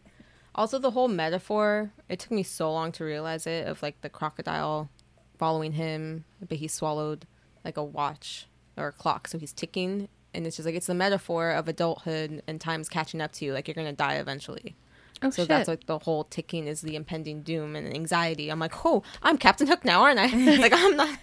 Also, 0.54 0.78
the 0.78 0.92
whole 0.92 1.08
metaphor, 1.08 1.92
it 2.10 2.20
took 2.20 2.32
me 2.32 2.44
so 2.44 2.72
long 2.72 2.92
to 2.94 3.04
realize 3.04 3.48
it 3.48 3.68
of 3.68 3.82
like 3.82 4.02
the 4.02 4.10
crocodile 4.10 4.90
following 5.38 5.72
him, 5.74 6.26
but 6.48 6.58
he 6.60 6.68
swallowed 6.68 7.26
like 7.64 7.78
a 7.78 7.84
watch 7.84 8.48
or 8.78 8.88
a 8.88 8.92
clock, 8.92 9.28
so 9.28 9.38
he's 9.38 9.54
ticking. 9.54 10.08
And 10.34 10.46
it's 10.46 10.56
just 10.58 10.66
like, 10.66 10.76
it's 10.76 10.88
the 10.88 10.94
metaphor 10.94 11.52
of 11.52 11.68
adulthood 11.68 12.42
and 12.48 12.62
time's 12.62 12.88
catching 12.88 13.20
up 13.22 13.32
to 13.34 13.46
you. 13.46 13.54
Like, 13.54 13.68
you're 13.68 13.76
going 13.76 13.88
to 13.88 13.94
die 13.94 14.16
eventually. 14.16 14.76
Oh 15.24 15.30
so 15.30 15.44
shit. 15.44 15.50
that's 15.50 15.68
like 15.68 15.86
the 15.86 16.00
whole 16.00 16.24
ticking 16.24 16.68
is 16.68 16.82
the 16.82 16.96
impending 16.96 17.44
doom 17.44 17.76
and 17.76 17.94
anxiety. 17.94 18.50
I'm 18.50 18.60
like, 18.60 18.86
oh, 18.86 19.04
I'm 19.22 19.38
Captain 19.38 19.68
Hook 19.68 19.86
now, 19.86 20.02
aren't 20.02 20.20
I? 20.20 20.28
like, 20.58 20.74
I'm 20.74 20.96
not. 20.98 21.18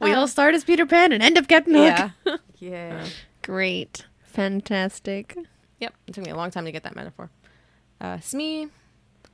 we 0.00 0.12
uh, 0.12 0.20
all 0.20 0.28
start 0.28 0.54
as 0.54 0.62
Peter 0.64 0.86
Pan 0.86 1.12
and 1.12 1.22
end 1.22 1.36
up 1.36 1.48
Captain 1.48 1.74
Hook. 1.74 2.10
Yeah. 2.26 2.36
Yeah. 2.58 3.06
Great. 3.42 4.04
Fantastic. 4.36 5.36
Yep. 5.80 5.94
It 6.06 6.14
took 6.14 6.24
me 6.24 6.30
a 6.30 6.36
long 6.36 6.50
time 6.50 6.64
to 6.66 6.72
get 6.72 6.82
that 6.84 6.94
metaphor. 6.94 7.30
Uh, 8.00 8.20
Smee. 8.20 8.68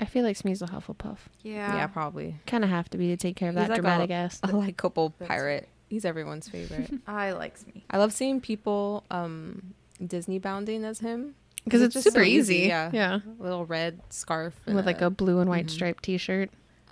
I 0.00 0.04
feel 0.04 0.24
like 0.24 0.36
Smee's 0.36 0.62
a 0.62 0.66
Hufflepuff. 0.66 1.18
Yeah. 1.42 1.74
Yeah, 1.76 1.86
probably. 1.88 2.36
Kind 2.46 2.64
of 2.64 2.70
have 2.70 2.88
to 2.90 2.98
be 2.98 3.08
to 3.08 3.16
take 3.16 3.36
care 3.36 3.48
of 3.50 3.54
He's 3.56 3.62
that 3.64 3.70
like 3.70 3.78
a- 3.78 3.82
dramatic 3.82 4.10
ass. 4.10 4.40
a 4.44 4.48
like 4.56 4.80
That's 4.80 5.12
pirate. 5.28 5.68
He's 5.88 6.04
everyone's 6.04 6.48
favorite. 6.48 6.90
I 7.06 7.32
like 7.32 7.58
Smee. 7.58 7.84
I 7.90 7.98
love 7.98 8.12
seeing 8.12 8.40
people 8.40 9.04
um 9.10 9.74
Disney 10.04 10.38
bounding 10.38 10.84
as 10.84 11.00
him 11.00 11.34
Because 11.64 11.82
it's 11.82 11.92
just 11.94 12.04
super 12.04 12.20
so 12.24 12.26
easy. 12.26 12.58
Yeah, 12.68 12.90
Yeah. 12.92 13.18
little 13.38 13.66
red 13.66 14.00
scarf 14.10 14.54
and 14.66 14.74
With 14.74 14.86
like 14.86 15.00
a 15.02 15.10
blue 15.10 15.40
and 15.40 15.50
white 15.50 15.66
Mhm. 15.66 15.70
striped 15.70 16.02
t 16.04 16.16
shirt. 16.16 16.50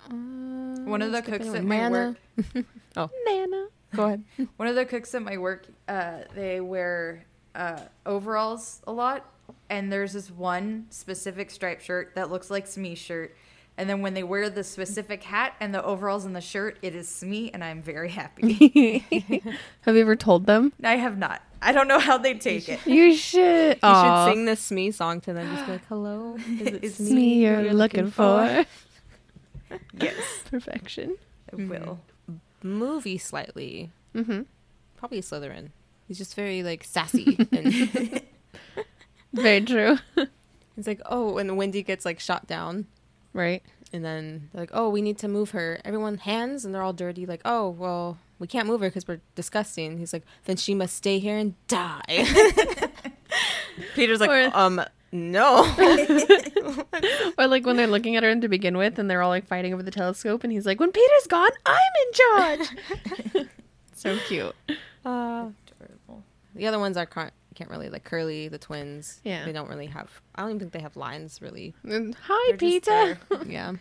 One 0.09 1.01
of 1.01 1.11
the 1.11 1.21
cooks 1.21 1.47
at 1.47 1.63
my 1.63 1.77
Nana. 1.77 2.15
work. 2.55 2.65
Oh, 2.97 3.09
Nana. 3.25 3.67
Go 3.95 4.05
ahead. 4.05 4.23
One 4.57 4.67
of 4.67 4.75
the 4.75 4.85
cooks 4.85 5.13
at 5.15 5.21
my 5.21 5.37
work, 5.37 5.65
uh, 5.87 6.19
they 6.35 6.59
wear 6.61 7.23
uh, 7.55 7.79
overalls 8.05 8.81
a 8.87 8.91
lot, 8.91 9.25
and 9.69 9.91
there's 9.91 10.13
this 10.13 10.29
one 10.31 10.87
specific 10.89 11.51
striped 11.51 11.83
shirt 11.83 12.13
that 12.15 12.29
looks 12.31 12.49
like 12.49 12.67
Smee's 12.67 12.97
shirt. 12.99 13.35
And 13.77 13.89
then 13.89 14.01
when 14.01 14.13
they 14.13 14.21
wear 14.21 14.49
the 14.49 14.63
specific 14.65 15.23
hat 15.23 15.55
and 15.59 15.73
the 15.73 15.81
overalls 15.83 16.25
and 16.25 16.35
the 16.35 16.41
shirt, 16.41 16.77
it 16.81 16.93
is 16.93 17.07
Smee, 17.07 17.49
and 17.53 17.63
I'm 17.63 17.81
very 17.81 18.09
happy. 18.09 18.99
have 19.81 19.95
you 19.95 20.01
ever 20.01 20.15
told 20.15 20.45
them? 20.45 20.73
I 20.83 20.97
have 20.97 21.17
not. 21.17 21.41
I 21.61 21.71
don't 21.71 21.87
know 21.87 21.97
how 21.99 22.17
they 22.17 22.33
take 22.33 22.67
it. 22.67 22.85
You 22.85 23.15
should. 23.15 23.75
You 23.75 23.79
Aw. 23.81 24.25
should 24.25 24.33
sing 24.33 24.45
the 24.45 24.55
Smee 24.57 24.91
song 24.91 25.21
to 25.21 25.33
them. 25.33 25.49
Just 25.55 25.65
be 25.65 25.71
like, 25.73 25.85
"Hello, 25.87 26.35
is 26.37 26.67
it 26.67 26.79
It's 26.83 26.95
Smee 26.97 27.13
me 27.15 27.43
you're, 27.45 27.73
looking, 27.73 28.11
for. 28.11 28.65
Yes, 29.99 30.15
Perfection. 30.49 31.15
I 31.51 31.55
will. 31.55 31.99
Movie 32.61 33.17
slightly, 33.17 33.89
Mm-hmm. 34.13 34.41
probably 34.97 35.21
Slytherin. 35.21 35.69
He's 36.11 36.17
just 36.17 36.35
very 36.35 36.61
like 36.61 36.83
sassy, 36.83 37.37
and 37.53 38.21
Very 39.33 39.61
true. 39.61 39.97
it's 40.77 40.85
like, 40.85 40.99
oh, 41.05 41.31
when 41.35 41.55
Wendy 41.55 41.83
gets 41.83 42.03
like 42.03 42.19
shot 42.19 42.47
down, 42.47 42.87
right. 43.31 43.63
and 43.93 44.03
then 44.03 44.49
they're 44.51 44.63
like, 44.63 44.71
oh, 44.73 44.89
we 44.89 45.01
need 45.01 45.17
to 45.19 45.29
move 45.29 45.51
her. 45.51 45.79
Everyone 45.85 46.17
hands, 46.17 46.65
and 46.65 46.75
they're 46.75 46.81
all 46.81 46.91
dirty. 46.91 47.25
Like, 47.25 47.39
oh, 47.45 47.69
well, 47.69 48.17
we 48.39 48.47
can't 48.47 48.67
move 48.67 48.81
her 48.81 48.89
because 48.89 49.07
we're 49.07 49.21
disgusting. 49.35 49.99
He's 49.99 50.11
like, 50.11 50.23
then 50.43 50.57
she 50.57 50.75
must 50.75 50.97
stay 50.97 51.17
here 51.17 51.37
and 51.37 51.55
die. 51.69 52.25
Peter's 53.95 54.19
like, 54.19 54.31
Or- 54.31 54.51
um, 54.53 54.81
no. 55.13 55.63
Or 57.37 57.47
like 57.47 57.65
when 57.65 57.77
they're 57.77 57.87
looking 57.87 58.17
at 58.17 58.23
her 58.23 58.35
to 58.35 58.49
begin 58.49 58.75
with 58.75 58.99
and 58.99 59.09
they're 59.09 59.21
all 59.21 59.29
like 59.29 59.47
fighting 59.47 59.73
over 59.73 59.81
the 59.81 59.91
telescope 59.91 60.43
and 60.43 60.51
he's 60.51 60.65
like, 60.65 60.81
When 60.81 60.91
Peter's 60.91 61.27
gone, 61.29 61.51
I'm 61.65 61.77
in 62.05 62.13
charge. 62.67 63.47
so 63.95 64.17
cute. 64.27 64.53
Uh. 65.05 65.51
The 66.55 66.67
other 66.67 66.79
ones 66.79 66.97
are 66.97 67.05
can't, 67.05 67.33
can't 67.55 67.69
really 67.69 67.89
like 67.89 68.03
Curly, 68.03 68.47
the 68.47 68.57
twins. 68.57 69.19
Yeah. 69.23 69.45
they 69.45 69.51
don't 69.51 69.69
really 69.69 69.87
have. 69.87 70.09
I 70.35 70.41
don't 70.41 70.51
even 70.51 70.59
think 70.59 70.73
they 70.73 70.79
have 70.81 70.95
lines 70.95 71.41
really. 71.41 71.73
And, 71.83 72.15
Hi, 72.27 72.51
They're 72.51 72.57
Peter. 72.57 73.17
yeah. 73.45 73.73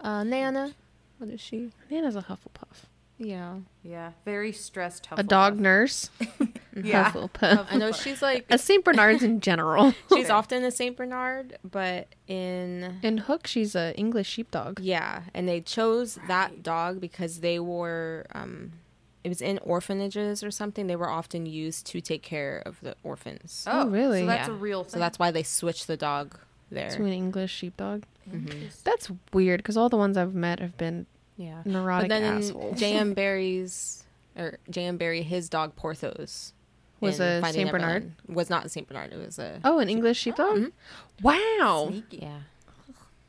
Uh, 0.00 0.24
Nana, 0.24 0.72
what 1.18 1.30
is 1.30 1.40
she? 1.40 1.70
Nana's 1.90 2.16
a 2.16 2.22
Hufflepuff. 2.22 2.86
Yeah, 3.20 3.56
Yeah, 3.82 4.12
very 4.24 4.52
stressed. 4.52 5.08
A 5.10 5.24
dog 5.24 5.54
Hufflepuff. 5.56 5.60
nurse. 5.60 6.10
Yeah. 6.80 7.10
Hufflepuff. 7.10 7.66
I 7.70 7.76
know 7.76 7.90
she's 7.90 8.22
like 8.22 8.46
A 8.50 8.56
St. 8.56 8.84
Bernard's 8.84 9.24
in 9.24 9.40
general. 9.40 9.90
she's 10.12 10.26
Okay. 10.26 10.28
often 10.28 10.62
a 10.62 10.70
Saint 10.70 10.96
Bernard, 10.96 11.58
but 11.68 12.14
in 12.28 13.00
In 13.02 13.18
Hook, 13.18 13.48
she's 13.48 13.74
a 13.74 13.92
English 13.96 14.28
sheepdog. 14.28 14.78
Yeah, 14.78 15.22
and 15.34 15.48
they 15.48 15.60
chose 15.60 16.20
that 16.28 16.62
dog 16.62 17.00
because 17.00 17.40
they 17.40 17.58
were 17.58 18.26
um 18.32 18.74
it 19.28 19.30
was 19.30 19.42
in 19.42 19.58
orphanages 19.58 20.42
or 20.42 20.50
something. 20.50 20.86
They 20.86 20.96
were 20.96 21.08
often 21.10 21.44
used 21.46 21.86
to 21.88 22.00
take 22.00 22.22
care 22.22 22.62
of 22.64 22.80
the 22.80 22.96
orphans. 23.02 23.64
Oh, 23.66 23.86
really? 23.88 24.20
So 24.20 24.26
that's 24.26 24.48
Yeah. 24.48 24.54
a 24.54 24.56
real 24.56 24.84
thing. 24.84 24.92
So 24.92 24.98
that's 24.98 25.18
why 25.18 25.30
they 25.30 25.42
switched 25.42 25.86
the 25.86 25.96
dog 25.96 26.38
there. 26.70 26.90
To 26.90 27.04
an 27.04 27.12
English 27.12 27.52
sheepdog. 27.52 28.04
Interesting. 28.32 28.70
That's 28.84 29.10
weird 29.32 29.58
because 29.58 29.76
all 29.76 29.88
the 29.88 29.96
ones 29.96 30.16
I've 30.16 30.34
met 30.34 30.60
have 30.60 30.76
been 30.76 31.06
Yeah. 31.36 31.62
neurotic 31.64 32.08
but 32.10 32.20
then 32.20 32.38
assholes. 32.38 32.78
J.M. 32.78 33.14
Barrie's 33.20 34.04
or 34.36 34.58
J.M. 34.70 34.96
Barrie 34.96 35.22
his 35.22 35.48
dog 35.48 35.74
Porthos 35.76 36.52
Was 37.00 37.20
in 37.20 37.26
a 37.44 37.52
Saint 37.52 37.70
Bernard? 37.70 38.02
Neverland- 38.04 38.14
Was 38.36 38.50
not 38.50 38.64
a 38.64 38.68
Saint 38.68 38.88
Bernard. 38.88 39.12
It 39.12 39.18
was 39.24 39.38
a 39.38 39.60
Oh, 39.64 39.78
an 39.78 39.88
English 39.88 40.18
sheepdog? 40.18 40.56
Mhm. 40.58 40.72
Wow. 41.22 41.86
Sneaky. 41.90 42.18
yeah. 42.22 42.38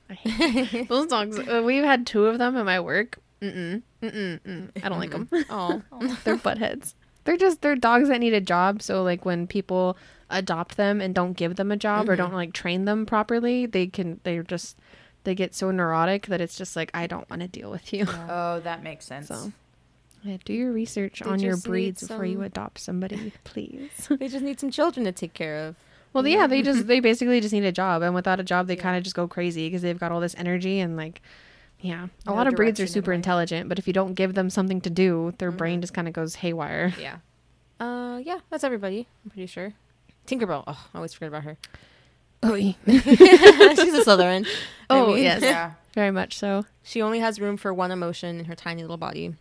I 0.10 0.14
hate 0.16 0.88
those 0.89 1.08
dogs. 1.08 1.38
Uh, 1.38 1.62
we've 1.66 1.84
had 1.84 2.08
two 2.08 2.26
of 2.26 2.38
them 2.39 2.56
at 2.58 2.66
my 2.66 2.80
work. 2.80 3.20
Mm-mm. 3.42 3.82
Mm-mm. 4.02 4.40
Mm. 4.42 4.70
I 4.84 4.90
don't 4.90 5.00
like 5.00 5.12
them. 5.12 5.30
Oh. 5.50 5.82
they're 6.24 6.36
butt 6.38 6.58
heads. 6.58 6.96
They're 7.26 7.38
just 7.38 7.62
they're 7.62 7.76
dogs 7.76 8.10
that 8.10 8.20
need 8.20 8.34
a 8.34 8.42
job. 8.42 8.82
So 8.82 9.04
like 9.04 9.26
when 9.26 9.48
people 9.48 9.98
adopt 10.30 10.78
them 10.78 11.02
and 11.02 11.14
don't 11.16 11.34
give 11.34 11.56
them 11.56 11.72
a 11.72 11.78
job 11.78 12.10
or 12.10 12.14
Mhm. 12.14 12.18
don't 12.18 12.34
like 12.34 12.54
train 12.54 12.86
them 12.86 13.06
properly, 13.06 13.66
they 13.66 13.88
can 13.88 14.20
they're 14.24 14.44
just 14.44 14.78
they 15.26 15.36
get 15.36 15.54
so 15.54 15.70
neurotic 15.72 16.28
that 16.28 16.42
it's 16.42 16.56
just 16.58 16.76
like 16.76 16.92
I 16.94 17.08
don't 17.08 17.30
want 17.30 17.42
to 17.42 17.48
deal 17.48 17.70
with 17.72 17.92
you. 17.94 18.06
Oh, 18.30 18.60
that 18.62 18.84
makes 18.84 19.06
sense. 19.06 19.28
So 19.28 19.52
yeah, 20.24 20.38
do 20.44 20.54
your 20.54 20.72
research 20.72 21.22
They 21.24 21.30
on 21.30 21.40
your 21.40 21.54
just 21.54 21.66
need 21.66 21.72
breeds 21.72 22.02
before 22.08 22.26
you 22.26 22.42
adopt 22.42 22.80
somebody, 22.80 23.32
please. 23.46 23.90
they 24.10 24.28
just 24.28 24.44
need 24.44 24.60
some 24.60 24.70
children 24.72 25.06
to 25.06 25.12
take 25.14 25.34
care 25.34 25.56
of. 25.68 25.76
Well, 26.12 26.28
yeah, 26.28 26.48
they 26.48 26.62
just 26.64 26.88
they 26.88 27.00
basically 27.00 27.40
just 27.40 27.54
need 27.54 27.64
a 27.66 27.72
job, 27.72 28.02
and 28.02 28.16
without 28.16 28.40
a 28.40 28.44
job, 28.44 28.68
they 28.68 28.76
Yeah. 28.76 28.82
kind 28.82 28.98
of 28.98 29.04
just 29.04 29.16
go 29.16 29.28
crazy 29.28 29.68
because 29.68 29.82
they've 29.84 30.00
got 30.00 30.12
all 30.12 30.20
this 30.20 30.36
energy 30.38 30.80
and 30.80 30.98
like, 30.98 31.22
yeah, 31.82 32.07
a 32.25 32.30
No 32.30 32.36
lot 32.36 32.47
of 32.47 32.55
breeds 32.55 32.80
are 32.80 32.84
direction 32.84 32.97
in 32.99 33.03
super 33.03 33.13
intelligent, 33.13 33.69
but 33.69 33.80
if 33.80 33.88
you 33.88 33.93
don't 33.93 34.13
give 34.13 34.34
them 34.34 34.49
something 34.49 34.82
to 34.82 34.89
do, 34.89 35.34
their 35.38 35.51
brain 35.51 35.80
Mhm. 35.80 35.82
just 35.82 35.93
kind 35.93 36.07
of 36.07 36.13
goes 36.13 36.36
haywire. 36.36 36.93
Yeah. 36.99 37.17
Uh 37.80 38.19
yeah, 38.23 38.39
that's 38.49 38.63
everybody. 38.63 39.07
I'm 39.23 39.32
pretty 39.32 39.47
sure. 39.47 39.73
Tinkerbell. 40.27 40.63
Oh, 40.67 40.88
I 40.93 40.97
always 40.97 41.13
forget 41.13 41.30
about 41.30 41.43
her. 41.43 41.57
Oi. 42.45 42.75
She's 42.86 42.99
a 43.93 44.03
Slytherin. 44.05 44.45
I 44.89 44.99
Oh, 44.99 45.13
mean, 45.13 45.23
yes. 45.23 45.41
Yeah. 45.41 45.71
Very 45.95 46.11
much 46.11 46.38
so. 46.38 46.65
She 46.84 47.01
only 47.01 47.19
has 47.19 47.39
room 47.39 47.57
for 47.57 47.73
one 47.73 47.91
emotion 47.91 48.39
in 48.39 48.45
her 48.45 48.55
tiny 48.55 48.82
little 48.82 48.97
body, 48.97 49.36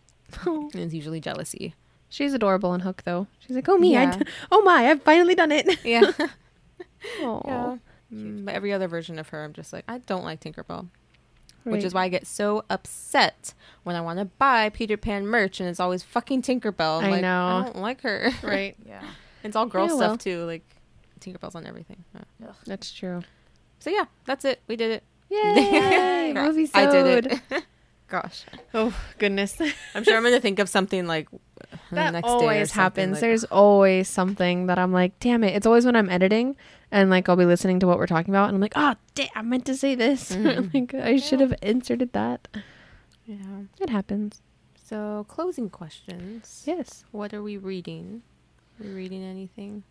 Oh. 0.45 0.69
and 0.73 0.81
it's 0.83 0.93
usually 0.93 1.19
jealousy. 1.19 1.75
She's 2.09 2.33
adorable 2.33 2.73
in 2.73 2.79
Hook, 2.81 3.03
though. 3.05 3.27
She's 3.39 3.55
like, 3.55 3.69
oh 3.69 3.77
me, 3.77 3.93
Yeah. 3.93 4.17
d- 4.17 4.25
oh 4.51 4.61
my, 4.63 4.89
I've 4.89 5.03
finally 5.03 5.35
done 5.35 5.51
it. 5.51 5.77
Yeah. 5.85 6.11
Oh, 7.21 7.41
yeah. 7.45 7.77
Mm, 8.13 8.45
but 8.45 8.55
every 8.55 8.73
other 8.73 8.87
version 8.87 9.19
of 9.19 9.29
her, 9.29 9.43
I'm 9.43 9.53
just 9.53 9.71
like, 9.71 9.83
I 9.87 9.99
don't 9.99 10.23
like 10.23 10.39
Tinkerbell. 10.41 10.87
Which 11.63 11.83
is 11.83 11.93
why 11.93 12.03
I 12.05 12.09
get 12.09 12.25
so 12.25 12.63
upset 12.69 13.53
when 13.83 13.95
I 13.95 14.01
want 14.01 14.19
to 14.19 14.25
buy 14.25 14.69
Peter 14.69 14.97
Pan 14.97 15.27
merch 15.27 15.59
and 15.59 15.69
it's 15.69 15.79
always 15.79 16.01
fucking 16.03 16.41
Tinkerbell. 16.41 16.99
I'm 16.99 17.05
I 17.05 17.09
like, 17.11 17.21
know. 17.21 17.45
I 17.47 17.63
don't 17.65 17.75
like 17.77 18.01
her. 18.01 18.31
right. 18.43 18.75
Yeah. 18.87 19.01
it's 19.43 19.55
all 19.55 19.65
girl 19.65 19.83
Yeah, 19.87 19.95
stuff 19.95 19.99
well. 20.09 20.17
too. 20.17 20.45
Like 20.45 20.63
Tinkerbell's 21.19 21.55
on 21.55 21.65
everything. 21.65 22.03
Uh, 22.17 22.51
That's 22.65 22.91
true. 22.91 23.21
So 23.79 23.89
yeah, 23.89 24.05
that's 24.25 24.45
it. 24.45 24.61
We 24.67 24.75
did 24.75 24.91
it. 24.91 25.03
Yay! 25.29 26.33
Movie 26.35 26.69
I 26.73 26.85
did 26.91 27.25
it. 27.27 27.63
Gosh. 28.07 28.43
Oh 28.73 28.93
goodness. 29.19 29.55
I'm 29.93 30.03
sure 30.03 30.17
I'm 30.17 30.23
going 30.23 30.33
to 30.33 30.41
think 30.41 30.57
of 30.59 30.67
something 30.67 31.05
like 31.05 31.29
the 31.29 31.37
that 31.91 32.13
next 32.13 32.27
always 32.27 32.69
something, 32.73 32.81
happens. 32.81 33.11
like- 33.13 33.21
There's 33.21 33.43
always 33.45 34.07
something 34.09 34.65
that 34.65 34.79
I'm 34.79 34.91
like, 34.91 35.19
damn 35.19 35.43
it. 35.43 35.55
It's 35.55 35.67
always 35.67 35.85
when 35.85 35.95
I'm 35.95 36.09
editing 36.09 36.55
and 36.91 37.09
like 37.09 37.27
I'll 37.29 37.35
be 37.35 37.45
listening 37.45 37.79
to 37.81 37.87
what 37.87 37.97
we're 37.97 38.07
talking 38.07 38.33
about 38.33 38.47
and 38.49 38.55
I'm 38.55 38.61
like, 38.61 38.73
oh, 38.75 38.95
damn, 39.15 39.27
I 39.35 39.41
meant 39.41 39.65
to 39.65 39.75
say 39.75 39.95
this. 39.95 40.31
Mhm. 40.35 40.73
like 40.73 40.93
I 40.93 41.17
should 41.17 41.39
have 41.39 41.53
inserted 41.61 42.13
that. 42.13 42.47
yeah. 43.25 43.63
It 43.79 43.89
happens. 43.89 44.41
So 44.75 45.25
closing 45.27 45.69
questions. 45.69 46.63
Yes. 46.65 47.03
What 47.11 47.33
are 47.33 47.43
we 47.43 47.57
reading? 47.57 48.23
Are 48.79 48.85
we 48.87 48.93
reading 48.93 49.23
anything? 49.23 49.83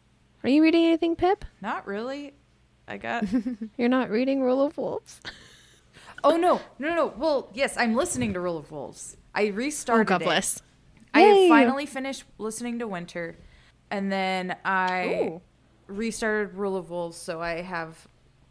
Are 0.44 0.48
you 0.50 0.62
reading 0.62 0.84
anything, 0.86 1.14
Pip? 1.16 1.44
Not 1.60 1.86
really. 1.86 2.32
I 2.88 2.96
got. 2.96 3.24
You're 3.76 3.88
not 3.88 4.10
reading 4.10 4.40
Rule 4.42 4.62
of 4.62 4.76
Wolves? 4.78 5.20
Oh 6.24 6.36
no, 6.36 6.60
no, 6.80 6.94
no. 6.96 7.12
Well, 7.16 7.48
yes, 7.54 7.76
I'm 7.76 7.94
listening 7.94 8.32
to 8.32 8.40
Rule 8.40 8.58
of 8.58 8.72
Wolves. 8.72 9.16
I 9.36 9.46
restarted. 9.48 10.08
Oh, 10.08 10.08
God 10.08 10.22
it. 10.22 10.24
bless. 10.24 10.60
I 11.14 11.20
Yay. 11.24 11.48
finally 11.48 11.86
finished 11.86 12.24
listening 12.38 12.80
to 12.80 12.88
Winter, 12.88 13.36
and 13.88 14.10
then 14.10 14.56
I 14.64 15.04
Ooh. 15.30 15.40
Restarted 15.88 16.54
Rule 16.54 16.76
of 16.76 16.90
Wolves. 16.90 17.16
So 17.16 17.40
I 17.42 17.62
have, 17.62 18.06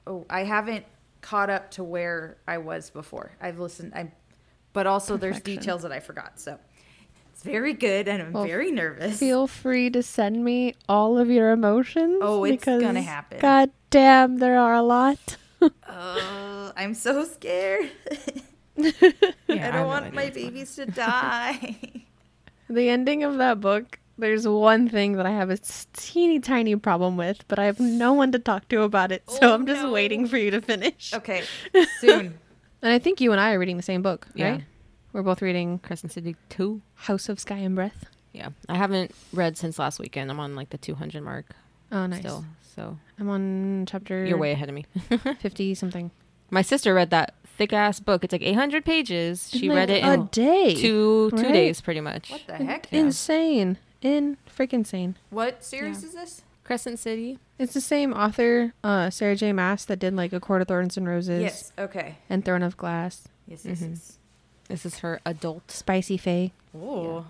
oh, 0.05 0.25
I 0.29 0.43
haven't 0.43 0.85
caught 1.21 1.49
up 1.49 1.71
to 1.71 1.83
where 1.83 2.37
I 2.47 2.57
was 2.57 2.89
before. 2.89 3.31
I've 3.41 3.59
listened. 3.59 3.93
I, 3.95 4.11
but 4.73 4.85
also 4.87 5.17
there's 5.17 5.39
details 5.41 5.81
that 5.83 5.91
I 5.91 5.99
forgot. 5.99 6.39
So 6.39 6.59
it's 7.31 7.43
very 7.43 7.73
good, 7.73 8.07
and 8.07 8.21
I'm 8.21 8.33
Well, 8.33 8.43
very 8.45 8.71
nervous. 8.71 9.17
Feel 9.19 9.47
free 9.47 9.89
to 9.91 10.03
send 10.03 10.43
me 10.43 10.73
all 10.89 11.17
of 11.17 11.29
your 11.29 11.51
emotions. 11.51 12.19
Oh, 12.21 12.43
it's 12.43 12.65
gonna 12.65 13.01
happen. 13.01 13.39
God 13.39 13.71
damn, 13.89 14.37
there 14.37 14.57
are 14.59 14.73
a 14.73 14.81
lot. 14.83 15.37
Oh, 15.61 16.71
I'm 16.77 16.93
so 16.93 17.23
scared. 17.25 17.91
Yeah, 18.79 19.69
I 19.69 19.71
don't 19.71 19.73
no 19.73 19.87
want 19.87 20.05
idea 20.05 20.15
my 20.15 20.23
what's 20.25 20.35
going 20.35 20.45
on. 20.47 20.53
babies 20.53 20.75
to 20.75 20.85
die. 20.85 21.77
The 22.69 22.89
ending 22.89 23.23
of 23.23 23.37
that 23.37 23.59
book, 23.59 23.97
there's 24.17 24.47
one 24.47 24.89
thing 24.89 25.13
that 25.13 25.25
I 25.25 25.31
have 25.31 25.49
a 25.49 25.57
teeny 25.93 26.39
tiny 26.39 26.75
problem 26.75 27.17
with, 27.17 27.47
but 27.47 27.59
I 27.59 27.65
have 27.65 27.79
no 27.79 28.13
one 28.13 28.31
to 28.31 28.39
talk 28.39 28.67
to 28.69 28.81
about 28.81 29.11
it. 29.11 29.23
So 29.29 29.39
Oh, 29.43 29.53
I'm 29.53 29.65
just 29.67 29.83
no. 29.83 29.91
waiting 29.91 30.27
for 30.27 30.37
you 30.37 30.51
to 30.51 30.61
finish. 30.61 31.13
okay, 31.13 31.43
soon. 31.99 32.37
And 32.81 32.93
I 32.93 32.99
think 32.99 33.21
you 33.21 33.31
and 33.31 33.41
I 33.41 33.53
are 33.53 33.59
reading 33.59 33.77
the 33.77 33.83
same 33.83 34.01
book, 34.01 34.27
Yeah. 34.35 34.51
right? 34.51 34.63
We're 35.13 35.23
both 35.23 35.41
reading 35.41 35.79
Crescent 35.79 36.11
City 36.11 36.35
2. 36.49 36.81
House 36.95 37.29
of 37.29 37.39
Sky 37.39 37.57
and 37.57 37.75
Breath. 37.75 38.05
Yeah. 38.33 38.49
I 38.69 38.75
haven't 38.75 39.11
read 39.33 39.57
since 39.57 39.79
last 39.79 39.99
weekend. 39.99 40.29
I'm 40.29 40.39
on 40.39 40.55
like 40.55 40.69
the 40.69 40.77
200 40.77 41.23
mark 41.23 41.45
Oh, 41.91 42.05
nice. 42.05 42.19
still. 42.19 42.45
So 42.75 42.97
I'm 43.19 43.29
on 43.29 43.85
chapter 43.87 44.25
you're 44.25 44.37
way 44.37 44.51
ahead 44.51 44.69
of 44.69 44.75
me. 44.75 44.85
50 45.39 45.73
something. 45.73 46.11
My 46.51 46.61
sister 46.61 46.93
read 46.93 47.09
that 47.09 47.33
thick 47.57 47.73
ass 47.73 47.99
book. 47.99 48.23
It's 48.23 48.31
like 48.31 48.43
800 48.43 48.85
pages. 48.85 49.49
She 49.51 49.65
In, 49.67 49.73
read 49.75 49.89
like, 49.89 50.03
it 50.03 50.07
a 50.07 50.13
in 50.13 50.25
day. 50.27 50.75
two 50.75 51.31
two 51.31 51.35
right? 51.37 51.51
days 51.53 51.81
pretty 51.81 52.01
much. 52.01 52.29
What 52.29 52.41
the 52.45 52.55
heck? 52.57 52.87
Yeah. 52.91 52.99
Insane. 52.99 53.77
In 54.01 54.37
freaking 54.47 54.85
sane. 54.85 55.15
What 55.29 55.63
series 55.63 56.01
Yeah. 56.01 56.07
is 56.09 56.13
this? 56.15 56.41
Crescent 56.63 56.99
City. 56.99 57.39
It's 57.57 57.73
the 57.73 57.81
same 57.81 58.13
author, 58.13 58.73
uh, 58.83 59.09
Sarah 59.09 59.35
J. 59.35 59.53
Maas, 59.53 59.85
that 59.85 59.99
did 59.99 60.13
like 60.13 60.33
A 60.33 60.39
Court 60.39 60.61
of 60.61 60.67
Thorns 60.67 60.97
and 60.97 61.07
Roses 61.07 61.41
Yes. 61.41 61.73
Okay. 61.79 62.17
and 62.29 62.43
Throne 62.43 62.61
of 62.61 62.75
Glass. 62.77 63.27
Yes. 63.47 63.65
Yes. 63.65 63.79
Mhm. 63.81 63.89
yes. 63.91 64.17
This 64.67 64.85
is 64.85 64.99
her 64.99 65.19
adult. 65.25 65.71
Spicy 65.71 66.17
Fae. 66.17 66.51
Oh. 66.75 67.25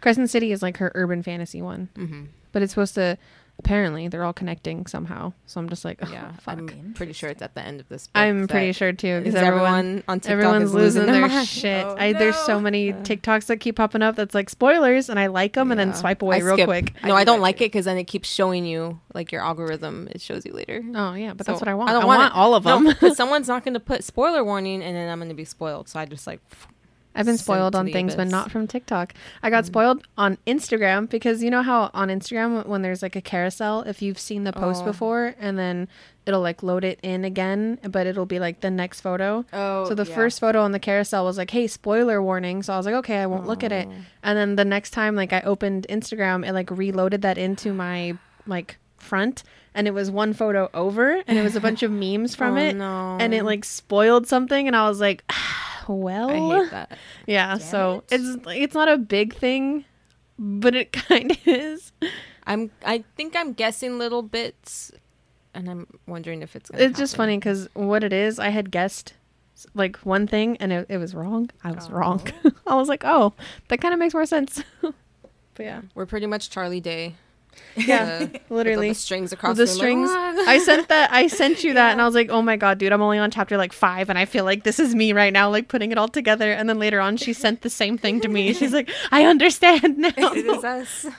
Crescent 0.00 0.30
City 0.30 0.52
is 0.52 0.62
like 0.62 0.76
her 0.76 0.92
urban 0.94 1.22
fantasy 1.24 1.60
one, 1.60 1.88
Mm-hmm. 1.96 2.24
but 2.52 2.62
it's 2.62 2.72
supposed 2.72 2.94
to. 2.94 3.18
Apparently, 3.60 4.06
they're 4.08 4.22
all 4.24 4.32
connecting 4.32 4.86
somehow. 4.86 5.32
So 5.46 5.60
I'm 5.60 5.68
just 5.68 5.84
like, 5.84 5.98
oh, 6.02 6.10
Yeah, 6.10 6.32
fuck. 6.40 6.58
I'm 6.58 6.94
pretty 6.94 7.12
sure 7.12 7.28
it's 7.28 7.42
at 7.42 7.54
the 7.54 7.60
end 7.60 7.80
of 7.80 7.88
this. 7.88 8.08
I'm 8.14 8.46
pretty 8.46 8.72
sure 8.72 8.92
too 8.92 9.18
because 9.20 9.34
everyone, 9.34 9.66
everyone 9.66 10.04
on 10.08 10.20
TikTok 10.20 10.30
everyone's 10.32 10.68
is 10.70 10.74
losing, 10.74 11.06
their, 11.06 11.44
shit. 11.44 11.84
Oh, 11.88 11.96
I, 11.98 12.12
There's 12.12 12.36
so 12.36 12.60
many 12.60 12.92
Uh. 12.92 12.96
TikToks 13.02 13.46
that 13.46 13.58
keep 13.58 13.76
popping 13.76 14.00
up 14.00 14.14
that's 14.16 14.34
like 14.34 14.48
spoilers, 14.48 15.08
and 15.08 15.18
I 15.18 15.26
like 15.26 15.54
them 15.54 15.70
and 15.72 15.78
then 15.78 15.92
swipe 15.92 16.22
away 16.22 16.36
I 16.36 16.40
real 16.40 16.54
skip. 16.56 16.66
quick. 16.66 16.92
No, 17.04 17.14
I 17.14 17.18
I, 17.18 17.24
do 17.24 17.32
don't 17.32 17.40
like 17.40 17.56
it 17.56 17.72
because 17.72 17.84
then 17.84 17.98
it 17.98 18.04
keeps 18.04 18.28
showing 18.28 18.64
you 18.64 19.00
like 19.12 19.32
your 19.32 19.42
algorithm. 19.42 20.08
It 20.12 20.20
shows 20.20 20.46
you 20.46 20.52
later. 20.52 20.82
Oh 20.94 21.14
yeah, 21.14 21.34
but 21.34 21.46
that's 21.46 21.60
what 21.60 21.68
I 21.68 21.74
want. 21.74 21.90
I 21.90 21.96
I, 21.96 21.98
don't 21.98 22.06
want, 22.06 22.20
want 22.20 22.34
all 22.34 22.54
of 22.54 22.62
them. 22.64 22.94
No, 23.02 23.12
someone's 23.14 23.48
not 23.48 23.64
going 23.64 23.74
to 23.74 23.80
put 23.80 24.04
spoiler 24.04 24.44
warning, 24.44 24.82
and 24.82 24.94
then 24.96 25.10
I'm 25.10 25.18
going 25.18 25.30
to 25.30 25.34
be 25.34 25.44
spoiled. 25.44 25.88
So 25.88 25.98
I 25.98 26.04
just 26.06 26.26
like 26.26 26.40
I've 27.14 27.26
been 27.26 27.38
spoiled 27.38 27.74
on 27.74 27.90
things, 27.90 28.14
but 28.14 28.28
not 28.28 28.50
from 28.52 28.66
TikTok. 28.68 29.12
I 29.42 29.50
got 29.50 29.64
Mm. 29.64 29.66
spoiled 29.66 30.06
on 30.16 30.38
Instagram 30.46 31.08
because 31.10 31.42
you 31.42 31.50
know 31.50 31.62
how 31.62 31.90
on 31.92 32.08
Instagram 32.08 32.64
when 32.66 32.82
there's 32.82 33.02
like 33.02 33.16
a 33.16 33.20
carousel, 33.20 33.82
if 33.82 34.00
you've 34.02 34.18
seen 34.20 34.44
the 34.44 34.52
post 34.52 34.82
Oh. 34.82 34.86
before, 34.86 35.34
and 35.40 35.58
then 35.58 35.88
it'll 36.26 36.40
like 36.42 36.62
load 36.62 36.84
it 36.84 37.00
in 37.02 37.24
again, 37.24 37.78
but 37.90 38.06
it'll 38.06 38.26
be 38.26 38.38
like 38.38 38.60
the 38.60 38.70
next 38.70 39.00
photo. 39.00 39.44
Oh. 39.52 39.88
so 39.88 39.94
the 39.94 40.04
yeah. 40.04 40.14
first 40.14 40.38
photo 40.38 40.60
on 40.62 40.70
the 40.72 40.78
carousel 40.78 41.24
was 41.24 41.38
like, 41.38 41.50
"Hey, 41.50 41.66
spoiler 41.66 42.22
warning." 42.22 42.62
So 42.62 42.72
I 42.72 42.76
was 42.76 42.86
like, 42.86 42.94
"Okay, 42.96 43.16
I 43.18 43.26
won't 43.26 43.46
look 43.46 43.64
at 43.64 43.72
it." 43.72 43.88
Oh. 43.90 43.94
And 44.22 44.38
then 44.38 44.54
the 44.56 44.64
next 44.64 44.90
time, 44.90 45.16
like 45.16 45.32
I 45.32 45.40
opened 45.40 45.86
Instagram, 45.90 46.46
it 46.46 46.52
like 46.52 46.70
reloaded 46.70 47.22
that 47.22 47.36
into 47.38 47.72
my 47.72 48.16
like 48.46 48.78
front, 48.98 49.42
and 49.74 49.86
it 49.88 49.92
was 49.94 50.10
one 50.10 50.32
photo 50.34 50.68
over, 50.74 51.22
and 51.26 51.38
it 51.38 51.42
was 51.42 51.56
a 51.56 51.60
bunch 51.60 51.82
of 51.82 51.90
memes 51.90 52.34
from 52.36 52.54
Oh, 52.58 52.60
it, 52.60 52.76
no. 52.76 53.16
and 53.18 53.32
it 53.34 53.44
like 53.44 53.64
spoiled 53.64 54.26
something, 54.28 54.66
and 54.68 54.76
I 54.76 54.88
was 54.88 55.00
like, 55.00 55.24
"Well, 55.96 56.30
I 56.30 56.62
hate 56.62 56.70
that. 56.70 56.98
yeah." 57.26 57.56
Damn 57.56 57.60
so 57.60 58.04
it. 58.10 58.20
it's 58.20 58.46
it's 58.46 58.74
not 58.74 58.88
a 58.88 58.98
big 58.98 59.34
thing, 59.34 59.84
but 60.38 60.74
it 60.74 60.92
kind 61.08 61.30
of 61.30 61.38
is. 61.46 61.92
I'm. 62.46 62.70
I 62.84 63.04
think 63.16 63.36
I'm 63.36 63.52
guessing 63.52 63.98
little 63.98 64.22
bits, 64.22 64.92
and 65.54 65.68
I'm 65.68 65.86
wondering 66.06 66.42
if 66.42 66.56
it's. 66.56 66.70
Gonna 66.70 66.84
It's 66.84 66.98
just 66.98 67.16
funny 67.16 67.36
because 67.36 67.68
what 67.74 68.04
it 68.04 68.12
is, 68.12 68.38
I 68.38 68.48
had 68.48 68.70
guessed 68.70 69.14
like 69.74 69.96
one 69.98 70.26
thing, 70.26 70.56
and 70.58 70.72
it, 70.72 70.86
it 70.88 70.98
was 70.98 71.14
wrong. 71.14 71.50
I 71.64 71.72
was 71.72 71.90
wrong. 71.90 72.22
I 72.66 72.74
was 72.74 72.88
like, 72.88 73.04
"Oh, 73.04 73.32
that 73.68 73.80
kind 73.80 73.92
of 73.92 74.00
makes 74.00 74.14
more 74.14 74.26
sense." 74.26 74.62
but 74.80 74.94
yeah, 75.58 75.82
We're 75.94 76.06
pretty 76.06 76.26
much 76.26 76.50
Charlie 76.50 76.80
Day. 76.80 77.16
Yeah, 77.76 78.20
with 78.20 78.34
all 78.50 78.56
literally. 78.56 78.88
the 78.88 78.94
strings 78.94 79.32
across 79.32 79.56
the 79.56 79.64
the 79.64 79.66
strings. 79.68 80.10
like. 80.10 80.48
I 80.48 80.58
sent 80.58 80.88
that. 80.88 81.12
I 81.12 81.26
sent 81.26 81.64
you 81.64 81.74
that, 81.80 81.92
and 81.92 82.00
I 82.00 82.04
was 82.06 82.14
like, 82.14 82.30
"Oh 82.30 82.42
my 82.42 82.56
god, 82.56 82.78
dude! 82.78 82.92
I'm 82.92 83.02
only 83.02 83.18
on 83.18 83.30
chapter 83.30 83.56
like 83.56 83.72
five, 83.72 84.08
and 84.08 84.18
I 84.18 84.24
feel 84.24 84.44
like 84.44 84.64
this 84.64 84.78
is 84.78 84.94
me 84.94 85.12
right 85.12 85.32
now, 85.32 85.50
like 85.50 85.68
putting 85.68 85.92
it 85.92 85.98
all 85.98 86.08
together." 86.08 86.52
And 86.52 86.68
then 86.68 86.78
later 86.78 87.00
on, 87.00 87.16
she 87.16 87.32
sent 87.32 87.62
the 87.62 87.70
same 87.70 87.98
thing 87.98 88.20
to 88.20 88.28
me. 88.28 88.52
She's 88.52 88.72
like, 88.72 88.90
"I 89.12 89.24
understand 89.24 89.98
now." 89.98 90.10
it 90.16 90.46
is 90.46 90.64
us. 90.64 91.06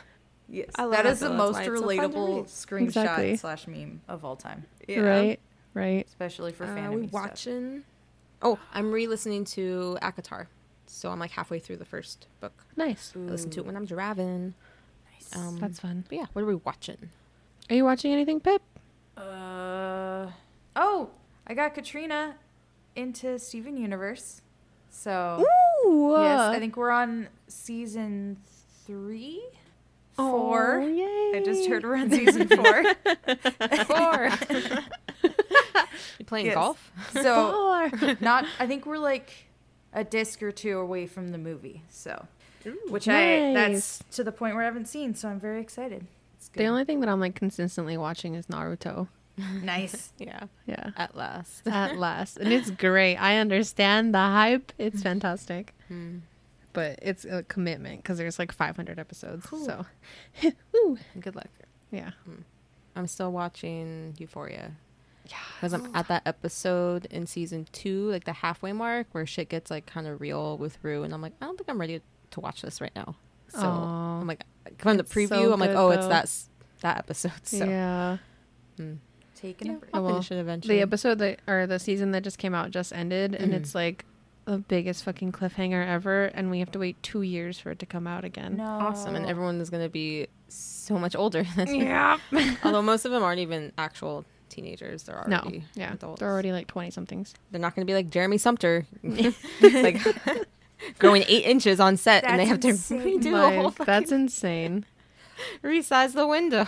Yes. 0.51 0.71
That 0.77 0.89
that, 0.89 1.05
is 1.05 1.19
the 1.19 1.29
most 1.29 1.57
That's 1.57 1.67
why 1.67 1.73
it's 1.73 1.81
so 1.81 1.87
relatable 1.87 2.45
screenshot 2.45 2.81
Exactly. 2.85 3.35
slash 3.37 3.67
meme 3.67 4.01
of 4.07 4.25
all 4.25 4.35
time, 4.35 4.65
Yeah. 4.87 5.01
Right, 5.01 5.39
right. 5.75 6.07
especially 6.07 6.53
for 6.53 6.63
Uh, 6.63 6.73
fan 6.73 6.91
we 6.91 7.01
watching. 7.05 7.83
Oh, 8.41 8.57
I'm 8.73 8.91
re-listening 8.91 9.45
to 9.45 9.99
Akatar, 10.01 10.47
so 10.87 11.11
I'm 11.11 11.19
like 11.19 11.29
halfway 11.29 11.59
through 11.59 11.77
the 11.77 11.85
first 11.85 12.25
book. 12.39 12.65
Nice. 12.75 13.13
I 13.15 13.19
listen 13.19 13.51
to 13.51 13.59
it 13.59 13.67
when 13.67 13.75
I'm 13.77 13.85
driving. 13.85 14.55
Nice. 15.33 15.41
Um, 15.47 15.59
That's 15.59 15.79
fun. 15.79 16.03
But 16.07 16.17
yeah, 16.17 16.25
what 16.33 16.41
are 16.41 16.45
we 16.45 16.55
watching? 16.55 17.09
Are 17.69 17.75
you 17.75 17.85
watching 17.85 18.11
anything, 18.11 18.39
Pip? 18.39 18.61
Uh 19.17 20.27
oh, 20.75 21.09
I 21.47 21.53
got 21.53 21.73
Katrina 21.75 22.35
into 22.95 23.37
Steven 23.39 23.77
Universe. 23.77 24.41
So 24.89 25.45
Ooh. 25.85 26.15
yes, 26.19 26.39
I 26.39 26.59
think 26.59 26.75
we're 26.77 26.89
on 26.91 27.27
season 27.47 28.37
three, 28.85 29.41
four. 30.13 30.79
Oh, 30.81 30.87
yay. 30.87 31.37
I 31.39 31.41
just 31.45 31.67
heard 31.69 31.83
we're 31.83 31.95
on 31.95 32.09
season 32.11 32.47
four. 32.47 32.83
Four. 33.85 34.29
you 36.19 36.25
playing 36.25 36.47
Yes. 36.47 36.55
golf? 36.55 36.91
so 37.13 37.89
Four. 37.91 38.17
not. 38.21 38.45
I 38.59 38.67
think 38.67 38.85
we're 38.85 38.97
like 38.97 39.31
a 39.93 40.03
disc 40.03 40.41
or 40.41 40.51
two 40.51 40.77
away 40.79 41.05
from 41.07 41.29
the 41.29 41.37
movie. 41.37 41.83
So 41.89 42.25
which 42.89 43.07
I 43.07 43.53
that's 43.53 44.03
to 44.11 44.23
the 44.23 44.31
point 44.31 44.55
where 44.55 44.63
I 44.63 44.65
haven't 44.65 44.87
seen. 44.87 45.15
So 45.15 45.29
I'm 45.29 45.39
very 45.39 45.61
excited. 45.61 46.05
It's 46.37 46.49
The 46.49 46.65
only 46.65 46.85
thing 46.85 46.99
that 47.01 47.09
I'm 47.09 47.19
like 47.19 47.35
consistently 47.35 47.97
watching 47.97 48.35
is 48.35 48.47
Naruto. 48.47 49.07
nice. 49.63 50.11
Yeah, 50.17 50.43
Yeah. 50.65 50.91
at 50.97 51.15
last. 51.15 51.67
At 51.67 51.97
last. 51.99 52.37
And 52.37 52.51
it's 52.51 52.71
great. 52.71 53.15
I 53.17 53.37
understand 53.37 54.13
the 54.13 54.19
hype. 54.19 54.71
It's 54.77 55.01
fantastic. 55.01 55.73
Hmm. 55.87 56.19
But 56.73 56.99
it's 57.01 57.25
a 57.25 57.43
commitment 57.43 58.03
because 58.03 58.17
there's 58.19 58.37
like 58.37 58.51
500 58.51 58.99
episodes. 58.99 59.45
Cool. 59.45 59.65
So, 59.65 59.85
woo. 60.73 60.97
Good 61.19 61.35
luck. 61.35 61.49
Yeah. 61.91 62.11
I'm 62.95 63.07
still 63.07 63.31
watching 63.31 64.13
Euphoria. 64.19 64.73
Yeah. 65.25 65.37
Because 65.55 65.73
I'm 65.73 65.95
at 65.95 66.07
that 66.09 66.23
episode 66.25 67.05
in 67.09 67.25
season 67.27 67.67
two, 67.71 68.09
like 68.11 68.25
the 68.25 68.33
halfway 68.33 68.71
mark, 68.71 69.07
where 69.13 69.25
shit 69.25 69.49
gets 69.49 69.71
like 69.71 69.85
kind 69.87 70.05
of 70.07 70.21
real 70.21 70.57
with 70.57 70.77
Rue, 70.83 71.03
and 71.03 71.13
I'm 71.13 71.21
like, 71.21 71.33
I 71.41 71.45
don't 71.45 71.57
think 71.57 71.69
I'm 71.69 71.79
ready 71.79 72.01
to 72.31 72.39
watch 72.39 72.61
this 72.61 72.81
right 72.81 72.95
now. 72.95 73.15
So 73.49 73.59
Aw. 73.61 74.19
I'm 74.21 74.27
like, 74.27 74.43
from 74.77 74.97
the 74.97 75.03
It's 75.03 75.11
so 75.13 75.19
preview, 75.19 75.51
I'm 75.53 75.59
like, 75.59 75.71
good, 75.71 75.77
oh, 75.77 75.89
it's 75.89 76.07
that 76.07 76.29
that 76.81 76.97
episode. 76.97 77.31
So 77.43 77.65
Yeah. 77.65 78.17
mm. 78.79 78.97
Taking 79.35 79.67
yeah, 79.71 79.73
a 79.77 79.79
break. 79.79 79.91
I'll 79.93 80.03
well. 80.03 80.13
finish 80.15 80.31
it 80.31 80.37
eventually. 80.37 80.75
The 80.75 80.81
episode 80.81 81.19
that 81.19 81.39
or 81.47 81.65
the 81.65 81.79
season 81.79 82.11
that 82.11 82.23
just 82.23 82.37
came 82.37 82.53
out 82.53 82.71
just 82.71 82.91
ended, 82.93 83.33
and 83.35 83.53
Mhm. 83.53 83.55
it's 83.55 83.73
like 83.73 84.05
the 84.45 84.57
biggest 84.57 85.03
fucking 85.05 85.31
cliffhanger 85.31 85.85
ever, 85.87 86.25
and 86.25 86.49
we 86.51 86.59
have 86.59 86.71
to 86.71 86.79
wait 86.79 87.01
two 87.03 87.21
years 87.21 87.57
for 87.59 87.71
it 87.71 87.79
to 87.79 87.85
come 87.85 88.05
out 88.07 88.23
again. 88.25 88.57
No. 88.57 88.65
awesome, 88.65 89.15
and 89.15 89.25
everyone 89.25 89.61
is 89.61 89.69
gonna 89.69 89.87
be 89.89 90.27
so 90.49 90.97
much 90.99 91.15
older. 91.15 91.45
Yeah. 91.67 92.17
Although 92.63 92.81
most 92.81 93.05
of 93.05 93.11
them 93.11 93.23
aren't 93.23 93.39
even 93.39 93.71
actual 93.77 94.25
teenagers, 94.49 95.03
they're 95.03 95.23
No. 95.27 95.37
already 95.37 95.63
Yeah. 95.75 95.93
adults. 95.93 96.19
They're 96.19 96.29
already 96.31 96.51
like 96.51 96.67
twenty 96.67 96.91
somethings. 96.91 97.33
They're 97.51 97.61
not 97.61 97.75
gonna 97.75 97.85
be 97.85 97.93
like 97.93 98.09
Jeremy 98.09 98.37
Sumpter, 98.39 98.85
like 99.03 100.01
growing 100.99 101.23
eight 101.27 101.45
inches 101.45 101.79
on 101.79 101.97
set, 101.97 102.23
and 102.23 102.39
they 102.39 102.45
have 102.45 102.59
to 102.61 102.69
insane. 102.69 103.01
redo 103.21 103.23
the 103.23 103.31
Like, 103.31 103.55
whole 103.55 103.85
that's 103.85 104.11
insane. 104.11 104.85
resize 105.63 106.13
the 106.13 106.27
window. 106.27 106.65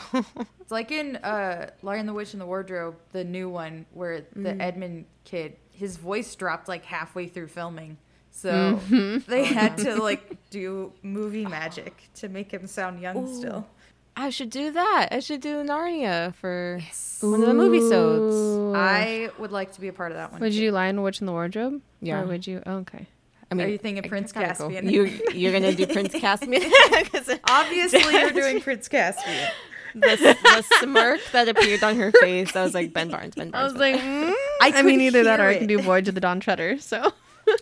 It's 0.60 0.72
like 0.72 0.92
in 0.92 1.18
uh, 1.18 1.72
Lion 1.82 2.06
the 2.06 2.14
Witch 2.14 2.34
in 2.34 2.40
the 2.40 2.46
Wardrobe, 2.46 2.96
the 3.12 3.24
new 3.24 3.50
one, 3.50 3.86
where 3.94 4.22
the 4.36 4.50
Mm. 4.52 4.62
Edmund 4.62 5.06
kid, 5.26 5.56
his 5.74 5.98
voice 5.98 6.34
dropped 6.36 6.68
like 6.68 6.86
halfway 6.86 7.28
through 7.28 7.48
filming. 7.48 7.98
So 8.32 8.80
Mhm. 8.88 9.26
they 9.26 9.42
Oh, 9.42 9.46
had 9.46 9.78
no. 9.78 9.84
to 9.98 10.02
like 10.02 10.38
do 10.50 10.94
movie 11.04 11.46
magic 11.46 12.10
to 12.16 12.30
make 12.30 12.52
him 12.54 12.66
sound 12.68 13.02
young 13.02 13.18
Ooh. 13.28 13.36
still. 13.36 13.68
I 14.16 14.30
should 14.30 14.50
do 14.50 14.72
that. 14.72 15.10
I 15.12 15.20
should 15.20 15.42
do 15.42 15.64
Narnia 15.64 16.34
for 16.36 16.80
one 17.22 17.42
of 17.42 17.48
the 17.48 17.54
movie 17.54 17.80
sods. 17.82 18.36
Ooh. 18.36 18.74
I 18.76 19.32
would 19.38 19.52
like 19.52 19.72
to 19.74 19.82
be 19.82 19.88
a 19.90 19.94
part 19.94 20.12
of 20.12 20.18
that 20.18 20.32
one. 20.32 20.40
Would 20.42 20.54
too. 20.54 20.62
you 20.64 20.72
Lion 20.72 20.96
the 20.98 21.02
Witch 21.02 21.20
in 21.20 21.26
the 21.28 21.32
Wardrobe? 21.34 21.82
Yeah. 22.02 22.22
Or 22.22 22.26
would 22.28 22.48
you? 22.48 22.62
oh, 22.66 22.78
okay. 22.80 23.08
I 23.52 23.54
mean, 23.56 23.68
Are 23.68 23.70
you 23.70 23.78
thinking 23.78 24.06
I 24.06 24.08
Prince 24.08 24.32
gotta 24.32 24.48
go. 24.58 24.70
Caspian? 24.70 24.90
You 24.90 25.04
you're 25.34 25.52
gonna 25.52 25.74
do 25.74 25.86
Prince 25.88 26.14
Caspian? 26.20 26.64
Obviously, 27.50 28.00
you're 28.14 28.32
doing 28.32 28.62
Prince 28.62 28.88
Caspian. 28.88 29.50
the, 29.94 30.38
the 30.42 30.64
smirk 30.80 31.20
that 31.34 31.50
appeared 31.50 31.84
on 31.84 31.98
her 31.98 32.12
face. 32.14 32.56
I 32.56 32.64
was 32.64 32.74
like 32.74 32.94
Ben 32.94 33.10
Barnes. 33.10 33.36
Ben 33.36 33.52
Barnes. 33.52 33.74
I 33.74 33.78
Barnes. 33.78 33.96
was 33.96 34.02
Ben 34.02 34.26
like, 34.28 34.34
mm, 34.34 34.34
I 34.62 34.80
I, 34.80 34.82
mean, 34.84 35.02
either 35.02 35.26
that 35.26 35.42
or 35.42 35.48
I 35.48 35.58
can 35.58 35.68
do 35.68 35.82
Voyage 35.82 36.08
of 36.08 36.16
the 36.16 36.22
Dawn 36.22 36.40
Treader. 36.40 36.78
So 36.80 37.12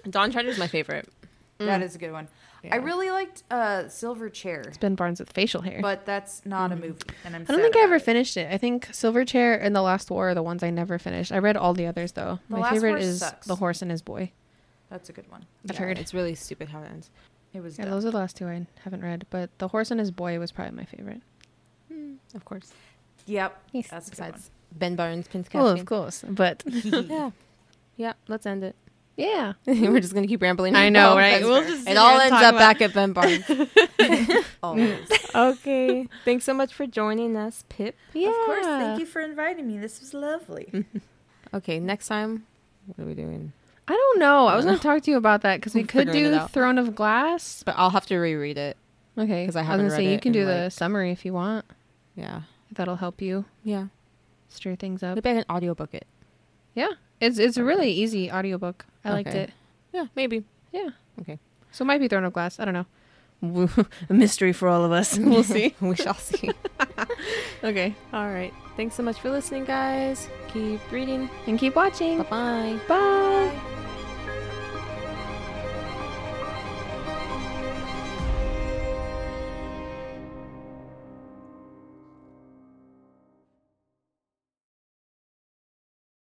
Barnes. 0.05 0.33
Don 0.35 0.45
is 0.45 0.59
my 0.59 0.67
favorite. 0.67 1.09
That 1.57 1.81
is 1.81 1.95
a 1.95 1.97
good 1.97 2.11
one. 2.11 2.27
Yeah. 2.63 2.73
I 2.75 2.77
really 2.77 3.09
liked 3.09 3.43
uh, 3.49 3.87
Silver 3.87 4.29
Chair, 4.29 4.61
it's 4.67 4.77
Ben 4.77 4.93
Barnes 4.95 5.19
with 5.21 5.31
facial 5.31 5.61
hair. 5.61 5.79
but 5.81 6.05
that's 6.05 6.45
not 6.45 6.73
a 6.73 6.75
movie, 6.75 6.99
and 7.23 7.33
I'm. 7.35 7.43
I 7.43 7.53
don't 7.53 7.61
think 7.61 7.77
I 7.77 7.81
ever 7.83 7.95
it. 7.95 8.01
finished 8.01 8.35
it. 8.37 8.51
I 8.51 8.57
think 8.57 8.89
Silver 8.93 9.23
Chair 9.23 9.57
and 9.59 9.73
The 9.75 9.81
Last 9.81 10.11
War 10.11 10.29
are 10.29 10.35
the 10.35 10.43
ones 10.43 10.61
I 10.61 10.69
never 10.69 10.99
finished. 10.99 11.31
I 11.31 11.37
read 11.37 11.55
all 11.55 11.73
the 11.73 11.85
others 11.87 12.11
though. 12.11 12.39
The 12.49 12.55
My 12.57 12.61
Last 12.63 12.73
favorite 12.73 12.89
War 12.91 12.97
is 12.99 13.19
sucks. 13.19 13.47
The 13.47 13.55
Horse 13.55 13.81
and 13.81 13.89
His 13.89 14.01
Boy. 14.01 14.33
That's 14.89 15.09
a 15.09 15.13
good 15.13 15.29
one. 15.31 15.45
I've 15.69 15.75
Yeah, 15.75 15.81
heard. 15.81 15.97
it's 15.99 16.13
really 16.13 16.35
stupid 16.35 16.69
how 16.69 16.81
it 16.81 16.89
ends. 16.91 17.09
It 17.53 17.61
was. 17.61 17.77
Yeah, 17.77 17.85
dumb. 17.85 17.93
those 17.93 18.05
are 18.05 18.11
the 18.11 18.17
last 18.17 18.35
two 18.37 18.47
I 18.47 18.65
haven't 18.83 19.01
read, 19.01 19.25
but 19.29 19.49
The 19.59 19.67
Horse 19.69 19.91
and 19.91 19.99
His 19.99 20.11
Boy 20.11 20.37
was 20.39 20.51
probably 20.51 20.75
my 20.75 20.85
favorite. 20.85 21.21
Hmm, 21.91 22.13
of 22.35 22.45
course. 22.45 22.71
Yep. 23.25 23.59
Yes. 23.71 23.87
That's 23.89 24.07
a 24.07 24.11
good 24.11 24.19
one. 24.19 24.31
Besides 24.31 24.51
Ben 24.71 24.95
Barnes, 24.95 25.27
Prince 25.27 25.49
Caspian. 25.49 25.79
of 25.79 25.85
course, 25.85 26.23
but 26.27 26.63
yeah. 26.67 27.31
Yeah. 27.97 28.13
Let's 28.27 28.45
end 28.45 28.63
it. 28.63 28.75
yeah, 29.17 29.53
We're 29.67 29.99
just 29.99 30.13
gonna 30.13 30.25
keep 30.27 30.41
rambling. 30.41 30.75
I 30.75 30.87
know, 30.89 31.13
Oh, 31.13 31.17
right? 31.17 31.43
We'll 31.43 31.63
just 31.63 31.87
It 31.87 31.97
all 31.97 32.17
ends 32.19 32.41
up 32.41 32.55
back 32.55 32.81
at 32.81 32.93
Ben 32.93 33.11
Barnes. 33.13 33.43
Always. 34.63 35.09
okay. 35.35 36.07
Thanks 36.23 36.45
so 36.45 36.53
much 36.53 36.73
for 36.73 36.87
joining 36.87 37.35
us, 37.35 37.65
Pip. 37.69 37.95
Yeah. 38.13 38.29
Of 38.29 38.35
course. 38.45 38.65
Thank 38.65 38.99
you 39.01 39.05
for 39.05 39.21
inviting 39.21 39.67
me. 39.67 39.77
This 39.77 39.99
was 39.99 40.13
lovely. 40.13 40.85
Okay, 41.53 41.79
next 41.79 42.07
time, 42.07 42.45
what 42.85 43.03
are 43.03 43.07
we 43.07 43.13
doing? 43.15 43.51
I 43.89 43.93
don't 43.93 44.19
know. 44.19 44.45
I 44.45 44.55
was 44.55 44.65
going 44.65 44.77
to 44.77 44.83
talk 44.83 45.01
to 45.03 45.11
you 45.11 45.17
about 45.17 45.41
that 45.41 45.57
because 45.57 45.73
we 45.73 45.81
I'm 45.81 45.87
could 45.87 46.11
do. 46.11 46.39
Throne 46.49 46.77
of 46.77 46.93
Glass. 46.95 47.63
But 47.65 47.73
I'll 47.75 47.89
have 47.89 48.05
to 48.05 48.17
reread 48.17 48.57
it. 48.57 48.77
Okay, 49.17 49.41
because 49.43 49.55
I 49.55 49.61
was 49.61 49.67
haven't 49.67 49.87
gonna 49.87 49.97
read 49.99 50.05
say 50.07 50.13
you 50.13 50.19
can 50.19 50.31
do 50.31 50.45
the 50.45 50.63
like- 50.63 50.71
summary 50.71 51.11
if 51.11 51.25
you 51.25 51.33
want. 51.33 51.65
Yeah. 52.15 52.41
That'll 52.71 52.97
help 52.97 53.19
you 53.21 53.45
Yeah. 53.63 53.87
stir 54.47 54.75
things 54.75 55.01
up. 55.03 55.15
Maybe 55.15 55.29
I 55.31 55.33
can 55.41 55.45
audiobook 55.49 55.93
it. 55.93 56.05
Yeah, 56.75 56.89
it's 57.19 57.39
it's 57.39 57.57
a 57.57 57.63
really 57.63 57.91
easy 57.91 58.31
audiobook. 58.31 58.85
I 59.03 59.11
liked 59.11 59.33
it. 59.33 59.51
Yeah, 59.91 60.05
maybe. 60.15 60.43
Yeah. 60.71 60.89
Okay. 61.19 61.39
So 61.71 61.83
it 61.83 61.87
might 61.87 61.97
be 61.99 62.07
Throne 62.07 62.23
of 62.25 62.31
Glass. 62.33 62.59
I 62.59 62.65
don't 62.65 62.73
know. 62.75 62.85
a 64.09 64.13
mystery 64.13 64.53
for 64.53 64.69
all 64.69 64.85
of 64.85 64.91
us. 64.91 65.17
we'll 65.19 65.43
see. 65.43 65.75
we 65.81 65.95
shall 65.95 66.13
see. 66.13 66.51
Okay. 67.63 67.95
All 68.13 68.27
right. 68.31 68.53
Thanks 68.77 68.95
so 68.95 69.03
much 69.03 69.19
for 69.19 69.31
listening, 69.31 69.65
guys. 69.65 70.29
Keep 70.53 70.79
reading. 70.91 71.29
And 71.47 71.57
keep 71.59 71.75
watching. 71.75 72.19
Bye-bye. 72.19 72.79
Bye. 72.87 73.78